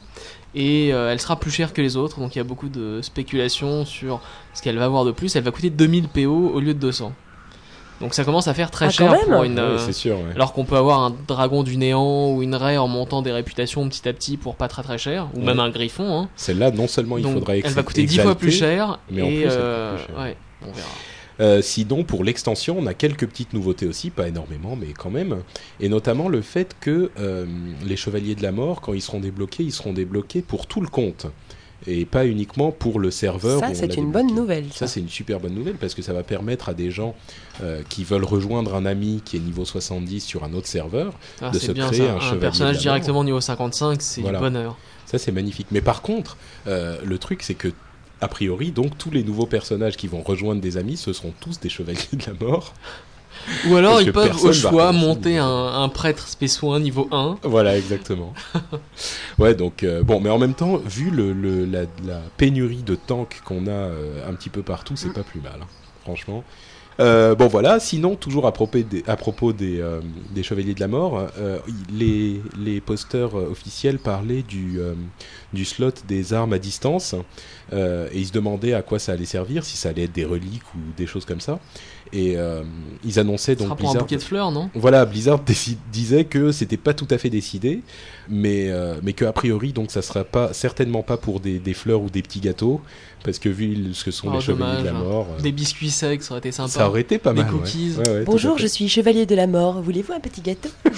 Et 0.56 0.93
euh, 0.93 1.12
elle 1.12 1.19
sera 1.19 1.36
plus 1.39 1.49
chère 1.49 1.73
que 1.73 1.82
les 1.82 1.97
autres, 1.97 2.19
donc 2.19 2.36
il 2.36 2.38
y 2.38 2.41
a 2.41 2.43
beaucoup 2.43 2.69
de 2.69 2.99
spéculations 3.01 3.86
sur 3.86 4.21
ce 4.53 4.62
qu'elle 4.62 4.77
va 4.77 4.86
avoir 4.86 5.03
de 5.03 5.12
plus. 5.12 5.36
Elle 5.36 5.43
va 5.43 5.51
coûter 5.51 5.71
2000 5.71 6.10
PO 6.10 6.51
au 6.53 6.60
lieu 6.60 6.75
de 6.75 6.79
200. 6.79 7.12
Donc 8.01 8.13
ça 8.13 8.23
commence 8.25 8.47
à 8.47 8.53
faire 8.53 8.69
très 8.71 8.88
Ah, 8.88 8.89
cher 8.89 9.08
quand 9.12 9.17
même 9.17 9.25
pour 9.29 9.43
une. 9.43 9.53
Ouais, 9.56 9.60
euh, 9.62 9.77
c'est 9.77 9.93
sûr. 9.93 10.17
ouais. 10.17 10.32
alors 10.36 10.53
qu'on 10.53 10.65
peut 10.65 10.75
avoir 10.77 10.99
un 10.99 11.15
dragon 11.27 11.63
du 11.63 11.77
néant 11.77 12.32
ou 12.34 12.41
une 12.41 12.56
raie 12.56 12.77
en 12.77 12.88
montant 12.88 13.21
des 13.21 13.32
réputations 13.32 13.88
petit 13.88 14.08
à 14.10 14.13
petit 14.13 14.36
pour 14.38 14.56
pas 14.56 14.67
très 14.67 14.84
très 14.84 14.97
cher, 14.97 15.29
ou 15.34 15.39
Ouais. 15.39 15.45
même 15.45 15.60
un 15.60 15.69
griffon. 15.69 16.17
Hein. 16.19 16.29
Celle-là, 16.36 16.71
non 16.71 16.88
seulement 16.88 17.17
il 17.17 17.23
Donc, 17.23 17.34
faudra 17.36 17.56
elle 17.58 17.71
va 17.71 17.84
coûter 17.84 18.03
10 18.03 18.19
fois 18.19 18.36
plus 18.36 18.51
cher. 18.51 18.99
mais 19.10 19.21
en 19.21 19.27
plus, 19.27 19.45
euh, 19.49 19.95
plus 19.95 20.06
cher. 20.08 20.19
ouais, 20.21 20.38
on 20.67 20.71
verra. 20.71 20.88
Euh, 21.39 21.62
sinon, 21.63 22.03
pour 22.03 22.23
l'extension, 22.23 22.75
on 22.77 22.86
a 22.86 22.93
quelques 22.93 23.25
petites 23.27 23.53
nouveautés 23.53 23.88
aussi, 23.88 24.12
pas 24.12 24.27
énormément, 24.27 24.75
mais 24.79 24.93
quand 24.95 25.10
même. 25.10 25.38
Et 25.79 25.89
notamment 25.89 26.29
le 26.29 26.41
fait 26.41 26.75
que 26.79 27.10
euh, 27.19 27.45
les 27.84 27.95
chevaliers 27.95 28.36
de 28.36 28.43
la 28.43 28.51
mort, 28.51 28.82
quand 28.82 28.93
ils 28.93 29.01
seront 29.01 29.19
débloqués, 29.19 29.63
ils 29.63 29.71
seront 29.71 29.93
débloqués 29.93 30.41
pour 30.43 30.67
tout 30.67 30.79
le 30.79 30.88
compte. 30.88 31.25
Et 31.88 32.06
pas 32.06 32.26
uniquement 32.26 32.72
pour 32.72 33.00
le 33.00 33.12
serveur. 33.12 33.58
où 33.58 33.62
Ça, 33.62 33.74
c'est 33.74 33.96
une 33.98 34.12
bonne 34.12 34.34
nouvelle. 34.34 34.65
Ça, 34.72 34.88
c'est 34.88 35.00
une 35.00 35.10
super 35.10 35.39
bonne 35.39 35.54
nouvelle 35.54 35.76
parce 35.76 35.93
que 35.93 36.02
ça 36.02 36.13
va 36.13 36.24
permettre 36.24 36.69
à 36.69 36.74
des 36.74 36.91
gens 36.91 37.15
euh, 37.62 37.82
qui 37.89 38.04
veulent 38.04 38.24
rejoindre 38.24 38.76
un 38.76 38.86
ami 38.86 39.22
qui 39.26 39.38
est 39.38 39.39
niveau 39.39 39.65
70 39.65 40.22
sur 40.22 40.43
un 40.43 40.54
autre 40.54 40.67
serveur. 40.67 41.13
Ah, 41.41 41.50
de 41.50 41.60
se 41.60 41.72
bien 41.72 41.88
créer 41.88 42.08
ça. 42.08 42.13
un 42.13 42.34
Un, 42.34 42.38
personnage 42.38 42.78
directement 42.80 43.24
niveau 43.24 43.41
55, 43.41 44.02
c'est 44.02 44.22
Voilà. 44.22 44.39
du 44.39 44.43
bonheur. 44.43 44.78
Ça, 45.06 45.17
c'est 45.17 45.32
magnifique. 45.32 45.67
Mais 45.72 45.82
par 45.82 46.02
contre, 46.02 46.38
euh, 46.67 46.98
le 47.04 47.17
truc, 47.17 47.43
c'est 47.43 47.54
que, 47.54 47.69
a 48.22 48.28
priori, 48.28 48.72
donc, 48.72 48.98
tous 48.98 49.12
les 49.12 49.24
nouveaux 49.24 49.46
personnages 49.46 49.98
qui 49.98 50.08
vont 50.08 50.22
rejoindre 50.22 50.62
des 50.62 50.78
amis, 50.78 50.98
ce 50.98 51.12
seront 51.13 51.34
tous 51.39 51.60
des 51.60 51.69
chevaliers 51.69 52.00
de 52.13 52.24
la 52.26 52.34
mort. 52.34 52.74
Ou 53.67 53.75
alors 53.75 53.93
Parce 53.93 54.03
ils 54.06 54.12
peuvent 54.13 54.43
au 54.45 54.53
choix 54.53 54.91
monter 54.91 55.38
un, 55.38 55.47
un 55.47 55.89
prêtre 55.89 56.27
spésoin 56.27 56.79
niveau 56.79 57.08
1. 57.12 57.38
Voilà, 57.43 57.77
exactement. 57.77 58.34
ouais, 59.39 59.56
donc, 59.56 59.84
euh, 59.84 60.03
bon, 60.03 60.19
mais 60.19 60.29
en 60.29 60.39
même 60.39 60.53
temps, 60.53 60.77
vu 60.77 61.10
le, 61.10 61.34
le- 61.34 61.65
la, 61.65 61.82
la 62.06 62.21
pénurie 62.38 62.84
de 62.84 62.95
tanks 62.95 63.41
qu'on 63.45 63.67
a 63.67 63.71
euh, 63.71 64.29
un 64.29 64.34
petit 64.34 64.49
peu 64.49 64.62
partout, 64.63 64.95
c'est 64.95 65.10
Mm. 65.10 65.13
pas 65.13 65.23
plus 65.23 65.41
mal, 65.41 65.60
hein, 65.62 65.67
franchement. 66.03 66.43
Euh, 66.99 67.34
bon 67.34 67.47
voilà, 67.47 67.79
sinon 67.79 68.15
toujours 68.15 68.45
à 68.45 68.51
propos 68.51 68.77
des, 68.77 69.03
à 69.08 69.15
propos 69.15 69.51
des, 69.51 69.84
des 70.29 70.43
Chevaliers 70.43 70.75
de 70.75 70.79
la 70.79 70.88
Mort, 70.88 71.25
les, 71.91 72.39
les 72.56 72.82
posters 72.82 73.34
officiels 73.34 73.97
parlaient 73.97 74.43
du, 74.43 74.77
du 75.53 75.65
slot 75.65 75.89
des 76.08 76.34
armes 76.36 76.53
à 76.53 76.60
distance 76.60 77.15
et 77.71 77.75
ils 78.13 78.27
se 78.27 78.32
demandaient 78.32 78.75
à 78.75 78.84
quoi 78.84 78.99
ça 78.99 79.13
allait 79.13 79.25
servir, 79.25 79.65
si 79.65 79.75
ça 79.75 79.89
allait 79.89 80.03
être 80.03 80.12
des 80.13 80.23
reliques 80.23 80.71
ou 80.75 80.77
des 80.95 81.08
choses 81.08 81.25
comme 81.25 81.41
ça. 81.41 81.60
Et 82.15 82.38
euh, 82.38 82.62
ils 83.04 83.17
annonçaient 83.19 83.56
donc 83.56 83.65
sera 83.69 83.76
pour 83.76 83.89
un 83.89 83.91
Blizzard- 83.93 84.04
bouquet 84.04 84.17
de 84.17 84.21
fleurs, 84.21 84.52
non? 84.52 84.69
Voilà, 84.76 85.04
Blizzard 85.06 85.41
disait 85.91 86.26
que 86.26 86.52
c'était 86.52 86.78
pas 86.78 86.93
tout 86.93 87.08
à 87.10 87.17
fait 87.17 87.32
décidé, 87.32 87.82
mais 88.30 88.69
euh, 88.69 88.95
mais 89.02 89.13
que 89.13 89.26
a 89.26 89.34
priori 89.34 89.73
donc 89.73 89.89
ça 89.89 90.04
sera 90.04 90.23
pas 90.23 90.54
certainement 90.54 91.02
pas 91.02 91.17
pour 91.17 91.39
des, 91.39 91.58
des 91.58 91.73
fleurs 91.73 92.02
ou 92.02 92.12
des 92.12 92.21
petits 92.21 92.39
gâteaux, 92.39 92.82
parce 93.23 93.39
que 93.39 93.49
vu 93.49 93.93
ce 93.93 94.04
que 94.04 94.12
sont 94.12 94.28
Oh, 94.30 94.36
les 94.36 94.41
chevaliers 94.41 94.82
de 94.82 94.86
la 94.86 94.91
dommage. 94.91 95.08
mort, 95.08 95.28
euh, 95.39 95.41
Des 95.41 95.52
biscuits 95.52 95.89
secs, 95.89 96.21
ça 96.21 96.34
aurait 96.34 96.39
été 96.39 96.52
sympa. 96.52 96.69
ça 96.69 96.88
aurait 96.88 97.02
été 97.02 97.17
pas 97.17 97.34
Des 97.34 97.41
mal. 97.41 97.52
ouais. 97.52 97.60
cookies. 97.62 97.93
Ouais, 97.97 98.10
ouais, 98.12 98.26
tout 98.26 98.32
Bonjour, 98.32 98.58
je 98.60 98.67
suis 98.67 98.88
chevalier 98.88 99.26
de 99.26 99.34
la 99.36 99.47
mort. 99.47 99.82
Voulez-vous 99.82 100.13
un 100.13 100.19
petit 100.19 100.41
gâteau? 100.41 100.69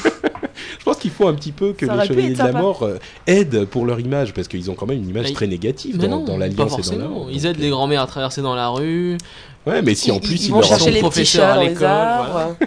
Je 0.80 0.84
pense 0.86 0.98
qu'il 0.98 1.12
faut 1.12 1.28
un 1.28 1.34
petit 1.34 1.52
peu 1.52 1.74
que 1.74 1.86
Ça 1.86 1.96
les 1.96 2.08
chevaliers 2.08 2.34
de 2.34 2.38
la 2.38 2.52
mort 2.52 2.84
euh, 2.84 2.98
aident 3.28 3.66
pour 3.66 3.86
leur 3.86 4.00
image, 4.00 4.34
parce 4.34 4.48
qu'ils 4.48 4.70
ont 4.70 4.76
quand 4.76 4.86
même 4.86 4.98
une 5.00 5.10
image 5.10 5.28
Mais- 5.28 5.34
très 5.34 5.48
négative 5.48 5.98
dans, 5.98 6.24
dans 6.24 6.38
l'alliance 6.38 6.92
et 6.92 6.96
dans 6.96 7.02
la. 7.02 7.10
Horde, 7.10 7.30
Ils 7.32 7.42
donc, 7.44 7.52
aident 7.56 7.60
les 7.60 7.70
grands-mères 7.70 8.02
à 8.02 8.08
traverser 8.08 8.42
dans 8.42 8.56
la 8.56 8.70
rue. 8.70 9.18
Ouais, 9.66 9.82
mais 9.82 9.96
si 9.96 10.12
en 10.12 10.20
plus 10.20 10.36
ils, 10.36 10.46
il 10.46 10.52
vont 10.52 10.60
leur 10.60 10.70
chercher 10.70 10.86
son 10.86 10.90
les 10.92 10.94
petits 10.94 11.02
professeur 11.02 11.42
chats 11.48 11.52
à 11.54 11.56
dans 11.56 11.62
les 11.62 11.70
l'école, 11.70 11.88
arbres. 11.88 12.58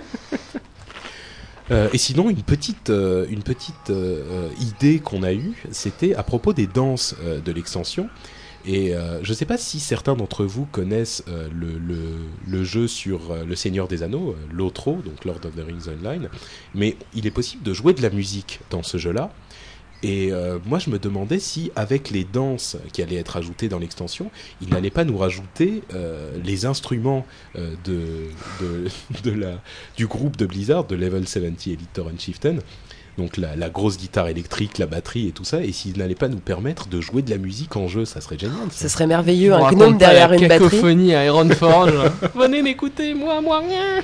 Euh, 1.70 1.88
et 1.92 1.98
sinon, 1.98 2.30
une 2.30 2.42
petite, 2.42 2.88
euh, 2.88 3.26
une 3.28 3.42
petite 3.42 3.90
euh, 3.90 4.48
idée 4.58 5.00
qu'on 5.00 5.22
a 5.22 5.34
eue, 5.34 5.52
c'était 5.70 6.14
à 6.14 6.22
propos 6.22 6.54
des 6.54 6.66
danses 6.66 7.14
euh, 7.22 7.40
de 7.40 7.52
l'extension. 7.52 8.08
Et 8.66 8.94
euh, 8.94 9.22
je 9.22 9.30
ne 9.30 9.34
sais 9.34 9.44
pas 9.44 9.56
si 9.56 9.78
certains 9.78 10.14
d'entre 10.14 10.44
vous 10.44 10.66
connaissent 10.66 11.22
euh, 11.28 11.48
le, 11.52 11.78
le, 11.78 11.98
le 12.46 12.64
jeu 12.64 12.88
sur 12.88 13.30
euh, 13.30 13.44
le 13.44 13.54
Seigneur 13.54 13.86
des 13.88 14.02
Anneaux, 14.02 14.30
euh, 14.30 14.34
l'Otro, 14.52 14.96
donc 15.04 15.24
Lord 15.24 15.40
of 15.44 15.54
the 15.54 15.64
Rings 15.66 15.88
Online, 15.88 16.28
mais 16.74 16.96
il 17.14 17.26
est 17.26 17.30
possible 17.30 17.62
de 17.62 17.72
jouer 17.72 17.94
de 17.94 18.02
la 18.02 18.10
musique 18.10 18.60
dans 18.70 18.82
ce 18.82 18.98
jeu-là. 18.98 19.30
Et 20.02 20.32
euh, 20.32 20.58
moi, 20.64 20.78
je 20.78 20.90
me 20.90 20.98
demandais 20.98 21.38
si, 21.38 21.72
avec 21.74 22.10
les 22.10 22.24
danses 22.24 22.76
qui 22.92 23.02
allaient 23.02 23.16
être 23.16 23.36
ajoutées 23.36 23.68
dans 23.68 23.78
l'extension, 23.78 24.30
il 24.60 24.68
n'allait 24.68 24.90
pas 24.90 25.04
nous 25.04 25.18
rajouter 25.18 25.82
euh, 25.92 26.30
les 26.44 26.66
instruments 26.66 27.26
euh, 27.56 27.74
de, 27.84 28.28
du 29.96 30.06
groupe 30.06 30.36
de 30.36 30.46
Blizzard, 30.46 30.84
de 30.84 30.94
Level 30.94 31.26
70 31.26 31.72
Elite 31.72 31.92
Torrent 31.92 32.18
Chieftain. 32.18 32.58
Donc 33.18 33.36
la, 33.36 33.56
la 33.56 33.68
grosse 33.68 33.98
guitare 33.98 34.28
électrique, 34.28 34.78
la 34.78 34.86
batterie 34.86 35.28
et 35.28 35.32
tout 35.32 35.44
ça, 35.44 35.60
et 35.62 35.72
s'il 35.72 35.98
n'allait 35.98 36.14
pas 36.14 36.28
nous 36.28 36.38
permettre 36.38 36.86
de 36.88 37.00
jouer 37.00 37.20
de 37.22 37.30
la 37.30 37.36
musique 37.38 37.76
en 37.76 37.88
jeu, 37.88 38.04
ça 38.04 38.20
serait 38.20 38.38
génial. 38.38 38.56
ça. 38.70 38.82
Ce 38.82 38.88
serait 38.88 39.06
merveilleux, 39.08 39.52
un 39.52 39.70
gnome 39.72 39.98
derrière 39.98 40.32
une 40.32 40.46
batterie. 40.46 40.68
cacophonie 40.70 41.14
à 41.14 41.24
Ironforge. 41.26 41.92
Venez 42.36 42.62
m'écouter, 42.62 43.14
moi, 43.14 43.40
moi, 43.40 43.58
rien. 43.58 44.02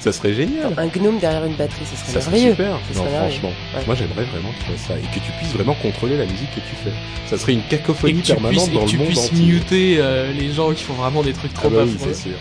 Ça 0.00 0.12
serait 0.12 0.34
génial. 0.34 0.74
Un 0.76 0.86
gnome 0.88 1.18
derrière 1.18 1.46
une 1.46 1.54
batterie, 1.56 1.86
ce 1.90 1.96
serait 1.96 2.12
Ça 2.12 2.20
serait 2.20 2.32
merveilleux. 2.32 2.50
super. 2.52 2.72
Ça 2.72 2.74
Non, 2.76 3.00
serait 3.06 3.10
merveilleux. 3.10 3.30
franchement, 3.40 3.48
Ouais. 3.74 3.82
moi 3.86 3.94
j'aimerais 3.94 4.24
vraiment 4.26 4.50
que 4.50 4.70
tu 4.72 4.78
ça 4.86 4.94
et 4.98 5.00
que 5.18 5.24
tu 5.24 5.32
puisses 5.38 5.52
vraiment 5.54 5.74
contrôler 5.80 6.18
la 6.18 6.24
musique 6.26 6.50
que 6.54 6.60
tu 6.60 6.76
fais. 6.84 6.92
Ça 7.30 7.38
serait 7.38 7.54
une 7.54 7.62
cacophonie 7.70 8.18
Et 8.18 8.20
que 8.20 8.26
tu 8.26 8.32
permanente 8.34 8.68
puisses, 8.68 8.68
et 8.68 8.74
dans 8.74 8.80
que 8.80 8.84
le 8.84 8.90
tu 8.90 8.98
monde 8.98 9.06
puisses 9.06 9.18
entier. 9.32 9.46
muter 9.46 9.96
euh, 9.98 10.30
les 10.34 10.52
gens 10.52 10.70
qui 10.74 10.84
font 10.84 10.92
vraiment 10.92 11.22
des 11.22 11.32
trucs 11.32 11.52
Ah 11.56 11.60
trop 11.60 11.70
bah 11.70 11.84
oui, 11.86 11.96
c'est 11.98 12.14
sûr. 12.14 12.32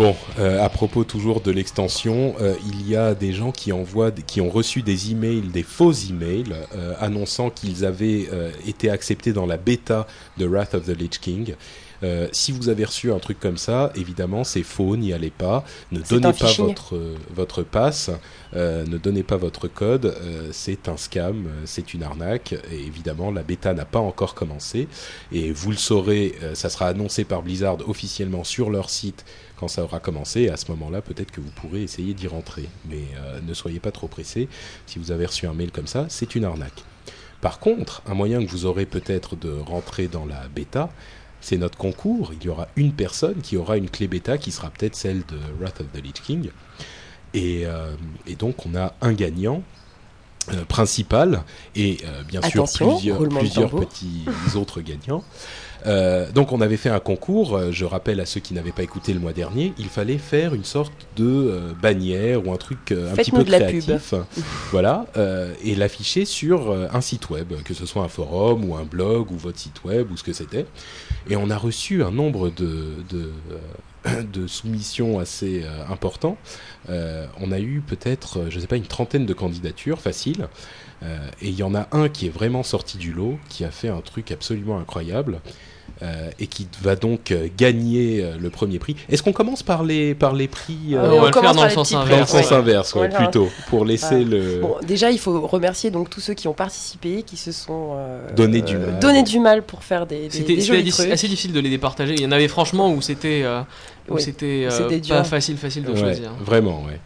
Bon, 0.00 0.16
euh, 0.38 0.64
à 0.64 0.70
propos 0.70 1.04
toujours 1.04 1.42
de 1.42 1.50
l'extension, 1.50 2.34
euh, 2.40 2.54
il 2.66 2.88
y 2.88 2.96
a 2.96 3.14
des 3.14 3.34
gens 3.34 3.52
qui 3.52 3.70
envoient, 3.70 4.10
qui 4.10 4.40
ont 4.40 4.48
reçu 4.48 4.80
des 4.80 5.10
emails, 5.10 5.42
des 5.42 5.62
faux 5.62 5.92
emails, 5.92 6.54
euh, 6.74 6.94
annonçant 7.00 7.50
qu'ils 7.50 7.84
avaient 7.84 8.26
été 8.66 8.88
acceptés 8.88 9.34
dans 9.34 9.44
la 9.44 9.58
bêta 9.58 10.06
de 10.38 10.46
Wrath 10.46 10.72
of 10.72 10.86
the 10.86 10.98
Lich 10.98 11.20
King. 11.20 11.54
Euh, 12.02 12.28
si 12.32 12.52
vous 12.52 12.68
avez 12.68 12.84
reçu 12.84 13.12
un 13.12 13.18
truc 13.18 13.38
comme 13.38 13.58
ça, 13.58 13.92
évidemment, 13.94 14.44
c'est 14.44 14.62
faux, 14.62 14.96
n'y 14.96 15.12
allez 15.12 15.30
pas. 15.30 15.64
Ne 15.92 16.00
donnez 16.00 16.32
pas 16.32 16.52
votre, 16.52 16.96
euh, 16.96 17.14
votre 17.34 17.62
passe, 17.62 18.10
euh, 18.54 18.84
ne 18.86 18.98
donnez 18.98 19.22
pas 19.22 19.36
votre 19.36 19.68
code. 19.68 20.06
euh, 20.06 20.48
c'est 20.52 20.88
un 20.88 20.96
scam, 20.96 21.48
c'est 21.64 21.94
une 21.94 22.02
arnaque. 22.02 22.54
Et 22.72 22.80
évidemment, 22.80 23.30
la 23.30 23.42
bêta 23.42 23.74
n'a 23.74 23.84
pas 23.84 23.98
encore 23.98 24.34
commencé. 24.34 24.88
Et 25.32 25.52
vous 25.52 25.70
le 25.70 25.76
saurez, 25.76 26.34
ça 26.54 26.70
sera 26.70 26.86
annoncé 26.88 27.24
par 27.24 27.42
Blizzard 27.42 27.76
officiellement 27.88 28.44
sur 28.44 28.70
leur 28.70 28.90
site 28.90 29.24
quand 29.56 29.68
ça 29.68 29.84
aura 29.84 30.00
commencé. 30.00 30.42
Et 30.42 30.50
à 30.50 30.56
ce 30.56 30.70
moment-là, 30.70 31.02
peut-être 31.02 31.30
que 31.30 31.40
vous 31.40 31.50
pourrez 31.50 31.82
essayer 31.82 32.14
d'y 32.14 32.26
rentrer. 32.26 32.68
Mais 32.88 33.04
ne 33.46 33.54
soyez 33.54 33.80
pas 33.80 33.90
trop 33.90 34.08
pressés. 34.08 34.48
Si 34.86 34.98
vous 34.98 35.10
avez 35.10 35.26
reçu 35.26 35.46
un 35.46 35.54
mail 35.54 35.70
comme 35.70 35.86
ça, 35.86 36.06
c'est 36.08 36.34
une 36.34 36.44
arnaque. 36.44 36.84
Par 37.40 37.58
contre, 37.58 38.02
un 38.06 38.14
moyen 38.14 38.44
que 38.44 38.50
vous 38.50 38.66
aurez 38.66 38.84
peut-être 38.84 39.34
de 39.34 39.50
rentrer 39.50 40.08
dans 40.08 40.26
la 40.26 40.46
bêta, 40.48 40.90
c'est 41.40 41.56
notre 41.56 41.78
concours. 41.78 42.32
Il 42.40 42.44
y 42.44 42.48
aura 42.48 42.68
une 42.76 42.92
personne 42.92 43.40
qui 43.42 43.56
aura 43.56 43.76
une 43.76 43.88
clé 43.88 44.08
bêta 44.08 44.38
qui 44.38 44.52
sera 44.52 44.70
peut-être 44.70 44.96
celle 44.96 45.18
de 45.20 45.38
Wrath 45.58 45.80
of 45.80 45.86
the 45.92 46.02
Lich 46.02 46.22
King. 46.22 46.50
Et, 47.34 47.62
euh, 47.66 47.94
et 48.26 48.34
donc, 48.34 48.66
on 48.66 48.74
a 48.74 48.94
un 49.00 49.12
gagnant 49.12 49.62
euh, 50.52 50.64
principal 50.64 51.44
et 51.76 51.98
euh, 52.04 52.22
bien 52.24 52.40
sûr 52.42 52.64
plusieurs, 52.64 53.18
petits 53.18 54.24
autres 54.56 54.80
gagnants. 54.80 55.22
Euh, 55.86 56.30
donc 56.32 56.52
on 56.52 56.60
avait 56.60 56.76
fait 56.76 56.88
un 56.88 57.00
concours, 57.00 57.56
euh, 57.56 57.72
je 57.72 57.84
rappelle 57.84 58.20
à 58.20 58.26
ceux 58.26 58.40
qui 58.40 58.54
n'avaient 58.54 58.72
pas 58.72 58.82
écouté 58.82 59.12
le 59.12 59.20
mois 59.20 59.32
dernier, 59.32 59.72
il 59.78 59.88
fallait 59.88 60.18
faire 60.18 60.54
une 60.54 60.64
sorte 60.64 60.92
de 61.16 61.24
euh, 61.24 61.72
bannière 61.80 62.46
ou 62.46 62.52
un 62.52 62.56
truc 62.56 62.92
euh, 62.92 63.12
un 63.12 63.16
petit 63.16 63.30
peu 63.30 63.44
de 63.44 63.50
la 63.50 63.60
pub. 63.60 63.82
créatif, 63.82 64.14
voilà, 64.70 65.06
et 65.64 65.74
l'afficher 65.74 66.24
sur 66.24 66.72
un 66.72 67.00
site 67.00 67.30
web, 67.30 67.52
que 67.64 67.74
ce 67.74 67.86
soit 67.86 68.02
un 68.02 68.08
forum 68.08 68.68
ou 68.68 68.76
un 68.76 68.84
blog 68.84 69.30
ou 69.30 69.36
votre 69.36 69.58
site 69.58 69.84
web 69.84 70.10
ou 70.10 70.16
ce 70.16 70.24
que 70.24 70.32
c'était. 70.32 70.66
Et 71.28 71.36
on 71.36 71.50
a 71.50 71.56
reçu 71.56 72.02
un 72.02 72.10
nombre 72.10 72.50
de, 72.50 72.94
de, 73.10 73.30
de 74.32 74.46
soumissions 74.46 75.18
assez 75.18 75.62
euh, 75.64 75.86
important. 75.88 76.36
Euh, 76.88 77.26
on 77.40 77.52
a 77.52 77.60
eu 77.60 77.82
peut-être, 77.86 78.46
je 78.48 78.58
sais 78.58 78.66
pas, 78.66 78.76
une 78.76 78.86
trentaine 78.86 79.26
de 79.26 79.34
candidatures 79.34 80.00
faciles. 80.00 80.48
Euh, 81.02 81.30
et 81.40 81.48
il 81.48 81.54
y 81.54 81.62
en 81.62 81.74
a 81.74 81.88
un 81.92 82.08
qui 82.08 82.26
est 82.26 82.30
vraiment 82.30 82.62
sorti 82.62 82.98
du 82.98 83.12
lot, 83.12 83.38
qui 83.48 83.64
a 83.64 83.70
fait 83.70 83.88
un 83.88 84.00
truc 84.00 84.30
absolument 84.30 84.78
incroyable. 84.78 85.40
Euh, 86.02 86.30
et 86.38 86.46
qui 86.46 86.66
va 86.82 86.96
donc 86.96 87.30
euh, 87.30 87.48
gagner 87.56 88.22
euh, 88.24 88.36
le 88.40 88.50
premier 88.50 88.78
prix. 88.78 88.96
Est-ce 89.08 89.22
qu'on 89.22 89.32
commence 89.32 89.62
par 89.62 89.84
les, 89.84 90.14
par 90.14 90.32
les 90.34 90.48
prix 90.48 90.76
euh, 90.92 91.10
on 91.12 91.20
va 91.20 91.26
le 91.28 91.32
faire 91.32 91.54
dans 91.54 91.64
le 91.64 91.70
sens 91.70 91.88
petits 91.88 91.94
dans 91.94 92.04
le 92.04 92.12
inverse. 92.12 92.30
sens 92.30 92.52
inverse, 92.52 92.94
ouais, 92.94 93.08
Voilà. 93.08 93.24
plutôt, 93.24 93.48
pour 93.68 93.84
laisser 93.84 94.24
Voilà. 94.24 94.36
le... 94.36 94.60
Bon, 94.60 94.76
déjà, 94.86 95.10
il 95.10 95.18
faut 95.18 95.40
remercier 95.46 95.90
donc 95.90 96.08
tous 96.10 96.20
ceux 96.20 96.34
qui 96.34 96.48
ont 96.48 96.54
participé, 96.54 97.22
qui 97.22 97.36
se 97.36 97.52
sont 97.52 97.90
euh, 97.96 98.26
Donné 98.34 98.62
du 98.62 98.76
mal. 98.78 98.98
donné 98.98 99.22
du 99.22 99.38
mal 99.40 99.62
pour 99.62 99.84
faire 99.84 100.06
des, 100.06 100.28
des, 100.28 100.30
C'était 100.30 100.54
des 100.56 100.60
c'était 100.62 100.76
jolis 100.76 100.88
assez, 100.88 101.02
trucs. 101.02 101.12
assez 101.12 101.28
difficile 101.28 101.52
de 101.52 101.60
les 101.60 101.70
départager. 101.70 102.14
Il 102.14 102.22
y 102.22 102.26
en 102.26 102.32
avait 102.32 102.48
franchement 102.48 102.90
où 102.92 103.00
c'était 103.02 103.42
euh, 103.44 103.60
où 104.08 104.14
Oui, 104.14 104.22
c'était 104.22 104.66
euh, 104.66 104.70
c'était 104.70 105.00
pas 105.12 105.20
dur. 105.20 105.26
facile 105.26 105.56
facile 105.56 105.84
de 105.84 105.92
Ouais, 105.92 105.98
choisir. 105.98 106.32
Vraiment, 106.44 106.84
ouais. 106.84 106.98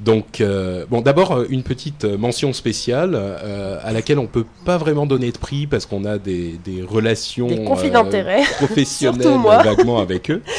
Donc, 0.00 0.40
euh, 0.40 0.86
bon, 0.90 1.00
d'abord 1.02 1.32
euh, 1.32 1.46
une 1.50 1.62
petite 1.62 2.04
euh, 2.04 2.18
mention 2.18 2.52
spéciale 2.52 3.12
euh, 3.14 3.78
à 3.82 3.92
laquelle 3.92 4.18
on 4.18 4.26
peut 4.26 4.44
pas 4.64 4.76
vraiment 4.76 5.06
donner 5.06 5.30
de 5.30 5.38
prix 5.38 5.66
parce 5.68 5.86
qu'on 5.86 6.04
a 6.04 6.18
des, 6.18 6.58
des 6.64 6.82
relations 6.82 7.46
Des 7.46 7.62
conflits 7.64 7.90
euh, 7.90 7.92
d'intérêts. 7.92 8.42
professionnelles 8.56 9.22
Surtout 9.22 9.38
moi. 9.38 9.62
vaguement 9.62 9.98
avec 10.00 10.30
eux. 10.30 10.42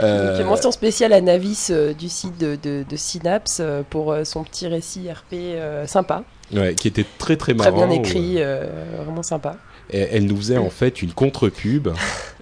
Euh, 0.00 0.38
Donc, 0.38 0.48
mention 0.48 0.72
spéciale 0.72 1.12
à 1.12 1.20
Navis 1.20 1.68
euh, 1.70 1.92
du 1.94 2.08
site 2.08 2.36
de, 2.36 2.58
de, 2.60 2.84
de 2.88 2.96
Synapse 2.96 3.58
euh, 3.60 3.82
pour 3.88 4.10
euh, 4.10 4.24
son 4.24 4.42
petit 4.42 4.66
récit 4.66 5.08
RP 5.08 5.34
euh, 5.34 5.86
sympa, 5.86 6.24
ouais, 6.52 6.74
qui 6.74 6.88
était 6.88 7.06
très 7.16 7.36
très 7.36 7.54
très 7.54 7.70
marrant. 7.70 7.86
bien 7.86 7.96
où, 7.96 8.00
écrit, 8.00 8.34
euh, 8.38 8.66
vraiment 9.04 9.22
sympa. 9.22 9.54
euh, 9.94 10.06
elle 10.10 10.26
nous 10.26 10.36
faisait 10.36 10.56
en 10.58 10.68
fait 10.68 11.00
une 11.00 11.12
contre-pub 11.12 11.86
euh, 11.86 11.92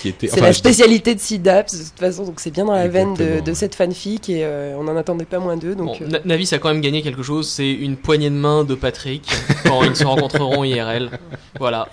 qui 0.00 0.08
était. 0.08 0.28
C'est 0.28 0.34
enfin, 0.34 0.46
la 0.46 0.52
spécialité 0.52 1.14
de 1.14 1.20
Synapse 1.20 1.78
de 1.78 1.84
toute 1.84 1.98
façon, 1.98 2.24
donc 2.24 2.40
c'est 2.40 2.50
bien 2.50 2.64
dans 2.64 2.72
la 2.72 2.88
veine 2.88 3.14
de, 3.14 3.54
cette 3.54 3.74
fanfic 3.74 4.28
et 4.28 4.44
euh, 4.44 4.76
on 4.78 4.84
n'en 4.84 4.96
attendait 4.96 5.24
pas 5.24 5.38
moins 5.38 5.56
d'eux. 5.56 5.74
Donc 5.74 5.98
Bon, 5.98 6.06
euh, 6.06 6.08
Na- 6.08 6.20
Navis 6.24 6.52
a 6.52 6.58
quand 6.58 6.68
même 6.68 6.80
gagné 6.80 7.02
quelque 7.02 7.22
chose, 7.22 7.48
c'est 7.48 7.70
une 7.72 7.96
poignée 7.96 8.30
de 8.30 8.34
main 8.34 8.64
de 8.64 8.74
Patrick 8.74 9.26
quand 9.64 9.82
ils 9.84 9.96
se 9.96 10.04
rencontreront 10.04 10.64
IRL. 10.64 11.10
Voilà. 11.58 11.88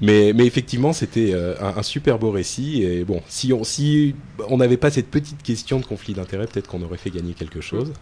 Mais, 0.00 0.32
mais 0.34 0.44
effectivement, 0.46 0.92
c'était 0.92 1.30
euh, 1.32 1.54
un, 1.60 1.78
un 1.78 1.82
super 1.82 2.18
beau 2.18 2.30
récit. 2.30 2.82
Et 2.82 3.04
bon, 3.04 3.22
si 3.28 3.52
on 3.52 3.64
si 3.64 4.14
on 4.48 4.56
n'avait 4.56 4.76
pas 4.76 4.90
cette 4.90 5.10
petite 5.10 5.42
question 5.42 5.78
de 5.80 5.84
conflit 5.84 6.14
d'intérêt, 6.14 6.46
peut-être 6.46 6.68
qu'on 6.68 6.82
aurait 6.82 6.98
fait 6.98 7.10
gagner 7.10 7.34
quelque 7.34 7.60
chose. 7.60 7.92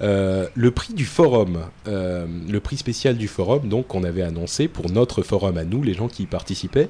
Euh, 0.00 0.48
le 0.54 0.70
prix 0.70 0.94
du 0.94 1.04
forum, 1.04 1.64
euh, 1.88 2.26
le 2.48 2.60
prix 2.60 2.76
spécial 2.76 3.16
du 3.16 3.28
forum, 3.28 3.68
donc 3.68 3.88
qu'on 3.88 4.04
avait 4.04 4.22
annoncé 4.22 4.68
pour 4.68 4.90
notre 4.90 5.22
forum 5.22 5.56
à 5.56 5.64
nous, 5.64 5.82
les 5.82 5.94
gens 5.94 6.08
qui 6.08 6.24
y 6.24 6.26
participaient, 6.26 6.88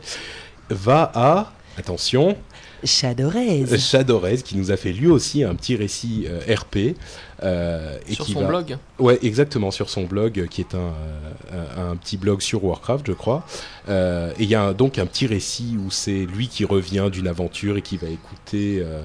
va 0.71 1.11
à 1.15 1.53
attention 1.79 2.37
Shadowrays. 2.85 3.79
Shadowrez, 3.79 4.39
qui 4.39 4.57
nous 4.57 4.73
a 4.73 4.77
fait 4.77 4.93
lui 4.93 5.07
aussi 5.07 5.45
un 5.45 5.55
petit 5.55 5.77
récit 5.77 6.27
euh, 6.29 6.41
RP. 6.53 6.97
euh, 7.45 7.97
et 8.09 8.15
Sur 8.15 8.25
qui 8.27 8.33
son 8.33 8.41
va- 8.41 8.49
blog. 8.49 8.77
Ouais, 8.99 9.19
exactement, 9.23 9.71
sur 9.71 9.89
son 9.89 10.03
blog, 10.03 10.41
euh, 10.41 10.47
qui 10.47 10.63
est 10.63 10.75
un, 10.75 10.93
euh, 11.53 11.91
un, 11.93 11.97
petit 11.97 12.17
blog 12.17 12.41
sur 12.41 12.65
Warcraft, 12.65 13.07
je 13.07 13.13
crois. 13.13 13.47
Euh, 13.89 14.33
et 14.39 14.43
il 14.43 14.49
y 14.49 14.57
a 14.57 14.63
un- 14.65 14.73
donc 14.73 14.99
un 14.99 15.07
petit 15.07 15.27
récit 15.29 15.77
où 15.79 15.93
c'est 15.93 16.27
lui 16.27 16.49
qui 16.49 16.65
revient 16.65 17.09
d'une 17.13 17.29
aventure 17.29 17.77
et 17.77 17.83
qui 17.83 17.97
va 17.97 18.09
écouter, 18.09 18.81
euh, 18.81 18.83
euh, 18.85 19.03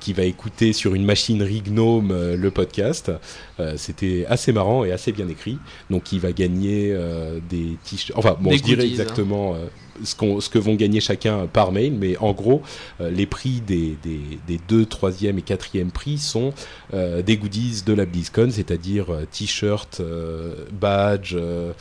qui 0.00 0.12
va 0.12 0.24
écouter 0.24 0.72
sur 0.72 0.94
une 0.94 1.04
machinerie 1.04 1.62
gnome 1.62 2.10
euh, 2.10 2.36
le 2.36 2.50
podcast. 2.50 3.12
Euh, 3.60 3.74
C'était 3.76 4.26
assez 4.28 4.52
marrant 4.52 4.84
et 4.84 4.92
assez 4.92 5.12
bien 5.12 5.28
écrit. 5.28 5.58
Donc 5.90 6.12
il 6.12 6.20
va 6.20 6.32
gagner 6.32 6.90
euh, 6.92 7.38
des 7.48 7.76
t-shirts. 7.84 8.18
Enfin, 8.18 8.36
bon, 8.40 8.50
Des 8.50 8.58
je 8.58 8.62
dirais 8.62 8.82
hein. 8.82 8.86
exactement 8.88 9.54
euh, 9.54 9.66
ce, 10.04 10.14
qu'on- 10.14 10.40
ce 10.40 10.48
que 10.48 10.58
vont 10.58 10.74
gagner 10.74 11.00
chacun 11.00 11.46
par 11.46 11.72
mail, 11.72 11.92
mais 11.92 12.16
en 12.18 12.32
gros, 12.32 12.62
euh, 13.00 13.10
les 13.10 13.26
prix 13.26 13.60
des, 13.60 13.96
des, 14.02 14.20
des 14.46 14.60
deux, 14.68 14.84
troisième 14.86 15.38
et 15.38 15.42
quatrième 15.42 15.90
prix 15.90 16.18
sont 16.18 16.52
euh, 16.94 17.22
des 17.22 17.36
goodies 17.36 17.82
de 17.86 17.92
la 17.92 18.04
BlizzCon, 18.04 18.50
c'est-à-dire 18.50 19.10
euh, 19.12 19.24
t-shirt, 19.30 19.98
euh, 20.00 20.54
badge, 20.72 21.34
euh, 21.36 21.72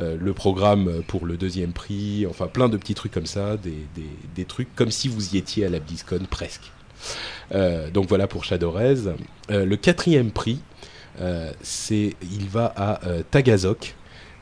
euh, 0.00 0.16
le 0.20 0.32
programme 0.34 1.02
pour 1.08 1.26
le 1.26 1.36
deuxième 1.36 1.72
prix, 1.72 2.26
enfin 2.28 2.46
plein 2.46 2.68
de 2.68 2.76
petits 2.76 2.94
trucs 2.94 3.12
comme 3.12 3.26
ça, 3.26 3.56
des, 3.56 3.70
des, 3.94 4.08
des 4.34 4.44
trucs 4.44 4.74
comme 4.74 4.90
si 4.90 5.08
vous 5.08 5.34
y 5.34 5.38
étiez 5.38 5.64
à 5.66 5.68
la 5.68 5.78
BlizzCon 5.80 6.26
presque. 6.30 6.73
Euh, 7.54 7.90
donc 7.90 8.08
voilà 8.08 8.26
pour 8.26 8.44
Shadowrez. 8.44 8.94
Euh, 9.50 9.64
le 9.64 9.76
quatrième 9.76 10.30
prix, 10.30 10.60
euh, 11.20 11.50
c'est 11.62 12.14
il 12.22 12.48
va 12.48 12.72
à 12.76 13.00
Tagazok. 13.30 13.94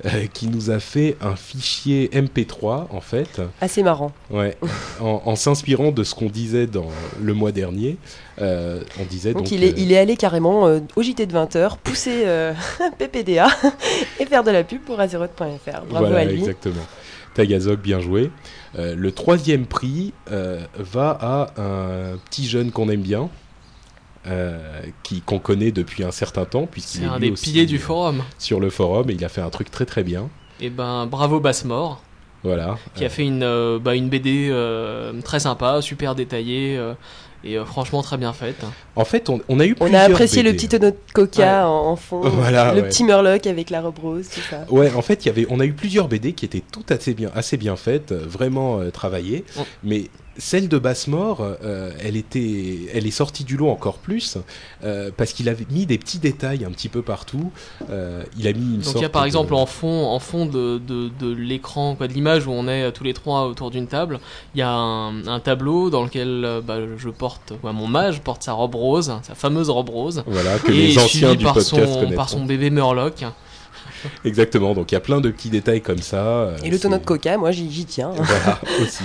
euh, 0.04 0.26
qui 0.32 0.48
nous 0.48 0.70
a 0.70 0.80
fait 0.80 1.16
un 1.20 1.36
fichier 1.36 2.08
MP3 2.12 2.86
en 2.90 3.00
fait, 3.00 3.40
Assez 3.60 3.84
marrant. 3.84 4.10
ouais, 4.30 4.56
en, 5.00 5.22
en 5.24 5.36
s'inspirant 5.36 5.92
de 5.92 6.02
ce 6.02 6.14
qu'on 6.16 6.26
disait 6.28 6.66
dans 6.66 6.88
le 7.20 7.34
mois 7.34 7.52
dernier. 7.52 7.98
Euh, 8.40 8.82
on 8.98 9.04
disait 9.04 9.32
Donc, 9.32 9.42
donc, 9.44 9.52
il, 9.52 9.62
est, 9.62 9.70
euh, 9.72 9.74
il 9.76 9.92
est 9.92 9.98
allé 9.98 10.16
carrément 10.16 10.64
au 10.96 11.02
JT 11.02 11.26
de 11.26 11.32
20h, 11.32 11.76
pousser 11.84 12.24
PPDA 12.98 13.46
et 14.20 14.26
faire 14.26 14.42
de 14.42 14.50
la 14.50 14.64
pub 14.64 14.80
pour 14.80 14.98
Azeroth.fr. 14.98 15.82
Bravo 15.88 16.06
voilà, 16.06 16.18
à 16.20 16.24
lui. 16.24 16.38
exactement. 16.40 16.82
Tagazok, 17.34 17.80
bien 17.80 18.00
joué. 18.00 18.30
Euh, 18.78 18.94
le 18.96 19.12
troisième 19.12 19.66
prix 19.66 20.12
euh, 20.30 20.60
va 20.76 21.10
à 21.20 21.60
un 21.60 22.16
petit 22.30 22.46
jeune 22.46 22.70
qu'on 22.70 22.88
aime 22.88 23.02
bien, 23.02 23.28
euh, 24.26 24.80
qui 25.02 25.20
qu'on 25.20 25.38
connaît 25.38 25.72
depuis 25.72 26.04
un 26.04 26.10
certain 26.10 26.44
temps, 26.44 26.66
puisqu'il 26.66 26.98
C'est 26.98 27.04
est 27.04 27.08
un 27.08 27.18
lui 27.18 27.26
des 27.26 27.32
aussi, 27.32 27.44
piliers 27.50 27.66
du 27.66 27.78
forum. 27.78 28.22
sur 28.38 28.60
le 28.60 28.70
forum 28.70 29.10
et 29.10 29.14
il 29.14 29.24
a 29.24 29.28
fait 29.28 29.40
un 29.42 29.50
truc 29.50 29.70
très 29.70 29.84
très 29.84 30.02
bien. 30.04 30.30
Et 30.60 30.70
ben 30.70 31.06
bravo 31.06 31.40
Bassmore, 31.40 32.02
Voilà. 32.44 32.78
qui 32.94 33.04
a 33.04 33.08
fait 33.08 33.24
une, 33.26 33.78
bah, 33.78 33.94
une 33.94 34.08
BD 34.08 34.50
très 35.24 35.40
sympa, 35.40 35.82
super 35.82 36.14
détaillée 36.14 36.80
et 37.44 37.58
euh, 37.58 37.64
franchement 37.64 38.02
très 38.02 38.16
bien 38.16 38.32
faite. 38.32 38.62
En 38.96 39.04
fait, 39.04 39.28
on, 39.28 39.40
on 39.48 39.58
a 39.60 39.66
eu 39.66 39.74
On 39.80 39.84
a 39.84 39.88
plusieurs 39.88 40.10
apprécié 40.10 40.42
le 40.42 40.52
petit 40.52 40.68
tonneau 40.68 40.90
de 40.90 40.96
coca 41.12 41.68
en, 41.68 41.86
en 41.90 41.96
fond, 41.96 42.20
Voilà, 42.28 42.74
le 42.74 42.82
ouais. 42.82 42.88
petit 42.88 43.04
Murloc 43.04 43.46
avec 43.46 43.70
la 43.70 43.80
robe 43.80 43.98
rose, 43.98 44.28
tout 44.28 44.40
ça. 44.48 44.64
Ouais, 44.70 44.92
en 44.94 45.02
fait, 45.02 45.24
il 45.24 45.28
y 45.28 45.30
avait, 45.30 45.46
on 45.50 45.60
a 45.60 45.64
eu 45.64 45.72
plusieurs 45.72 46.08
BD 46.08 46.32
qui 46.32 46.44
étaient 46.44 46.62
toutes 46.72 46.90
assez 46.92 47.14
bien, 47.14 47.30
assez 47.34 47.56
bien 47.56 47.76
faites, 47.76 48.12
euh, 48.12 48.22
vraiment 48.26 48.78
euh, 48.80 48.90
travaillées. 48.90 49.44
Mais 49.82 50.08
celle 50.38 50.68
de 50.68 50.78
Bassmore, 50.78 51.40
euh, 51.42 51.92
elle 52.00 52.16
était, 52.16 52.88
elle 52.94 53.06
est 53.06 53.10
sortie 53.10 53.44
du 53.44 53.56
lot 53.56 53.68
encore 53.68 53.98
plus 53.98 54.38
euh, 54.84 55.10
parce 55.16 55.32
qu'il 55.32 55.48
avait 55.48 55.66
mis 55.70 55.86
des 55.86 55.98
petits 55.98 56.18
détails 56.18 56.64
un 56.64 56.70
petit 56.70 56.88
peu 56.88 57.02
partout. 57.02 57.50
Euh, 57.90 58.22
il 58.38 58.46
a 58.48 58.52
mis 58.52 58.76
une 58.76 58.80
Donc 58.80 58.94
il 58.96 59.02
y 59.02 59.04
a 59.04 59.08
par 59.08 59.22
de- 59.22 59.26
exemple 59.26 59.54
en 59.54 59.66
fond, 59.66 60.06
en 60.06 60.18
fond 60.18 60.46
de, 60.46 60.78
de, 60.78 61.10
de 61.20 61.32
l'écran, 61.34 61.94
quoi, 61.96 62.08
de 62.08 62.12
l'image 62.12 62.46
où 62.46 62.50
on 62.52 62.66
est 62.68 62.90
tous 62.92 63.04
les 63.04 63.14
trois 63.14 63.46
autour 63.46 63.70
d'une 63.70 63.86
table, 63.86 64.20
il 64.54 64.58
y 64.58 64.62
a 64.62 64.70
un, 64.70 65.26
un 65.26 65.40
tableau 65.40 65.90
dans 65.90 66.02
lequel 66.04 66.60
bah, 66.66 66.78
je 66.96 67.08
porte, 67.10 67.52
ouais, 67.62 67.72
mon 67.72 67.86
mage 67.86 68.20
porte 68.20 68.42
sa 68.42 68.52
robe 68.52 68.74
rose, 68.74 69.14
sa 69.22 69.34
fameuse 69.34 69.70
robe 69.70 69.90
rose. 69.90 70.24
Voilà, 70.26 70.58
que 70.58 70.72
et 70.72 70.74
les 70.88 70.98
anciens 70.98 71.34
du 71.34 71.44
par 71.44 71.54
podcast 71.54 71.70
son, 71.70 72.10
par 72.12 72.28
son 72.28 72.44
bébé 72.44 72.70
Murloc. 72.70 73.24
Exactement. 74.24 74.74
Donc 74.74 74.92
il 74.92 74.94
y 74.94 74.98
a 74.98 75.00
plein 75.00 75.20
de 75.20 75.30
petits 75.30 75.50
détails 75.50 75.80
comme 75.82 75.98
ça. 75.98 76.24
euh, 76.24 76.58
Et 76.64 76.70
le 76.70 76.78
tonneau 76.78 76.98
de 76.98 77.04
coca, 77.04 77.36
moi 77.38 77.50
j'y 77.50 77.84
tiens. 77.84 78.10
Voilà, 78.16 78.58
aussi. 78.82 79.04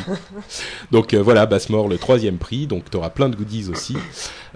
Donc 0.92 1.14
euh, 1.14 1.22
voilà, 1.22 1.46
Bassmore, 1.46 1.88
le 1.88 1.98
troisième 1.98 2.38
prix. 2.38 2.68
Donc 2.68 2.90
tu 2.90 2.98
auras 2.98 3.10
plein 3.10 3.30
de 3.30 3.36
goodies 3.36 3.70
aussi. 3.70 3.98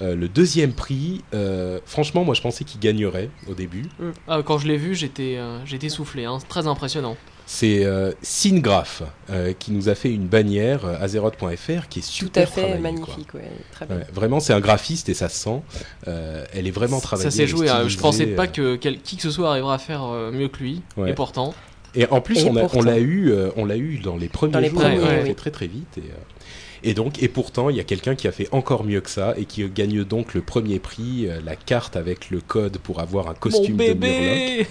Euh, 0.02 0.16
le 0.16 0.28
deuxième 0.28 0.74
prix, 0.74 1.24
euh, 1.34 1.80
franchement, 1.86 2.24
moi 2.24 2.34
je 2.36 2.42
pensais 2.42 2.64
qu'il 2.64 2.80
gagnerait 2.80 3.30
au 3.48 3.54
début. 3.54 3.86
Ah, 4.28 4.42
quand 4.46 4.58
je 4.58 4.68
l'ai 4.68 4.78
vu, 4.78 4.96
j'étais 4.96 5.36
euh, 5.38 5.64
j'étais 5.66 5.90
soufflé, 5.90 6.26
hein, 6.26 6.38
c'est 6.40 6.48
très 6.48 6.68
impressionnant. 6.68 7.18
C'est 7.54 7.84
euh, 7.84 8.14
Syngraph 8.22 9.04
euh, 9.30 9.52
qui 9.52 9.74
nous 9.74 9.90
a 9.90 9.94
fait 9.96 10.10
une 10.10 10.26
bannière 10.28 10.86
euh, 10.86 10.96
azeroth.fr 11.02 11.90
qui 11.90 12.00
est 12.00 12.02
Tout 12.02 12.08
super 12.08 12.44
à 12.44 12.46
fait 12.46 12.80
magnifique, 12.80 13.34
ouais, 13.34 13.42
très 13.74 13.86
quoi. 13.86 13.98
bien. 13.98 14.06
Ouais, 14.06 14.12
vraiment, 14.14 14.40
c'est 14.40 14.54
un 14.54 14.62
graphiste 14.62 15.10
et 15.10 15.14
ça 15.14 15.28
se 15.28 15.36
sent. 15.38 15.62
Euh, 16.08 16.46
elle 16.54 16.66
est 16.66 16.72
vraiment 16.72 17.02
travaillée. 17.02 17.30
Ça 17.30 17.36
s'est 17.36 17.48
joué, 17.48 17.68
hein, 17.68 17.82
je 17.84 17.98
stylisée, 17.98 18.02
pensais 18.02 18.26
pas 18.28 18.44
euh, 18.44 18.48
que 18.48 18.76
quel- 18.78 19.02
qui 19.02 19.18
que 19.18 19.24
ce 19.24 19.32
soit 19.32 19.50
arrivera 19.50 19.74
à 19.76 19.80
faire 19.80 20.06
euh, 20.06 20.32
mieux 20.32 20.48
que 20.48 20.60
lui, 20.60 20.82
Ouais. 20.96 21.10
et 21.10 21.14
pourtant. 21.14 21.54
Et 21.94 22.06
en 22.08 22.22
plus, 22.22 22.40
Et 22.40 22.50
on 22.50 22.56
a- 22.56 22.60
on 22.62 22.68
pourtant. 22.70 22.84
l'a 22.84 23.00
eu, 23.00 23.32
euh, 23.34 23.50
on 23.58 23.66
l'a 23.66 23.76
eu 23.76 23.98
dans 23.98 24.16
les 24.16 24.30
premiers 24.30 24.54
Dans 24.54 24.60
les 24.62 24.70
jours. 24.70 24.80
premiers, 24.80 25.00
on 25.00 25.06
l'a 25.06 25.20
oui. 25.20 25.28
fait 25.28 25.34
très 25.36 25.52
très 25.52 25.68
vite. 25.68 25.98
Et, 25.98 26.02
euh, 26.10 26.84
et 26.84 26.94
donc, 26.94 27.22
et 27.22 27.28
pourtant, 27.28 27.70
il 27.70 27.76
y 27.76 27.82
a 27.82 27.84
quelqu'un 27.84 28.16
qui 28.16 28.30
a 28.30 28.32
fait 28.32 28.48
encore 28.54 28.86
mieux 28.86 29.02
que 29.02 29.10
ça 29.10 29.34
et 29.38 29.44
qui 29.44 29.68
gagne 29.68 30.06
donc 30.06 30.34
le 30.36 30.42
premier 30.42 30.80
prix, 30.80 31.28
la 31.46 31.58
carte 31.58 31.98
avec 31.98 32.30
le 32.32 32.40
code 32.40 32.78
pour 32.78 33.02
avoir 33.02 33.28
un 33.28 33.34
costume 33.34 33.76
Mon 33.76 33.88
de 33.90 33.94
Murloc. 33.94 34.68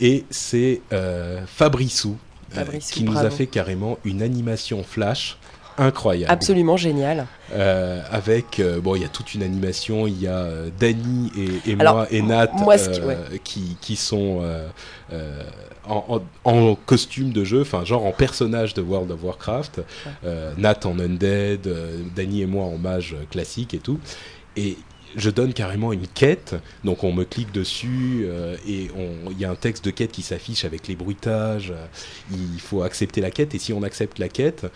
Et 0.00 0.24
c'est 0.30 0.80
euh, 0.92 1.40
Fabrissou, 1.46 2.16
euh, 2.52 2.54
Fabrissou, 2.64 2.92
qui 2.94 3.04
nous 3.04 3.16
a 3.18 3.30
fait 3.30 3.46
carrément 3.46 3.98
une 4.04 4.22
animation 4.22 4.82
flash 4.84 5.38
incroyable. 5.76 6.32
Absolument 6.32 6.76
génial. 6.76 7.26
Euh, 7.52 8.02
avec 8.10 8.58
euh, 8.58 8.80
bon, 8.80 8.96
il 8.96 9.02
y 9.02 9.04
a 9.04 9.08
toute 9.08 9.34
une 9.34 9.42
animation. 9.42 10.06
Il 10.06 10.20
y 10.20 10.26
a 10.26 10.38
euh, 10.38 10.70
Dany 10.78 11.30
et, 11.36 11.70
et 11.72 11.76
Alors, 11.78 11.94
moi 11.96 12.06
et 12.10 12.22
Nat 12.22 12.50
moi, 12.54 12.76
qui- 12.78 13.00
qui, 13.44 13.76
qui 13.80 13.96
sont 13.96 14.42
en, 15.88 16.04
en- 16.08 16.22
en 16.44 16.74
costume 16.74 17.30
de 17.32 17.44
jeu, 17.44 17.62
enfin 17.62 17.84
genre 17.84 18.04
en 18.04 18.12
personnage 18.12 18.74
de 18.74 18.82
World 18.82 19.10
of 19.10 19.22
Warcraft. 19.22 19.80
Nat 20.58 20.80
en 20.84 20.98
undead, 20.98 21.68
Dany 22.14 22.42
et 22.42 22.46
moi 22.46 22.64
en 22.64 22.76
mage 22.78 23.16
classique 23.30 23.74
et 23.74 23.78
tout. 23.78 23.98
Et 24.56 24.76
je 25.16 25.30
donne 25.30 25.52
carrément 25.52 25.92
une 25.92 26.06
quête, 26.06 26.54
donc 26.84 27.04
on 27.04 27.12
me 27.12 27.24
clique 27.24 27.52
dessus 27.52 28.22
euh, 28.24 28.56
et 28.66 28.88
on- 28.96 29.30
il 29.30 29.38
y 29.38 29.44
a 29.44 29.50
un 29.50 29.54
texte 29.56 29.84
de 29.84 29.90
quête 29.90 30.12
qui 30.12 30.22
s'affiche 30.22 30.64
avec 30.64 30.88
les 30.88 30.96
bruitages. 30.96 31.72
il 32.30 32.60
faut 32.60 32.82
accepter 32.82 33.20
la 33.20 33.30
quête 33.30 33.54
et 33.54 33.58
si 33.58 33.72
on 33.72 33.82
accepte 33.82 34.18
la 34.18 34.28
quête, 34.28 34.66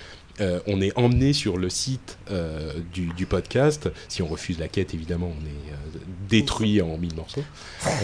euh, 0.40 0.60
on 0.66 0.80
est 0.80 0.96
emmené 0.98 1.34
sur 1.34 1.58
le 1.58 1.68
site 1.68 2.16
euh, 2.30 2.72
du, 2.94 3.08
du 3.08 3.26
podcast. 3.26 3.90
Si 4.08 4.22
on 4.22 4.26
refuse 4.26 4.58
la 4.58 4.66
quête, 4.68 4.94
évidemment, 4.94 5.28
on 5.30 5.44
est 5.44 5.72
euh, 5.72 5.98
détruit 6.28 6.80
en 6.80 6.96
mille 6.96 7.14
morceaux. 7.14 7.44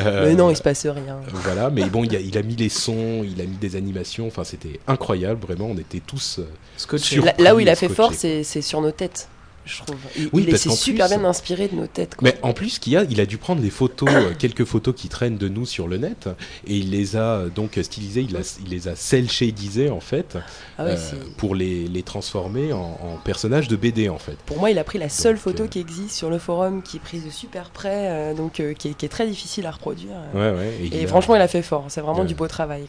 Euh, 0.01 0.27
Mais 0.29 0.35
non, 0.35 0.51
il 0.51 0.57
se 0.57 0.63
passe 0.63 0.87
rien. 0.87 1.21
Voilà, 1.33 1.71
mais 1.71 1.85
bon, 1.89 2.05
il 2.05 2.15
a, 2.15 2.21
il 2.21 2.37
a 2.37 2.43
mis 2.43 2.55
les 2.57 2.69
sons, 2.69 3.25
il 3.25 3.41
a 3.41 3.45
mis 3.47 3.57
des 3.57 3.75
animations. 3.77 4.27
Enfin, 4.27 4.45
c'était 4.45 4.79
incroyable, 4.87 5.41
vraiment. 5.41 5.67
On 5.67 5.79
était 5.79 6.01
tous. 6.01 6.39
euh, 6.41 6.45
Scotché. 6.77 7.15
Sur- 7.17 7.25
Là, 7.25 7.35
là 7.39 7.55
où 7.57 7.61
il 7.61 7.69
a 7.69 7.75
fait 7.75 7.89
fort, 7.89 8.13
c'est 8.15 8.45
sur 8.63 8.81
nos 8.83 8.91
têtes, 8.93 9.29
je 9.69 9.83
trouve. 9.83 9.97
Il, 10.17 10.29
Oui, 10.33 10.45
il 10.47 10.51
parce 10.51 10.63
super 10.75 11.07
plus- 11.09 11.17
bien 11.17 11.25
inspiré 11.25 11.69
de 11.69 11.77
nos 11.77 11.87
têtes. 11.87 12.15
quoi. 12.17 12.29
Mais 12.29 12.39
en 12.43 12.53
plus, 12.53 12.81
y 12.87 12.97
a, 12.97 13.05
il 13.05 13.21
a 13.21 13.27
dû 13.27 13.37
prendre 13.39 13.61
les 13.63 13.71
photos, 13.71 14.09
euh, 14.13 14.33
quelques 14.39 14.65
photos 14.65 14.95
qui 14.97 15.09
traînent 15.09 15.37
de 15.39 15.49
nous 15.49 15.67
sur 15.67 15.87
le 15.89 15.99
net, 15.99 16.29
et 16.67 16.77
il 16.77 16.91
les 16.91 17.17
a 17.17 17.35
euh, 17.35 17.49
donc 17.49 17.79
stylisées, 17.83 18.23
il, 18.29 18.37
a- 18.37 18.59
il 18.65 18.71
les 18.71 18.89
a 18.89 18.97
cel 18.97 19.31
shadisées 19.31 19.91
en 19.91 20.01
fait, 20.01 20.37
Ah 20.79 20.85
ouais, 20.85 20.93
euh, 20.93 20.97
pour 21.37 21.55
les, 21.55 21.87
les 21.87 22.03
transformer 22.03 22.73
en, 22.73 22.79
en 23.03 23.17
personnages 23.25 23.69
de 23.69 23.77
BD 23.77 24.09
en 24.09 24.19
fait. 24.19 24.37
Pour 24.47 24.59
moi, 24.59 24.71
il 24.71 24.79
a 24.79 24.85
pris 24.85 24.99
la 24.99 25.09
seule 25.09 25.35
Donc, 25.35 25.43
photo 25.43 25.63
euh, 25.65 25.69
qui 25.69 25.79
existe 25.81 26.11
sur 26.17 26.31
le 26.31 26.39
forum, 26.39 26.83
qui 26.83 26.97
est 26.97 27.01
prise 27.01 27.25
de 27.25 27.31
super 27.31 27.71
près, 27.71 28.09
euh, 28.11 28.35
donc 28.35 28.55
qui, 28.55 28.63
est, 28.89 28.95
qui 28.95 29.05
est 29.05 29.09
très 29.09 29.27
difficile 29.27 29.67
à 29.67 29.71
reproduire. 29.71 30.17
Ouais, 30.35 30.51
ouais. 30.51 30.73
Et, 30.83 30.87
il 30.99 31.05
a- 31.05 31.07
franchement, 31.09 31.37
il 31.37 31.43
a 31.43 31.49
fait 31.49 31.63
fort. 31.63 31.85
C'est 31.89 32.01
vraiment 32.01 32.25
du 32.25 32.35
beau 32.35 32.47
travail. 32.49 32.85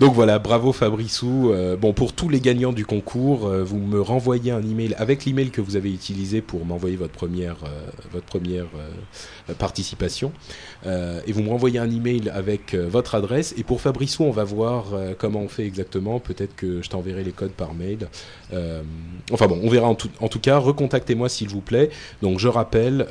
Donc 0.00 0.14
voilà, 0.14 0.38
bravo 0.38 0.72
Fabrissou. 0.72 1.50
Euh, 1.52 1.76
bon, 1.76 1.92
pour 1.92 2.14
tous 2.14 2.28
les 2.28 2.40
gagnants 2.40 2.72
du 2.72 2.86
concours, 2.86 3.46
euh, 3.46 3.62
vous 3.62 3.78
me 3.78 4.00
renvoyez 4.00 4.50
un 4.50 4.62
email 4.62 4.94
avec 4.96 5.26
l'email 5.26 5.50
que 5.50 5.60
vous 5.60 5.76
avez 5.76 5.92
utilisé 5.92 6.40
pour 6.40 6.64
m'envoyer 6.64 6.96
votre 6.96 7.12
première, 7.12 7.56
euh, 7.64 9.54
participation. 9.58 10.32
Et 10.86 11.32
vous 11.32 11.42
me 11.42 11.50
renvoyez 11.50 11.78
un 11.78 11.90
email 11.90 12.30
avec 12.30 12.74
votre 12.74 13.14
adresse. 13.14 13.54
Et 13.58 13.64
pour 13.64 13.80
Fabrissou, 13.80 14.24
on 14.24 14.30
va 14.30 14.44
voir 14.44 14.86
comment 15.18 15.40
on 15.40 15.48
fait 15.48 15.66
exactement. 15.66 16.20
Peut-être 16.20 16.56
que 16.56 16.82
je 16.82 16.88
t'enverrai 16.88 17.22
les 17.22 17.32
codes 17.32 17.52
par 17.52 17.74
mail. 17.74 18.08
Enfin 19.30 19.46
bon, 19.46 19.60
on 19.62 19.68
verra 19.68 19.88
en 19.88 19.94
tout, 19.94 20.40
cas. 20.40 20.58
Recontactez-moi 20.58 21.28
s'il 21.28 21.48
vous 21.48 21.60
plaît. 21.60 21.90
Donc 22.22 22.38
je 22.38 22.48
rappelle 22.48 23.06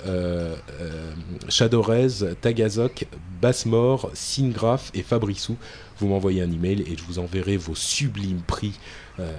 Shadowrez, 1.49 2.35
Tagazok, 2.41 3.05
Bassmore, 3.41 4.09
Singraph 4.13 4.91
et 4.93 5.03
Fabrissou 5.03 5.57
vous 5.99 6.07
m'envoyez 6.07 6.41
un 6.41 6.51
email 6.51 6.81
et 6.81 6.95
je 6.97 7.03
vous 7.03 7.19
enverrai 7.19 7.57
vos 7.57 7.75
sublimes 7.75 8.41
prix 8.47 8.73
euh, 9.19 9.31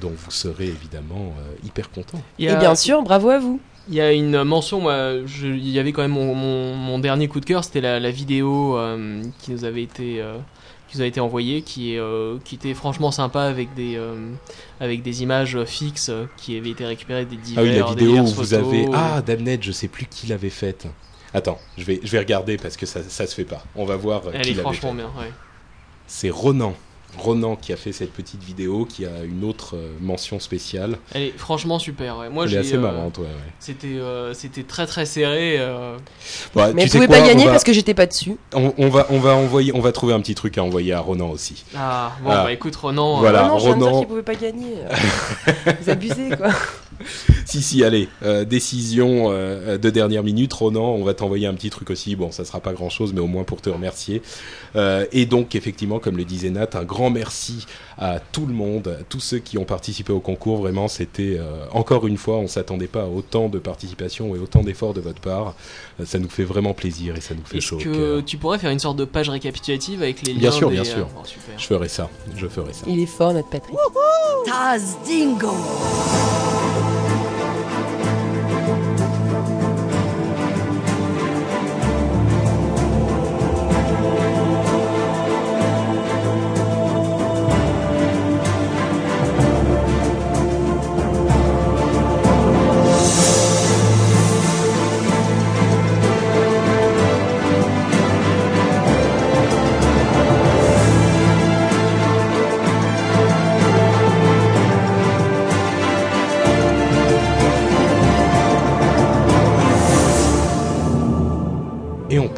dont 0.00 0.12
vous 0.16 0.30
serez 0.30 0.66
évidemment 0.66 1.34
euh, 1.38 1.54
hyper 1.66 1.90
content. 1.90 2.20
Et 2.38 2.46
bien 2.56 2.74
sûr, 2.74 3.02
bravo 3.02 3.30
à 3.30 3.38
vous. 3.38 3.60
Il 3.88 3.94
y 3.94 4.00
a 4.00 4.12
une 4.12 4.42
mention, 4.42 4.80
moi, 4.80 5.24
je- 5.26 5.46
il 5.46 5.68
y 5.68 5.78
avait 5.78 5.92
quand 5.92 6.02
même 6.02 6.10
mon, 6.10 6.34
mon- 6.34 6.74
mon 6.74 6.98
dernier 6.98 7.28
coup 7.28 7.38
de 7.38 7.44
cœur, 7.44 7.62
c'était 7.62 7.80
la, 7.80 8.00
la 8.00 8.10
vidéo 8.10 8.76
euh, 8.76 9.22
qui 9.40 9.52
nous 9.52 9.64
avait 9.64 9.82
été, 9.84 10.20
euh, 10.20 10.38
qui 10.88 10.96
nous 10.96 11.02
a 11.04 11.06
été 11.06 11.20
envoyée, 11.20 11.62
qui, 11.62 11.94
est, 11.94 11.98
euh, 11.98 12.38
qui 12.44 12.56
était 12.56 12.74
franchement 12.74 13.12
sympa 13.12 13.42
avec 13.42 13.74
des, 13.74 13.94
euh, 13.96 14.32
avec 14.80 15.02
des 15.02 15.22
images 15.22 15.62
fixes 15.66 16.10
qui 16.36 16.56
avaient 16.56 16.70
été 16.70 16.84
récupérées 16.84 17.26
des 17.26 17.36
divers, 17.36 17.62
ah 17.64 17.68
oui, 17.68 17.78
la 17.78 17.84
vidéo 17.86 18.06
où 18.06 18.10
diverses 18.14 18.32
vous 18.34 18.54
avez... 18.54 18.88
Ah, 18.92 19.22
Damned, 19.22 19.62
je 19.62 19.70
sais 19.72 19.88
plus 19.88 20.06
qui 20.06 20.26
l'avait 20.26 20.50
faite. 20.50 20.86
Attends, 21.32 21.58
je 21.78 21.84
vais, 21.84 22.00
je 22.02 22.10
vais 22.10 22.18
regarder 22.18 22.56
parce 22.56 22.76
que 22.76 22.86
ça, 22.86 23.02
ça 23.06 23.26
se 23.26 23.34
fait 23.36 23.44
pas. 23.44 23.62
On 23.76 23.84
va 23.84 23.94
voir 23.96 24.22
Elle 24.32 24.42
qui 24.42 24.50
est 24.50 24.54
franchement 24.54 24.94
bien, 24.94 25.06
ouais. 25.18 25.30
C'est 26.06 26.30
Ronan. 26.30 26.74
Ronan 27.18 27.56
qui 27.56 27.72
a 27.72 27.76
fait 27.76 27.92
cette 27.92 28.12
petite 28.12 28.42
vidéo, 28.44 28.84
qui 28.84 29.06
a 29.06 29.24
une 29.24 29.42
autre 29.44 29.74
euh, 29.74 29.88
mention 30.02 30.38
spéciale. 30.38 30.98
Elle 31.14 31.22
est 31.22 31.38
franchement 31.38 31.78
super, 31.78 32.18
ouais. 32.18 32.28
Moi, 32.28 32.44
Elle 32.44 32.52
est 32.54 32.58
assez 32.58 32.74
euh, 32.74 32.80
marrante, 32.80 33.16
ouais. 33.16 33.24
ouais. 33.24 33.30
C'était, 33.58 33.86
euh, 33.86 34.34
c'était 34.34 34.64
très 34.64 34.86
très 34.86 35.06
serré. 35.06 35.56
euh, 35.58 35.96
Bah, 36.54 36.72
Mais 36.74 36.86
tu 36.86 36.98
quoi, 36.98 37.06
pas 37.08 37.26
gagner 37.26 37.46
va- 37.46 37.52
parce 37.52 37.64
que 37.64 37.72
j'étais 37.72 37.94
pas 37.94 38.04
dessus. 38.04 38.36
on, 38.52 38.74
on 38.76 38.88
va, 38.90 39.06
on 39.08 39.18
va 39.18 39.34
envoyer, 39.34 39.74
on 39.74 39.80
va 39.80 39.92
trouver 39.92 40.12
un 40.12 40.20
petit 40.20 40.34
truc 40.34 40.58
à 40.58 40.62
envoyer 40.64 40.92
à 40.92 41.00
Ronan 41.00 41.30
aussi. 41.30 41.64
Ah, 41.74 42.12
bon, 42.22 42.30
Ah. 42.30 42.44
bah 42.44 42.52
écoute, 42.52 42.76
Ronan. 42.76 43.16
Voilà. 43.20 43.44
Dire 43.44 43.52
Ronan. 43.54 43.98
qu'il 44.00 44.08
pouvait 44.08 44.22
pas 44.22 44.34
gagner. 44.34 44.74
vous 45.80 45.88
abusez, 45.90 46.30
quoi. 46.36 46.48
Si, 47.44 47.60
si, 47.62 47.84
allez, 47.84 48.08
euh, 48.22 48.44
décision 48.44 49.26
euh, 49.30 49.76
de 49.78 49.90
dernière 49.90 50.22
minute, 50.22 50.52
Ronan, 50.52 50.94
on 50.94 51.04
va 51.04 51.12
t'envoyer 51.14 51.46
un 51.46 51.52
petit 51.54 51.68
truc 51.70 51.90
aussi. 51.90 52.16
Bon, 52.16 52.32
ça 52.32 52.44
sera 52.44 52.58
pas 52.58 52.72
grand 52.72 52.88
chose, 52.88 53.12
mais 53.12 53.20
au 53.20 53.26
moins 53.26 53.44
pour 53.44 53.60
te 53.60 53.68
remercier. 53.68 54.22
Euh, 54.76 55.06
et 55.12 55.26
donc, 55.26 55.54
effectivement, 55.54 55.98
comme 55.98 56.16
le 56.16 56.24
disait 56.24 56.50
Nat, 56.50 56.68
un 56.74 56.84
grand 56.84 57.10
merci 57.10 57.66
à 57.98 58.20
tout 58.20 58.46
le 58.46 58.52
monde, 58.52 58.88
à 59.00 59.02
tous 59.04 59.20
ceux 59.20 59.38
qui 59.38 59.56
ont 59.58 59.64
participé 59.64 60.12
au 60.12 60.20
concours. 60.20 60.58
Vraiment, 60.58 60.86
c'était 60.88 61.36
euh, 61.38 61.64
encore 61.72 62.06
une 62.06 62.18
fois, 62.18 62.36
on 62.36 62.46
s'attendait 62.46 62.86
pas 62.86 63.02
à 63.02 63.06
autant 63.06 63.48
de 63.48 63.58
participation 63.58 64.34
et 64.36 64.38
autant 64.38 64.62
d'efforts 64.62 64.92
de 64.94 65.00
votre 65.00 65.20
part. 65.20 65.54
Euh, 66.00 66.04
ça 66.04 66.18
nous 66.18 66.28
fait 66.28 66.44
vraiment 66.44 66.74
plaisir 66.74 67.16
et 67.16 67.20
ça 67.20 67.34
nous 67.34 67.44
fait 67.44 67.58
Est-ce 67.58 67.66
chaud. 67.68 67.76
au 67.76 67.80
que 67.80 67.84
cœur. 68.16 68.24
tu 68.24 68.36
pourrais 68.36 68.58
faire 68.58 68.70
une 68.70 68.78
sorte 68.78 68.96
de 68.98 69.04
page 69.06 69.30
récapitulative 69.30 70.02
avec 70.02 70.26
les 70.26 70.34
liens 70.34 70.40
Bien 70.40 70.50
sûr, 70.50 70.68
des, 70.68 70.74
bien 70.74 70.84
sûr. 70.84 71.06
bon, 71.06 71.24
super. 71.24 71.58
Je 71.58 71.66
ferai 71.66 71.88
ça, 71.88 72.10
je 72.36 72.46
ferai 72.46 72.72
ça. 72.72 72.84
Il 72.86 73.00
est 73.00 73.06
fort, 73.06 73.32
notre 73.32 73.48
Patrick. 73.48 73.76
Taz 74.44 74.96
Dingo. 75.06 75.52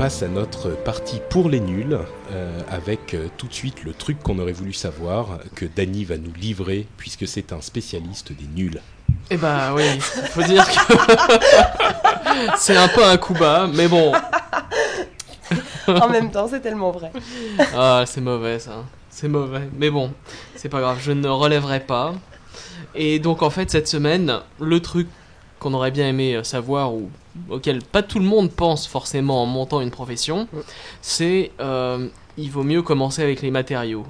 Passe 0.08 0.22
à 0.22 0.28
notre 0.28 0.70
partie 0.70 1.20
pour 1.28 1.50
les 1.50 1.60
nuls, 1.60 1.98
euh, 2.32 2.60
avec 2.70 3.12
euh, 3.12 3.28
tout 3.36 3.46
de 3.46 3.52
suite 3.52 3.84
le 3.84 3.92
truc 3.92 4.18
qu'on 4.22 4.38
aurait 4.38 4.52
voulu 4.52 4.72
savoir, 4.72 5.38
que 5.54 5.66
Dany 5.66 6.06
va 6.06 6.16
nous 6.16 6.32
livrer, 6.32 6.86
puisque 6.96 7.28
c'est 7.28 7.52
un 7.52 7.60
spécialiste 7.60 8.32
des 8.32 8.46
nuls. 8.56 8.80
Eh 9.28 9.36
bah 9.36 9.74
oui, 9.74 10.00
faut 10.00 10.42
dire 10.44 10.66
que 10.66 10.94
c'est 12.56 12.78
un 12.78 12.88
peu 12.88 13.04
un 13.04 13.18
coup 13.18 13.34
bas, 13.34 13.68
mais 13.70 13.86
bon. 13.86 14.14
en 15.88 16.08
même 16.08 16.30
temps, 16.30 16.48
c'est 16.48 16.60
tellement 16.60 16.90
vrai. 16.90 17.12
Ah, 17.76 18.04
c'est 18.06 18.22
mauvais 18.22 18.58
ça. 18.60 18.84
C'est 19.10 19.28
mauvais. 19.28 19.68
Mais 19.76 19.90
bon, 19.90 20.10
c'est 20.56 20.70
pas 20.70 20.80
grave, 20.80 20.96
je 21.02 21.12
ne 21.12 21.28
relèverai 21.28 21.80
pas. 21.80 22.14
Et 22.94 23.18
donc 23.18 23.42
en 23.42 23.50
fait, 23.50 23.70
cette 23.70 23.88
semaine, 23.88 24.40
le 24.58 24.80
truc 24.80 25.06
qu'on 25.58 25.74
aurait 25.74 25.90
bien 25.90 26.08
aimé 26.08 26.36
euh, 26.36 26.42
savoir 26.42 26.94
ou 26.94 27.10
auquel 27.50 27.82
pas 27.82 28.02
tout 28.02 28.18
le 28.18 28.24
monde 28.24 28.50
pense 28.50 28.86
forcément 28.86 29.42
en 29.42 29.46
montant 29.46 29.80
une 29.80 29.90
profession, 29.90 30.48
c'est 31.02 31.52
euh, 31.60 32.08
il 32.36 32.50
vaut 32.50 32.64
mieux 32.64 32.82
commencer 32.82 33.22
avec 33.22 33.42
les 33.42 33.50
matériaux. 33.50 34.06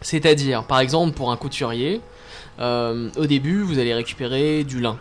C'est-à-dire, 0.00 0.64
par 0.64 0.80
exemple, 0.80 1.14
pour 1.14 1.32
un 1.32 1.36
couturier, 1.36 2.00
euh, 2.60 3.08
au 3.16 3.26
début, 3.26 3.62
vous 3.62 3.78
allez 3.78 3.94
récupérer 3.94 4.64
du 4.64 4.80
lin. 4.80 4.98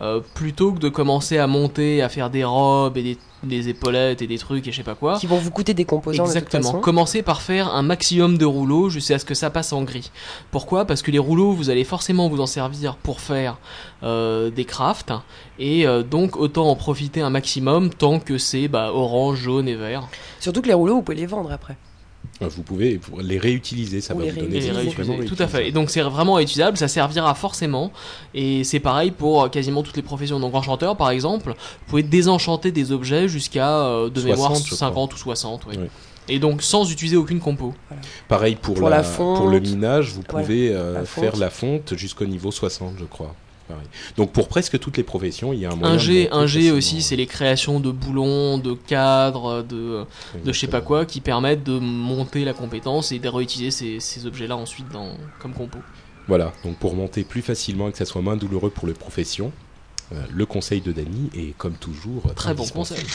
Euh, 0.00 0.20
plutôt 0.34 0.72
que 0.72 0.80
de 0.80 0.88
commencer 0.88 1.38
à 1.38 1.46
monter, 1.46 2.02
à 2.02 2.08
faire 2.08 2.28
des 2.28 2.42
robes 2.42 2.96
et 2.96 3.02
des, 3.02 3.18
des 3.44 3.68
épaulettes 3.68 4.22
et 4.22 4.26
des 4.26 4.38
trucs 4.38 4.66
et 4.66 4.72
je 4.72 4.76
sais 4.76 4.82
pas 4.82 4.94
quoi. 4.94 5.18
Qui 5.18 5.26
vont 5.26 5.38
vous 5.38 5.50
coûter 5.50 5.74
des 5.74 5.84
composants 5.84 6.24
de 6.24 6.28
toute 6.28 6.36
Exactement. 6.36 6.62
façon. 6.62 6.80
Commencez 6.80 7.22
par 7.22 7.42
faire 7.42 7.74
un 7.74 7.82
maximum 7.82 8.38
de 8.38 8.44
rouleaux 8.44 8.88
jusqu'à 8.88 9.18
ce 9.18 9.24
que 9.24 9.34
ça 9.34 9.50
passe 9.50 9.72
en 9.72 9.82
gris. 9.82 10.10
Pourquoi? 10.50 10.84
Parce 10.84 11.02
que 11.02 11.10
les 11.10 11.18
rouleaux, 11.18 11.52
vous 11.52 11.70
allez 11.70 11.84
forcément 11.84 12.28
vous 12.28 12.40
en 12.40 12.46
servir 12.46 12.96
pour 12.96 13.20
faire 13.20 13.58
euh, 14.02 14.50
des 14.50 14.64
crafts 14.64 15.12
et 15.58 15.86
euh, 15.86 16.02
donc 16.02 16.36
autant 16.36 16.68
en 16.68 16.76
profiter 16.76 17.20
un 17.20 17.30
maximum 17.30 17.90
tant 17.90 18.20
que 18.20 18.38
c'est 18.38 18.68
bah, 18.68 18.92
orange, 18.92 19.38
jaune 19.38 19.68
et 19.68 19.74
vert. 19.76 20.08
Surtout 20.40 20.62
que 20.62 20.68
les 20.68 20.74
rouleaux, 20.74 20.96
vous 20.96 21.02
pouvez 21.02 21.16
les 21.16 21.26
vendre 21.26 21.52
après. 21.52 21.76
Euh, 22.42 22.48
Vous 22.48 22.62
pouvez 22.62 23.00
les 23.20 23.38
réutiliser, 23.38 24.00
ça 24.00 24.14
Ou 24.14 24.18
va 24.18 24.24
les 24.24 24.30
vous 24.32 24.40
donner 24.40 24.58
des 24.60 24.70
réutiliser. 24.70 25.24
Tout 25.24 25.36
à 25.38 25.46
fait. 25.46 25.68
Et 25.68 25.72
donc 25.72 25.88
c'est 25.90 26.00
vraiment 26.02 26.38
utilisable, 26.40 26.76
ça 26.76 26.88
servira 26.88 27.34
forcément. 27.34 27.92
Et 28.34 28.64
c'est 28.64 28.80
pareil 28.80 29.12
pour 29.12 29.44
euh, 29.44 29.48
quasiment 29.48 29.82
toutes 29.82 29.96
les 29.96 30.02
professions. 30.02 30.40
Donc 30.40 30.54
enchanteur 30.54 30.96
par 30.96 31.10
exemple, 31.10 31.50
vous 31.50 31.86
pouvez 31.86 32.02
désenchanter 32.02 32.72
des 32.72 32.90
objets 32.92 33.28
jusqu'à 33.28 33.78
euh, 33.84 34.10
de 34.10 34.20
60, 34.20 34.26
mémoire 34.36 34.54
je 34.56 34.64
crois. 34.66 34.76
50 34.78 35.14
ou 35.14 35.16
60. 35.16 35.66
oui. 35.68 35.76
Ouais. 35.78 35.90
Et 36.26 36.38
donc 36.38 36.62
sans 36.62 36.90
utiliser 36.90 37.16
aucune 37.18 37.38
compo. 37.38 37.74
Pareil 38.28 38.54
pour, 38.56 38.74
Pour 38.74 38.88
la, 38.88 38.96
la 38.98 39.02
fonte. 39.02 39.36
pour 39.36 39.48
le 39.48 39.60
minage, 39.60 40.08
vous 40.12 40.22
Voilà, 40.28 40.46
pouvez 40.46 40.70
euh, 40.72 40.94
la 40.94 41.04
faire 41.04 41.36
la 41.36 41.50
fonte 41.50 41.94
jusqu'au 41.96 42.24
niveau 42.24 42.50
60, 42.50 42.94
je 42.98 43.04
crois. 43.04 43.34
Pareil. 43.68 43.86
Donc 44.16 44.32
pour 44.32 44.48
presque 44.48 44.78
toutes 44.78 44.98
les 44.98 45.02
professions, 45.02 45.52
il 45.52 45.60
y 45.60 45.66
a 45.66 45.72
un 45.72 45.76
moyen 45.76 45.94
Un 45.94 45.98
G, 45.98 46.28
un 46.30 46.76
aussi, 46.76 47.00
c'est 47.00 47.16
les 47.16 47.26
créations 47.26 47.80
de 47.80 47.90
boulons, 47.90 48.58
de 48.58 48.74
cadres, 48.74 49.62
de, 49.62 50.04
de 50.44 50.52
je 50.52 50.58
sais 50.58 50.66
pas 50.66 50.82
quoi, 50.82 51.06
qui 51.06 51.20
permettent 51.20 51.64
de 51.64 51.78
monter 51.78 52.44
la 52.44 52.52
compétence 52.52 53.10
et 53.12 53.18
de 53.18 53.28
réutiliser 53.28 53.70
ces, 53.70 54.00
ces 54.00 54.26
objets-là 54.26 54.56
ensuite 54.56 54.88
dans, 54.90 55.16
comme 55.40 55.54
compo. 55.54 55.78
Voilà, 56.28 56.52
donc 56.62 56.76
pour 56.76 56.94
monter 56.94 57.24
plus 57.24 57.42
facilement 57.42 57.88
et 57.88 57.92
que 57.92 57.98
ça 57.98 58.04
soit 58.06 58.22
moins 58.22 58.36
douloureux 58.36 58.70
pour 58.70 58.86
les 58.86 58.94
professions, 58.94 59.52
le 60.32 60.46
conseil 60.46 60.80
de 60.80 60.92
Dany 60.92 61.30
est 61.36 61.56
comme 61.56 61.74
toujours 61.74 62.32
Très 62.34 62.54
bon 62.54 62.66
conseil. 62.66 62.98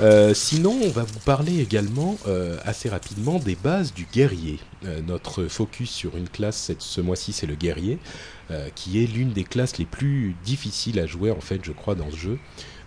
Euh, 0.00 0.34
sinon, 0.34 0.78
on 0.84 0.90
va 0.90 1.04
vous 1.04 1.20
parler 1.20 1.60
également 1.60 2.18
euh, 2.26 2.58
assez 2.64 2.90
rapidement 2.90 3.38
des 3.38 3.56
bases 3.56 3.94
du 3.94 4.06
guerrier. 4.12 4.58
Euh, 4.84 5.00
notre 5.00 5.46
focus 5.46 5.90
sur 5.90 6.18
une 6.18 6.28
classe 6.28 6.56
cette- 6.58 6.82
ce 6.82 7.00
mois-ci, 7.00 7.32
c'est 7.32 7.46
le 7.46 7.54
guerrier, 7.54 7.98
euh, 8.50 8.68
qui 8.74 9.02
est 9.02 9.06
l'une 9.06 9.32
des 9.32 9.44
classes 9.44 9.78
les 9.78 9.86
plus 9.86 10.36
difficiles 10.44 11.00
à 11.00 11.06
jouer 11.06 11.30
en 11.30 11.40
fait, 11.40 11.60
je 11.64 11.72
crois, 11.72 11.94
dans 11.94 12.10
ce 12.10 12.16
jeu. 12.16 12.38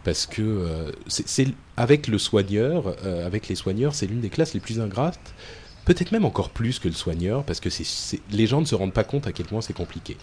Parce 0.03 0.28
que 0.28 0.41
euh, 0.43 0.91
c'est 1.07 1.47
avec 1.78 2.07
le 2.07 2.19
soigneur, 2.19 2.95
euh, 3.05 3.26
avec 3.26 3.47
les 3.47 3.55
soigneurs, 3.55 3.95
c'est 3.95 4.05
l'une 4.05 4.22
des 4.22 4.30
classes 4.30 4.53
les 4.53 4.59
plus 4.59 4.80
ingrates. 4.80 5.34
Peut-être 5.86 6.11
même 6.11 6.26
encore 6.26 6.51
plus 6.51 6.78
que 6.78 6.88
le 6.88 6.93
soigneur, 6.93 7.43
parce 7.43 7.59
que 7.59 7.69
les 8.32 8.45
gens 8.47 8.61
ne 8.61 8.65
se 8.67 8.76
rendent 8.76 8.93
pas 8.93 9.03
compte 9.03 9.26
à 9.26 9.32
quel 9.32 9.47
point 9.47 9.61
c'est 9.61 9.74
compliqué. 9.74 10.15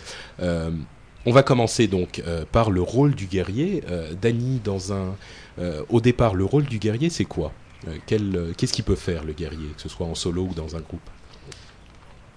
On 1.27 1.33
va 1.33 1.43
commencer 1.43 1.89
donc 1.89 2.23
euh, 2.27 2.45
par 2.51 2.71
le 2.71 2.81
rôle 2.81 3.15
du 3.15 3.27
guerrier. 3.27 3.83
Euh, 3.91 4.13
Dany, 4.21 4.61
dans 4.65 4.93
un, 4.93 5.15
euh, 5.59 5.83
au 5.89 6.01
départ, 6.01 6.35
le 6.35 6.45
rôle 6.45 6.65
du 6.65 6.79
guerrier, 6.79 7.11
c'est 7.11 7.25
quoi? 7.25 7.53
Euh, 7.87 7.97
quel, 8.07 8.35
euh, 8.37 8.53
Qu'est-ce 8.57 8.73
qu'il 8.73 8.85
peut 8.85 8.95
faire 8.97 9.25
le 9.25 9.33
guerrier, 9.33 9.69
que 9.77 9.83
ce 9.83 9.89
soit 9.89 10.07
en 10.07 10.15
solo 10.15 10.43
ou 10.43 10.55
dans 10.55 10.75
un 10.77 10.81
groupe? 10.81 11.01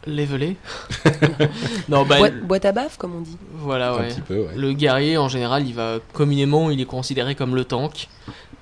Levelé 0.07 0.57
Non, 1.89 2.05
bah, 2.05 2.17
Boîte, 2.17 2.41
boîte 2.41 2.65
à 2.65 2.71
baffe, 2.71 2.97
comme 2.97 3.15
on 3.15 3.21
dit. 3.21 3.37
voilà, 3.53 3.93
Un 3.93 3.99
ouais. 3.99 4.07
petit 4.07 4.21
peu, 4.21 4.39
ouais. 4.39 4.55
Le 4.55 4.73
guerrier, 4.73 5.17
en 5.17 5.29
général, 5.29 5.65
il 5.67 5.75
va 5.75 5.99
communément, 6.13 6.71
il 6.71 6.81
est 6.81 6.85
considéré 6.85 7.35
comme 7.35 7.55
le 7.55 7.65
tank, 7.65 8.07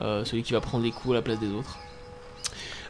euh, 0.02 0.26
celui 0.26 0.44
qui 0.44 0.52
va 0.52 0.60
prendre 0.60 0.84
les 0.84 0.92
coups 0.92 1.12
à 1.12 1.16
la 1.16 1.22
place 1.22 1.40
des 1.40 1.48
autres. 1.48 1.78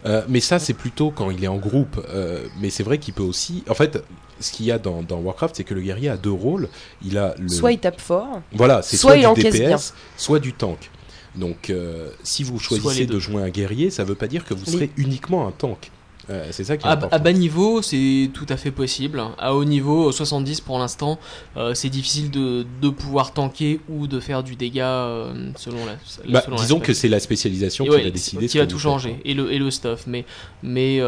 Euh, 0.05 0.23
mais 0.27 0.39
ça, 0.39 0.59
c'est 0.59 0.73
plutôt 0.73 1.11
quand 1.11 1.29
il 1.29 1.43
est 1.43 1.47
en 1.47 1.57
groupe. 1.57 1.99
Euh, 2.09 2.47
mais 2.59 2.69
c'est 2.69 2.83
vrai 2.83 2.97
qu'il 2.97 3.13
peut 3.13 3.23
aussi. 3.23 3.63
En 3.69 3.73
fait, 3.73 4.03
ce 4.39 4.51
qu'il 4.51 4.65
y 4.65 4.71
a 4.71 4.79
dans, 4.79 5.03
dans 5.03 5.17
Warcraft, 5.19 5.55
c'est 5.55 5.63
que 5.63 5.73
le 5.73 5.81
guerrier 5.81 6.09
a 6.09 6.17
deux 6.17 6.31
rôles. 6.31 6.69
Il 7.03 7.17
a 7.17 7.35
le. 7.37 7.49
Soit 7.49 7.73
il 7.73 7.79
tape 7.79 7.99
fort, 7.99 8.41
Voilà, 8.53 8.81
c'est 8.81 8.97
soit 8.97 9.17
soit, 9.19 9.31
il 9.31 9.33
du 9.35 9.43
DPS, 9.43 9.59
bien. 9.59 9.77
soit 10.17 10.39
du 10.39 10.53
tank. 10.53 10.89
Donc, 11.35 11.69
euh, 11.69 12.09
si 12.23 12.43
vous 12.43 12.59
choisissez 12.59 13.05
de 13.05 13.19
jouer 13.19 13.43
un 13.43 13.49
guerrier, 13.49 13.91
ça 13.91 14.03
veut 14.03 14.15
pas 14.15 14.27
dire 14.27 14.45
que 14.45 14.53
vous 14.53 14.65
serez 14.65 14.89
uniquement 14.97 15.47
un 15.47 15.51
tank. 15.51 15.91
Euh, 16.29 16.47
c'est 16.51 16.63
ça 16.63 16.77
qui 16.77 16.85
est 16.85 16.89
À, 16.89 16.93
important. 16.93 17.15
à 17.15 17.19
bas 17.19 17.33
niveau, 17.33 17.81
c'est 17.81 18.29
tout 18.33 18.45
à 18.49 18.57
fait 18.57 18.71
possible. 18.71 19.21
À 19.39 19.55
haut 19.55 19.65
niveau, 19.65 20.11
70 20.11 20.61
pour 20.61 20.77
l'instant, 20.77 21.17
euh, 21.57 21.73
c'est 21.73 21.89
difficile 21.89 22.29
de, 22.29 22.65
de 22.81 22.89
pouvoir 22.89 23.33
tanker 23.33 23.79
ou 23.89 24.05
de 24.05 24.19
faire 24.19 24.43
du 24.43 24.55
dégât 24.55 24.85
euh, 24.87 25.49
selon 25.57 25.85
la. 25.85 25.93
Bah, 26.31 26.41
selon 26.45 26.57
disons 26.57 26.79
que 26.79 26.93
c'est 26.93 27.07
la 27.07 27.19
spécialisation 27.19 27.85
Et 27.85 27.87
qui 27.89 27.95
ouais, 27.95 28.03
va 28.03 28.09
décider. 28.11 28.47
qui 28.47 28.57
que 28.59 28.63
tout 28.65 28.77
changer 28.79 29.19
et 29.25 29.33
le 29.33 29.51
et 29.51 29.57
le 29.57 29.71
stuff 29.71 30.03
mais 30.05 30.23
mais 30.61 31.01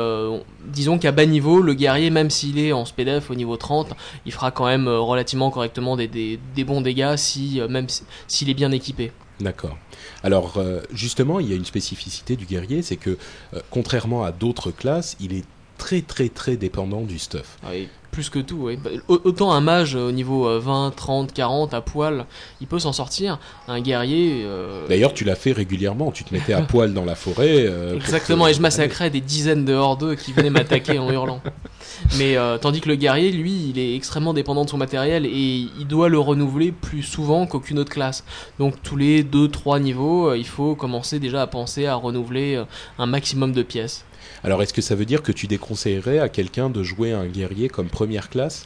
disons 0.65 0.97
qu'à 0.97 1.11
bas 1.11 1.25
niveau 1.25 1.61
le 1.61 1.73
guerrier 1.73 2.09
même 2.09 2.29
s'il 2.29 2.57
est 2.57 2.71
en 2.71 2.85
SPDF 2.85 3.29
au 3.29 3.35
niveau 3.35 3.57
30 3.57 3.93
il 4.25 4.31
fera 4.31 4.51
quand 4.51 4.65
même 4.65 4.87
relativement 4.87 5.51
correctement 5.51 5.95
des, 5.97 6.07
des, 6.07 6.39
des 6.55 6.63
bons 6.63 6.81
dégâts 6.81 7.15
si- 7.17 7.61
s'il 8.27 8.49
est 8.49 8.53
bien 8.53 8.71
équipé 8.71 9.11
D'accord. 9.39 9.75
Alors, 10.23 10.57
euh, 10.57 10.81
justement, 10.93 11.39
il 11.39 11.49
y 11.49 11.53
a 11.53 11.55
une 11.55 11.65
spécificité 11.65 12.35
du 12.35 12.45
guerrier, 12.45 12.81
c'est 12.81 12.97
que, 12.97 13.17
euh, 13.53 13.59
contrairement 13.69 14.23
à 14.23 14.31
d'autres 14.31 14.71
classes, 14.71 15.15
il 15.19 15.33
est 15.33 15.45
très 15.77 16.01
très 16.01 16.29
très 16.29 16.57
dépendant 16.57 17.01
du 17.01 17.17
stuff. 17.17 17.57
Plus 18.11 18.29
que 18.29 18.39
tout 18.39 18.67
autant 19.07 19.51
un 19.53 19.61
mage 19.61 19.95
euh, 19.95 20.09
au 20.09 20.11
niveau 20.11 20.45
euh, 20.47 20.59
20 20.59 20.93
30 20.95 21.33
40 21.33 21.73
à 21.73 21.81
poil 21.81 22.25
il 22.59 22.67
peut 22.67 22.79
s'en 22.79 22.91
sortir 22.93 23.39
un 23.67 23.79
guerrier 23.79 24.41
euh, 24.45 24.85
D'ailleurs, 24.87 25.13
tu 25.13 25.23
l'as 25.23 25.35
fait 25.35 25.51
régulièrement. 25.53 26.11
Tu 26.11 26.23
te 26.23 26.33
mettais 26.33 26.53
à 26.53 26.61
poil 26.71 26.93
dans 26.93 27.05
la 27.05 27.15
forêt. 27.15 27.65
euh, 27.67 27.95
Exactement, 27.95 28.45
te- 28.45 28.51
et 28.51 28.53
je 28.53 28.61
massacrais 28.61 29.09
des 29.09 29.21
dizaines 29.21 29.63
de 29.65 29.73
hordeux 29.73 30.15
qui 30.15 30.33
venaient 30.33 30.49
m'attaquer 30.49 30.99
en 30.99 31.09
hurlant. 31.11 31.39
Mais 32.17 32.35
euh, 32.37 32.57
tandis 32.57 32.81
que 32.81 32.89
le 32.89 32.95
guerrier, 32.95 33.31
lui, 33.31 33.69
il 33.69 33.79
est 33.79 33.95
extrêmement 33.95 34.33
dépendant 34.33 34.65
de 34.65 34.69
son 34.69 34.77
matériel 34.77 35.25
et 35.25 35.67
il 35.79 35.87
doit 35.87 36.09
le 36.09 36.19
renouveler 36.19 36.71
plus 36.71 37.03
souvent 37.03 37.45
qu'aucune 37.47 37.79
autre 37.79 37.91
classe. 37.91 38.23
Donc 38.59 38.75
tous 38.83 38.97
les 38.97 39.23
2-3 39.23 39.79
niveaux, 39.79 40.33
il 40.33 40.45
faut 40.47 40.75
commencer 40.75 41.19
déjà 41.19 41.41
à 41.43 41.47
penser 41.47 41.85
à 41.85 41.95
renouveler 41.95 42.61
un 42.99 43.05
maximum 43.05 43.53
de 43.53 43.63
pièces. 43.63 44.03
Alors, 44.43 44.63
est-ce 44.63 44.73
que 44.73 44.81
ça 44.81 44.95
veut 44.95 45.05
dire 45.05 45.21
que 45.21 45.31
tu 45.31 45.47
déconseillerais 45.47 46.19
à 46.19 46.29
quelqu'un 46.29 46.69
de 46.69 46.81
jouer 46.83 47.11
un 47.11 47.27
guerrier 47.27 47.69
comme 47.69 47.89
première 47.89 48.29
classe? 48.29 48.65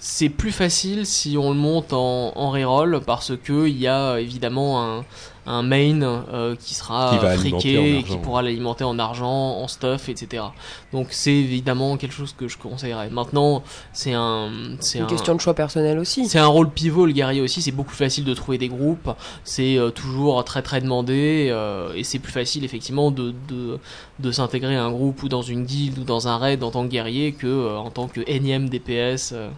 C'est 0.00 0.28
plus 0.28 0.52
facile 0.52 1.06
si 1.06 1.38
on 1.38 1.50
le 1.50 1.56
monte 1.56 1.92
en, 1.92 2.50
reroll 2.50 3.00
parce 3.06 3.32
que 3.36 3.68
il 3.68 3.78
y 3.78 3.86
a 3.86 4.18
évidemment 4.18 4.82
un, 4.82 5.04
un 5.46 5.62
main 5.62 6.02
euh, 6.02 6.56
qui 6.56 6.74
sera 6.74 7.18
Qui 7.18 7.38
friqué, 7.38 7.98
et 7.98 8.02
qui 8.02 8.12
argent. 8.12 8.22
pourra 8.22 8.42
l'alimenter 8.42 8.84
en 8.84 8.98
argent, 8.98 9.28
en 9.58 9.68
stuff, 9.68 10.08
etc. 10.08 10.44
Donc 10.92 11.08
c'est 11.10 11.32
évidemment 11.34 11.96
quelque 11.96 12.14
chose 12.14 12.34
que 12.36 12.48
je 12.48 12.56
conseillerais. 12.58 13.10
Maintenant, 13.10 13.62
c'est 13.92 14.12
un, 14.14 14.50
c'est 14.80 14.98
une 14.98 15.04
un, 15.04 15.08
question 15.08 15.34
de 15.34 15.40
choix 15.40 15.54
personnel 15.54 15.98
aussi. 15.98 16.26
c'est 16.28 16.38
un 16.38 16.46
rôle 16.46 16.70
pivot 16.70 17.06
le 17.06 17.12
guerrier 17.12 17.40
aussi. 17.40 17.62
C'est 17.62 17.72
beaucoup 17.72 17.90
plus 17.90 17.98
facile 17.98 18.24
de 18.24 18.34
trouver 18.34 18.58
des 18.58 18.68
groupes. 18.68 19.10
C'est 19.44 19.76
euh, 19.76 19.90
toujours 19.90 20.42
très 20.44 20.62
très 20.62 20.80
demandé 20.80 21.48
euh, 21.50 21.92
et 21.94 22.04
c'est 22.04 22.18
plus 22.18 22.32
facile 22.32 22.64
effectivement 22.64 23.10
de 23.10 23.34
de, 23.48 23.78
de 24.20 24.32
s'intégrer 24.32 24.76
à 24.76 24.84
un 24.84 24.90
groupe 24.90 25.22
ou 25.22 25.28
dans 25.28 25.42
une 25.42 25.64
guilde 25.64 25.98
ou 25.98 26.04
dans 26.04 26.28
un 26.28 26.38
raid 26.38 26.62
en 26.62 26.70
tant 26.70 26.84
que 26.84 26.88
guerrier 26.90 27.32
que 27.32 27.46
euh, 27.46 27.76
en 27.76 27.90
tant 27.90 28.08
que 28.08 28.20
énième 28.26 28.68
DPS. 28.68 29.32
euh. 29.32 29.50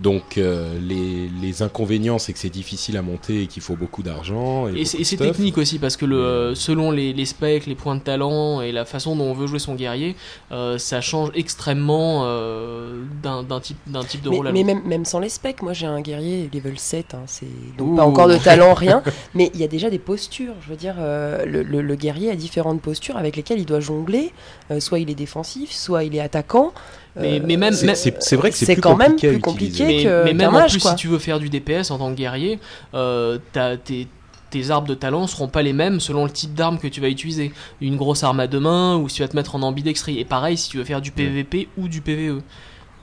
Donc, 0.00 0.38
euh, 0.38 0.76
les, 0.80 1.28
les 1.40 1.62
inconvénients, 1.62 2.18
c'est 2.18 2.32
que 2.32 2.38
c'est 2.40 2.50
difficile 2.50 2.96
à 2.96 3.02
monter 3.02 3.42
et 3.42 3.46
qu'il 3.46 3.62
faut 3.62 3.76
beaucoup 3.76 4.02
d'argent. 4.02 4.66
Et, 4.68 4.84
c'est 4.84 5.16
technique 5.16 5.56
aussi 5.56 5.78
parce 5.78 5.96
que 5.96 6.04
le, 6.04 6.18
euh, 6.18 6.54
selon 6.56 6.90
les, 6.90 7.12
les 7.12 7.24
specs, 7.26 7.66
les 7.66 7.76
points 7.76 7.94
de 7.94 8.00
talent 8.00 8.60
et 8.60 8.72
la 8.72 8.84
façon 8.84 9.14
dont 9.14 9.24
on 9.24 9.34
veut 9.34 9.46
jouer 9.46 9.60
son 9.60 9.76
guerrier, 9.76 10.16
euh, 10.50 10.78
ça 10.78 11.00
change 11.00 11.30
extrêmement 11.34 12.22
euh, 12.24 13.04
d'un 13.22 13.44
d'un 13.44 13.60
type, 13.60 13.78
d'un 13.86 14.02
type 14.02 14.22
de 14.22 14.30
Mais, 14.30 14.36
rôle 14.36 14.48
à 14.48 14.52
mais 14.52 14.62
l'autre. 14.64 14.74
même, 14.74 14.82
même 14.84 15.04
sans 15.04 15.20
les 15.20 15.28
specs, 15.28 15.62
moi 15.62 15.72
j'ai 15.72 15.86
un 15.86 16.00
guerrier 16.00 16.50
level 16.52 16.78
7, 16.78 17.14
hein, 17.14 17.22
c'est 17.26 17.46
donc 17.78 17.92
Ouh. 17.92 17.96
pas 17.96 18.04
encore 18.04 18.28
de 18.28 18.36
talent, 18.36 18.74
rien, 18.86 19.02
mais 19.34 19.50
il 19.54 19.60
y 19.60 19.64
a 19.64 19.68
déjà 19.68 19.90
des 19.90 20.00
postures. 20.00 20.54
Je 20.62 20.70
veux 20.70 20.76
dire, 20.76 20.96
euh, 20.98 21.44
le, 21.46 21.62
le- 21.62 21.82
le 21.82 21.94
guerrier 21.94 22.30
a 22.30 22.36
différentes 22.36 22.80
postures 22.82 23.16
avec 23.16 23.36
lesquelles 23.36 23.60
il 23.60 23.66
doit 23.66 23.80
jongler. 23.80 24.32
Euh, 24.72 24.80
soit 24.80 24.98
il 24.98 25.08
est 25.08 25.14
défensif, 25.14 25.70
soit 25.70 26.02
il 26.04 26.16
est 26.16 26.20
attaquant. 26.20 26.72
Mais- 27.16 27.38
Euh, 27.38 27.44
mais 27.46 27.56
même- 27.56 27.74
C'est- 27.74 27.94
C'est 27.94 28.22
c'est 28.22 28.36
vrai 28.36 28.50
que 28.50 28.56
c'est 28.56 28.66
c'est 28.66 28.74
plus 28.74 28.80
quand 28.82 28.96
même 28.96 29.12
compliqué 29.40 29.84
plus. 29.84 29.84
Mais, 29.84 30.04
que- 30.04 30.24
mais 30.24 30.30
qu'un 30.30 30.36
même 30.36 30.54
en 30.54 30.66
plus, 30.66 30.78
quoi. 30.82 30.90
si 30.90 30.96
tu 30.96 31.08
veux 31.08 31.18
faire 31.18 31.38
du 31.38 31.48
DPS 31.48 31.90
en 31.90 31.98
tant 31.98 32.10
que 32.12 32.16
guerrier, 32.16 32.58
euh, 32.94 33.38
t'as- 33.52 33.76
tes, 33.76 34.08
tes 34.50 34.70
arbres 34.70 34.88
de 34.88 34.94
talent 34.94 35.26
seront 35.26 35.48
pas 35.48 35.62
les 35.62 35.72
mêmes 35.72 36.00
selon 36.00 36.24
le 36.24 36.30
type 36.30 36.54
d'arme 36.54 36.78
que 36.78 36.88
tu 36.88 37.00
vas 37.00 37.08
utiliser. 37.08 37.52
Une 37.80 37.96
grosse 37.96 38.22
arme 38.24 38.40
à 38.40 38.46
deux 38.46 38.60
mains 38.60 38.96
ou 38.96 39.08
si 39.08 39.16
tu 39.16 39.22
vas 39.22 39.28
te 39.28 39.36
mettre 39.36 39.54
en 39.54 39.62
ambidextrie. 39.62 40.18
Et 40.18 40.24
pareil 40.24 40.56
si 40.56 40.68
tu 40.70 40.76
veux 40.78 40.84
faire 40.84 41.00
du 41.00 41.10
PVP 41.12 41.68
ou 41.78 41.86
du 41.88 42.00
PVE. 42.00 42.40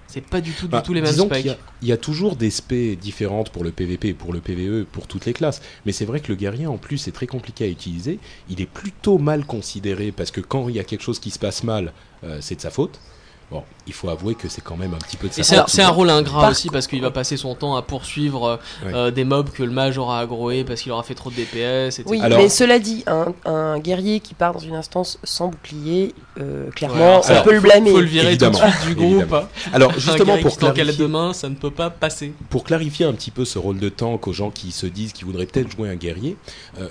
C'est 0.07 0.19
pas 0.25 0.41
du 0.41 0.51
tout, 0.51 0.65
du 0.65 0.71
Bah, 0.71 0.81
tout 0.81 0.93
les 0.93 0.99
mêmes 0.99 1.09
disons 1.11 1.27
specs. 1.27 1.37
qu'il 1.43 1.47
y 1.51 1.53
a- 1.53 1.57
Il 1.81 1.87
y, 1.87 1.91
a 1.93 1.97
toujours 1.97 2.35
des 2.35 2.49
specs 2.49 2.99
différentes 2.99 3.49
pour 3.49 3.63
le 3.63 3.71
PVP 3.71 4.09
et 4.09 4.13
pour 4.13 4.33
le 4.33 4.41
PVE, 4.41 4.83
pour 4.83 5.07
toutes 5.07 5.25
les 5.25 5.31
classes. 5.31 5.61
Mais 5.85 5.93
c'est 5.93 6.03
vrai 6.03 6.19
que 6.19 6.27
le 6.27 6.35
guerrier, 6.35 6.67
en 6.67 6.75
plus, 6.77 7.07
est 7.07 7.11
très 7.13 7.27
compliqué 7.27 7.63
à 7.63 7.67
utiliser. 7.69 8.19
Il 8.49 8.59
est 8.59 8.65
plutôt 8.65 9.17
mal 9.19 9.45
considéré 9.45 10.11
parce 10.11 10.31
que 10.31 10.41
quand 10.41 10.67
il 10.67 10.75
y 10.75 10.79
a 10.79 10.83
quelque 10.83 11.01
chose 11.03 11.19
qui 11.19 11.31
se 11.31 11.39
passe 11.39 11.63
mal, 11.63 11.93
euh, 12.25 12.39
c'est 12.41 12.55
de 12.55 12.61
sa 12.61 12.71
faute. 12.71 12.99
Bon, 13.51 13.63
il 13.91 13.93
faut 13.93 14.07
avouer 14.07 14.35
que 14.35 14.47
c'est 14.47 14.61
quand 14.61 14.77
même 14.77 14.93
un 14.93 14.97
petit 14.99 15.17
peu 15.17 15.27
de 15.27 15.33
sa 15.33 15.41
Et 15.41 15.63
c'est 15.67 15.81
un, 15.81 15.89
rôle 15.89 16.09
ingrat 16.09 16.49
aussi 16.49 16.69
parce 16.69 16.87
qu'il 16.87 17.01
va 17.01 17.11
passer 17.11 17.35
son 17.35 17.55
temps 17.55 17.75
à 17.75 17.81
poursuivre 17.81 18.47
euh, 18.47 18.57
euh, 18.85 19.11
des 19.11 19.25
mobs 19.25 19.49
que 19.49 19.63
le 19.63 19.69
mage 19.69 19.97
aura 19.97 20.21
agroé 20.21 20.63
parce 20.63 20.81
qu'il 20.81 20.93
aura 20.93 21.03
fait 21.03 21.13
trop 21.13 21.29
de 21.29 21.35
DPS, 21.35 21.99
etc. 21.99 22.05
Oui, 22.07 22.21
Alors- 22.21 22.39
mais 22.39 22.47
cela 22.47 22.79
dit, 22.79 23.03
un, 23.05 23.79
guerrier 23.79 24.21
qui 24.21 24.33
part 24.33 24.53
dans 24.53 24.59
une 24.59 24.75
instance 24.75 25.19
sans 25.25 25.49
bouclier, 25.49 26.15
euh, 26.39 26.69
clairement, 26.71 27.19
on 27.27 27.43
peut 27.43 27.53
le 27.53 27.59
blâmer. 27.59 27.91
Faut 27.91 27.99
le 27.99 28.05
virer 28.05 28.37
tout 28.37 28.49
de 28.49 28.55
suite 28.55 28.87
du 28.87 28.95
groupe. 28.95 29.21
évidemment. 29.21 29.47
Alors, 29.73 29.93
justement, 29.99 30.37
pour 30.37 30.57
clarifier, 30.57 30.93
demain, 30.93 31.33
ça 31.33 31.49
ne 31.49 31.55
peut 31.55 31.71
pas 31.71 31.89
passer. 31.89 32.33
pour 32.49 32.63
clarifier 32.63 33.05
un 33.05 33.13
petit 33.13 33.31
peu 33.31 33.43
ce 33.43 33.59
rôle 33.59 33.79
de 33.79 33.89
tank 33.89 34.25
aux 34.27 34.33
gens 34.33 34.51
qui 34.51 34.71
se 34.71 34.85
disent 34.85 35.11
qu'ils 35.11 35.25
voudraient 35.25 35.47
peut-être 35.47 35.69
jouer 35.69 35.89
un 35.89 35.95
guerrier, 35.95 36.37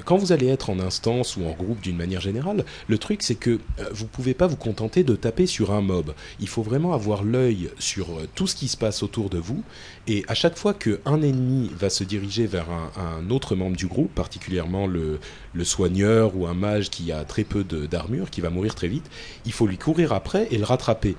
quand 0.04 0.18
vous 0.18 0.32
allez 0.32 0.48
être 0.48 0.68
en 0.68 0.78
instance 0.80 1.38
ou 1.38 1.46
en 1.46 1.52
groupe 1.52 1.80
d'une 1.80 1.96
manière 1.96 2.20
générale, 2.20 2.66
le 2.88 2.98
truc 2.98 3.22
c'est 3.22 3.36
que 3.36 3.58
vous 3.92 4.06
pouvez 4.06 4.34
pas 4.34 4.46
vous 4.46 4.56
contenter 4.56 5.02
de 5.02 5.16
taper 5.16 5.46
sur 5.46 5.72
un 5.72 5.80
mob. 5.80 6.12
Il 6.40 6.48
faut 6.48 6.62
vraiment 6.62 6.89
avoir 6.92 7.24
l'œil 7.24 7.70
sur 7.78 8.10
euh, 8.10 8.28
tout 8.34 8.46
ce 8.46 8.54
qui 8.54 8.68
se 8.68 8.76
passe 8.76 9.02
autour 9.02 9.30
de 9.30 9.38
vous 9.38 9.62
et 10.06 10.24
à 10.28 10.34
chaque 10.34 10.56
fois 10.56 10.74
qu'un 10.74 11.22
ennemi 11.22 11.70
va 11.78 11.90
se 11.90 12.04
diriger 12.04 12.46
vers 12.46 12.66
un, 12.70 13.30
autre 13.30 13.54
membre 13.54 13.76
du 13.76 13.86
groupe, 13.86 14.14
particulièrement 14.14 14.86
le, 14.86 15.18
soigneur 15.62 16.36
ou 16.36 16.46
un 16.46 16.54
mage 16.54 16.90
qui 16.90 17.12
a 17.12 17.24
très 17.24 17.44
peu 17.44 17.64
d'armure, 17.64 18.30
qui 18.30 18.40
va 18.40 18.50
mourir 18.50 18.74
très 18.74 18.88
vite, 18.88 19.10
il 19.46 19.52
faut 19.52 19.66
lui 19.66 19.78
courir 19.78 20.12
après 20.12 20.48
et 20.50 20.58
le 20.58 20.64
rattraper. 20.64 21.16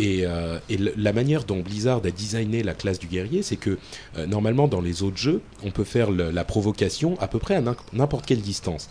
Et, 0.00 0.22
euh, 0.24 0.58
la 0.96 1.12
manière 1.12 1.44
dont 1.44 1.60
Blizzard 1.60 2.00
a 2.04 2.10
designé 2.10 2.62
la 2.64 2.74
classe 2.74 2.98
du 2.98 3.06
guerrier, 3.06 3.42
c'est 3.42 3.56
que 3.56 3.78
euh, 4.16 4.26
normalement 4.26 4.66
dans 4.66 4.80
les 4.80 5.02
autres 5.02 5.18
jeux, 5.18 5.40
on 5.62 5.70
peut 5.70 5.84
faire 5.84 6.10
la 6.10 6.44
provocation 6.44 7.16
à 7.20 7.28
peu 7.28 7.38
près 7.38 7.54
à 7.54 7.60
n'im- 7.60 7.76
n'importe 7.92 8.26
quelle 8.26 8.42
distance. 8.42 8.88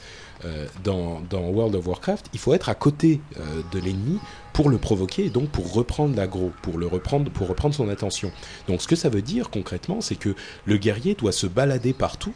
Dans, 0.83 1.21
World 1.31 1.75
of 1.75 1.87
Warcraft, 1.87 2.25
il 2.33 2.39
faut 2.39 2.53
être 2.53 2.67
à 2.67 2.75
côté 2.75 3.21
de 3.71 3.79
l'ennemi 3.79 4.19
pour 4.53 4.69
le 4.69 4.77
provoquer 4.77 5.25
et 5.25 5.29
donc 5.29 5.49
pour 5.49 5.73
reprendre 5.73 6.15
l'aggro, 6.15 6.51
pour 6.61 6.77
le 6.77 6.87
reprendre, 6.87 7.31
pour 7.31 7.47
reprendre 7.47 7.75
son 7.75 7.89
attention. 7.89 8.31
Donc 8.67 8.81
ce 8.81 8.87
que 8.87 8.95
ça 8.95 9.09
veut 9.09 9.21
dire 9.21 9.49
concrètement, 9.49 9.99
c'est 9.99 10.15
que 10.15 10.35
le 10.65 10.77
guerrier 10.77 11.15
doit 11.15 11.31
se 11.31 11.47
balader 11.47 11.93
partout, 11.93 12.33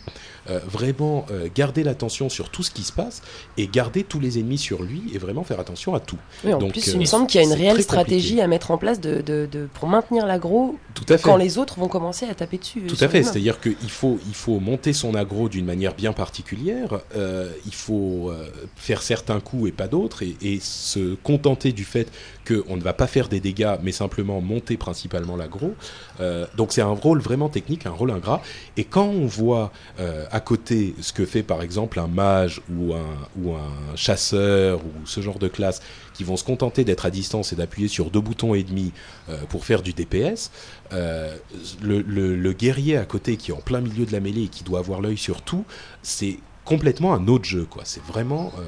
euh, 0.49 0.59
vraiment 0.67 1.25
euh, 1.31 1.47
garder 1.53 1.83
l'attention 1.83 2.29
sur 2.29 2.49
tout 2.49 2.63
ce 2.63 2.71
qui 2.71 2.83
se 2.83 2.91
passe 2.91 3.21
et 3.57 3.67
garder 3.67 4.03
tous 4.03 4.19
les 4.19 4.39
ennemis 4.39 4.57
sur 4.57 4.83
lui 4.83 5.03
et 5.13 5.17
vraiment 5.17 5.43
faire 5.43 5.59
attention 5.59 5.93
à 5.95 5.99
tout. 5.99 6.17
Oui, 6.43 6.53
en 6.53 6.59
Donc, 6.59 6.71
plus, 6.71 6.87
euh, 6.87 6.91
il 6.93 6.99
me 6.99 7.05
semble 7.05 7.27
qu'il 7.27 7.41
y 7.41 7.43
a 7.43 7.47
une 7.47 7.53
réelle 7.53 7.81
stratégie 7.81 8.27
compliqué. 8.29 8.41
à 8.43 8.47
mettre 8.47 8.71
en 8.71 8.77
place 8.77 8.99
de, 8.99 9.21
de- 9.21 9.47
de- 9.51 9.67
pour 9.73 9.87
maintenir 9.87 10.25
l'aggro 10.25 10.77
quand 11.23 11.37
les 11.37 11.57
autres 11.57 11.79
vont 11.79 11.87
commencer 11.87 12.25
à 12.25 12.33
taper 12.35 12.57
dessus. 12.57 12.81
Tout 12.87 12.97
à 13.01 13.07
fait, 13.07 13.23
c'est-à-dire 13.23 13.59
qu'il 13.59 13.89
faut, 13.89 14.19
il 14.27 14.33
faut 14.33 14.59
monter 14.59 14.93
son 14.93 15.13
aggro 15.15 15.47
d'une 15.49 15.65
manière 15.65 15.93
bien 15.93 16.13
particulière, 16.13 16.99
il 17.15 17.73
faut 17.73 18.31
faire 18.75 19.01
certains 19.01 19.39
coups 19.39 19.69
et 19.69 19.71
pas 19.71 19.87
d'autres, 19.87 20.23
et, 20.23 20.35
et 20.41 20.59
se 20.59 21.15
contenter 21.15 21.71
du 21.71 21.83
fait 21.83 22.07
qu'on 22.47 22.77
ne 22.77 22.81
va 22.81 22.93
pas 22.93 23.07
faire 23.07 23.27
des 23.27 23.39
dégâts, 23.39 23.75
mais 23.83 23.91
simplement 23.91 24.41
monter 24.41 24.77
principalement 24.77 25.35
l'aggro. 25.35 25.73
Euh, 26.19 26.45
donc 26.55 26.71
c'est 26.73 26.81
un 26.81 26.87
rôle 26.87 27.19
vraiment 27.19 27.49
technique, 27.49 27.85
un 27.85 27.91
rôle 27.91 28.11
ingrat, 28.11 28.41
et 28.77 28.83
quand 28.83 29.05
on 29.07 29.25
voit 29.25 29.71
euh, 29.99 30.25
à 30.38 30.39
côté 30.39 30.93
ce 31.01 31.11
que 31.13 31.25
fait 31.25 31.41
par 31.41 31.63
exemple 31.63 31.99
un 31.99 32.05
mage 32.07 32.61
ou 32.71 32.93
un, 32.93 33.17
ou 33.41 33.55
un 33.55 33.95
chasseur 33.95 34.79
ou 34.85 34.91
ce 35.05 35.19
genre 35.21 35.39
de 35.39 35.47
classe, 35.47 35.81
qui 36.13 36.23
vont 36.23 36.38
se 36.38 36.43
contenter 36.43 36.83
d'être 36.83 37.07
à 37.07 37.09
distance 37.11 37.53
et 37.53 37.55
d'appuyer 37.55 37.88
sur 37.88 38.11
deux 38.11 38.21
boutons 38.21 38.53
et 38.53 38.63
demi 38.63 38.93
euh, 39.29 39.38
pour 39.49 39.65
faire 39.65 39.81
du 39.81 39.93
DPS, 39.93 40.51
euh, 40.93 41.35
le, 41.81 42.01
le- 42.01 42.35
le 42.35 42.53
guerrier 42.53 42.97
à 42.97 43.05
côté 43.05 43.35
qui 43.35 43.49
est 43.49 43.53
en 43.55 43.61
plein 43.61 43.81
milieu 43.81 44.05
de 44.05 44.11
la 44.11 44.19
mêlée 44.19 44.43
et 44.43 44.47
qui 44.47 44.63
doit 44.63 44.77
avoir 44.79 45.01
l'œil 45.01 45.17
sur 45.17 45.41
tout, 45.41 45.65
c'est 46.03 46.38
complètement 46.65 47.13
un 47.15 47.27
autre 47.29 47.45
jeu, 47.45 47.65
quoi. 47.65 47.83
C'est 47.85 48.03
vraiment 48.03 48.51
euh, 48.59 48.61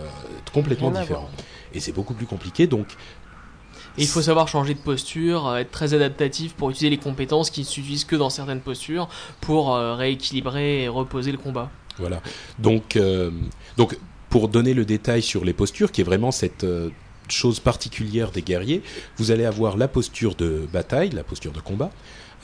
complètement 0.54 0.90
différent. 1.02 1.30
Et 1.74 1.80
c'est 1.82 1.92
beaucoup 1.92 2.16
plus 2.16 2.26
compliqué, 2.26 2.66
donc 2.66 2.88
Il 3.98 4.08
faut 4.08 4.22
savoir 4.22 4.48
changer 4.48 4.74
de 4.74 4.80
posture, 4.80 5.48
euh, 5.48 5.58
être 5.58 5.72
très 5.72 5.94
adaptatif 5.94 6.54
pour 6.54 6.70
utiliser 6.70 6.90
les 6.90 7.02
compétences 7.02 7.50
qui 7.50 7.62
ne 7.62 7.66
s'utilisent 7.66 8.06
que 8.06 8.16
dans 8.16 8.30
certaines 8.30 8.62
postures 8.62 9.10
pour 9.42 9.76
euh, 9.76 9.96
rééquilibrer 9.96 10.84
et 10.84 10.88
reposer 10.88 11.32
le 11.32 11.38
combat. 11.38 11.70
Voilà. 11.98 12.22
Donc, 12.60 12.96
euh, 12.96 13.32
donc, 13.78 13.98
pour 14.30 14.48
donner 14.48 14.74
le 14.74 14.86
détail 14.86 15.22
sur 15.22 15.44
les 15.44 15.54
postures, 15.54 15.92
qui 15.92 16.02
est 16.02 16.06
vraiment 16.06 16.32
cette 16.32 16.66
chose 17.28 17.60
particulière 17.60 18.32
des 18.32 18.42
guerriers, 18.42 18.84
vous 19.18 19.32
allez 19.32 19.46
avoir 19.46 19.76
la 19.76 19.88
posture 19.88 20.36
de 20.36 20.68
bataille, 20.72 21.10
la 21.10 21.24
posture 21.24 21.52
de 21.52 21.60
combat. 21.60 21.92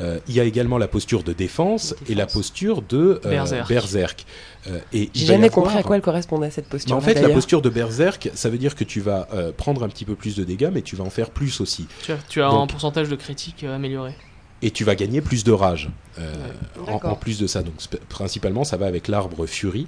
Euh, 0.01 0.19
il 0.27 0.33
y 0.35 0.39
a 0.39 0.43
également 0.43 0.77
la 0.77 0.87
posture 0.89 1.23
de 1.23 1.31
défense, 1.33 1.95
et 2.09 2.15
la 2.15 2.25
posture 2.27 2.81
de 2.81 3.21
euh, 3.25 3.29
Berserk. 3.29 3.69
berserk. 3.69 4.25
Euh, 4.67 4.79
et 4.91 5.09
J'ai 5.13 5.25
jamais 5.27 5.45
avoir- 5.47 5.63
compris 5.65 5.77
à 5.77 5.83
quoi 5.83 5.95
elle 5.95 6.01
correspondait 6.01 6.49
cette 6.49 6.65
Mais 6.65 6.71
posture. 6.71 6.95
en 6.97 7.01
fait, 7.01 7.13
la 7.21 7.29
posture 7.29 7.61
de 7.61 7.69
berserk, 7.69 8.29
ça 8.33 8.49
veut 8.49 8.57
dire 8.57 8.75
que 8.75 8.83
tu 8.83 8.99
vas 8.99 9.27
euh, 9.33 9.51
prendre 9.55 9.83
un 9.83 9.87
petit 9.89 10.03
peu 10.05 10.15
plus 10.15 10.35
de 10.35 10.43
dégâts, 10.43 10.69
mais 10.73 10.81
tu 10.81 10.95
vas 10.97 11.03
en 11.05 11.09
faire 11.09 11.29
plus 11.29 11.61
aussi. 11.61 11.87
Tu 12.03 12.11
as, 12.11 12.17
tu 12.27 12.41
as 12.41 12.49
un 12.49 12.67
pourcentage 12.67 13.07
de 13.07 13.15
critique 13.15 13.63
euh, 13.63 13.75
amélioré. 13.75 14.13
Et 14.61 14.71
tu 14.71 14.83
vas 14.83 14.95
gagner 14.95 15.21
plus 15.21 15.43
de 15.43 15.51
rage. 15.51 15.89
euh, 16.19 16.33
en, 16.87 17.15
plus 17.15 17.39
de 17.39 17.45
ça, 17.47 17.61
donc 17.61 17.75
principalement, 18.09 18.63
ça 18.63 18.77
va 18.77 18.85
avec 18.87 19.07
l'arbre 19.07 19.45
Fury. 19.45 19.85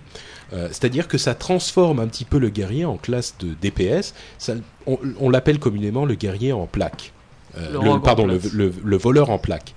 Euh, 0.54 0.68
C'est-à-dire 0.72 1.08
que 1.08 1.18
ça 1.18 1.36
transforme 1.36 2.00
un 2.00 2.08
petit 2.08 2.26
peu 2.26 2.38
le 2.38 2.50
guerrier 2.50 2.86
en 2.86 2.98
classe 2.98 3.36
de 3.40 3.56
DPS. 3.62 4.14
Ça- 4.38 4.54
on 4.86 5.00
on 5.20 5.30
l'appelle 5.30 5.60
communément 5.60 6.06
le 6.06 6.16
guerrier 6.16 6.52
en 6.54 6.66
plaque. 6.68 7.12
Euh, 7.58 7.72
Le 7.96 8.02
pardon, 8.02 8.26
le, 8.28 8.38
plaque. 8.38 8.54
le- 8.54 8.74
le 8.84 8.98
voleur 8.98 9.30
en 9.30 9.38
plaque. 9.40 9.74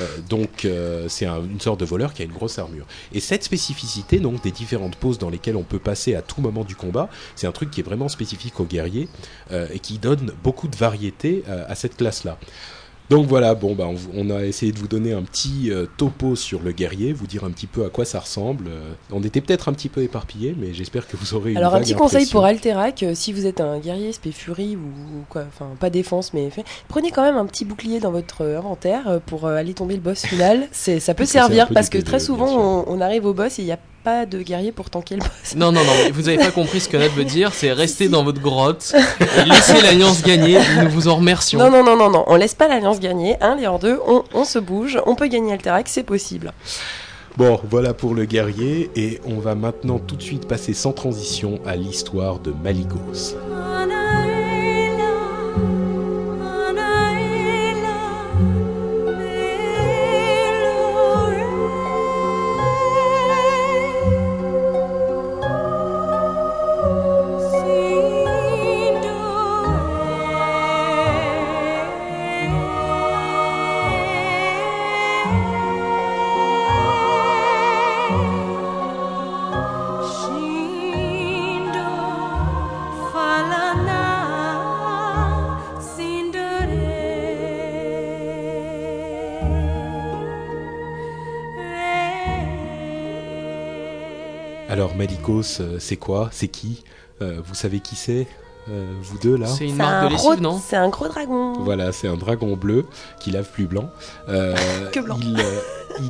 Euh, 0.00 0.06
donc 0.28 0.64
euh, 0.64 1.06
c'est 1.08 1.24
un- 1.24 1.42
une 1.44 1.60
sorte 1.60 1.78
de 1.78 1.84
voleur 1.84 2.14
qui 2.14 2.22
a 2.22 2.24
une 2.24 2.32
grosse 2.32 2.58
armure. 2.58 2.84
Et 3.12 3.20
cette 3.20 3.44
spécificité 3.44 4.18
donc 4.18 4.42
des 4.42 4.50
différentes 4.50 4.96
poses 4.96 5.18
dans 5.18 5.30
lesquelles 5.30 5.54
on 5.56 5.62
peut 5.62 5.78
passer 5.78 6.16
à 6.16 6.22
tout 6.22 6.40
moment 6.40 6.64
du 6.64 6.74
combat, 6.74 7.08
c'est 7.36 7.46
un 7.46 7.52
truc 7.52 7.70
qui 7.70 7.80
est 7.80 7.84
vraiment 7.84 8.08
spécifique 8.08 8.58
au 8.58 8.64
guerrier 8.64 9.08
euh, 9.52 9.68
et 9.72 9.78
qui 9.78 9.98
donne 9.98 10.32
beaucoup 10.42 10.66
de 10.66 10.76
variété 10.76 11.44
à 11.46 11.74
cette 11.76 11.96
classe-là. 11.96 12.38
Donc 13.10 13.26
voilà, 13.26 13.54
bon 13.54 13.74
bah 13.74 13.86
on, 14.14 14.30
a 14.30 14.44
essayé 14.44 14.72
de 14.72 14.78
vous 14.78 14.88
donner 14.88 15.12
un 15.12 15.22
petit 15.22 15.70
euh, 15.70 15.84
topo 15.98 16.36
sur 16.36 16.62
le 16.62 16.72
guerrier, 16.72 17.12
vous 17.12 17.26
dire 17.26 17.44
un 17.44 17.50
petit 17.50 17.66
peu 17.66 17.84
à 17.84 17.90
quoi 17.90 18.06
ça 18.06 18.20
ressemble. 18.20 18.68
Euh, 18.68 18.92
on 19.12 19.22
était 19.22 19.42
peut-être 19.42 19.68
un 19.68 19.74
petit 19.74 19.90
peu 19.90 20.02
éparpillé, 20.02 20.54
mais 20.58 20.72
j'espère 20.72 21.06
que 21.06 21.16
vous 21.18 21.34
aurez 21.34 21.52
une 21.52 21.58
Alors 21.58 21.74
un 21.74 21.80
petit 21.80 21.94
conseil 21.94 22.26
pour 22.26 22.46
Alterac, 22.46 23.02
euh, 23.02 23.14
si 23.14 23.34
vous 23.34 23.44
êtes 23.44 23.60
un 23.60 23.78
guerrier 23.78 24.12
spé 24.12 24.32
furie 24.32 24.76
ou, 24.76 24.80
ou 24.80 25.24
quoi, 25.28 25.44
enfin 25.46 25.68
pas 25.78 25.90
défense 25.90 26.32
mais 26.32 26.48
fait, 26.48 26.64
prenez 26.88 27.10
quand 27.10 27.22
même 27.22 27.36
un 27.36 27.46
petit 27.46 27.66
bouclier 27.66 28.00
dans 28.00 28.10
votre 28.10 28.42
inventaire 28.42 29.20
pour 29.26 29.46
aller 29.46 29.74
tomber 29.74 29.96
le 29.96 30.00
boss 30.00 30.24
final. 30.24 30.68
C'est 30.72 30.98
ça 30.98 31.12
peut 31.14 31.26
servir 31.26 31.68
parce 31.68 31.90
que 31.90 31.98
très 31.98 32.18
PvE, 32.18 32.26
souvent 32.26 32.84
on 32.86 33.00
arrive 33.02 33.26
au 33.26 33.34
boss 33.34 33.58
et 33.58 33.62
il 33.62 33.66
n'y 33.66 33.72
a 33.72 33.78
pas 34.04 34.26
de 34.26 34.42
guerrier 34.42 34.70
pour 34.70 34.90
tanker 34.90 35.16
le 35.16 35.20
boss. 35.20 35.54
Non, 35.56 35.72
non, 35.72 35.80
non, 35.82 35.92
vous 36.12 36.22
n'avez 36.22 36.36
pas 36.36 36.50
compris 36.50 36.80
ce 36.80 36.88
que 36.88 36.96
Nat 36.98 37.08
veut 37.08 37.24
dire, 37.24 37.54
c'est 37.54 37.72
rester 37.72 38.08
dans 38.08 38.22
votre 38.22 38.40
grotte, 38.40 38.94
et 39.20 39.44
laisser 39.48 39.80
l'Alliance 39.80 40.22
gagner, 40.22 40.58
nous 40.82 40.90
vous 40.90 41.08
en 41.08 41.16
remercions. 41.16 41.58
Non 41.58 41.70
non 41.70 41.82
non 41.82 41.96
non 41.96 42.10
non, 42.10 42.24
on 42.26 42.36
laisse 42.36 42.54
pas 42.54 42.68
l'alliance 42.68 43.00
gagner. 43.00 43.36
Un 43.40 43.56
les 43.56 43.66
hors 43.66 43.78
deux, 43.78 43.98
on, 44.06 44.22
on 44.34 44.44
se 44.44 44.58
bouge, 44.58 45.00
on 45.06 45.14
peut 45.14 45.26
gagner 45.26 45.54
Alterac, 45.54 45.88
c'est 45.88 46.02
possible. 46.02 46.52
Bon, 47.36 47.58
voilà 47.68 47.94
pour 47.94 48.14
le 48.14 48.26
guerrier, 48.26 48.90
et 48.94 49.20
on 49.26 49.40
va 49.40 49.54
maintenant 49.54 49.98
tout 49.98 50.16
de 50.16 50.22
suite 50.22 50.46
passer 50.46 50.74
sans 50.74 50.92
transition 50.92 51.58
à 51.66 51.74
l'histoire 51.74 52.38
de 52.38 52.52
Maligos. 52.62 53.34
Alors 95.04 95.16
Maligos, 95.20 95.60
euh, 95.60 95.76
c'est 95.78 95.96
quoi? 95.96 96.28
C'est 96.32 96.48
qui? 96.48 96.82
Euh, 97.22 97.40
Vous 97.44 97.54
savez 97.54 97.80
qui 97.80 97.94
c'est? 97.96 98.26
Euh, 98.70 98.86
Vous 99.02 99.18
deux 99.18 99.36
là? 99.36 99.46
C'est 99.46 99.68
une 99.68 99.76
marque 99.76 100.04
un 100.06 100.08
de 100.10 100.14
gros- 100.14 100.30
lessive, 100.30 100.42
non? 100.42 100.58
C'est 100.64 100.76
un 100.76 100.88
gros 100.88 101.08
dragon. 101.08 101.52
Voilà, 101.62 101.92
c'est 101.92 102.08
un 102.08 102.16
dragon 102.16 102.56
bleu 102.56 102.86
qui 103.20 103.30
lave 103.30 103.50
plus 103.50 103.66
blanc. 103.66 103.90
Euh, 104.28 104.54
Que 104.92 105.00
blanc. 105.00 105.18
Il, 105.20 105.38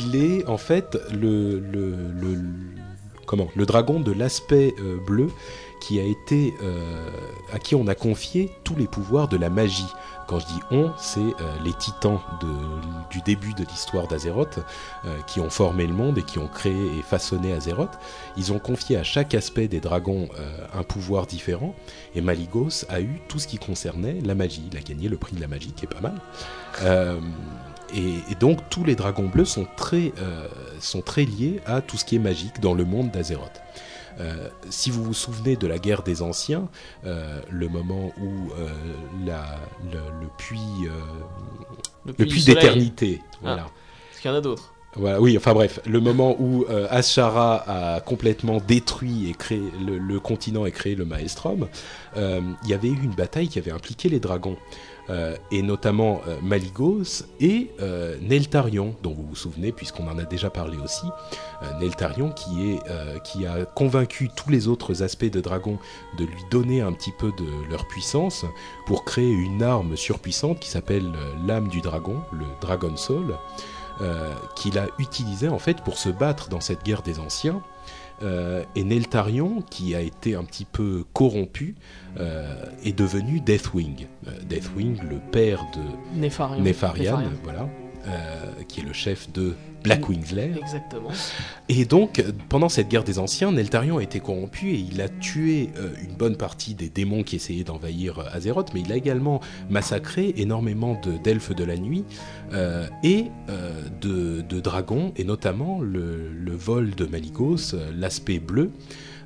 il 0.01 0.16
est 0.16 0.47
en 0.47 0.57
fait 0.59 0.97
le, 1.12 1.59
le, 1.59 1.90
le- 2.20 2.40
comment? 3.26 3.49
Le 3.57 3.66
dragon 3.66 3.99
de 4.01 4.12
l'aspect 4.12 4.74
euh, 4.80 4.99
bleu 5.05 5.28
qui 5.85 6.01
a 6.01 6.03
été 6.03 6.55
euh, 6.62 7.11
à 7.53 7.59
qui 7.59 7.74
on 7.74 7.87
a 7.89 7.95
confié 7.95 8.51
tous 8.64 8.74
les 8.74 8.87
pouvoirs 8.87 9.28
de 9.28 9.37
la 9.37 9.51
magie. 9.51 9.93
Quand 10.26 10.39
je 10.39 10.47
dis 10.47 10.61
on, 10.70 10.91
c'est 10.97 11.20
euh, 11.20 11.57
les 11.62 11.74
titans 11.74 12.20
du 13.11 13.20
début 13.20 13.53
de 13.53 13.64
l'histoire 13.64 14.09
d'Azeroth 14.09 14.61
euh, 15.05 15.18
qui 15.26 15.41
ont 15.41 15.51
formé 15.51 15.87
le 15.87 15.93
monde 15.93 16.16
et 16.16 16.22
qui 16.22 16.39
ont 16.39 16.49
créé 16.49 16.72
et 16.99 17.03
façonné 17.03 17.53
Azeroth. 17.53 17.99
Ils 18.39 18.51
ont 18.55 18.59
confié 18.59 18.97
à 18.97 19.03
chaque 19.03 19.35
aspect 19.35 19.68
des 19.68 19.80
dragons 19.80 20.28
un 20.72 20.82
pouvoir 20.85 21.26
différent 21.26 21.74
et 22.14 22.22
Maligos 22.22 22.87
a 22.89 23.03
eu 23.03 23.20
tout 23.28 23.39
ce 23.39 23.47
qui 23.47 23.59
concernait 23.59 24.20
la 24.24 24.35
magie. 24.35 24.62
Il 24.72 24.78
a 24.78 24.80
gagné 24.80 25.11
le 25.11 25.18
prix 25.18 25.37
de 25.37 25.41
la 25.41 25.49
magie 25.49 25.72
qui 25.72 25.85
est 25.85 25.89
pas 25.89 26.01
mal. 26.01 26.18
Et, 27.95 28.14
et 28.30 28.35
donc 28.41 28.70
tous 28.70 28.85
les 28.85 28.97
dragons 28.97 29.28
bleus 29.28 29.45
sont 29.45 29.66
très, 29.76 30.12
sont 30.80 31.03
très 31.03 31.26
liés 31.26 31.61
à 31.66 31.82
tout 31.82 31.99
ce 31.99 32.07
qui 32.07 32.16
est 32.16 32.20
magique 32.20 32.61
dans 32.61 32.72
le 32.72 32.87
monde 32.87 33.11
d'Azeroth. 33.11 33.61
Euh, 34.20 34.48
si 34.70 34.90
vous 34.90 35.02
vous 35.02 35.14
souvenez 35.14 35.56
de 35.56 35.66
la 35.66 35.78
guerre 35.78 36.02
des 36.02 36.22
anciens, 36.22 36.68
euh, 37.04 37.40
le 37.50 37.68
moment 37.68 38.12
où 38.20 38.52
euh, 38.52 38.68
la, 39.26 39.58
le, 39.92 39.98
le 40.20 40.28
puits, 40.38 40.88
le 42.06 42.12
d'éternité, 42.12 43.20
voilà. 43.42 43.66
Parce 44.10 44.20
qu'il 44.20 44.30
y 44.30 44.34
en 44.34 44.36
a 44.36 44.40
d'autres. 44.40 44.74
Voilà, 44.96 45.20
oui, 45.20 45.36
enfin 45.36 45.54
bref, 45.54 45.80
le 45.86 46.00
moment 46.00 46.36
où 46.38 46.64
euh, 46.70 46.86
Ashara 46.88 47.96
a 47.96 48.00
complètement 48.00 48.58
détruit 48.58 49.28
et 49.28 49.32
créé 49.34 49.60
le, 49.84 49.98
le 49.98 50.20
continent 50.20 50.66
et 50.66 50.70
créé 50.70 50.94
le 50.94 51.04
Maelstrom, 51.04 51.66
euh, 52.16 52.40
il 52.62 52.68
y 52.68 52.74
avait 52.74 52.88
eu 52.88 53.02
une 53.02 53.10
bataille 53.10 53.48
qui 53.48 53.58
avait 53.58 53.72
impliqué 53.72 54.08
les 54.08 54.20
dragons, 54.20 54.56
euh, 55.11 55.36
et 55.50 55.62
notamment 55.62 56.22
euh, 56.26 56.38
Maligos 56.42 57.24
et 57.38 57.70
euh, 57.80 58.16
Neltarion, 58.22 58.96
dont 59.02 59.12
vous 59.12 59.26
vous 59.26 59.36
souvenez 59.36 59.70
puisqu'on 59.70 60.09
en 60.09 60.18
a 60.18 60.24
déjà 60.24 60.50
parlé 60.50 60.78
aussi. 60.78 61.07
Neltarion 61.80 62.30
qui, 62.30 62.78
qui 63.24 63.46
a 63.46 63.64
convaincu 63.64 64.28
tous 64.36 64.50
les 64.50 64.68
autres 64.68 65.02
aspects 65.02 65.30
de 65.30 65.40
dragon 65.40 65.78
de 66.18 66.26
lui 66.26 66.42
donner 66.50 66.82
un 66.82 66.92
petit 66.92 67.12
peu 67.12 67.32
de 67.38 67.70
leur 67.70 67.88
puissance 67.88 68.44
pour 68.84 69.07
créer 69.07 69.30
une 69.30 69.62
arme 69.62 69.96
surpuissante 69.96 70.61
qui 70.61 70.68
s'appelle 70.68 71.11
l'âme 71.46 71.68
du 71.68 71.80
dragon, 71.80 72.20
le 72.32 72.44
Dragon 72.61 72.94
Soul 72.96 73.34
qu'il 74.57 74.78
a 74.78 74.88
utilisé 74.98 75.48
en 75.48 75.59
fait 75.59 75.80
pour 75.82 75.96
se 75.96 76.11
battre 76.11 76.50
dans 76.50 76.61
cette 76.61 76.84
guerre 76.84 77.00
des 77.00 77.18
anciens. 77.18 77.62
Euh, 78.22 78.62
et 78.76 78.84
Neltarion, 78.84 79.62
qui 79.70 79.94
a 79.94 80.00
été 80.00 80.34
un 80.34 80.44
petit 80.44 80.64
peu 80.64 81.04
corrompu, 81.12 81.74
euh, 82.18 82.64
est 82.84 82.96
devenu 82.96 83.40
Deathwing. 83.40 84.06
Euh, 84.26 84.30
Deathwing, 84.48 84.98
le 85.10 85.18
père 85.32 85.64
de 85.74 86.20
Nefarian. 86.20 86.62
Nefarian, 86.62 87.18
Nefarian. 87.18 87.30
voilà, 87.42 87.68
qui 88.68 88.80
est 88.80 88.84
le 88.84 88.92
chef 88.92 89.32
de 89.32 89.55
Blackwing's 89.82 90.32
Lair. 90.32 90.57
Exactement. 90.57 91.11
Et 91.68 91.84
donc, 91.84 92.18
euh, 92.18 92.32
pendant 92.48 92.70
cette 92.70 92.88
guerre 92.88 93.05
des 93.05 93.18
anciens, 93.18 93.52
Neltarion 93.52 93.98
a 93.98 94.02
été 94.02 94.18
corrompu 94.18 94.70
et 94.70 94.78
il 94.78 95.00
a 95.02 95.09
tué 95.11 95.70
euh, 95.76 95.90
une 96.02 96.14
bonne 96.16 96.36
partie 96.36 96.74
des 96.74 96.88
démons 96.88 97.22
qui 97.22 97.36
essayaient 97.36 97.64
d'envahir 97.64 98.18
euh, 98.18 98.24
Azeroth, 98.32 98.72
mais 98.72 98.80
il 98.80 98.90
a 98.92 98.96
également 98.96 99.40
massacré 99.68 100.32
énormément 100.38 100.98
de- 101.02 101.18
d'elfes 101.18 101.55
de, 101.55 101.64
la 101.64 101.76
nuit 101.76 102.05
euh, 102.55 102.86
et 103.02 103.26
euh, 103.50 103.82
de, 104.00 104.40
de 104.40 104.61
dragons, 104.61 105.12
et 105.16 105.24
notamment 105.24 105.80
le, 105.80 106.30
le 106.32 106.52
vol 106.52 106.94
de 106.94 107.05
Maligos, 107.05 107.74
euh, 107.74 107.90
l'aspect 107.94 108.38
bleu. 108.38 108.70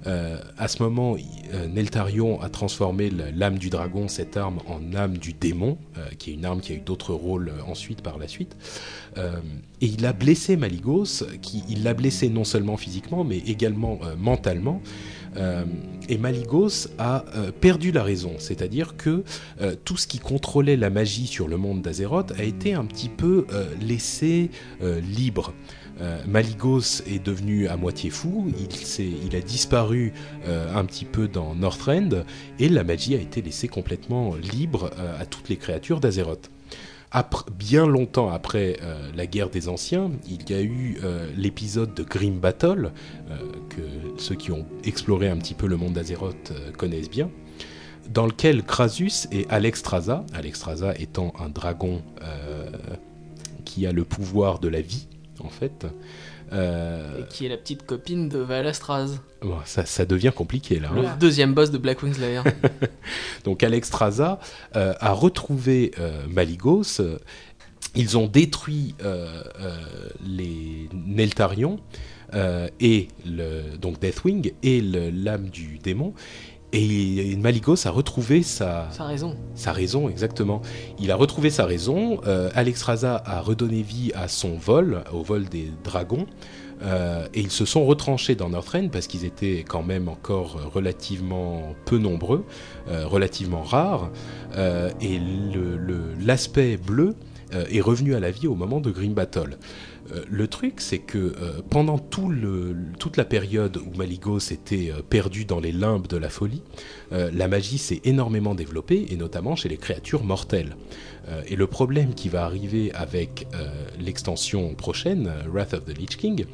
Euh, 0.06 0.38
à 0.56 0.68
ce 0.68 0.82
moment, 0.82 1.16
euh, 1.54 1.66
Neltarion 1.66 2.40
a 2.40 2.48
transformé 2.48 3.10
l'âme 3.10 3.58
du 3.58 3.70
dragon, 3.70 4.08
cette 4.08 4.36
arme, 4.36 4.58
en 4.66 4.94
âme 4.94 5.18
du 5.18 5.32
démon, 5.32 5.78
euh, 5.96 6.06
qui 6.18 6.30
est 6.30 6.34
une 6.34 6.44
arme 6.44 6.60
qui 6.60 6.72
a 6.72 6.76
eu 6.76 6.80
d'autres 6.80 7.14
rôles 7.14 7.52
ensuite 7.66 8.02
par 8.02 8.18
la 8.18 8.28
suite. 8.28 8.56
Et 9.80 9.86
il 9.86 10.06
a 10.06 10.12
blessé 10.12 10.56
Maligos, 10.56 11.24
qui 11.42 11.64
il 11.68 11.82
l'a 11.82 11.92
blessé 11.92 12.28
non 12.28 12.44
seulement 12.44 12.76
physiquement, 12.76 13.24
mais 13.24 13.38
également 13.38 13.98
mentalement. 14.16 14.80
Et 16.08 16.18
Maligos 16.18 16.86
a 16.98 17.24
perdu 17.60 17.90
la 17.90 18.04
raison, 18.04 18.34
c'est-à-dire 18.38 18.96
que 18.96 19.24
tout 19.84 19.96
ce 19.96 20.06
qui 20.06 20.20
contrôlait 20.20 20.76
la 20.76 20.90
magie 20.90 21.26
sur 21.26 21.48
le 21.48 21.56
monde 21.56 21.82
d'Azeroth 21.82 22.32
a 22.38 22.44
été 22.44 22.74
un 22.74 22.84
petit 22.84 23.08
peu 23.08 23.44
laissé 23.80 24.50
libre. 24.80 25.52
Euh, 26.00 26.18
Maligos 26.26 27.02
est 27.06 27.24
devenu 27.24 27.66
à 27.68 27.76
moitié 27.76 28.10
fou, 28.10 28.50
il, 29.00 29.36
a 29.36 29.40
disparu 29.40 30.12
euh, 30.46 30.74
un 30.74 30.84
petit 30.84 31.04
peu 31.04 31.28
dans 31.28 31.54
Northrend, 31.54 32.24
et 32.58 32.68
la 32.68 32.84
magie 32.84 33.14
a 33.14 33.18
été 33.18 33.42
laissée 33.42 33.68
complètement 33.68 34.34
libre 34.36 34.90
euh, 34.98 35.20
à 35.20 35.26
toutes 35.26 35.48
les 35.48 35.56
créatures 35.56 36.00
d'Azeroth. 36.00 36.50
Bien 37.56 37.86
longtemps 37.86 38.30
après 38.30 38.78
la 39.16 39.26
guerre 39.26 39.48
des 39.48 39.70
anciens, 39.70 40.10
il 40.28 40.48
y 40.50 40.52
a 40.52 40.60
eu 40.60 40.98
l'épisode 41.38 41.94
de 41.94 42.02
Grim 42.02 42.34
Battle, 42.38 42.92
que 43.70 43.80
ceux 44.18 44.34
qui 44.34 44.52
ont 44.52 44.66
exploré 44.84 45.30
un 45.30 45.38
petit 45.38 45.54
peu 45.54 45.66
le 45.66 45.78
monde 45.78 45.94
d'Azeroth 45.94 46.52
connaissent 46.76 47.08
bien, 47.08 47.30
dans 48.12 48.26
lequel 48.26 48.62
Krasus 48.62 49.26
et 49.32 49.46
Alexstrasza, 49.48 50.26
Alexstrasza 50.34 50.94
étant 50.98 51.32
un 51.40 51.48
dragon 51.48 52.02
qui 53.64 53.86
a 53.86 53.92
le 53.92 54.04
pouvoir 54.04 54.58
de 54.58 54.68
la 54.68 54.82
vie, 54.82 55.07
en 55.40 55.48
fait, 55.48 55.86
euh, 56.52 57.20
Et 57.20 57.24
qui 57.28 57.46
est 57.46 57.48
la 57.48 57.56
petite 57.56 57.84
copine 57.86 58.28
de 58.28 58.38
Valastraz, 58.38 59.18
bon, 59.42 59.58
ça, 59.64 59.84
ça 59.86 60.04
devient 60.04 60.32
compliqué 60.34 60.80
là. 60.80 60.90
hein. 60.92 61.02
le 61.02 61.18
deuxième 61.20 61.54
boss 61.54 61.70
de 61.70 61.78
Blackwing's 61.78 62.18
Lair. 62.18 62.44
Donc 63.44 63.62
Alexstrasza 63.62 64.40
euh, 64.76 64.94
a 65.00 65.12
retrouvé 65.12 65.92
euh, 65.98 66.26
Maligos. 66.28 67.00
Ils 67.94 68.18
ont 68.18 68.26
détruit 68.26 68.94
euh, 69.02 69.42
euh, 69.60 69.76
les 70.26 70.88
Neltarions 70.92 71.80
euh, 72.34 72.68
et 72.80 73.08
le, 73.26 73.76
donc 73.80 73.98
Deathwing 74.00 74.52
et 74.62 74.80
l'âme 74.80 75.48
du 75.48 75.78
démon. 75.78 76.12
Et 76.72 77.34
Maligos 77.36 77.86
a 77.86 77.90
retrouvé 77.90 78.42
sa, 78.42 78.88
raison. 79.00 79.36
sa 79.54 79.72
raison, 79.72 80.08
exactement. 80.10 80.60
Il 81.00 81.10
a 81.10 81.16
retrouvé 81.16 81.48
sa 81.48 81.64
raison. 81.64 82.20
Euh, 82.26 82.50
Alexstrasza 82.54 83.22
a 83.24 83.40
redonné 83.40 83.80
vie 83.82 84.12
à 84.14 84.28
son 84.28 84.56
vol, 84.58 85.02
au 85.12 85.22
vol 85.22 85.46
des 85.46 85.70
dragons. 85.82 86.26
Euh, 86.82 87.26
et 87.34 87.40
ils 87.40 87.50
se 87.50 87.64
sont 87.64 87.84
retranchés 87.86 88.34
dans 88.34 88.50
Northrend 88.50 88.88
parce 88.88 89.06
qu'ils 89.06 89.24
étaient 89.24 89.64
quand 89.66 89.82
même 89.82 90.08
encore 90.08 90.70
relativement 90.72 91.74
peu 91.86 91.96
nombreux, 91.98 92.44
euh, 92.88 93.06
relativement 93.06 93.62
rares. 93.62 94.10
Euh, 94.56 94.90
et 95.00 95.18
le- 95.18 95.76
le- 95.76 96.14
l'aspect 96.24 96.76
bleu 96.76 97.14
est 97.70 97.80
revenu 97.80 98.14
à 98.14 98.20
la 98.20 98.30
vie 98.30 98.46
au 98.46 98.54
moment 98.54 98.78
de 98.78 98.90
Grim 98.90 99.14
Battle. 99.14 99.56
Euh, 100.12 100.24
le 100.28 100.48
truc, 100.48 100.80
c'est 100.80 100.98
que 100.98 101.18
euh, 101.18 101.60
pendant 101.68 101.98
toute 101.98 103.16
la 103.16 103.24
période 103.24 103.76
où 103.76 103.96
Maligos 103.96 104.50
était 104.50 104.90
euh, 104.90 105.02
perdu 105.08 105.44
dans 105.44 105.60
les 105.60 105.72
limbes 105.72 106.06
de 106.06 106.16
la 106.16 106.30
folie, 106.30 106.62
la 107.10 107.48
magie 107.48 107.78
s'est 107.78 108.02
énormément 108.04 108.54
développée, 108.54 109.06
et 109.10 109.16
notamment 109.16 109.56
chez 109.56 109.70
les 109.70 109.78
créatures 109.78 110.24
mortelles. 110.24 110.76
Et 111.46 111.56
le 111.56 111.66
problème 111.66 112.12
qui 112.14 112.28
va 112.28 112.44
arriver 112.44 112.92
avec 112.92 113.46
l'extension 113.98 114.74
prochaine, 114.74 115.32
Wrath 115.50 115.72
of 115.72 115.86
the 115.86 115.96
Lich 115.96 116.18
King, 116.18 116.44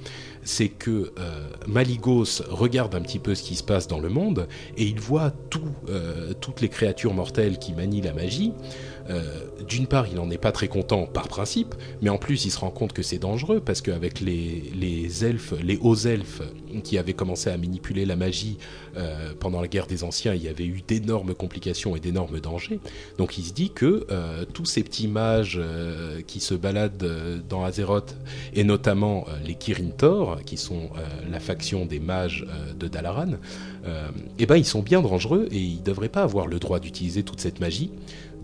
c'est 0.45 0.69
que 0.69 1.13
euh, 1.19 1.49
Maligos 1.67 2.43
regarde 2.49 2.95
un 2.95 3.01
petit 3.01 3.19
peu 3.19 3.35
ce 3.35 3.43
qui 3.43 3.57
se 3.57 3.63
passe 3.63 3.89
dans 3.89 3.99
le 3.99 4.09
monde, 4.09 4.47
et 4.77 4.85
il 4.85 5.01
voit 5.01 5.33
euh, 5.89 6.33
toutes 6.41 6.61
les 6.61 6.69
créatures 6.69 7.15
mortelles 7.15 7.59
qui 7.59 7.73
manient 7.73 8.03
la 8.03 8.13
magie. 8.13 8.53
Euh, 9.11 9.23
D'une 9.69 9.87
part, 9.87 10.07
il 10.09 10.15
n'en 10.15 10.31
est 10.31 10.39
pas 10.39 10.53
très 10.53 10.69
content 10.69 11.07
par 11.07 11.29
principe, 11.29 11.75
mais 12.01 12.09
en 12.09 12.17
plus, 12.17 12.45
il 12.47 12.51
se 12.51 12.59
rend 12.59 12.71
compte 12.71 12.93
que 12.93 13.03
c'est 13.03 13.19
dangereux 13.19 13.61
parce 13.61 13.83
qu'avec 13.83 14.21
les, 14.21 14.73
les 14.75 15.25
elfes, 15.25 15.53
les 15.63 15.79
hauts 15.83 15.95
elfes 15.95 16.43
qui 16.83 16.97
avaient 16.97 17.13
commencé 17.13 17.51
à 17.51 17.57
manipuler 17.57 18.07
la 18.07 18.17
magie 18.17 18.59
pendant 19.41 19.61
la 19.61 19.69
guerre 19.69 19.87
des 19.87 20.05
anciens, 20.05 20.35
il 20.35 20.43
y 20.43 20.49
avait 20.49 20.65
eu 20.65 20.83
d'énormes 20.87 21.35
complications 21.35 21.97
et 21.97 22.01
d'énormes 22.01 22.41
dangers. 22.41 22.81
Donc 23.19 23.39
il 23.39 23.45
se 23.45 23.53
dit 23.53 23.71
que 23.71 24.07
tous 24.53 24.65
ces 24.65 24.83
petits 24.83 25.09
mages 25.09 25.61
qui 26.27 26.41
se 26.41 26.55
baladent 26.55 27.43
dans 27.49 27.65
Azeroth, 27.65 28.17
et 28.55 28.65
notamment 28.65 29.27
les 29.45 29.55
Kirin 29.55 29.91
Tor, 29.97 30.34
qui 30.43 30.57
sont 30.57 30.91
euh, 30.97 31.31
la 31.31 31.41
faction 31.41 31.87
des 31.87 32.01
mages 32.01 32.47
euh, 32.49 32.73
de 32.73 32.89
Dalaran, 32.89 33.33
euh, 33.87 34.09
eh 34.39 34.47
ben, 34.47 34.57
ils 34.57 34.65
sont 34.65 34.83
bien 34.83 35.03
dangereux 35.03 35.49
et 35.51 35.59
ils 35.59 35.79
ne 35.79 35.85
devraient 35.85 36.09
pas 36.09 36.23
avoir 36.23 36.47
le 36.47 36.59
droit 36.59 36.81
d'utiliser 36.81 37.23
toute 37.23 37.41
cette 37.41 37.61
magie. 37.61 37.91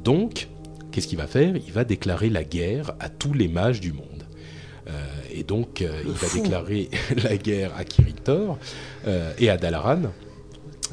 Donc, 0.04 0.48
qu'est-ce 0.90 1.06
qu'il 1.06 1.18
va 1.18 1.26
faire? 1.26 1.56
Il 1.56 1.72
va 1.72 1.84
déclarer 1.84 2.30
la 2.30 2.44
guerre 2.44 2.92
à 3.00 3.08
tous 3.08 3.32
les 3.32 3.48
mages 3.48 3.80
du 3.80 3.92
monde. 3.92 4.04
Euh, 4.88 5.06
et 5.32 5.42
donc, 5.42 5.82
euh, 5.82 6.02
il 6.04 6.12
va 6.12 6.26
fou. 6.26 6.42
déclarer 6.42 6.90
la 7.22 7.36
guerre 7.36 7.72
à 7.76 7.84
Kirin 7.84 8.12
Tor 8.24 8.58
euh, 9.06 9.32
et 9.38 9.50
à 9.50 9.56
Dalaran. 9.56 10.02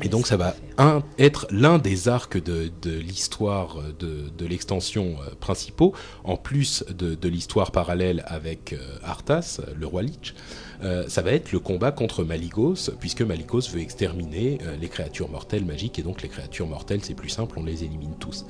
Et 0.03 0.09
donc 0.09 0.27
ça 0.27 0.37
va 0.37 0.55
un, 0.77 1.01
être 1.17 1.47
l'un 1.49 1.79
des 1.79 2.07
arcs 2.07 2.41
de, 2.41 2.69
l'histoire 2.85 3.79
de, 3.99 4.29
de 4.37 4.45
l'extension 4.45 5.15
euh, 5.21 5.31
principaux, 5.39 5.93
en 6.23 6.37
plus 6.37 6.83
de, 6.89 7.15
de 7.15 7.29
l'histoire 7.29 7.71
parallèle 7.71 8.23
avec 8.27 8.73
euh, 8.73 8.77
Arthas, 9.03 9.59
le 9.75 9.87
roi 9.87 10.03
Lich. 10.03 10.35
Euh, 10.83 11.05
ça 11.07 11.21
va 11.21 11.31
être 11.31 11.51
le 11.51 11.59
combat 11.59 11.91
contre 11.91 12.23
Maligos, 12.23 12.91
puisque 12.99 13.21
Maligos 13.21 13.61
veut 13.71 13.79
exterminer 13.79 14.59
euh, 14.63 14.75
les 14.79 14.87
créatures 14.89 15.29
mortelles 15.29 15.65
magiques, 15.65 15.97
et 15.99 16.03
donc 16.03 16.21
les 16.21 16.29
créatures 16.29 16.67
mortelles, 16.67 16.99
c'est 17.03 17.13
plus 17.15 17.29
simple, 17.29 17.57
on 17.59 17.63
les 17.63 17.83
élimine 17.83 18.15
tous. 18.19 18.45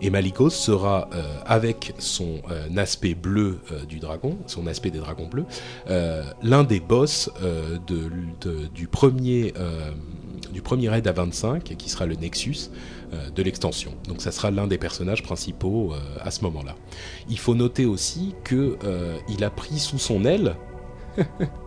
Et 0.00 0.10
Maligos 0.10 0.50
sera, 0.50 1.08
euh, 1.14 1.22
avec 1.46 1.94
son 1.98 2.40
aspect 2.76 3.14
bleu 3.14 3.60
du 3.88 4.00
dragon, 4.00 4.36
son 4.46 4.66
aspect 4.66 4.90
des 4.90 4.98
dragons 4.98 5.28
bleus, 5.28 5.44
l'un 6.42 6.64
des 6.64 6.80
boss 6.80 7.30
du 8.74 8.86
premier 8.88 9.54
du 10.52 10.60
premier 10.60 10.88
raid 10.88 11.06
à 11.06 11.12
25, 11.12 11.62
qui 11.62 11.88
sera 11.88 12.04
le 12.04 12.16
Nexus 12.16 12.70
de 13.12 13.42
l'extension. 13.44 13.92
Donc 14.08 14.20
ça 14.22 14.32
sera 14.32 14.50
l'un 14.50 14.66
des 14.66 14.76
personnages 14.78 15.22
principaux 15.22 15.94
à 16.20 16.32
ce 16.32 16.42
moment-là. 16.42 16.74
Il 17.28 17.38
faut 17.38 17.54
noter 17.54 17.84
aussi 17.86 18.34
que 18.42 18.76
euh, 18.84 19.16
il 19.28 19.44
a 19.44 19.50
pris 19.50 19.78
sous 19.78 19.98
son 20.00 20.24
aile 20.24 20.56
le- 21.16 21.24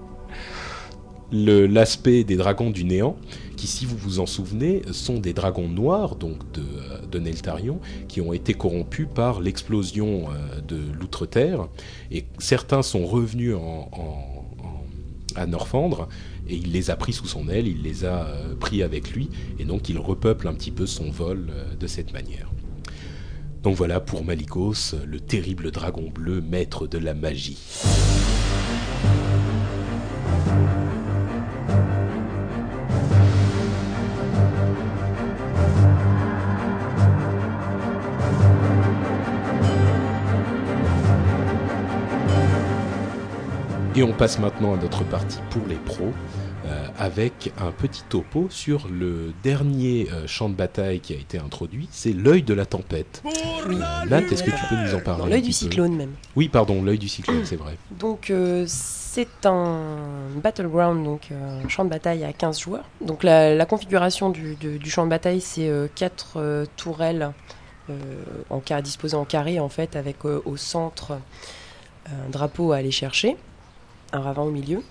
l'aspect 1.32 2.24
des 2.24 2.36
dragons 2.36 2.70
du 2.70 2.84
néant, 2.84 3.18
qui, 3.56 3.68
si 3.68 3.86
vous 3.86 3.98
vous 3.98 4.20
en 4.20 4.26
souvenez, 4.26 4.82
sont 4.92 5.20
des 5.20 5.34
dragons 5.34 5.68
noirs, 5.68 6.16
donc 6.16 6.52
de, 6.52 6.62
euh, 6.62 7.20
Neltarion, 7.20 7.80
qui 8.10 8.20
ont 8.20 8.34
été 8.34 8.54
corrompus 8.54 9.08
par 9.14 9.40
l'explosion 9.40 10.26
euh, 10.30 10.62
de 10.62 10.80
l'outre-terre, 11.00 11.68
et 12.12 12.26
certains 12.40 12.82
sont 12.82 13.06
revenus 13.06 13.56
en, 13.56 13.90
à 15.36 15.46
Norfandre, 15.46 16.10
et 16.48 16.56
il 16.56 16.72
les 16.72 16.90
a 16.90 16.96
pris 16.96 17.14
sous 17.14 17.28
son 17.28 17.48
aile, 17.48 17.68
il 17.68 17.82
les 17.82 18.06
a 18.06 18.26
euh, 18.26 18.56
pris 18.56 18.84
avec 18.84 19.12
lui, 19.12 19.30
et 19.60 19.66
donc 19.66 19.90
il 19.90 19.98
repeuple 19.98 20.48
un 20.48 20.54
petit 20.54 20.72
peu 20.72 20.86
son 20.86 21.10
vol 21.10 21.52
de 21.80 21.88
cette 21.88 22.14
manière. 22.14 22.52
Donc 23.64 23.76
voilà 23.76 24.00
pour 24.00 24.24
Malikos, 24.24 24.94
le 25.08 25.20
terrible 25.20 25.72
dragon 25.72 26.12
bleu, 26.14 26.40
maître 26.40 26.86
de 26.86 27.00
la 27.00 27.16
magie. 27.16 27.58
Et 43.96 44.04
on 44.04 44.12
passe 44.12 44.40
maintenant 44.40 44.74
à 44.74 44.78
notre 44.78 45.04
partie 45.06 45.40
pour 45.52 45.66
les 45.68 45.76
pros, 45.76 46.12
euh, 46.66 46.88
avec 47.00 47.54
un 47.60 47.72
petit 47.72 48.04
topo 48.10 48.48
sur 48.50 48.88
le 48.90 49.32
dernier 49.42 50.10
euh, 50.12 50.28
champ 50.28 50.50
de 50.50 50.56
bataille 50.56 51.00
qui 51.00 51.14
a 51.14 51.16
été 51.16 51.38
introduit, 51.40 51.88
c'est 51.92 52.12
l'œil 52.12 52.44
de 52.44 52.54
la 52.54 52.66
tempête. 52.66 53.22
Oui. 53.24 53.78
Nat, 54.10 54.20
est-ce 54.22 54.44
que 54.44 54.52
tu 54.52 54.58
peux 54.70 54.76
nous 54.76 54.94
en 54.96 55.00
parler 55.00 55.30
l'œil 55.32 55.42
du 55.42 55.48
peu 55.50 55.54
cyclone 55.54 55.96
même. 55.96 56.12
Oui, 56.36 56.50
pardon, 56.50 56.82
l'œil 56.84 56.98
du 57.00 57.08
cyclone, 57.08 57.46
c'est 57.46 57.56
vrai. 57.56 57.78
Donc 58.00 58.30
euh, 58.32 58.66
c'est 58.68 59.46
un 59.46 59.88
battleground, 60.44 61.06
donc 61.06 61.30
euh, 61.32 61.64
un 61.64 61.70
champ 61.70 61.86
de 61.86 61.90
bataille 61.90 62.26
à 62.26 62.34
15 62.34 62.60
joueurs. 62.60 62.84
Donc 63.00 63.24
la, 63.24 63.56
la 63.56 63.66
configuration 63.66 64.30
du, 64.30 64.56
de- 64.56 64.76
du 64.78 64.90
champ 64.90 65.06
de 65.06 65.10
bataille, 65.10 65.40
c'est 65.40 65.72
4 65.96 66.66
tourelles 66.76 67.32
euh, 67.90 67.94
en 68.50 68.62
disposées 68.82 69.16
en 69.16 69.24
carré 69.26 69.60
en 69.62 69.70
fait, 69.70 69.96
avec 69.96 70.26
euh, 70.26 70.42
au 70.46 70.58
centre 70.58 71.18
un 72.08 72.30
drapeau 72.30 72.72
à 72.74 72.78
aller 72.78 72.92
chercher, 72.92 73.36
un 74.14 74.20
ravin 74.22 74.44
au 74.44 74.52
milieu. 74.52 74.82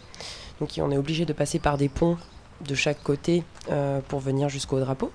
Donc 0.60 0.70
on 0.78 0.90
est 0.90 0.96
obligé 0.98 1.24
de 1.24 1.32
passer 1.32 1.58
par 1.58 1.76
des 1.78 1.88
ponts 1.88 2.16
de 2.66 2.74
chaque 2.74 3.02
côté 3.02 3.42
euh, 3.70 4.00
pour 4.08 4.20
venir 4.20 4.48
jusqu'au 4.48 4.78
drapeau. 4.80 5.10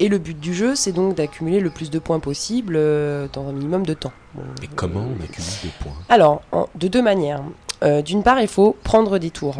Et 0.00 0.08
le 0.08 0.18
but 0.18 0.38
du 0.38 0.54
jeu, 0.54 0.76
c'est 0.76 0.92
donc 0.92 1.16
d'accumuler 1.16 1.58
le 1.58 1.70
plus 1.70 1.90
de 1.90 1.98
points 1.98 2.20
possible 2.20 2.74
euh, 2.76 3.26
dans 3.32 3.48
un 3.48 3.52
minimum 3.52 3.84
de 3.84 3.94
temps. 3.94 4.12
Bon, 4.34 4.42
Et 4.62 4.68
comment 4.68 5.00
on 5.00 5.24
accumule 5.24 5.50
des 5.64 5.70
points? 5.82 5.92
Alors, 6.08 6.42
en- 6.52 6.68
de 6.76 6.86
deux 6.86 7.02
manières. 7.02 7.42
Euh, 7.82 8.02
D'une 8.02 8.22
part, 8.22 8.40
il 8.40 8.46
faut 8.48 8.76
prendre 8.84 9.18
des 9.18 9.30
tours. 9.30 9.56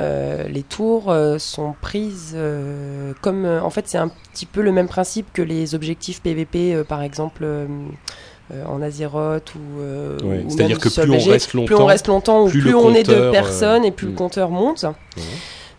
Euh, 0.00 0.46
les 0.48 0.62
tours 0.62 1.10
euh, 1.10 1.38
sont 1.38 1.74
prises 1.80 2.32
euh, 2.36 3.14
comme. 3.22 3.44
euh, 3.46 3.62
en 3.62 3.70
fait, 3.70 3.88
c'est 3.88 3.98
un 3.98 4.08
petit 4.08 4.46
peu 4.46 4.60
le 4.60 4.72
même 4.72 4.88
principe 4.88 5.32
que 5.32 5.42
les 5.42 5.74
objectifs 5.74 6.20
PVP, 6.22 6.74
euh, 6.74 6.84
par 6.84 7.02
exemple 7.02 7.44
euh, 8.52 8.54
euh, 8.62 8.66
en 8.66 8.80
Azeroth 8.82 9.54
ou. 9.54 9.80
euh, 9.80 10.18
Ouais, 10.22 10.42
ou 10.44 10.50
C'est-à-dire 10.50 10.78
que 10.78 10.88
plus 10.88 11.10
on 11.10 11.30
reste 11.30 11.52
longtemps, 11.54 11.66
Plus 11.66 11.74
on 11.76 11.86
reste 11.86 12.06
longtemps 12.08 12.44
ou 12.44 12.48
plus 12.48 12.74
on 12.74 12.94
est 12.94 13.02
de 13.02 13.12
compteur, 13.14 13.32
personnes 13.32 13.82
euh, 13.84 13.88
et 13.88 13.90
plus 13.90 14.08
le 14.08 14.12
compteur 14.14 14.50
monte. 14.50 14.82
Ouais. 14.84 15.22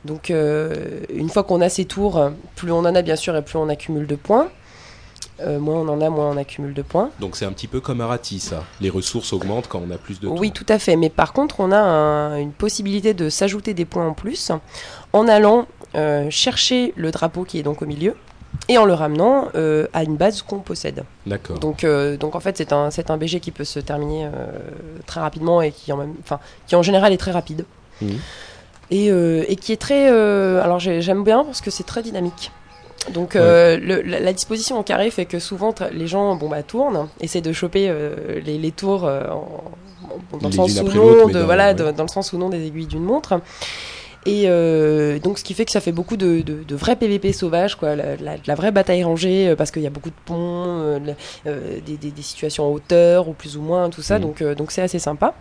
Donc, 0.05 0.31
euh, 0.31 1.01
une 1.13 1.29
fois 1.29 1.43
qu'on 1.43 1.59
a 1.61 1.67
ces 1.69 1.85
tours, 1.85 2.31
plus 2.55 2.71
on 2.71 2.79
en 2.79 2.85
a 2.95 3.01
bien 3.01 3.15
sûr 3.15 3.35
et 3.35 3.41
plus 3.41 3.57
on 3.57 3.67
accumule 3.69 4.07
de 4.07 4.15
points. 4.15 4.47
Euh, 5.41 5.57
moins 5.57 5.75
on 5.75 5.87
en 5.87 6.01
a, 6.01 6.09
moins 6.09 6.31
on 6.31 6.37
accumule 6.37 6.73
de 6.73 6.81
points. 6.81 7.11
Donc 7.21 7.37
c'est 7.37 7.45
un 7.45 7.51
petit 7.53 7.67
peu 7.67 7.79
comme 7.79 8.01
Arati, 8.01 8.39
ça. 8.41 8.63
Les 8.81 8.89
ressources 8.89 9.31
augmentent 9.31 9.67
quand 9.69 9.81
on 9.87 9.89
a 9.93 9.97
plus 9.97 10.19
de 10.19 10.27
tours. 10.27 10.37
Oui, 10.39 10.51
tout 10.51 10.65
à 10.67 10.79
fait. 10.79 10.97
Mais 10.97 11.09
par 11.09 11.31
contre, 11.31 11.61
on 11.61 11.71
a 11.71 11.79
un- 11.79 12.37
une 12.37 12.51
possibilité 12.51 13.13
de 13.13 13.29
s'ajouter 13.29 13.73
des 13.73 13.85
points 13.85 14.05
en 14.07 14.13
plus 14.13 14.51
en 15.13 15.27
allant 15.29 15.65
euh, 15.95 16.29
chercher 16.29 16.93
le 16.97 17.11
drapeau 17.11 17.45
qui 17.45 17.57
est 17.57 17.63
donc 17.63 17.81
au 17.81 17.85
milieu 17.85 18.15
et 18.67 18.77
en 18.77 18.85
le 18.85 18.93
ramenant 18.93 19.47
euh, 19.55 19.87
à 19.93 20.03
une 20.03 20.15
base 20.15 20.41
qu'on 20.43 20.59
possède. 20.59 21.03
D'accord. 21.25 21.57
Donc, 21.59 21.83
euh, 21.83 22.17
donc 22.17 22.35
en 22.35 22.39
fait, 22.39 22.57
c'est 22.57 22.71
un, 22.73 22.91
c'est 22.91 23.09
un 23.09 23.17
BG 23.17 23.39
qui 23.39 23.51
peut 23.51 23.63
se 23.63 23.79
terminer 23.79 24.25
euh, 24.25 24.29
très 25.07 25.19
rapidement 25.21 25.61
et 25.61 25.71
qui 25.71 25.91
en, 25.91 25.97
même, 25.97 26.13
enfin, 26.21 26.39
qui 26.67 26.75
en 26.75 26.83
général 26.83 27.13
est 27.13 27.17
très 27.17 27.31
rapide. 27.31 27.65
Et, 28.91 29.07
et 29.07 29.55
qui 29.55 29.71
est 29.71 29.77
très... 29.81 30.07
alors 30.07 30.79
j'ai- 30.79 31.01
j'aime 31.01 31.23
bien 31.23 31.43
parce 31.43 31.61
que 31.61 31.69
c'est 31.71 31.83
très 31.83 32.01
dynamique. 32.01 32.51
Donc 33.13 33.35
le- 33.35 34.01
la, 34.01 34.19
la 34.19 34.33
disposition 34.33 34.77
en 34.77 34.83
carré 34.83 35.09
fait 35.11 35.25
que 35.25 35.39
souvent 35.39 35.73
les 35.91 36.07
gens 36.07 36.35
bon, 36.35 36.49
bah, 36.49 36.63
tournent, 36.63 37.07
essaient 37.21 37.41
de 37.41 37.53
choper 37.53 37.91
les, 38.45 38.57
les 38.57 38.71
tours 38.71 39.03
en- 39.03 39.63
en- 40.33 40.37
dans, 40.37 40.47
le 40.49 40.53
sens 40.53 40.79
ou 40.81 40.83
non 40.91 41.27
de, 41.27 41.39
voilà, 41.39 41.67
ouais. 41.69 41.73
de- 41.75 41.91
dans 41.91 42.03
le 42.03 42.09
sens 42.09 42.33
ou 42.33 42.37
non 42.37 42.49
des 42.49 42.65
aiguilles 42.65 42.87
d'une 42.87 43.03
montre. 43.03 43.39
Et 44.25 44.43
euh, 44.47 45.17
donc 45.19 45.39
ce 45.39 45.43
qui 45.45 45.53
fait 45.53 45.63
que 45.65 45.71
ça 45.71 45.79
fait 45.79 45.93
beaucoup 45.93 46.17
de, 46.17 46.41
de, 46.41 46.63
de 46.67 46.75
vrais 46.75 46.97
PVP 46.97 47.31
sauvages, 47.31 47.75
quoi, 47.75 47.95
la, 47.95 48.15
la- 48.17 48.35
la 48.45 48.55
vraie 48.55 48.71
bataille 48.71 49.03
rangée, 49.03 49.47
euh, 49.49 49.55
parce 49.55 49.71
qu'il 49.71 49.81
y 49.81 49.87
a 49.87 49.89
beaucoup 49.89 50.09
de 50.09 50.15
ponts, 50.25 50.65
euh, 50.67 50.99
des, 51.85 51.95
des- 51.97 52.11
des 52.11 52.21
situations 52.21 52.65
en 52.65 52.71
hauteur, 52.71 53.29
ou 53.29 53.33
plus 53.33 53.55
ou 53.55 53.61
moins, 53.61 53.89
tout 53.89 54.01
ça, 54.01 54.15
Mhm. 54.17 54.21
donc 54.21 54.43
donc 54.43 54.71
c'est 54.71 54.81
assez 54.81 54.99
sympa. 54.99 55.33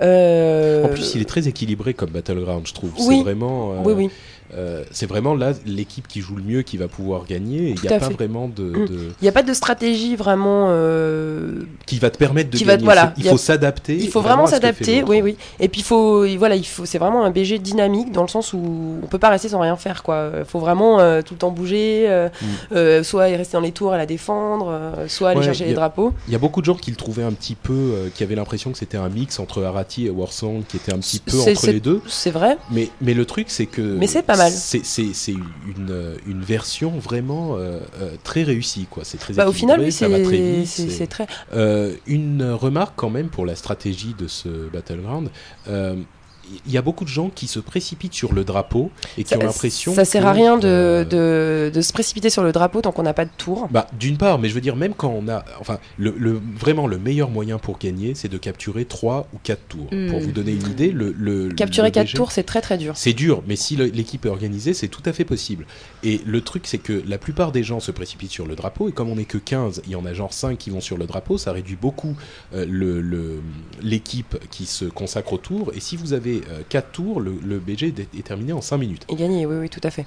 En 0.00 0.88
plus, 0.88 1.14
il 1.14 1.20
est 1.22 1.28
très 1.28 1.46
équilibré 1.46 1.94
comme 1.94 2.10
battleground, 2.10 2.66
je 2.66 2.74
trouve. 2.74 2.90
Oui. 2.98 3.18
C'est 3.18 3.22
vraiment, 3.22 3.80
Oui, 3.84 3.92
oui. 3.96 4.10
Euh, 4.54 4.84
c'est 4.90 5.06
vraiment 5.06 5.34
là 5.34 5.52
l'équipe 5.66 6.06
qui 6.08 6.20
joue 6.20 6.36
le 6.36 6.42
mieux 6.42 6.62
qui 6.62 6.76
va 6.76 6.88
pouvoir 6.88 7.24
gagner. 7.26 7.74
Il 7.76 7.80
n'y 7.80 7.88
a 7.94 7.98
pas 7.98 8.06
fait. 8.08 8.14
vraiment 8.14 8.48
de, 8.48 8.62
Mm. 8.64 8.86
de- 8.86 8.94
Il 9.20 9.22
n'y 9.24 9.28
a 9.28 9.32
pas 9.32 9.42
de 9.42 9.52
stratégie 9.54 10.16
vraiment 10.16 10.66
euh, 10.70 11.62
qui 11.86 11.98
va 11.98 12.10
te 12.10 12.18
permettre 12.18 12.50
de 12.50 12.56
Qui 12.56 12.64
va 12.64 12.72
te- 12.72 12.76
gagner. 12.78 12.84
voilà, 12.84 13.12
C'est- 13.16 13.22
il 13.24 13.30
faut 13.30 13.36
s'adapter. 13.38 13.96
Il 13.96 14.08
faut 14.10 14.20
vraiment 14.20 14.46
s'adapter, 14.46 15.02
oui, 15.04 15.20
oui. 15.22 15.36
Et 15.60 15.68
puis 15.68 15.80
il 15.80 15.84
faut, 15.84 16.26
voilà, 16.36 16.56
il 16.56 16.66
faut, 16.66 16.84
c'est 16.84 16.98
vraiment 16.98 17.24
un 17.24 17.30
BG 17.30 17.58
dynamique 17.58 18.12
dans 18.12 18.22
le 18.22 18.28
sens 18.28 18.52
où 18.52 18.96
on 19.02 19.06
peut 19.06 19.18
pas 19.18 19.30
rester 19.30 19.48
sans 19.48 19.60
rien 19.60 19.76
faire, 19.76 20.02
quoi. 20.02 20.30
Il 20.40 20.44
faut 20.44 20.58
vraiment 20.60 21.00
euh, 21.00 21.22
tout 21.22 21.34
le 21.34 21.38
temps 21.38 21.50
bouger, 21.50 22.08
Mm. 22.72 23.02
soit 23.02 23.24
rester 23.24 23.52
dans 23.56 23.60
les 23.60 23.72
tours 23.72 23.92
à 23.92 23.96
la 23.96 24.06
défendre, 24.06 24.78
soit 25.08 25.30
aller 25.30 25.40
Ouais, 25.40 25.44
chercher 25.46 25.64
les 25.64 25.74
drapeaux. 25.74 26.12
Il 26.28 26.32
y 26.32 26.36
a 26.36 26.38
beaucoup 26.38 26.60
de 26.60 26.66
gens 26.66 26.74
qui 26.74 26.90
le 26.90 26.96
trouvaient 26.96 27.22
un 27.22 27.32
petit 27.32 27.54
peu, 27.54 28.10
qui 28.14 28.22
avaient 28.22 28.34
l'impression 28.34 28.70
que 28.72 28.78
c'était 28.78 28.98
un 28.98 29.08
mix 29.08 29.38
entre 29.40 29.62
Arati 29.62 30.06
et 30.06 30.10
Warsong, 30.10 30.62
qui 30.68 30.76
était 30.76 30.92
un 30.92 30.98
petit 30.98 31.20
peu 31.20 31.38
entre 31.40 31.66
les 31.66 31.80
deux. 31.80 32.00
C'est 32.06 32.30
vrai. 32.30 32.56
Mais, 32.70 32.88
mais 33.00 33.14
le 33.14 33.24
truc, 33.24 33.46
c'est 33.48 33.66
que. 33.66 33.80
Mais 33.80 34.06
c'est 34.06 34.22
pas 34.22 34.36
mal. 34.36 34.41
C'est 34.50 35.32
une, 35.32 36.16
une 36.26 36.42
version 36.42 36.98
vraiment 36.98 37.56
euh, 37.56 37.80
euh, 38.00 38.16
très 38.22 38.42
réussie, 38.42 38.86
quoi. 38.90 39.04
C'est 39.04 39.18
très 39.18 39.34
Bah, 39.34 39.48
au 39.48 39.52
final, 39.52 39.80
oui, 39.80 39.92
ça 39.92 40.08
va 40.08 40.20
très 40.20 40.36
c'est, 40.36 40.42
vite. 40.42 40.66
c'est, 40.66 40.82
c'est- 40.82 40.90
c'est 40.90 41.06
très. 41.06 41.26
Euh, 41.54 41.94
une 42.06 42.42
remarque 42.50 42.94
quand 42.96 43.10
même 43.10 43.28
pour 43.28 43.46
la 43.46 43.54
stratégie 43.56 44.14
de 44.14 44.26
ce 44.28 44.68
Battleground. 44.68 45.30
Il 46.66 46.72
y 46.72 46.76
a 46.78 46.82
beaucoup 46.82 47.04
de 47.04 47.08
gens 47.08 47.30
qui 47.30 47.46
se 47.46 47.60
précipitent 47.60 48.14
sur 48.14 48.32
le 48.32 48.44
drapeau 48.44 48.90
et 49.16 49.22
qui 49.24 49.30
Ça, 49.30 49.38
ont 49.38 49.42
l'impression. 49.42 49.94
ça 49.94 50.04
sert 50.04 50.22
que, 50.22 50.26
à 50.28 50.32
rien 50.32 50.58
de, 50.58 50.66
euh, 50.68 51.04
de, 51.04 51.70
de 51.74 51.80
se 51.80 51.92
précipiter 51.92 52.30
sur 52.30 52.42
le 52.42 52.52
drapeau 52.52 52.80
tant 52.80 52.92
qu'on 52.92 53.04
n'a 53.04 53.14
pas 53.14 53.24
de 53.24 53.30
tour. 53.38 53.68
Bah, 53.70 53.86
d'une 53.98 54.16
part, 54.18 54.38
mais 54.38 54.48
je 54.48 54.54
veux 54.54 54.60
dire, 54.60 54.76
même 54.76 54.94
quand 54.94 55.08
on 55.16 55.28
a. 55.28 55.44
Enfin, 55.60 55.78
le, 55.98 56.14
le- 56.18 56.40
vraiment, 56.58 56.86
le 56.86 56.98
meilleur 56.98 57.30
moyen 57.30 57.58
pour 57.58 57.78
gagner, 57.78 58.14
c'est 58.14 58.28
de 58.28 58.38
capturer 58.38 58.84
3 58.84 59.28
ou 59.32 59.38
4 59.42 59.60
tours. 59.68 59.88
Hmm. 59.92 60.10
Pour 60.10 60.20
vous 60.20 60.32
donner 60.32 60.52
une 60.52 60.68
idée, 60.70 60.90
le. 60.90 61.14
le 61.16 61.48
Capturer 61.54 61.88
le 61.88 61.92
4 61.92 62.04
BG 62.06 62.16
tours, 62.16 62.32
c'est 62.32 62.42
très 62.42 62.60
très 62.60 62.76
dur. 62.78 62.94
C'est 62.96 63.12
dur, 63.12 63.42
mais 63.46 63.56
si 63.56 63.76
l'équipe 63.76 64.26
est 64.26 64.30
organisée, 64.30 64.74
c'est 64.74 64.88
tout 64.88 65.02
à 65.06 65.12
fait 65.12 65.24
possible. 65.24 65.66
Et 66.02 66.20
le 66.26 66.40
truc, 66.40 66.66
c'est 66.66 66.78
que 66.78 67.02
la 67.06 67.18
plupart 67.18 67.52
des 67.52 67.62
gens 67.62 67.80
se 67.80 67.92
précipitent 67.92 68.30
sur 68.32 68.46
le 68.46 68.56
drapeau, 68.56 68.88
et 68.88 68.92
comme 68.92 69.08
on 69.10 69.16
n'est 69.16 69.24
que 69.24 69.38
15, 69.38 69.82
il 69.86 69.92
y 69.92 69.96
en 69.96 70.04
a 70.06 70.12
genre 70.12 70.32
5 70.32 70.58
qui 70.58 70.70
vont 70.70 70.80
sur 70.80 70.98
le 70.98 71.06
drapeau, 71.06 71.38
ça 71.38 71.52
réduit 71.52 71.76
beaucoup 71.80 72.16
euh, 72.54 72.66
le- 72.68 73.00
le- 73.00 73.40
l'équipe 73.82 74.36
qui 74.50 74.66
se 74.66 74.84
consacre 74.84 75.32
au 75.34 75.38
tour. 75.38 75.70
Et 75.74 75.80
si 75.80 75.96
vous 75.96 76.12
avez 76.12 76.31
4 76.68 76.92
tours, 76.92 77.20
le, 77.20 77.34
le 77.44 77.58
BG 77.58 77.94
est, 77.96 78.22
terminé 78.22 78.52
en 78.52 78.60
5 78.60 78.78
minutes. 78.78 79.04
Et 79.08 79.16
gagner, 79.16 79.46
oui, 79.46 79.56
oui, 79.56 79.68
tout 79.68 79.80
à 79.82 79.90
fait. 79.90 80.06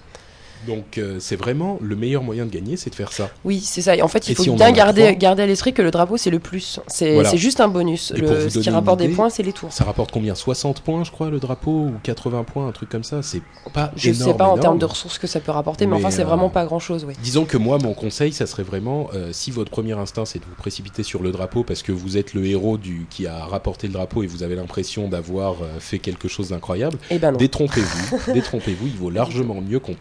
Donc 0.68 0.97
euh, 0.97 1.18
c'est 1.20 1.36
vraiment 1.36 1.78
le 1.82 1.95
meilleur 1.95 2.24
moyen 2.24 2.45
de 2.45 2.51
gagner, 2.51 2.78
c'est 2.78 2.89
de 2.89 2.95
faire 2.95 3.11
ça. 3.13 3.30
Oui, 3.43 3.59
c'est 3.61 3.82
ça. 3.82 3.95
Et 3.95 4.01
en 4.01 4.07
fait, 4.07 4.28
il 4.28 4.32
Et 4.32 4.36
faut 4.36 4.43
si 4.43 4.49
bien 4.51 4.72
garder, 4.72 5.16
garder 5.16 5.43
à 5.43 5.45
l'esprit 5.45 5.74
que 5.74 5.82
le 5.82 5.91
drapeau, 5.91 6.18
c'est 6.18 6.30
le 6.30 6.39
plus. 6.39 6.80
C'est 6.88 7.13
Voilà. 7.13 7.36
juste 7.36 7.59
un 7.59 7.68
bonus. 7.68 8.13
Le, 8.16 8.49
ce 8.49 8.59
qui 8.59 8.70
rapporte 8.70 8.99
des 8.99 9.09
points, 9.09 9.30
c'est 9.30 9.43
les 9.43 9.53
tours. 9.53 9.72
Ça 9.72 9.84
rapporte 9.84 10.11
combien? 10.11 10.36
60 10.36 10.82
points, 10.82 11.03
je 11.03 11.11
crois, 11.11 11.30
le 11.30 11.39
drapeau 11.39 11.72
Ou 11.72 11.93
80 12.03 12.43
points, 12.43 12.68
un 12.68 12.72
truc 12.72 12.89
comme 12.89 13.03
ça? 13.03 13.22
C'est 13.22 13.41
pas 13.74 13.91
Je 13.95 14.09
énorme. 14.09 14.32
sais 14.32 14.38
pas 14.38 14.47
en 14.47 14.57
termes 14.57 14.78
de 14.80 14.86
ressources 14.86 15.18
que 15.20 15.28
ça 15.28 15.39
peut 15.39 15.51
rapporter, 15.51 15.86
mais, 15.86 15.91
Mais, 15.97 15.97
enfin, 16.05 16.11
c'est 16.11 16.24
euh, 16.24 16.26
vraiment 16.26 16.49
pas 16.49 16.66
grand 16.66 16.80
chose, 16.80 17.05
oui. 17.07 17.13
Disons 17.24 17.45
que 17.45 17.57
moi, 17.57 17.78
mon 17.82 17.93
conseil, 17.93 18.34
ça 18.34 18.45
serait 18.45 18.63
vraiment, 18.63 19.09
euh, 19.13 19.30
si 19.32 19.51
votre 19.51 19.72
premier 19.72 19.93
instinct, 19.93 20.26
c'est 20.26 20.39
de 20.39 20.45
vous 20.45 20.55
précipiter 20.55 21.03
sur 21.03 21.22
le 21.22 21.32
drapeau 21.32 21.63
parce 21.63 21.84
que 21.84 21.91
vous 21.91 22.18
êtes 22.18 22.34
le 22.34 22.45
héros 22.45 22.78
du, 22.78 23.05
qui 23.09 23.28
a 23.28 23.45
rapporté 23.45 23.88
le 23.88 23.93
drapeau 23.93 24.24
et 24.24 24.28
vous 24.28 24.43
avez 24.43 24.55
l'impression 24.55 25.07
d'avoir 25.07 25.53
euh, 25.61 25.80
fait 25.80 25.99
quelque 25.99 26.28
chose 26.28 26.49
d'incroyable, 26.49 26.97
Eh 27.09 27.18
ben 27.20 27.32
détrompez-vous. 27.34 28.18
détrompez-vous, 28.34 28.88
il 28.88 28.95
vaut 28.97 29.09
largement 29.09 29.61
mieux 29.61 29.80
qu'on 29.80 29.95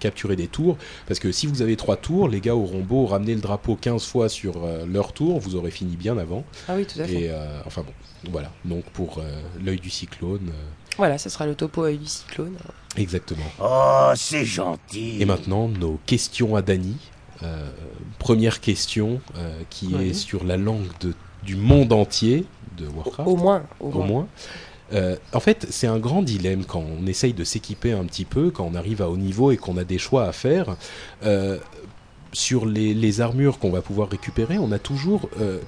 capturer 0.00 0.36
des 0.36 0.48
tours 0.48 0.76
parce 1.06 1.20
que 1.20 1.32
si 1.32 1.46
vous 1.46 1.62
avez 1.62 1.76
trois 1.76 1.96
tours, 1.96 2.28
les 2.28 2.40
gars 2.40 2.54
auront 2.56 2.80
beau 2.80 3.06
ramener 3.06 3.34
le 3.34 3.40
drapeau 3.40 3.76
15 3.76 4.04
fois 4.04 4.28
sur 4.28 4.64
euh, 4.64 4.84
leur 4.86 5.12
tour, 5.12 5.38
vous 5.40 5.54
aurez 5.56 5.70
fini 5.70 5.96
bien 5.96 6.18
avant. 6.18 6.44
Ah 6.68 6.74
oui, 6.76 6.84
tout 6.86 7.00
à 7.00 7.04
fait. 7.04 7.12
Et 7.22 7.30
euh, 7.30 7.60
enfin 7.66 7.82
bon, 7.82 7.92
voilà. 8.30 8.50
Donc 8.64 8.84
pour 8.86 9.18
euh, 9.18 9.40
l'œil 9.64 9.78
du 9.80 9.90
cyclone, 9.90 10.48
euh, 10.48 10.96
Voilà, 10.98 11.18
ce 11.18 11.28
sera 11.30 11.46
le 11.46 11.54
topo 11.54 11.84
œil 11.84 11.98
du 11.98 12.06
cyclone. 12.06 12.56
exactement. 12.96 13.46
Oh, 13.62 14.12
c'est 14.16 14.44
gentil. 14.44 15.20
Et 15.20 15.24
maintenant, 15.24 15.68
nos 15.68 15.98
questions 16.06 16.56
à 16.56 16.62
Dany. 16.62 16.96
Euh, 17.42 17.68
première 18.18 18.60
question 18.60 19.20
euh, 19.36 19.60
qui 19.70 19.90
Oui. 19.94 20.10
est 20.10 20.14
sur 20.14 20.44
la 20.44 20.56
langue 20.56 20.86
de, 21.00 21.12
du 21.42 21.56
monde 21.56 21.92
entier 21.92 22.46
de 22.78 22.86
Warcraft, 22.86 23.28
Au 23.28 23.36
moins. 23.36 23.62
Au, 23.80 23.88
au 23.88 23.90
moins. 23.92 24.06
moins. 24.06 24.28
Euh, 24.92 25.16
en 25.32 25.40
fait, 25.40 25.66
c'est 25.70 25.86
un 25.86 25.98
grand 25.98 26.22
dilemme 26.22 26.64
quand 26.64 26.84
on 27.00 27.06
essaye 27.06 27.32
de 27.32 27.44
s'équiper 27.44 27.92
un 27.92 28.04
petit 28.04 28.24
peu, 28.24 28.50
quand 28.50 28.68
on 28.70 28.74
arrive 28.74 29.02
à 29.02 29.08
haut 29.08 29.16
niveau 29.16 29.50
et 29.50 29.56
qu'on 29.56 29.76
a 29.76 29.84
des 29.84 29.98
choix 29.98 30.26
à 30.26 30.32
faire. 30.32 30.76
Euh, 31.24 31.58
sur 32.32 32.66
les, 32.66 33.20
armures 33.20 33.60
qu'on 33.60 33.70
va 33.70 33.80
pouvoir 33.80 34.08
récupérer, 34.08 34.58
on 34.58 34.72
a 34.72 34.80
toujours 34.80 35.28
euh, 35.40 35.60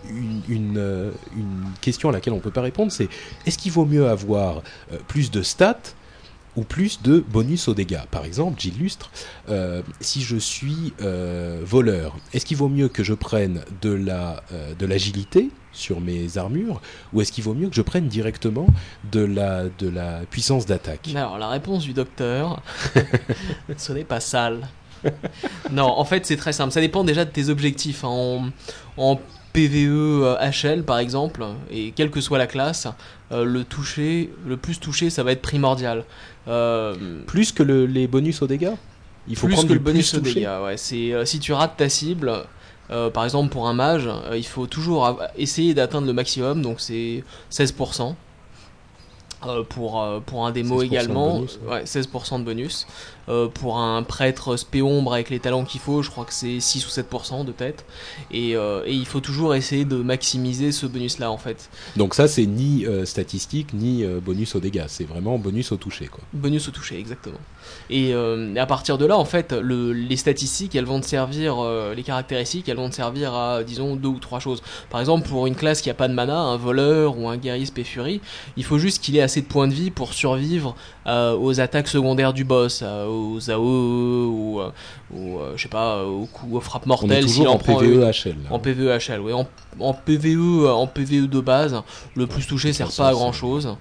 une, 0.49 1.13
question 1.81 2.09
à 2.09 2.13
laquelle 2.13 2.33
on 2.33 2.37
ne 2.37 2.43
peut 2.43 2.51
pas 2.51 2.61
répondre, 2.61 2.91
c'est 2.91 3.09
est-ce 3.47 3.57
qu'il 3.57 3.71
vaut 3.71 3.85
mieux 3.85 4.09
avoir 4.09 4.63
plus 5.07 5.31
de 5.31 5.43
stats 5.43 5.79
ou 6.57 6.63
plus 6.63 7.03
de 7.03 7.21
bonus 7.21 7.69
aux 7.69 7.75
dégâts? 7.75 8.05
Par 8.11 8.25
exemple, 8.25 8.61
j'illustre, 8.61 9.13
si 10.01 10.23
je 10.23 10.37
suis 10.37 10.93
voleur, 11.63 12.17
est-ce 12.33 12.45
qu'il 12.45 12.57
vaut 12.57 12.69
mieux 12.69 12.89
que 12.89 13.05
je 13.05 13.15
prenne 13.15 13.63
de 13.81 13.93
la 13.93 14.43
euh, 14.53 14.75
de 14.75 14.87
l'agilité 14.87 15.51
sur 15.77 16.01
mes 16.01 16.39
armures 16.39 16.81
ou 17.13 17.21
est-ce 17.21 17.31
qu'il 17.33 17.45
vaut 17.45 17.55
mieux 17.55 17.69
que 17.69 17.75
je 17.77 17.83
prenne 17.83 18.09
directement 18.09 18.67
de 19.13 19.21
la 19.21 19.65
de 19.79 19.89
la 19.89 20.21
puissance 20.31 20.67
d'attaque? 20.67 21.09
Alors, 21.15 21.39
la 21.39 21.49
réponse 21.49 21.85
du 21.85 21.93
docteur, 21.93 22.63
ce 23.77 23.93
n'est 23.93 24.05
pas 24.05 24.21
sale. 24.21 24.69
non, 25.71 25.85
en 25.85 26.05
fait, 26.05 26.27
c'est 26.27 26.37
très 26.37 26.53
simple. 26.53 26.73
Ça 26.73 26.81
dépend 26.81 27.05
déjà 27.05 27.25
de 27.25 27.31
tes 27.31 27.49
objectifs. 27.49 28.05
hein. 28.05 28.09
En, 28.09 28.49
en 28.97 29.21
PVE 29.53 30.23
euh, 30.23 30.51
HL, 30.51 30.83
par 30.83 30.99
exemple, 30.99 31.45
et 31.71 31.93
quelle 31.93 32.11
que 32.11 32.21
soit 32.21 32.39
la 32.39 32.47
classe, 32.47 32.89
euh, 33.33 33.45
le 33.45 33.65
toucher, 33.65 34.31
le 34.47 34.57
plus 34.57 34.79
touché, 34.81 35.09
ça 35.11 35.23
va 35.23 35.33
être 35.33 35.41
primordial. 35.43 36.05
Euh, 36.49 36.95
Plus 37.27 37.53
que 37.53 37.63
le- 37.63 37.87
les 37.87 38.07
bonus 38.07 38.43
aux 38.43 38.47
dégâts? 38.47 38.73
Il 39.29 39.35
faut 39.37 39.47
plus 39.47 39.55
prendre 39.55 39.69
que 39.69 39.73
du 39.73 39.79
le 39.79 39.85
bonus 39.85 40.13
au 40.15 40.19
touché 40.21 40.35
dégât. 40.35 40.63
Ouais. 40.63 40.77
C'est 40.77 41.13
euh, 41.13 41.25
si 41.25 41.41
tu 41.41 41.53
rates 41.53 41.77
ta 41.79 41.89
cible, 41.89 42.33
euh, 42.91 43.11
par 43.11 43.25
exemple 43.25 43.51
pour 43.51 43.69
un 43.69 43.75
mage, 43.75 44.07
euh, 44.07 44.37
il 44.37 44.47
faut 44.47 44.67
toujours 44.67 45.19
essayer 45.37 45.75
d'atteindre 45.75 46.07
le 46.07 46.13
maximum, 46.13 46.63
donc 46.63 46.81
c'est 46.81 47.25
16%. 47.51 48.15
Euh, 49.45 49.63
pour, 49.63 50.01
euh, 50.03 50.19
pour 50.25 50.47
un 50.47 50.51
démo 50.51 50.77
16% 50.77 50.79
de 50.81 50.85
également, 50.87 51.35
bonus, 51.35 51.59
ouais. 51.67 51.73
ouais, 51.75 51.85
16% 51.85 52.39
de 52.39 52.45
bonus. 52.45 52.87
Euh, 53.29 53.49
pour 53.49 53.79
un 53.79 54.03
prêtre 54.05 54.57
spéombre 54.57 55.13
avec 55.13 55.31
les 55.31 55.41
talents 55.41 55.65
qu'il 55.65 55.81
faut, 55.81 56.01
je 56.01 56.11
crois 56.11 56.25
que 56.25 56.33
c'est 56.33 56.59
6 56.61 56.87
ou 56.87 56.91
7% 56.91 57.45
de 57.45 57.53
tête. 57.53 57.85
Et, 58.31 58.53
et 58.53 58.93
il 58.93 59.05
faut 59.05 59.19
toujours 59.21 59.55
essayer 59.55 59.85
de 59.85 59.97
maximiser 59.97 60.71
ce 60.73 60.87
bonus-là 60.87 61.31
en 61.31 61.37
fait. 61.37 61.69
Donc 61.97 62.15
ça, 62.15 62.29
c'est 62.29 62.47
ni 62.47 62.87
statistique, 63.05 63.75
ni 63.75 64.05
bonus 64.05 64.55
aux 64.55 64.61
dégâts. 64.61 64.85
C'est 64.87 65.05
vraiment 65.05 65.39
bonus 65.39 65.73
au 65.73 65.77
toucher. 65.77 66.07
Quoi. 66.07 66.21
Bonus 66.33 66.69
au 66.69 66.71
toucher, 66.71 66.99
exactement. 66.99 67.39
Et, 67.91 68.15
à 68.15 68.67
partir 68.67 68.97
de 68.97 69.07
là, 69.07 69.19
en 69.19 69.25
fait, 69.25 69.53
le- 69.53 69.93
les 69.93 70.17
statistiques, 70.17 70.77
elles 70.77 70.85
vont 70.85 71.01
te 71.01 71.07
servir, 71.07 71.57
les 71.97 72.03
caractéristiques, 72.05 72.69
elles 72.69 72.77
vont 72.77 72.91
te 72.91 72.95
servir 72.95 73.35
à, 73.35 73.65
disons, 73.65 73.97
deux 73.97 74.09
ou 74.09 74.21
trois 74.21 74.39
choses. 74.39 74.63
Par 74.89 75.01
exemple, 75.01 75.29
pour 75.29 75.49
une 75.49 75.57
classe 75.57 75.81
qui 75.83 75.91
a 75.91 75.95
pas 75.95 76.07
de 76.07 76.15
mana, 76.15 76.39
un 76.39 76.57
voleur 76.57 77.19
ou 77.19 77.29
un 77.29 77.37
guerrier 77.37 77.67
spé 77.67 77.83
furie, 77.83 78.21
il 78.57 78.63
faut 78.65 78.79
juste 78.79 79.03
qu'il 79.03 79.17
ait 79.17 79.26
assez 79.27 79.43
de 79.43 79.47
points 79.47 79.69
de 79.69 79.75
vie 79.75 79.91
pour 79.91 80.15
survivre 80.15 80.75
euh, 81.07 81.37
aux 81.37 81.61
attaques 81.61 81.89
secondaires 81.89 82.33
du 82.33 82.45
boss, 82.45 82.81
euh, 82.83 83.07
aux 83.07 83.51
AOE 83.51 84.27
ou, 84.29 84.61
euh, 84.61 84.71
ou, 85.15 85.39
euh, 85.39 85.53
je 85.57 85.63
sais 85.63 85.69
pas, 85.69 86.05
aux 86.05 86.27
coups, 86.27 86.55
aux 86.55 86.61
frappes 86.61 86.83
On 86.85 86.87
est 86.87 86.89
mortelles 86.89 87.29
s'il 87.29 87.45
toujours 87.45 87.55
en 87.55 87.59
PVE. 87.59 88.11
HL. 88.11 88.29
là. 88.45 88.51
En 88.51 88.59
PVE 88.59 88.99
HL, 88.99 89.21
oui. 89.21 89.33
En, 89.33 89.47
en 89.79 89.93
PVE, 89.95 90.67
en 90.69 90.87
PVE 90.87 91.29
de 91.29 91.41
base, 91.41 91.81
le 92.15 92.27
plus 92.27 92.47
touché 92.47 92.73
sert 92.73 92.91
pas 92.91 93.09
à 93.09 93.13
grand 93.13 93.33
chose 93.33 93.77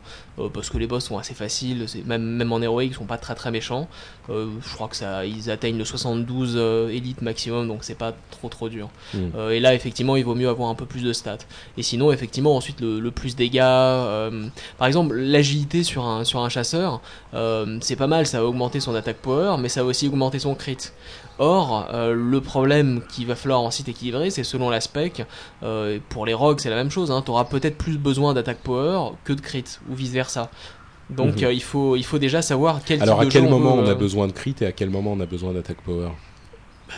parce 0.53 0.69
que 0.69 0.77
les 0.77 0.85
boss 0.85 1.05
sont 1.05 1.17
assez 1.17 1.33
faciles. 1.33 1.85
Même, 2.05 2.21
même 2.21 2.51
en 2.51 2.61
héroïque, 2.61 2.91
ils 2.91 2.95
sont 2.95 3.05
pas 3.05 3.17
très 3.17 3.35
très 3.35 3.51
méchants. 3.51 3.87
Euh, 4.29 4.47
je 4.67 4.73
crois 4.75 4.87
que 4.89 4.95
ça, 4.97 5.25
ils 5.25 5.49
atteignent 5.49 5.77
le 5.77 5.85
72 5.85 6.55
euh, 6.57 6.89
élite 6.89 7.21
maximum, 7.21 7.67
donc 7.69 7.85
c'est 7.85 7.95
pas 7.95 8.13
trop 8.31 8.49
trop 8.49 8.67
dur. 8.67 8.89
Mm. 9.13 9.17
Euh, 9.35 9.49
et 9.51 9.61
là, 9.61 9.73
effectivement, 9.73 10.17
il 10.17 10.25
vaut 10.25 10.35
mieux 10.35 10.49
avoir 10.49 10.69
un 10.69 10.75
peu 10.75 10.85
plus 10.85 11.03
de 11.03 11.13
stats. 11.13 11.37
Et 11.77 11.83
sinon, 11.83 12.11
effectivement, 12.11 12.55
ensuite 12.57 12.81
le, 12.81 12.99
le 12.99 13.11
plus 13.11 13.35
dégâts. 13.37 13.59
euh, 13.61 14.47
par 14.77 14.87
exemple, 14.87 15.15
l'agilité 15.15 15.83
sur 15.83 16.05
un 16.05 16.25
sur 16.25 16.41
un 16.41 16.49
chasseur, 16.49 16.99
euh, 17.33 17.77
c'est 17.81 17.95
pas 17.95 18.07
mal. 18.07 18.27
Ça 18.27 18.41
va 18.41 18.47
augmenter 18.47 18.81
son 18.81 18.93
attaque 18.93 19.17
power, 19.17 19.55
mais 19.57 19.69
ça 19.69 19.83
va 19.83 19.89
aussi 19.89 20.07
augmenter 20.09 20.39
son 20.39 20.53
crit. 20.53 20.77
Or, 21.37 21.87
euh, 21.93 22.13
le 22.13 22.41
problème 22.41 23.01
qu'il 23.09 23.27
va 23.27 23.35
falloir 23.35 23.59
ensuite 23.61 23.89
équilibrer, 23.89 24.29
c'est 24.29 24.43
selon 24.43 24.69
l'aspect. 24.69 25.11
Euh, 25.63 25.99
pour 26.09 26.25
les 26.25 26.33
rogues, 26.33 26.59
c'est 26.59 26.69
la 26.69 26.75
même 26.77 26.91
chose. 26.91 27.11
Hein. 27.11 27.21
Tu 27.25 27.31
auras 27.31 27.45
peut-être 27.45 27.77
plus 27.77 27.97
besoin 27.97 28.33
d'attaque 28.33 28.59
power 28.59 29.11
que 29.23 29.33
de 29.33 29.41
crit, 29.41 29.65
ou 29.89 29.95
vice 29.95 30.11
versa. 30.11 30.49
Donc, 31.09 31.37
Mhm. 31.37 31.43
euh, 31.43 31.53
il, 31.53 31.61
faut, 31.61 31.95
il 31.95 32.03
faut 32.03 32.17
déjà 32.19 32.41
savoir 32.41 32.79
quel 32.85 33.01
Alors 33.01 33.15
type 33.19 33.21
à 33.21 33.25
de 33.25 33.31
quel 33.31 33.43
jeu 33.43 33.49
moment 33.49 33.75
veut, 33.75 33.83
on 33.83 33.87
a 33.87 33.95
besoin 33.95 34.27
de 34.27 34.31
crit 34.31 34.55
et 34.61 34.65
à 34.65 34.71
quel 34.71 34.89
moment 34.89 35.11
on 35.13 35.19
a 35.19 35.25
besoin 35.25 35.53
d'attaque 35.53 35.81
power? 35.81 36.09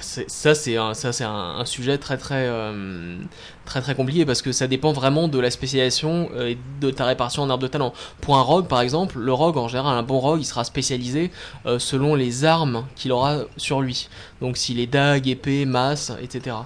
Ça 0.02 0.54
c'est 0.54 0.78
un, 0.78 0.94
ça 0.94 1.14
c'est 1.14 1.24
un, 1.24 1.56
un 1.60 1.66
sujet 1.66 1.98
très 1.98 2.18
très 2.18 2.48
euh, 2.48 3.18
très 3.66 3.82
très 3.82 3.96
compliqué 3.96 4.26
parce 4.26 4.42
que 4.42 4.52
ça 4.52 4.68
dépend 4.68 4.92
vraiment 4.92 5.28
de 5.28 5.40
la 5.40 5.50
spécialisation 5.50 6.30
euh, 6.36 6.50
et 6.50 6.58
de 6.82 6.92
ta 6.92 7.06
répartition 7.06 7.44
en 7.44 7.50
arbre 7.50 7.64
de 7.64 7.68
talent. 7.68 7.94
Pour 8.22 8.38
un 8.38 8.42
rogue 8.42 8.68
par 8.68 8.82
exemple, 8.82 9.18
le 9.18 9.34
rogue 9.34 9.58
en 9.58 9.68
général 9.68 9.98
un 9.98 10.04
bon 10.04 10.20
rogue 10.20 10.42
il 10.42 10.46
sera 10.46 10.64
spécialisé 10.64 11.32
euh, 11.66 11.80
selon 11.80 12.16
les 12.16 12.46
armes 12.46 12.86
qu'il 12.96 13.12
aura 13.12 13.40
sur 13.56 13.82
lui. 13.82 14.10
Donc 14.42 14.58
s'il 14.58 14.80
est 14.80 14.88
dague, 14.88 15.28
épée, 15.28 15.66
masse, 15.66 16.12
etc. 16.22 16.58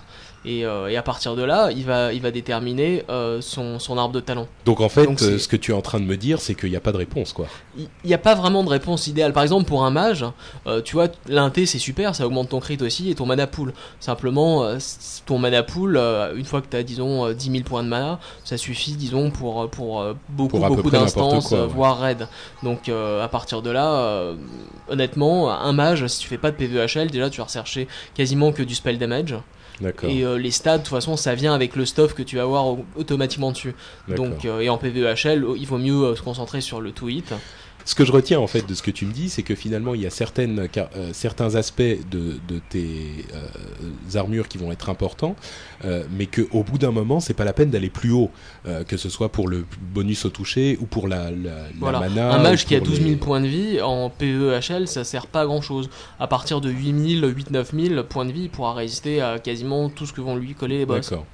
Et, 0.44 0.66
euh, 0.66 0.88
et 0.90 0.98
à 0.98 1.04
partir 1.04 1.36
de 1.36 1.44
là, 1.44 1.70
il 1.72 1.86
va, 1.86 2.14
il 2.14 2.22
va 2.22 2.32
déterminer 2.32 3.04
euh, 3.10 3.42
son, 3.42 3.78
son 3.78 3.98
arbre 3.98 4.14
de 4.14 4.20
talent. 4.20 4.48
Donc 4.66 4.82
en 4.82 4.90
fait, 4.90 5.06
Donc, 5.06 5.22
euh, 5.22 5.38
ce 5.38 5.48
que 5.48 5.56
tu 5.56 5.72
es 5.72 5.74
en 5.74 5.82
train 5.82 6.00
de 6.00 6.06
me 6.06 6.18
dire, 6.18 6.42
c'est 6.42 6.56
qu'il 6.56 6.70
n'y 6.72 6.76
a 6.76 6.80
pas 6.80 6.92
de 6.92 6.98
réponse, 6.98 7.32
quoi. 7.32 7.46
Il 7.78 7.88
n'y 8.04 8.14
a 8.14 8.18
pas 8.18 8.34
vraiment 8.34 8.64
de 8.64 8.70
réponse 8.70 9.06
idéale. 9.06 9.34
Par 9.34 9.44
exemple, 9.44 9.66
pour 9.66 9.86
un 9.86 9.92
mage, 9.92 10.26
euh, 10.66 10.82
tu 10.82 10.94
vois, 10.94 11.10
l'inté 11.28 11.68
c'est 11.68 11.78
super, 11.78 12.16
ça 12.16 12.26
augmente 12.26 12.50
ton 12.50 12.60
crit 12.60 12.80
aussi 12.82 13.12
et 13.12 13.16
ton 13.16 13.28
mana 13.28 13.46
pool. 13.46 13.74
Simplement, 14.00 14.68
ton 15.28 15.38
mana 15.38 15.62
pool, 15.62 15.98
une 16.36 16.46
fois 16.46 16.62
que 16.62 16.68
tu 16.70 16.76
as, 16.76 16.82
disons, 16.82 17.28
euh, 17.28 17.34
10 17.34 17.52
000 17.52 17.64
points 17.64 17.84
de 17.84 17.90
mana, 17.90 18.20
ça 18.44 18.58
suffit, 18.58 18.94
disons, 18.94 19.30
pour, 19.30 19.70
pour 19.70 20.04
beaucoup, 20.30 20.58
Pour 20.58 20.68
beaucoup 20.68 20.90
d'instances, 20.90 21.52
ouais. 21.52 21.68
voire 21.68 22.00
raid. 22.00 22.28
Donc, 22.64 22.90
à 22.90 23.28
partir 23.28 23.62
de 23.62 23.70
là, 23.70 24.34
honnêtement, 24.90 25.52
un 25.52 25.74
mage, 25.74 26.08
si 26.08 26.20
tu 26.20 26.28
fais 26.28 26.40
pas 26.40 26.50
de 26.50 26.56
PVHL, 26.56 27.12
déjà, 27.12 27.30
tu 27.30 27.38
vas 27.38 27.46
rechercher 27.46 27.88
quasiment 28.16 28.52
que 28.52 28.64
du 28.64 28.74
spell 28.74 28.98
damage. 28.98 29.36
Et 30.10 30.24
euh, 30.24 30.38
les 30.38 30.52
stats, 30.52 30.78
de 30.78 30.84
toute 30.84 30.90
façon, 30.94 31.16
ça 31.18 31.34
vient 31.36 31.54
avec 31.54 31.76
le 31.76 31.86
stuff 31.86 32.14
que 32.14 32.24
tu 32.24 32.36
vas 32.36 32.44
avoir 32.44 32.68
au- 32.68 32.86
automatiquement 32.96 33.52
dessus. 33.52 33.74
Donc, 34.16 34.46
euh, 34.46 34.60
et 34.60 34.70
en 34.70 34.78
PVHL, 34.78 35.44
il 35.58 35.66
vaut 35.68 35.78
mieux 35.78 36.04
euh, 36.04 36.16
se 36.16 36.22
concentrer 36.22 36.62
sur 36.62 36.82
le 36.82 36.92
hit. 37.10 37.34
Ce 37.86 37.96
que 37.96 38.06
je 38.06 38.12
retiens 38.12 38.40
en 38.40 38.48
fait 38.48 38.68
de 38.68 38.74
ce 38.74 38.82
que 38.84 38.92
tu 38.92 39.06
me 39.06 39.12
dis, 39.12 39.30
c'est 39.30 39.44
que 39.44 39.56
finalement 39.56 39.94
il 39.96 40.02
y 40.02 40.06
a 40.06 40.10
certaines, 40.10 40.60
euh, 40.78 41.10
certains 41.14 41.56
aspects 41.56 41.82
de, 41.82 42.36
de 42.48 42.60
tes 42.70 43.26
euh, 43.34 44.18
armures 44.18 44.48
qui 44.48 44.58
vont 44.58 44.72
être 44.72 44.90
importants, 44.90 45.36
euh, 45.86 46.04
mais 46.12 46.28
qu'au 46.28 46.64
bout 46.64 46.78
d'un 46.78 46.92
moment, 46.92 47.20
c'est 47.20 47.34
pas 47.34 47.44
la 47.46 47.54
peine 47.54 47.70
d'aller 47.70 47.90
plus 47.90 48.12
haut, 48.12 48.30
euh, 48.68 48.84
que 48.84 48.98
ce 48.98 49.10
soit 49.10 49.30
pour 49.30 49.48
le 49.48 49.66
bonus 49.94 50.26
au 50.26 50.30
toucher 50.30 50.78
ou 50.80 50.86
pour 50.86 51.08
la, 51.08 51.32
la, 51.32 51.32
la 51.32 51.64
Voilà. 51.80 52.00
mana. 52.02 52.34
Un 52.34 52.44
mage 52.44 52.66
qui 52.66 52.76
a 52.76 52.80
pour 52.80 52.88
12 52.88 52.98
000 52.98 53.10
les- 53.10 53.16
points 53.16 53.42
de 53.42 53.48
vie 53.48 53.82
en 53.82 54.10
PEHL, 54.10 54.88
ça 54.88 55.04
sert 55.04 55.28
pas 55.28 55.42
à 55.42 55.46
grand 55.46 55.62
chose. 55.62 55.90
À 56.20 56.28
partir 56.28 56.62
de 56.62 56.70
8 56.70 57.20
000, 57.20 57.28
8 57.32 57.52
9 57.52 57.72
000 57.76 58.04
points 58.04 58.26
de 58.26 58.32
vie, 58.32 58.44
il 58.44 58.50
pourra 58.50 58.74
résister 58.74 59.22
à 59.22 59.40
quasiment 59.40 59.90
tout 59.90 60.06
ce 60.06 60.14
que 60.14 60.22
vont 60.22 60.36
lui 60.36 60.54
coller 60.54 60.78
les 60.80 60.86
boss. 60.86 61.10
D'accord. 61.10 61.26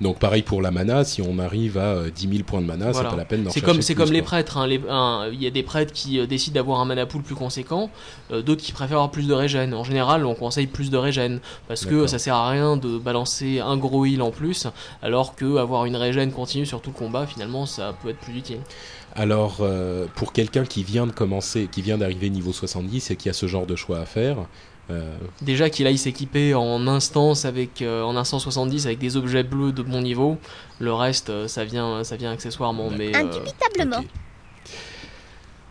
Donc 0.00 0.18
pareil 0.18 0.42
pour 0.42 0.60
la 0.60 0.72
mana, 0.72 1.04
si 1.04 1.22
on 1.22 1.38
arrive 1.38 1.78
à 1.78 1.94
euh, 1.94 2.10
10 2.10 2.28
000 2.28 2.42
points 2.44 2.60
de 2.60 2.66
mana, 2.66 2.90
Voilà. 2.90 3.08
c'est 3.10 3.14
pas 3.14 3.18
la 3.20 3.24
peine 3.24 3.44
d'en 3.44 3.50
C'est 3.50 3.60
comme, 3.60 3.80
c'est 3.80 3.94
comme 3.94 4.10
les 4.10 4.22
prêtres. 4.22 4.58
hein. 4.58 5.28
Il 5.32 5.40
y 5.40 5.46
a 5.46 5.50
des 5.50 5.62
prêtres 5.62 5.92
qui 5.92 6.18
euh, 6.18 6.26
décident 6.26 6.54
d'avoir 6.56 6.80
un 6.80 6.84
mana 6.84 7.06
pool 7.06 7.22
plus 7.22 7.36
conséquent, 7.36 7.90
euh, 8.32 8.42
d'autres 8.42 8.62
qui 8.62 8.72
préfèrent 8.72 8.96
avoir 8.98 9.10
plus 9.12 9.28
de 9.28 9.32
régène. 9.32 9.72
En 9.72 9.84
général, 9.84 10.26
on 10.26 10.34
conseille 10.34 10.66
plus 10.66 10.90
de 10.90 10.96
régène 10.96 11.38
parce 11.68 11.86
que 11.86 12.06
ça 12.08 12.18
sert 12.18 12.34
à 12.34 12.48
rien 12.50 12.76
de 12.76 12.98
balancer 12.98 13.60
un 13.60 13.76
gros 13.76 14.04
heal 14.04 14.20
en 14.22 14.32
plus, 14.32 14.66
alors 15.00 15.36
que 15.36 15.58
avoir 15.58 15.84
une 15.84 15.96
régène 15.96 16.32
continue 16.32 16.66
sur 16.66 16.80
tout 16.80 16.90
le 16.90 16.98
combat, 16.98 17.26
finalement, 17.26 17.64
ça 17.64 17.94
peut 18.02 18.08
être 18.10 18.18
plus 18.18 18.36
utile. 18.36 18.58
Alors, 19.14 19.58
euh, 19.60 20.06
pour 20.16 20.32
quelqu'un 20.32 20.64
qui 20.64 20.82
vient 20.82 21.06
de 21.06 21.12
commencer, 21.12 21.68
qui 21.70 21.82
vient 21.82 21.98
d'arriver 21.98 22.30
niveau 22.30 22.52
70 22.52 23.12
et 23.12 23.16
qui 23.16 23.28
a 23.28 23.32
ce 23.32 23.46
genre 23.46 23.64
de 23.66 23.76
choix 23.76 24.00
à 24.00 24.06
faire, 24.06 24.38
euh, 24.90 25.16
Déjà 25.42 25.70
qu'il 25.70 25.86
aille 25.86 25.98
s'équiper 25.98 26.54
en 26.54 26.86
instance 26.86 27.44
avec 27.44 27.82
euh, 27.82 28.02
en 28.02 28.16
instance 28.16 28.42
70 28.42 28.86
avec 28.86 28.98
des 28.98 29.16
objets 29.16 29.42
bleus 29.42 29.72
de 29.72 29.82
bon 29.82 30.02
niveau, 30.02 30.38
le 30.78 30.92
reste 30.92 31.30
euh, 31.30 31.48
ça 31.48 31.64
vient 31.64 32.04
ça 32.04 32.16
vient 32.16 32.32
accessoirement. 32.32 32.90
Mais 32.90 33.14
euh, 33.14 33.20
Indubitablement. 33.20 34.04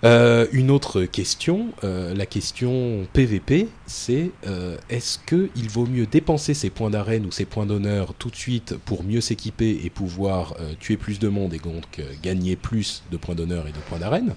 Euh, 0.03 0.47
une 0.51 0.69
autre 0.69 1.03
question, 1.03 1.67
euh, 1.85 2.13
la 2.13 2.25
question 2.25 3.07
PVP, 3.13 3.69
c'est 3.85 4.31
est-ce 4.89 5.17
que 5.17 5.49
il 5.55 5.69
vaut 5.69 5.85
mieux 5.85 6.05
dépenser 6.05 6.53
ses 6.53 6.69
points 6.69 6.89
d'arène 6.89 7.25
ou 7.25 7.31
ses 7.31 7.45
points 7.45 7.65
d'honneur 7.65 8.13
tout 8.15 8.29
de 8.29 8.35
suite 8.35 8.75
pour 8.83 9.03
mieux 9.05 9.21
s'équiper 9.21 9.79
et 9.85 9.89
pouvoir 9.89 10.55
euh, 10.59 10.73
tuer 10.77 10.97
plus 10.97 11.19
de 11.19 11.29
monde 11.29 11.53
et 11.53 11.59
donc 11.59 11.99
euh, 11.99 12.03
gagner 12.21 12.57
plus 12.57 13.03
de 13.11 13.17
points 13.17 13.35
d'honneur 13.35 13.65
et 13.67 13.71
de 13.71 13.77
points 13.77 13.99
d'arène? 13.99 14.35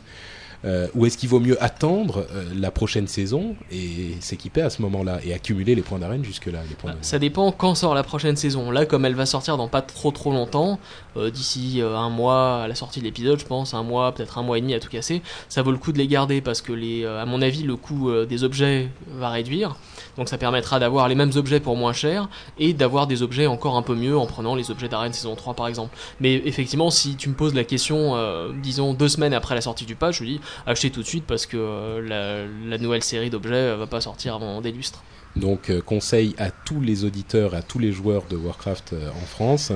Euh, 0.67 0.89
ou 0.95 1.07
est-ce 1.07 1.17
qu'il 1.17 1.29
vaut 1.29 1.39
mieux 1.39 1.63
attendre 1.63 2.27
euh, 2.33 2.45
la 2.55 2.71
prochaine 2.71 3.07
saison 3.07 3.55
et 3.71 4.17
s'équiper 4.21 4.63
à 4.63 4.71
ce 4.71 4.83
moment-là 4.83 5.21
et 5.25 5.33
accumuler 5.33 5.77
les 5.77 5.83
points 5.83 5.99
d'arène 5.99 6.25
jusque-là 6.25 6.61
Bah, 6.83 6.95
ça 7.03 7.19
dépend 7.19 7.53
quand 7.53 7.75
sort 7.77 7.95
la 7.95 8.03
prochaine 8.03 8.37
saison. 8.37 8.71
Là, 8.71 8.85
comme 8.85 9.05
elle 9.05 9.15
va 9.15 9.27
sortir 9.27 9.57
dans 9.57 9.69
pas 9.69 9.83
trop 9.83 10.11
trop 10.11 10.33
longtemps, 10.33 10.81
euh, 11.17 11.31
d'ici 11.31 11.81
un 11.83 12.11
mois 12.11 12.65
à 12.65 12.69
la 12.69 12.75
sortie 12.75 12.99
de 12.99 13.05
l'épisode, 13.05 13.39
je 13.39 13.47
pense, 13.47 13.75
un 13.75 13.85
mois, 13.85 14.13
peut-être 14.13 14.39
un 14.39 14.43
mois 14.43 14.59
et 14.59 14.61
demi 14.61 14.75
à 14.75 14.81
tout 14.81 14.89
casser, 14.89 15.23
ça 15.49 15.63
vaut 15.63 15.71
le 15.71 15.79
coup 15.79 15.93
de 15.93 15.99
les 15.99 16.09
garder 16.09 16.41
parce 16.41 16.63
que, 16.63 16.73
les, 16.73 17.05
à 17.05 17.27
mon 17.27 17.43
avis, 17.43 17.63
le 17.63 17.77
coût 17.77 18.11
des 18.25 18.43
objets 18.43 18.89
va 19.17 19.31
réduire. 19.31 19.77
Donc 20.17 20.29
ça 20.29 20.39
permettra 20.39 20.79
d'avoir 20.79 21.09
les 21.09 21.15
mêmes 21.15 21.33
objets 21.37 21.61
pour 21.61 21.77
moins 21.77 21.93
cher 21.93 22.29
et 22.59 22.73
d'avoir 22.73 23.07
des 23.07 23.23
objets 23.23 23.47
encore 23.47 23.77
un 23.77 23.83
peu 23.83 23.95
mieux 23.95 24.17
en 24.17 24.27
prenant 24.27 24.55
les 24.55 24.71
objets 24.71 24.89
d'arène 24.89 25.13
saison 25.13 25.35
3 25.37 25.55
par 25.55 25.69
exemple. 25.69 25.97
Mais 26.21 26.35
effectivement, 26.45 26.91
si 26.91 27.17
tu 27.17 27.29
me 27.29 27.35
poses 27.35 27.55
la 27.55 27.65
question, 27.65 28.17
euh, 28.17 28.51
disons 28.63 28.95
deux 28.95 29.09
semaines 29.09 29.35
après 29.35 29.55
la 29.55 29.61
sortie 29.61 29.85
du 29.85 29.95
patch, 29.95 30.19
je 30.21 30.25
dis 30.25 30.41
achetez 30.67 30.91
tout 30.91 31.03
de 31.03 31.07
suite 31.07 31.25
parce 31.27 31.47
que 31.47 31.57
euh, 31.57 32.01
la, 32.01 32.47
la 32.69 32.79
nouvelle 32.79 33.03
série 33.03 33.31
d'objets 33.31 33.55
euh, 33.55 33.77
va 33.77 33.87
pas 33.87 34.01
sortir 34.01 34.35
avant 34.37 34.61
des 34.61 34.73
lustres. 34.73 35.03
Donc 35.37 35.69
euh, 35.69 35.83
conseil 35.83 36.35
à 36.39 36.51
tous 36.51 36.81
les 36.81 37.05
auditeurs, 37.05 37.55
à 37.55 37.61
tous 37.61 37.79
les 37.79 37.93
joueurs 37.93 38.23
de 38.31 38.37
Warcraft 38.37 38.95
euh, 38.95 39.11
en 39.11 39.27
France, 39.27 39.71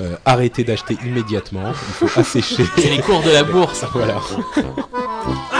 euh, 0.00 0.16
arrêtez 0.24 0.64
d'acheter 0.64 0.98
immédiatement, 1.06 1.68
il 1.68 2.08
faut 2.08 2.20
assécher. 2.20 2.64
C'est 2.76 2.90
les 2.90 2.98
cours 3.00 3.22
de 3.22 3.30
la 3.30 3.44
bourse. 3.52 3.84
voilà. 3.92 4.20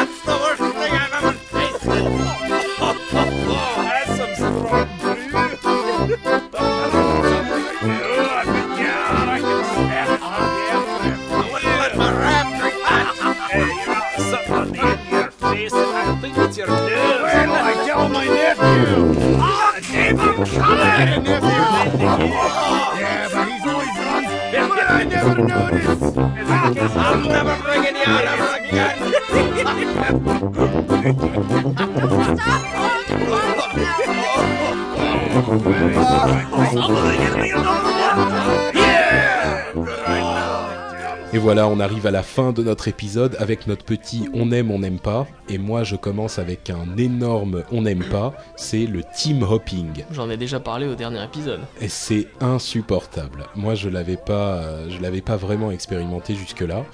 voilà, 41.45 41.69
on 41.69 41.79
arrive 41.79 42.07
à 42.07 42.11
la 42.11 42.23
fin 42.23 42.53
de 42.53 42.63
notre 42.63 42.89
épisode 42.89 43.37
avec 43.39 43.67
notre 43.67 43.85
petit 43.85 44.31
on 44.33 44.51
aime, 44.51 44.71
on 44.71 44.79
n'aime 44.79 44.99
pas. 44.99 45.27
Et 45.51 45.59
moi, 45.59 45.85
je 45.85 45.95
commence 45.95 46.39
avec 46.39 46.71
un 46.71 46.97
énorme 46.97 47.65
on 47.71 47.83
n'aime 47.83 48.03
pas, 48.03 48.33
c'est 48.57 48.87
le 48.87 49.03
team 49.15 49.43
hopping. 49.43 50.05
J'en 50.11 50.31
ai 50.31 50.39
déjà 50.39 50.59
parlé 50.59 50.87
au 50.87 50.95
dernier 50.95 51.23
épisode. 51.23 51.61
Et 51.83 51.89
c'est 51.89 52.29
insupportable. 52.41 53.45
Moi, 53.57 53.75
je 53.75 53.91
l'avais 53.91 54.17
pas, 54.17 54.55
euh, 54.55 54.89
je 54.89 54.99
l'avais 55.03 55.21
pas 55.21 55.37
vraiment 55.37 55.71
expérimenté 55.71 56.35
jusque-là. 56.35 56.87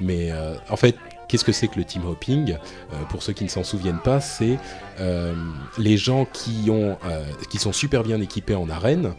Mais 0.00 0.32
euh, 0.32 0.54
en 0.70 0.76
fait, 0.76 0.96
qu'est-ce 1.28 1.44
que 1.44 1.52
c'est 1.52 1.68
que 1.68 1.76
le 1.78 1.84
team 1.84 2.04
hopping? 2.06 2.52
Euh, 2.54 2.96
Pour 3.10 3.22
ceux 3.22 3.34
qui 3.34 3.44
ne 3.44 3.48
s'en 3.48 3.62
souviennent 3.62 4.00
pas, 4.00 4.20
c'est 4.20 4.58
euh, 5.00 5.34
les 5.76 5.96
gens 5.96 6.26
qui 6.32 6.70
ont, 6.70 6.96
euh, 7.04 7.24
qui 7.50 7.58
sont 7.58 7.72
super 7.72 8.02
bien 8.02 8.20
équipés 8.20 8.54
en 8.54 8.68
arène, 8.68 9.14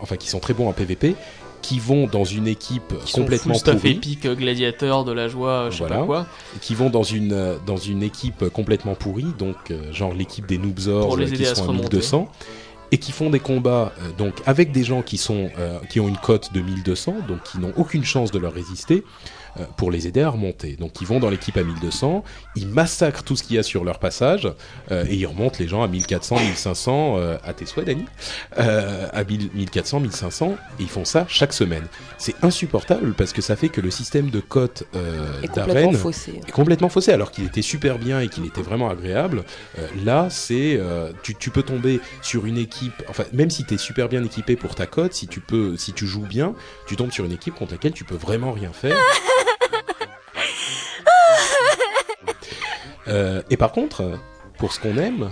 enfin 0.00 0.16
qui 0.16 0.28
sont 0.28 0.40
très 0.40 0.54
bons 0.54 0.68
en 0.68 0.72
PVP, 0.72 1.16
qui 1.64 1.78
vont 1.78 2.06
dans 2.06 2.24
une 2.24 2.46
équipe 2.46 2.92
Qui 3.06 3.12
sont 3.12 3.20
complètement 3.22 3.54
full 3.54 3.60
stuff 3.60 3.76
pourrie, 3.80 3.92
épique, 3.92 4.26
euh, 4.26 4.34
gladiateur, 4.34 5.04
de 5.04 5.12
la 5.12 5.28
joie, 5.28 5.50
euh, 5.50 5.70
je 5.70 5.78
sais 5.78 5.88
pas 5.88 6.04
quoi. 6.04 6.26
qui 6.60 6.74
vont 6.74 6.90
dans 6.90 7.02
une 7.02 7.32
euh, 7.32 7.56
dans 7.64 7.78
une 7.78 8.02
équipe 8.02 8.48
complètement 8.50 8.94
pourrie, 8.94 9.32
donc 9.38 9.56
euh, 9.70 9.90
genre 9.90 10.12
l'équipe 10.12 10.46
des 10.46 10.58
Noobzors 10.58 11.16
euh, 11.18 11.24
qui 11.24 11.44
sont 11.46 11.62
à 11.62 11.66
remonter. 11.66 11.96
1200 11.96 12.28
et 12.92 12.98
qui 12.98 13.12
font 13.12 13.30
des 13.30 13.40
combats 13.40 13.92
euh, 13.98 14.12
donc 14.18 14.34
avec 14.46 14.70
des 14.70 14.84
gens 14.84 15.02
qui 15.02 15.16
sont 15.16 15.48
euh, 15.58 15.78
qui 15.90 16.00
ont 16.00 16.08
une 16.08 16.18
cote 16.18 16.52
de 16.52 16.60
1200 16.60 17.14
donc 17.26 17.42
qui 17.42 17.58
n'ont 17.58 17.72
aucune 17.76 18.04
chance 18.04 18.30
de 18.30 18.38
leur 18.38 18.52
résister 18.52 19.02
euh, 19.02 19.30
pour 19.76 19.90
les 19.90 20.06
aider 20.06 20.22
à 20.22 20.30
remonter. 20.30 20.76
Donc 20.76 21.00
ils 21.00 21.06
vont 21.06 21.20
dans 21.20 21.30
l'équipe 21.30 21.56
à 21.56 21.62
1200, 21.62 22.24
ils 22.56 22.68
massacrent 22.68 23.22
tout 23.22 23.36
ce 23.36 23.42
qu'il 23.42 23.56
y 23.56 23.58
a 23.58 23.62
sur 23.62 23.84
leur 23.84 23.98
passage 23.98 24.48
euh, 24.90 25.04
et 25.08 25.14
ils 25.14 25.26
remontent 25.26 25.56
les 25.58 25.68
gens 25.68 25.82
à 25.82 25.88
1400, 25.88 26.36
1500 26.40 27.16
euh, 27.16 27.36
à 27.44 27.52
tes 27.52 27.66
souhaits 27.66 27.86
Dani, 27.86 28.04
euh, 28.58 29.08
à 29.12 29.24
1000 29.24 29.50
1400, 29.54 30.00
1500 30.00 30.56
et 30.78 30.82
ils 30.82 30.88
font 30.88 31.04
ça 31.04 31.26
chaque 31.28 31.52
semaine. 31.52 31.86
C'est 32.18 32.34
insupportable 32.42 33.14
parce 33.14 33.32
que 33.32 33.42
ça 33.42 33.56
fait 33.56 33.68
que 33.68 33.80
le 33.80 33.90
système 33.90 34.30
de 34.30 34.40
cote 34.40 34.84
euh, 34.94 35.42
est 35.42 35.48
complètement 35.48 35.74
d'arène 35.74 35.96
faussé. 35.96 36.40
est 36.46 36.52
complètement 36.52 36.88
faussé 36.88 37.12
alors 37.12 37.30
qu'il 37.30 37.44
était 37.44 37.62
super 37.62 37.98
bien 37.98 38.20
et 38.20 38.28
qu'il 38.28 38.44
était 38.46 38.62
vraiment 38.62 38.90
agréable. 38.90 39.44
Euh, 39.78 39.86
là, 40.04 40.28
c'est 40.30 40.76
euh, 40.78 41.12
tu, 41.22 41.34
tu 41.34 41.50
peux 41.50 41.62
tomber 41.62 42.00
sur 42.22 42.46
une 42.46 42.58
équipe. 42.58 43.02
Enfin, 43.08 43.24
même 43.32 43.50
si 43.50 43.64
tu 43.64 43.74
es 43.74 43.78
super 43.78 44.08
bien 44.08 44.24
équipé 44.24 44.56
pour 44.56 44.74
ta 44.74 44.86
cote, 44.86 45.14
si 45.14 45.26
tu 45.26 45.40
peux, 45.40 45.76
si 45.76 45.92
tu 45.92 46.06
joues 46.06 46.26
bien, 46.26 46.54
tu 46.86 46.96
tombes 46.96 47.12
sur 47.12 47.24
une 47.24 47.32
équipe 47.32 47.54
contre 47.54 47.72
laquelle 47.72 47.92
tu 47.92 48.04
peux 48.04 48.16
vraiment 48.16 48.52
rien 48.52 48.72
faire. 48.72 48.96
Euh, 53.08 53.42
et 53.50 53.56
par 53.56 53.72
contre, 53.72 54.00
euh, 54.02 54.16
pour 54.58 54.72
ce 54.72 54.80
qu'on 54.80 54.96
aime, 54.96 55.30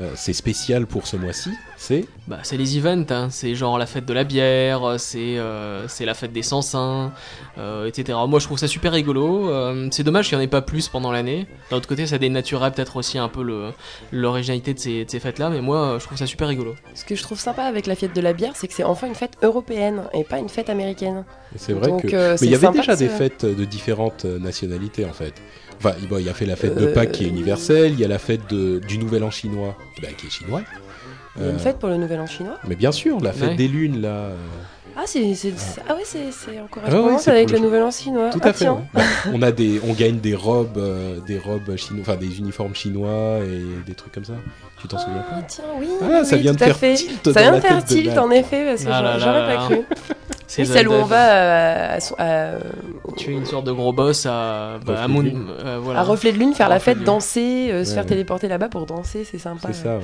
euh, 0.00 0.10
c'est 0.16 0.32
spécial 0.32 0.86
pour 0.88 1.06
ce 1.06 1.16
mois-ci, 1.16 1.50
c'est 1.76 2.04
Bah, 2.26 2.38
c'est 2.42 2.56
les 2.56 2.76
events, 2.78 3.06
hein. 3.10 3.28
c'est 3.30 3.54
genre 3.54 3.78
la 3.78 3.86
fête 3.86 4.04
de 4.04 4.12
la 4.12 4.24
bière, 4.24 4.96
c'est 4.98 5.38
euh, 5.38 5.86
c'est 5.86 6.04
la 6.04 6.14
fête 6.14 6.32
des 6.32 6.42
sans-saints, 6.42 7.12
euh, 7.58 7.86
etc. 7.86 8.18
Moi 8.26 8.40
je 8.40 8.46
trouve 8.46 8.58
ça 8.58 8.66
super 8.66 8.90
rigolo. 8.90 9.48
euh, 9.50 9.86
c'est 9.92 10.02
dommage 10.02 10.28
qu'il 10.28 10.36
n'y 10.36 10.42
en 10.42 10.44
ait 10.46 10.48
pas 10.50 10.62
plus 10.62 10.88
pendant 10.88 11.12
l'année. 11.12 11.46
D'un 11.70 11.76
autre 11.76 11.86
côté, 11.86 12.08
ça 12.08 12.18
dénaturerait 12.18 12.72
peut-être 12.72 12.96
aussi 12.96 13.18
un 13.18 13.28
peu 13.28 13.44
le- 13.44 13.70
l'originalité 14.10 14.74
de 14.74 14.80
ces, 14.80 15.06
fêtes-là, 15.20 15.48
mais 15.48 15.60
moi 15.60 15.98
je 16.00 16.04
trouve 16.06 16.18
ça 16.18 16.26
super 16.26 16.48
rigolo. 16.48 16.74
Ce 16.96 17.04
que 17.04 17.14
je 17.14 17.22
trouve 17.22 17.38
sympa 17.38 17.62
avec 17.62 17.86
la 17.86 17.94
fête 17.94 18.16
de 18.16 18.20
la 18.20 18.32
bière, 18.32 18.52
c'est 18.56 18.66
que 18.66 18.74
c'est 18.74 18.82
enfin 18.82 19.06
une 19.06 19.14
fête 19.14 19.36
européenne 19.42 20.02
et 20.12 20.24
pas 20.24 20.40
une 20.40 20.48
fête 20.48 20.70
américaine. 20.70 21.24
c'est 21.54 21.72
vrai 21.72 21.90
Donc, 21.90 22.06
que 22.06 22.16
euh, 22.16 22.36
mais 22.40 22.46
il 22.48 22.50
y 22.50 22.56
avait 22.56 22.68
déjà 22.72 22.94
de 22.96 22.98
des 22.98 23.08
fêtes 23.08 23.44
de 23.46 23.64
différentes 23.64 24.24
nationalités 24.24 25.04
en 25.04 25.12
fait. 25.12 25.34
Enfin, 25.78 25.94
il 26.00 26.08
bon, 26.08 26.18
y 26.18 26.28
a 26.28 26.34
fait 26.34 26.46
la 26.46 26.56
fête 26.56 26.76
de 26.76 26.86
Euh, 26.86 26.94
Pâques 26.94 27.12
qui 27.12 27.24
est 27.24 27.28
universelle, 27.28 27.92
il 27.92 28.00
y 28.00 28.04
a 28.04 28.08
la 28.08 28.18
fête 28.18 28.48
de- 28.50 28.78
du 28.86 28.98
Nouvel 28.98 29.22
An 29.24 29.30
chinois 29.30 29.76
bah, 30.00 30.08
qui 30.16 30.26
est 30.26 30.30
chinois. 30.30 30.62
Il 31.36 31.42
y 31.42 31.46
a 31.46 31.50
une 31.50 31.56
Euh, 31.56 31.58
fête 31.58 31.78
pour 31.78 31.88
le 31.88 31.96
Nouvel 31.96 32.20
An 32.20 32.26
chinois? 32.26 32.58
Mais 32.68 32.76
bien 32.76 32.92
sûr, 32.92 33.20
la 33.20 33.32
fête 33.32 33.50
Ouais. 33.50 33.56
des 33.56 33.68
lunes 33.68 34.00
là. 34.00 34.30
Ah, 34.96 35.02
c'est, 35.06 35.34
c'est- 35.34 35.58
c'est- 35.58 35.80
ah 35.88 35.94
ouais, 35.94 36.02
c'est, 36.04 36.30
c'est 36.30 36.58
en 36.60 36.62
ouais, 36.64 36.68
correspondance 36.70 37.22
c'est 37.22 37.30
avec 37.32 37.50
le 37.50 37.56
le- 37.56 37.62
Nouvel 37.64 37.82
An 37.82 37.90
chinois. 37.90 38.30
Tout 38.30 38.38
ah, 38.42 38.48
à 38.48 38.52
fait. 38.52 38.64
tiens. 38.64 38.74
ouais. 38.94 39.02
on 39.32 39.42
a 39.42 39.50
des, 39.50 39.80
on 39.88 39.92
gagne 39.92 40.18
des 40.18 40.34
robes, 40.36 40.78
euh, 40.78 41.18
des 41.26 41.38
robes 41.38 41.74
chinois, 41.76 42.02
enfin 42.02 42.16
des 42.16 42.38
uniformes 42.38 42.74
chinois 42.74 43.38
et 43.44 43.62
des 43.86 43.94
trucs 43.94 44.12
comme 44.12 44.24
ça. 44.24 44.34
Tu 44.80 44.86
t'en 44.88 44.98
souviens 44.98 45.24
Ah 45.30 45.34
pas 45.34 45.42
tiens, 45.48 45.64
oui. 45.78 45.88
Ah, 46.02 46.22
ça 46.24 46.36
vient 46.36 46.52
de 46.52 46.58
faire 46.58 46.76
fait. 46.76 46.94
tilt 46.94 47.32
Ça 47.32 47.40
vient 47.40 47.52
de 47.56 47.60
faire 47.60 47.84
tilt 47.84 48.16
en 48.18 48.30
effet, 48.30 48.64
parce 48.66 48.84
que 48.84 48.88
Ah 48.90 48.98
j'aurais, 49.00 49.12
là 49.14 49.18
j'aurais 49.18 49.40
là 49.40 49.46
pas 49.46 49.54
là. 49.54 49.66
cru. 49.66 49.84
C'est 50.46 50.64
celle 50.66 50.88
où 50.88 50.92
on 50.92 51.04
va 51.04 51.32
euh, 51.32 51.96
à, 51.96 52.00
son- 52.00 52.14
à- 52.18 52.52
Tu 53.16 53.30
es 53.30 53.32
une 53.34 53.46
sorte 53.46 53.66
de 53.66 53.72
gros 53.72 53.92
boss 53.92 54.26
à, 54.26 54.78
bah, 54.86 55.00
à 55.00 55.02
Reflet 55.02 55.08
de 55.08 55.12
Moon- 55.12 55.22
lune. 55.22 55.46
euh, 55.64 55.78
voilà. 55.82 56.00
à 56.00 56.02
reflet 56.04 56.32
de 56.32 56.38
lune, 56.38 56.54
faire 56.54 56.66
À 56.66 56.68
la 56.68 56.78
fête, 56.78 57.02
danser, 57.02 57.70
euh, 57.72 57.82
se 57.84 57.88
Ouais, 57.88 57.94
faire 57.94 58.04
ouais. 58.04 58.08
téléporter 58.10 58.46
là-bas 58.46 58.68
pour 58.68 58.86
danser, 58.86 59.26
c'est 59.28 59.38
sympa. 59.38 59.68
C'est 59.72 59.82
ça, 59.82 59.96
ouais. 59.96 60.02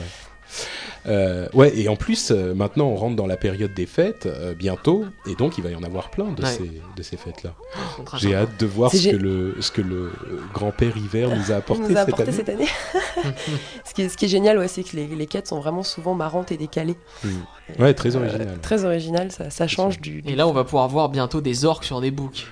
Euh, 1.07 1.48
ouais, 1.55 1.72
et 1.78 1.88
en 1.88 1.96
plus, 1.96 2.30
euh, 2.30 2.53
maintenant, 2.55 2.86
on 2.88 2.94
rentre 2.96 3.16
dans 3.16 3.26
la 3.26 3.38
période 3.38 3.72
des 3.72 3.86
fêtes 3.86 4.26
euh, 4.26 4.54
bientôt, 4.54 5.07
et 5.26 5.34
donc 5.34 5.57
il 5.57 5.64
va 5.64 5.70
y 5.70 5.74
en 5.74 5.83
avoir 5.83 6.11
plein 6.11 6.30
de 6.33 6.42
Ouais. 6.42 6.49
ces 6.50 6.70
de 6.96 7.03
ces 7.03 7.16
fêtes-là. 7.16 7.54
Très 8.04 8.18
J'ai 8.18 8.34
hâte 8.34 8.58
de 8.61 8.66
voir 8.66 8.91
ce 8.92 9.08
que 9.08 9.16
le 9.16 9.57
ce 9.61 9.70
que 9.70 9.80
le 9.80 10.12
grand-père 10.53 10.96
hiver 10.99 11.34
nous 11.34 11.53
a 11.53 11.57
apporté, 11.57 11.83
nous 11.83 11.96
a 11.96 12.04
cette 12.04 12.08
apporté 12.14 12.22
année. 12.24 12.33
cette 12.33 12.49
année. 12.50 12.66
ce, 13.84 13.95
qui 13.95 14.03
est, 14.03 14.08
ce 14.11 14.16
qui 14.18 14.26
est 14.26 14.29
génial, 14.29 14.58
ouais, 14.58 14.68
c'est 14.68 14.83
que 14.83 14.95
les, 14.96 15.07
les 15.07 15.26
quêtes 15.26 15.46
sont 15.49 15.61
vraiment 15.61 15.83
souvent 15.83 16.14
marrantes 16.14 16.53
et 16.53 16.57
décalées. 16.58 16.96
Ouais, 17.79 17.95
très 17.95 18.16
Euh, 18.16 18.20
original. 18.20 18.58
très 18.61 18.84
original, 18.84 19.33
ça, 19.33 19.49
ça 19.50 19.66
change 19.66 20.00
du. 20.00 20.22
Et 20.26 20.34
là, 20.37 20.46
on 20.49 20.53
va 20.53 20.64
pouvoir 20.64 20.88
voir 20.88 21.08
biantôt 21.08 21.41
des 21.41 21.64
orques 21.64 21.84
sur 21.84 22.00
des 22.00 22.11
boucs. 22.11 22.46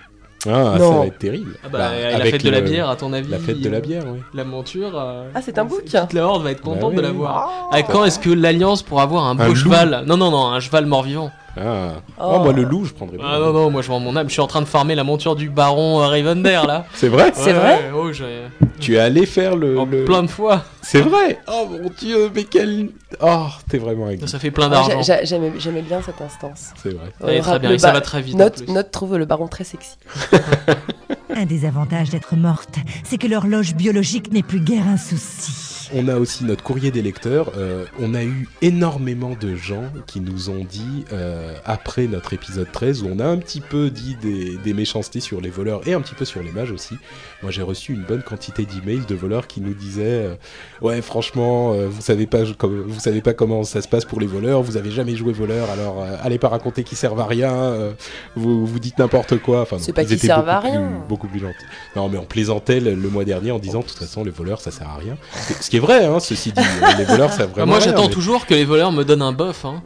Ah, 0.49 0.73
ça 0.73 0.79
Non. 0.79 0.99
va 1.01 1.07
être 1.07 1.19
terrible. 1.19 1.53
Ah 1.65 1.69
bah, 1.71 1.79
Bah, 1.79 1.91
la 2.11 2.17
avec 2.17 2.33
fête 2.33 2.45
de 2.45 2.51
la 2.51 2.61
bière, 2.61 2.89
à 2.89 2.97
ton 2.97 3.13
avis 3.13 3.31
La 3.31 3.39
fête 3.39 3.61
de 3.61 3.69
la 3.69 3.81
bière, 3.81 4.05
oui. 4.07 4.21
La 4.35 4.45
monture. 4.45 4.93
euh, 4.99 5.25
Ah, 5.35 5.41
c'est 5.43 5.59
un 5.59 5.65
bouc 5.65 5.85
toute 5.85 6.13
La 6.13 6.27
horde 6.27 6.43
va 6.43 6.51
être 6.53 6.63
contente 6.63 6.95
Bah 6.95 7.03
de 7.03 7.07
oui. 7.07 7.13
la 7.13 7.19
voir. 7.19 7.69
À 7.73 7.83
quand 7.83 8.05
est-ce 8.05 8.19
que 8.19 8.31
l'Alliance 8.31 8.83
pourra 8.83 9.03
avoir 9.03 9.25
un 9.27 9.35
beau 9.35 9.43
Un 9.43 9.49
loup. 9.49 9.55
cheval? 9.57 10.05
Non, 10.07 10.17
non, 10.17 10.31
non, 10.31 10.47
un 10.49 10.61
cheval 10.61 10.87
mort-vivant. 10.87 11.31
Ah. 11.61 11.93
Oh. 12.21 12.35
Oh, 12.37 12.39
moi 12.45 12.53
le 12.53 12.63
loup, 12.63 12.85
je 12.85 12.93
prendrais. 12.93 13.19
Ah 13.23 13.39
non, 13.39 13.53
non, 13.53 13.71
moi 13.71 13.83
je 13.83 13.89
vends 13.89 14.01
mon 14.01 14.15
âme. 14.17 14.29
Je 14.29 14.33
suis 14.33 14.41
en 14.43 14.47
train 14.47 14.61
de 14.61 14.67
farmer 14.67 14.95
la 14.95 15.05
monture 15.05 15.35
du 15.37 15.51
baron 15.51 16.01
euh, 16.01 16.07
Ravender 16.07 16.61
là. 16.67 16.85
C'est 16.95 17.09
vrai 17.09 17.33
C'est 17.35 17.53
vrai 17.53 17.91
Oh, 17.95 18.13
j'ai. 18.13 18.43
Tu 18.81 18.95
es 18.97 18.99
allé 18.99 19.27
faire 19.27 19.57
le, 19.57 19.77
Oh, 19.79 19.85
le- 19.91 20.05
plein 20.05 20.23
de 20.23 20.29
fois. 20.29 20.63
C'est 20.83 21.01
vrai. 21.01 21.39
Oh 21.49 21.67
mon 21.71 21.91
dieu, 21.99 22.31
mais 22.35 22.45
quel 22.45 22.91
Oh, 23.21 23.47
t'es 23.69 23.79
vraiment. 23.79 24.07
Ça 24.27 24.39
fait 24.39 24.51
plein 24.51 24.67
Ah, 24.67 24.71
d'argent. 24.71 25.03
j'a- 25.03 25.25
J'aimais 25.25 25.83
bien 25.83 26.01
cette 26.03 26.21
instance. 26.21 26.71
C'est 26.83 26.91
vrai. 26.91 27.07
Euh, 27.25 27.41
très 27.41 27.59
bien, 27.59 27.73
et 27.73 27.79
ça 27.79 27.93
va 27.93 28.01
très 28.01 28.23
vite. 28.23 28.37
Note 28.37 28.91
trouve 28.91 29.17
le 29.17 29.25
baron 29.25 29.49
très 29.49 29.65
sexy. 29.65 29.97
Un 31.35 31.45
des 31.45 31.65
avantages 31.67 32.11
d'être 32.11 32.35
morte, 32.37 32.77
c'est 33.05 33.19
que 33.19 33.27
l'horloge 33.27 33.75
biologique 33.75 34.33
n'est 34.33 34.43
plus 34.43 34.61
guère 34.61 34.87
un 34.89 34.97
souci. 34.97 35.78
On 35.95 36.07
a 36.09 36.17
aussi 36.17 36.45
notre 36.45 36.63
courrier 36.63 36.91
des 36.91 37.01
lecteurs. 37.01 37.53
Euh, 37.57 37.85
on 37.99 38.15
a 38.15 38.23
eu 38.23 38.47
énormément 38.61 39.35
de 39.41 39.55
gens 39.55 39.85
qui 40.07 40.21
nous 40.21 40.51
ont 40.51 40.65
dit, 40.65 41.05
euh, 41.13 41.55
après 41.65 42.07
notre 42.07 42.35
épisode 42.35 42.71
13, 42.71 43.03
où 43.03 43.09
on 43.11 43.19
a 43.21 43.27
un 43.27 43.39
petit 43.39 43.61
peu 43.63 43.89
dit 43.89 44.17
des, 44.21 44.59
des 44.59 44.75
méchancetés 44.75 45.21
sur 45.21 45.41
les 45.41 45.49
voleurs 45.49 45.87
et 45.89 45.95
un 45.95 46.01
petit 46.03 46.15
peu 46.15 46.27
sur 46.27 46.43
les 46.43 46.51
mages 46.51 46.73
aussi. 46.73 46.95
Moi, 47.43 47.51
j'ai 47.51 47.63
reçu 47.63 47.95
une 47.95 48.03
bonne 48.03 48.23
quantité 48.23 48.67
d'emails 48.67 49.07
de 49.09 49.15
voleurs 49.15 49.47
qui 49.47 49.61
nous 49.63 49.73
disaient 49.73 50.03
euh, 50.27 50.35
Ouais, 50.83 51.01
franchement, 51.01 51.73
vous, 51.73 52.03
savez 52.03 52.27
pas, 52.27 52.43
vous 52.45 53.01
savez 53.01 53.21
pas 53.23 53.33
comment 53.33 53.65
ça 53.65 53.81
se 53.81 53.89
passe 53.89 54.05
pour 54.05 54.21
les 54.21 54.27
voleurs, 54.27 54.63
vous 54.63 54.77
avez 54.77 54.91
jamais 54.91 55.17
joué 55.17 55.33
voleur, 55.33 55.71
alors 55.71 56.05
allez 56.23 56.39
pas 56.39 56.49
raconter 56.49 56.85
qu'ils 56.85 56.99
servent 56.99 57.21
à 57.21 57.27
rien, 57.27 57.95
vous, 58.37 58.67
vous 58.67 58.79
dites 58.79 58.99
n'importe 58.99 59.39
quoi. 59.39 59.63
Enfin, 59.63 59.77
C'est 59.81 59.93
pas 59.93 60.03
ils 60.03 60.09
qu'ils 60.09 60.19
servent 60.21 60.49
à 60.49 60.61
beaucoup 60.61 60.69
plus- 60.69 60.79
rien. 60.79 60.91
beaucoup 61.09 61.29
plus 61.29 61.41
gentils. 61.41 61.65
Non, 61.97 62.09
mais 62.09 62.19
on 62.19 62.25
plaisantait 62.27 62.81
le, 62.81 62.95
le 62.95 63.09
mois 63.09 63.25
dernier 63.25 63.51
en 63.53 63.59
disant, 63.59 63.81
de 63.81 63.85
toute 63.87 63.99
façon, 63.99 64.23
les 64.25 64.31
voleurs, 64.31 64.61
ça 64.61 64.71
sert 64.71 64.89
à 64.89 64.97
rien. 64.97 65.17
Ce 65.61 65.71
qui 65.71 65.78
est 65.79 65.81
vrai, 65.81 66.05
hein, 66.05 66.21
ceci 66.21 66.53
dit. 66.53 66.61
Les 66.99 67.05
voleurs, 67.05 67.33
ça 67.33 67.47
vraiment. 67.47 67.73
moi 67.73 67.81
j'attends 67.81 68.09
mais- 68.09 68.15
toujours 68.15 68.47
que 68.47 68.55
les 68.55 68.65
voleurs 68.65 68.93
me 68.93 69.05
donnent 69.05 69.23
un 69.23 69.33
buff. 69.33 69.65
Hein. 69.65 69.83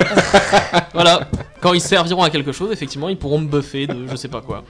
voilà. 0.94 1.28
Quand 1.60 1.72
ils 1.74 1.80
serviront 1.80 2.22
à 2.22 2.30
quelque 2.30 2.52
chose, 2.52 2.72
effectivement, 2.72 3.08
ils 3.08 3.18
pourront 3.18 3.38
me 3.38 3.48
buffer 3.48 3.86
de 3.86 4.06
je 4.10 4.16
sais 4.16 4.28
pas 4.28 4.40
quoi. 4.40 4.64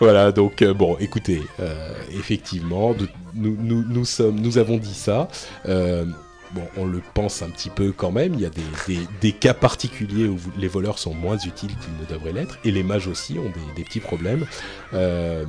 Voilà, 0.00 0.32
donc 0.32 0.62
euh, 0.62 0.74
bon, 0.74 0.96
écoutez, 0.98 1.42
euh, 1.60 1.92
effectivement, 2.18 2.94
nous, 3.34 3.56
nous, 3.60 3.84
nous 3.88 4.04
sommes, 4.04 4.40
nous 4.40 4.58
avons 4.58 4.76
dit 4.76 4.94
ça. 4.94 5.28
Euh, 5.68 6.04
bon, 6.52 6.62
on 6.76 6.84
le 6.86 7.00
pense 7.14 7.40
un 7.40 7.48
petit 7.50 7.70
peu 7.70 7.92
quand 7.96 8.10
même. 8.10 8.34
Il 8.34 8.40
y 8.40 8.46
a 8.46 8.50
des, 8.50 8.62
des, 8.88 9.00
des 9.20 9.32
cas 9.32 9.54
particuliers 9.54 10.26
où 10.26 10.38
les 10.58 10.68
voleurs 10.68 10.98
sont 10.98 11.14
moins 11.14 11.38
utiles 11.38 11.70
qu'ils 11.80 11.94
ne 12.00 12.18
devraient 12.18 12.32
l'être, 12.32 12.58
et 12.64 12.70
les 12.72 12.82
mages 12.82 13.06
aussi 13.06 13.38
ont 13.38 13.44
des, 13.44 13.74
des 13.76 13.84
petits 13.84 14.00
problèmes. 14.00 14.44
Euh, 14.92 15.44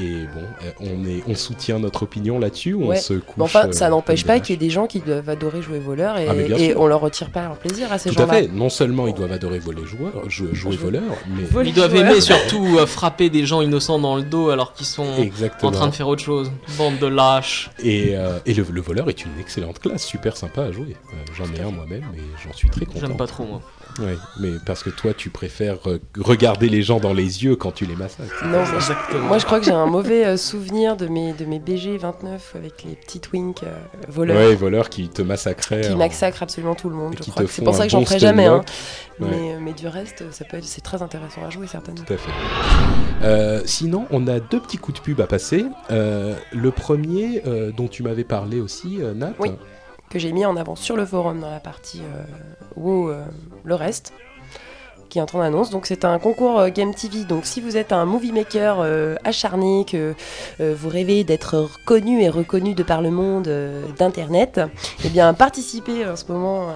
et 0.00 0.24
bon, 0.34 0.42
euh, 0.64 0.70
on 0.80 1.06
est, 1.08 1.22
on 1.26 1.34
soutient 1.34 1.78
notre 1.78 2.02
opinion 2.04 2.38
là-dessus. 2.38 2.72
ou 2.74 2.92
On 2.92 2.96
se 2.96 3.14
couche. 3.14 3.34
Mais 3.36 3.44
enfin, 3.44 3.68
euh, 3.68 3.72
ça 3.72 3.88
n'empêche 3.88 4.22
comme 4.22 4.28
pas 4.34 4.40
qu'il 4.40 4.50
y 4.52 4.54
ait 4.54 4.66
des 4.66 4.70
gens 4.70 4.86
qui 4.86 5.00
doivent 5.00 5.28
adorer 5.28 5.62
jouer 5.62 5.78
voleur 5.78 6.18
et, 6.18 6.26
Ah, 6.28 6.34
et 6.58 6.76
on 6.76 6.86
leur 6.86 7.00
retire 7.00 7.30
pas 7.30 7.42
leur 7.42 7.56
plaisir 7.56 7.92
à 7.92 7.98
ces 7.98 8.10
Tout 8.10 8.22
à 8.22 8.26
gens-là. 8.26 8.38
fait. 8.40 8.48
Non 8.48 8.68
seulement 8.68 9.06
ils 9.08 9.14
doivent 9.14 9.32
adorer 9.32 9.58
voler 9.58 9.84
joueurs, 9.84 10.28
jou- 10.28 10.48
jouer 10.54 10.72
Jouer. 10.72 10.76
voleur, 10.76 11.02
mais 11.28 11.42
Ils 11.68 11.74
doivent 11.74 11.90
joueur. 11.94 12.06
aimer 12.10 12.20
surtout 12.20 12.78
euh, 12.78 12.86
frapper 12.86 13.30
des 13.30 13.44
gens 13.46 13.60
innocents 13.62 13.98
dans 13.98 14.16
le 14.16 14.22
dos 14.22 14.50
alors 14.50 14.72
qu'ils 14.74 14.86
sont 14.86 15.16
exactement. 15.18 15.70
en 15.70 15.72
train 15.72 15.88
de 15.88 15.94
faire 15.94 16.08
autre 16.08 16.22
chose. 16.22 16.50
Bande 16.76 16.98
de 16.98 17.06
lâches. 17.06 17.70
Et, 17.82 18.16
euh, 18.16 18.38
et 18.46 18.54
le, 18.54 18.64
le 18.70 18.80
voleur 18.80 19.08
est 19.08 19.24
une 19.24 19.38
excellente 19.40 19.78
classe, 19.80 20.04
super 20.04 20.36
sympa 20.36 20.62
à 20.62 20.72
jouer. 20.72 20.96
Euh, 21.12 21.16
j'en 21.36 21.44
ai 21.54 21.60
un 21.60 21.70
moi-même 21.70 22.04
et 22.14 22.20
j'en 22.46 22.52
suis 22.54 22.68
très 22.70 22.86
content. 22.86 23.00
J'aime 23.00 23.16
pas 23.16 23.26
trop 23.26 23.44
moi. 23.44 23.60
Ouais, 23.98 24.16
mais 24.38 24.52
parce 24.64 24.82
que 24.82 24.90
toi, 24.90 25.12
tu 25.12 25.28
préfères 25.30 25.78
euh, 25.88 25.98
regarder 26.18 26.68
les 26.68 26.82
gens 26.82 27.00
dans 27.00 27.12
les 27.12 27.42
yeux 27.44 27.56
quand 27.56 27.72
tu 27.72 27.84
les 27.84 27.96
massacres. 27.96 28.44
Non, 28.46 28.62
Exactement. 28.74 29.24
moi 29.26 29.38
je 29.38 29.44
crois 29.46 29.58
que 29.58 29.64
j'ai 29.66 29.72
un 29.72 29.86
mauvais 29.86 30.24
euh, 30.24 30.36
souvenir 30.36 30.96
de 30.96 31.06
mes, 31.08 31.32
de 31.32 31.44
mes 31.44 31.58
BG 31.58 31.98
29 31.98 32.52
avec 32.56 32.84
les 32.84 32.94
petites 32.94 33.32
winks 33.32 33.62
euh, 33.64 33.76
voleurs 34.08 34.36
Ouais, 34.36 34.54
voleurs 34.54 34.88
qui 34.88 35.08
te 35.08 35.22
massacraient. 35.22 35.80
qui 35.80 35.92
en- 35.92 35.96
massacrent 35.96 36.42
absolument 36.44 36.74
tout 36.76 36.88
le 36.88 36.94
monde. 36.96 37.16
Je 37.22 37.30
crois 37.30 37.44
c'est 37.48 37.64
pour 37.64 37.74
ça 37.74 37.84
que 37.86 37.90
j'en 37.90 38.00
bon 38.00 38.06
ferai 38.06 38.18
jamais. 38.20 38.46
Hein. 38.46 38.62
Ouais. 39.20 39.26
Mais, 39.30 39.56
mais 39.60 39.72
du 39.72 39.88
reste, 39.88 40.30
ça 40.32 40.44
peut 40.44 40.58
être, 40.58 40.64
c'est 40.64 40.80
très 40.80 41.02
intéressant 41.02 41.44
à 41.44 41.50
jouer 41.50 41.66
certainement. 41.66 42.04
Tout 42.06 42.12
à 42.12 42.16
fait. 42.16 42.30
Euh, 43.22 43.62
sinon, 43.64 44.06
on 44.12 44.28
a 44.28 44.38
deux 44.38 44.60
petits 44.60 44.78
coups 44.78 45.00
de 45.00 45.04
pub 45.04 45.20
à 45.20 45.26
passer. 45.26 45.66
Euh, 45.90 46.36
le 46.52 46.70
premier, 46.70 47.42
euh, 47.46 47.72
dont 47.72 47.88
tu 47.88 48.04
m'avais 48.04 48.22
parlé 48.24 48.60
aussi, 48.60 48.98
euh, 49.00 49.12
Nat. 49.14 49.32
Oui. 49.40 49.50
Que 50.10 50.18
j'ai 50.18 50.32
mis 50.32 50.46
en 50.46 50.56
avant 50.56 50.74
sur 50.74 50.96
le 50.96 51.04
forum 51.04 51.40
dans 51.40 51.50
la 51.50 51.60
partie 51.60 52.00
euh, 52.00 52.22
WoW, 52.76 53.10
euh, 53.10 53.24
le 53.68 53.74
reste 53.74 54.12
qui 55.08 55.18
est 55.18 55.34
en 55.34 55.40
annonce. 55.40 55.70
Donc 55.70 55.86
c'est 55.86 56.04
un 56.04 56.18
concours 56.18 56.60
euh, 56.60 56.68
Game 56.68 56.94
TV. 56.94 57.24
Donc 57.24 57.46
si 57.46 57.60
vous 57.60 57.76
êtes 57.76 57.92
un 57.92 58.04
movie 58.04 58.32
maker 58.32 58.78
euh, 58.80 59.14
acharné, 59.24 59.84
que 59.84 60.14
euh, 60.60 60.74
vous 60.76 60.88
rêvez 60.88 61.22
d'être 61.24 61.68
connu 61.84 62.22
et 62.22 62.28
reconnu 62.28 62.74
de 62.74 62.82
par 62.82 63.02
le 63.02 63.10
monde 63.10 63.48
d'internet, 63.98 64.60
eh 65.04 65.08
bien 65.08 65.34
participez 65.34 66.06
en 66.06 66.14
ce 66.16 66.30
moment 66.30 66.68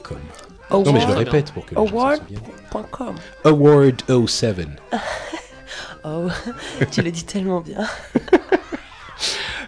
Non, 0.70 0.92
mais 0.92 1.00
je 1.00 1.08
le 1.08 1.14
répète 1.14 1.50
pour 1.52 1.64
que 1.66 1.74
les 1.74 1.76
gens 1.76 1.86
s'en 1.86 1.92
Award. 1.96 2.18
souviennent. 2.18 2.40
Point 2.70 2.86
com. 2.90 3.14
Award 3.44 4.02
07. 4.26 4.68
Oh, 6.04 6.28
tu 6.90 7.02
le 7.02 7.10
dis 7.10 7.24
tellement 7.24 7.60
bien. 7.60 7.86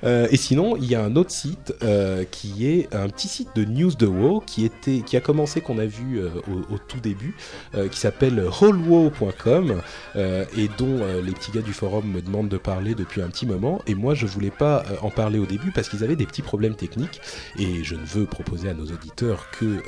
Euh, 0.05 0.27
et 0.31 0.37
sinon, 0.37 0.77
il 0.77 0.85
y 0.87 0.95
a 0.95 1.03
un 1.05 1.15
autre 1.17 1.31
site 1.31 1.75
euh, 1.83 2.25
qui 2.31 2.67
est 2.67 2.95
un 2.95 3.09
petit 3.09 3.29
site 3.29 3.49
de 3.55 3.65
news 3.65 3.93
de 3.93 4.07
WoW 4.07 4.41
qui 4.47 4.65
était, 4.65 5.01
qui 5.05 5.17
a 5.17 5.21
commencé 5.21 5.61
qu'on 5.61 5.79
a 5.79 5.85
vu 5.87 6.19
euh, 6.19 6.29
au, 6.51 6.75
au 6.75 6.79
tout 6.79 7.01
début, 7.01 7.35
euh, 7.75 7.89
qui 7.89 7.99
s'appelle 7.99 8.43
wholewow.com 8.61 9.81
euh, 10.17 10.45
et 10.57 10.69
dont 10.79 11.01
les 11.25 11.33
petits 11.33 11.51
gars 11.53 11.63
du 11.63 11.73
forum 11.73 12.07
me 12.11 12.23
demandent 12.23 12.49
de 12.49 12.57
parler 12.57 12.95
depuis 12.95 13.23
un 13.23 13.29
petit 13.29 13.47
moment. 13.47 13.81
Et 13.87 13.95
moi, 13.95 14.15
je 14.15 14.27
voulais 14.27 14.51
pas 14.51 14.85
en 15.03 15.11
parler 15.11 15.39
au 15.39 15.47
début 15.47 15.71
parce 15.73 15.89
qu'ils 15.89 16.05
avaient 16.05 16.17
des 16.17 16.27
petits 16.27 16.43
problèmes 16.43 16.75
techniques 16.75 17.21
et 17.59 17.83
je 17.85 17.95
ne 17.95 18.05
veux 18.05 18.27
proposer 18.27 18.69
à 18.69 18.75
nos 18.75 18.85
auditeurs 18.87 19.51
que 19.51 19.83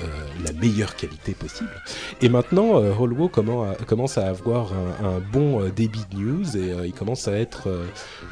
la 0.44 0.52
meilleure 0.52 0.96
qualité 0.96 1.32
possible. 1.34 1.70
Et 2.20 2.28
maintenant, 2.28 2.82
a- 2.82 3.74
commence 3.86 4.18
à 4.18 4.28
avoir 4.28 4.72
un, 4.72 5.06
un 5.16 5.20
bon 5.20 5.68
débit 5.74 6.04
de 6.12 6.16
news 6.18 6.56
et 6.56 6.72
euh, 6.72 6.86
il 6.86 6.92
commence 6.92 7.28
à 7.28 7.32
être 7.32 7.68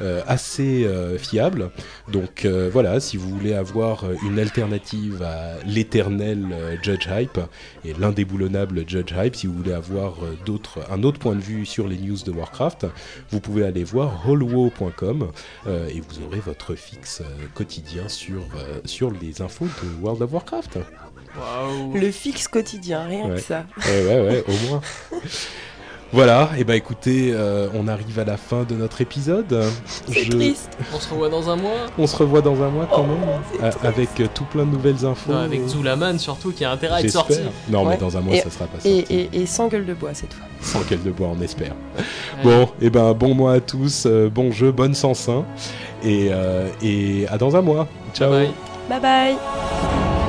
euh, 0.01 0.21
assez 0.27 0.85
euh, 0.85 1.17
fiable. 1.17 1.70
Donc 2.11 2.45
euh, 2.45 2.69
voilà, 2.71 2.99
si 2.99 3.17
vous 3.17 3.29
voulez 3.29 3.53
avoir 3.53 4.03
euh, 4.03 4.15
une 4.25 4.39
alternative 4.39 5.21
à 5.23 5.55
l'éternel 5.65 6.47
euh, 6.51 6.75
Judge 6.81 7.07
Hype 7.09 7.39
et 7.85 7.93
l'indéboulonnable 7.93 8.83
Judge 8.87 9.13
Hype, 9.15 9.35
si 9.35 9.47
vous 9.47 9.53
voulez 9.53 9.73
avoir 9.73 10.23
euh, 10.23 10.37
d'autres, 10.45 10.79
un 10.91 11.03
autre 11.03 11.19
point 11.19 11.35
de 11.35 11.41
vue 11.41 11.65
sur 11.65 11.87
les 11.87 11.97
news 11.97 12.17
de 12.25 12.31
Warcraft, 12.31 12.87
vous 13.29 13.39
pouvez 13.39 13.65
aller 13.65 13.83
voir 13.83 14.27
hollow.com 14.27 15.31
euh, 15.67 15.87
et 15.89 16.01
vous 16.01 16.23
aurez 16.25 16.39
votre 16.39 16.75
fixe 16.75 17.21
euh, 17.21 17.45
quotidien 17.53 18.07
sur, 18.09 18.41
euh, 18.57 18.79
sur 18.85 19.11
les 19.11 19.41
infos 19.41 19.65
de 19.65 20.03
World 20.03 20.21
of 20.21 20.33
Warcraft. 20.33 20.79
Le 21.93 22.11
fixe 22.11 22.47
quotidien, 22.49 23.05
rien 23.05 23.29
Ouais. 23.29 23.35
que 23.35 23.41
ça. 23.41 23.65
Ouais, 23.87 24.05
ouais, 24.05 24.21
ouais, 24.27 24.43
au 24.47 24.67
moins. 24.69 24.81
Voilà, 26.13 26.49
et 26.57 26.65
bah 26.65 26.75
écoutez, 26.75 27.31
euh, 27.33 27.69
on 27.73 27.87
arrive 27.87 28.19
à 28.19 28.25
la 28.25 28.35
fin 28.35 28.63
de 28.63 28.75
notre 28.75 28.99
épisode. 28.99 29.63
C'est 29.85 30.23
Je- 30.25 30.31
triste. 30.31 30.69
On 30.93 30.99
se 30.99 31.09
revoit 31.09 31.29
dans 31.29 31.49
un 31.49 31.55
mois. 31.55 31.71
On 31.97 32.05
se 32.05 32.15
revoit 32.17 32.41
dans 32.41 32.61
un 32.61 32.69
mois 32.69 32.85
quand 32.91 33.05
Oh, 33.05 33.59
même, 33.61 33.69
triste. 33.71 33.85
avec 33.85 34.09
euh, 34.19 34.27
tout 34.33 34.43
plein 34.43 34.65
de 34.65 34.71
nouvelles 34.71 35.05
infos. 35.05 35.31
Non, 35.31 35.37
avec 35.37 35.65
Zulaman 35.67 36.19
surtout 36.19 36.51
qui 36.51 36.65
a 36.65 36.71
intérêt 36.71 36.95
à 36.95 36.99
être 37.01 37.09
sorti. 37.11 37.39
Non, 37.69 37.85
mais 37.85 37.95
dans 37.97 38.17
un 38.17 38.21
mois, 38.21 38.35
Et- 38.35 38.41
ça 38.41 38.49
sera 38.49 38.65
pas 38.65 38.79
sorti. 38.81 39.05
Et, 39.09 39.15
et, 39.15 39.41
et 39.41 39.45
sans 39.45 39.69
gueule 39.69 39.85
de 39.85 39.93
bois 39.93 40.13
cette 40.13 40.33
fois. 40.33 40.45
Sans 40.61 40.81
quelle 40.81 41.01
de 41.01 41.11
bois, 41.11 41.29
on 41.37 41.41
espère. 41.41 41.73
Ouais. 41.97 42.03
Bon, 42.43 42.69
et 42.81 42.89
ben 42.89 43.13
bon 43.13 43.33
mois 43.33 43.53
à 43.53 43.59
tous, 43.61 44.03
euh, 44.05 44.29
bon 44.29 44.51
jeu, 44.51 44.71
bonne 44.71 44.93
Sansin, 44.93 45.45
et, 46.03 46.27
euh, 46.31 46.67
et 46.83 47.25
à 47.29 47.37
dans 47.37 47.55
un 47.55 47.61
mois. 47.61 47.87
Ciao. 48.13 48.29
Bye. 48.31 48.51
Bye 48.89 48.99
bye 48.99 50.20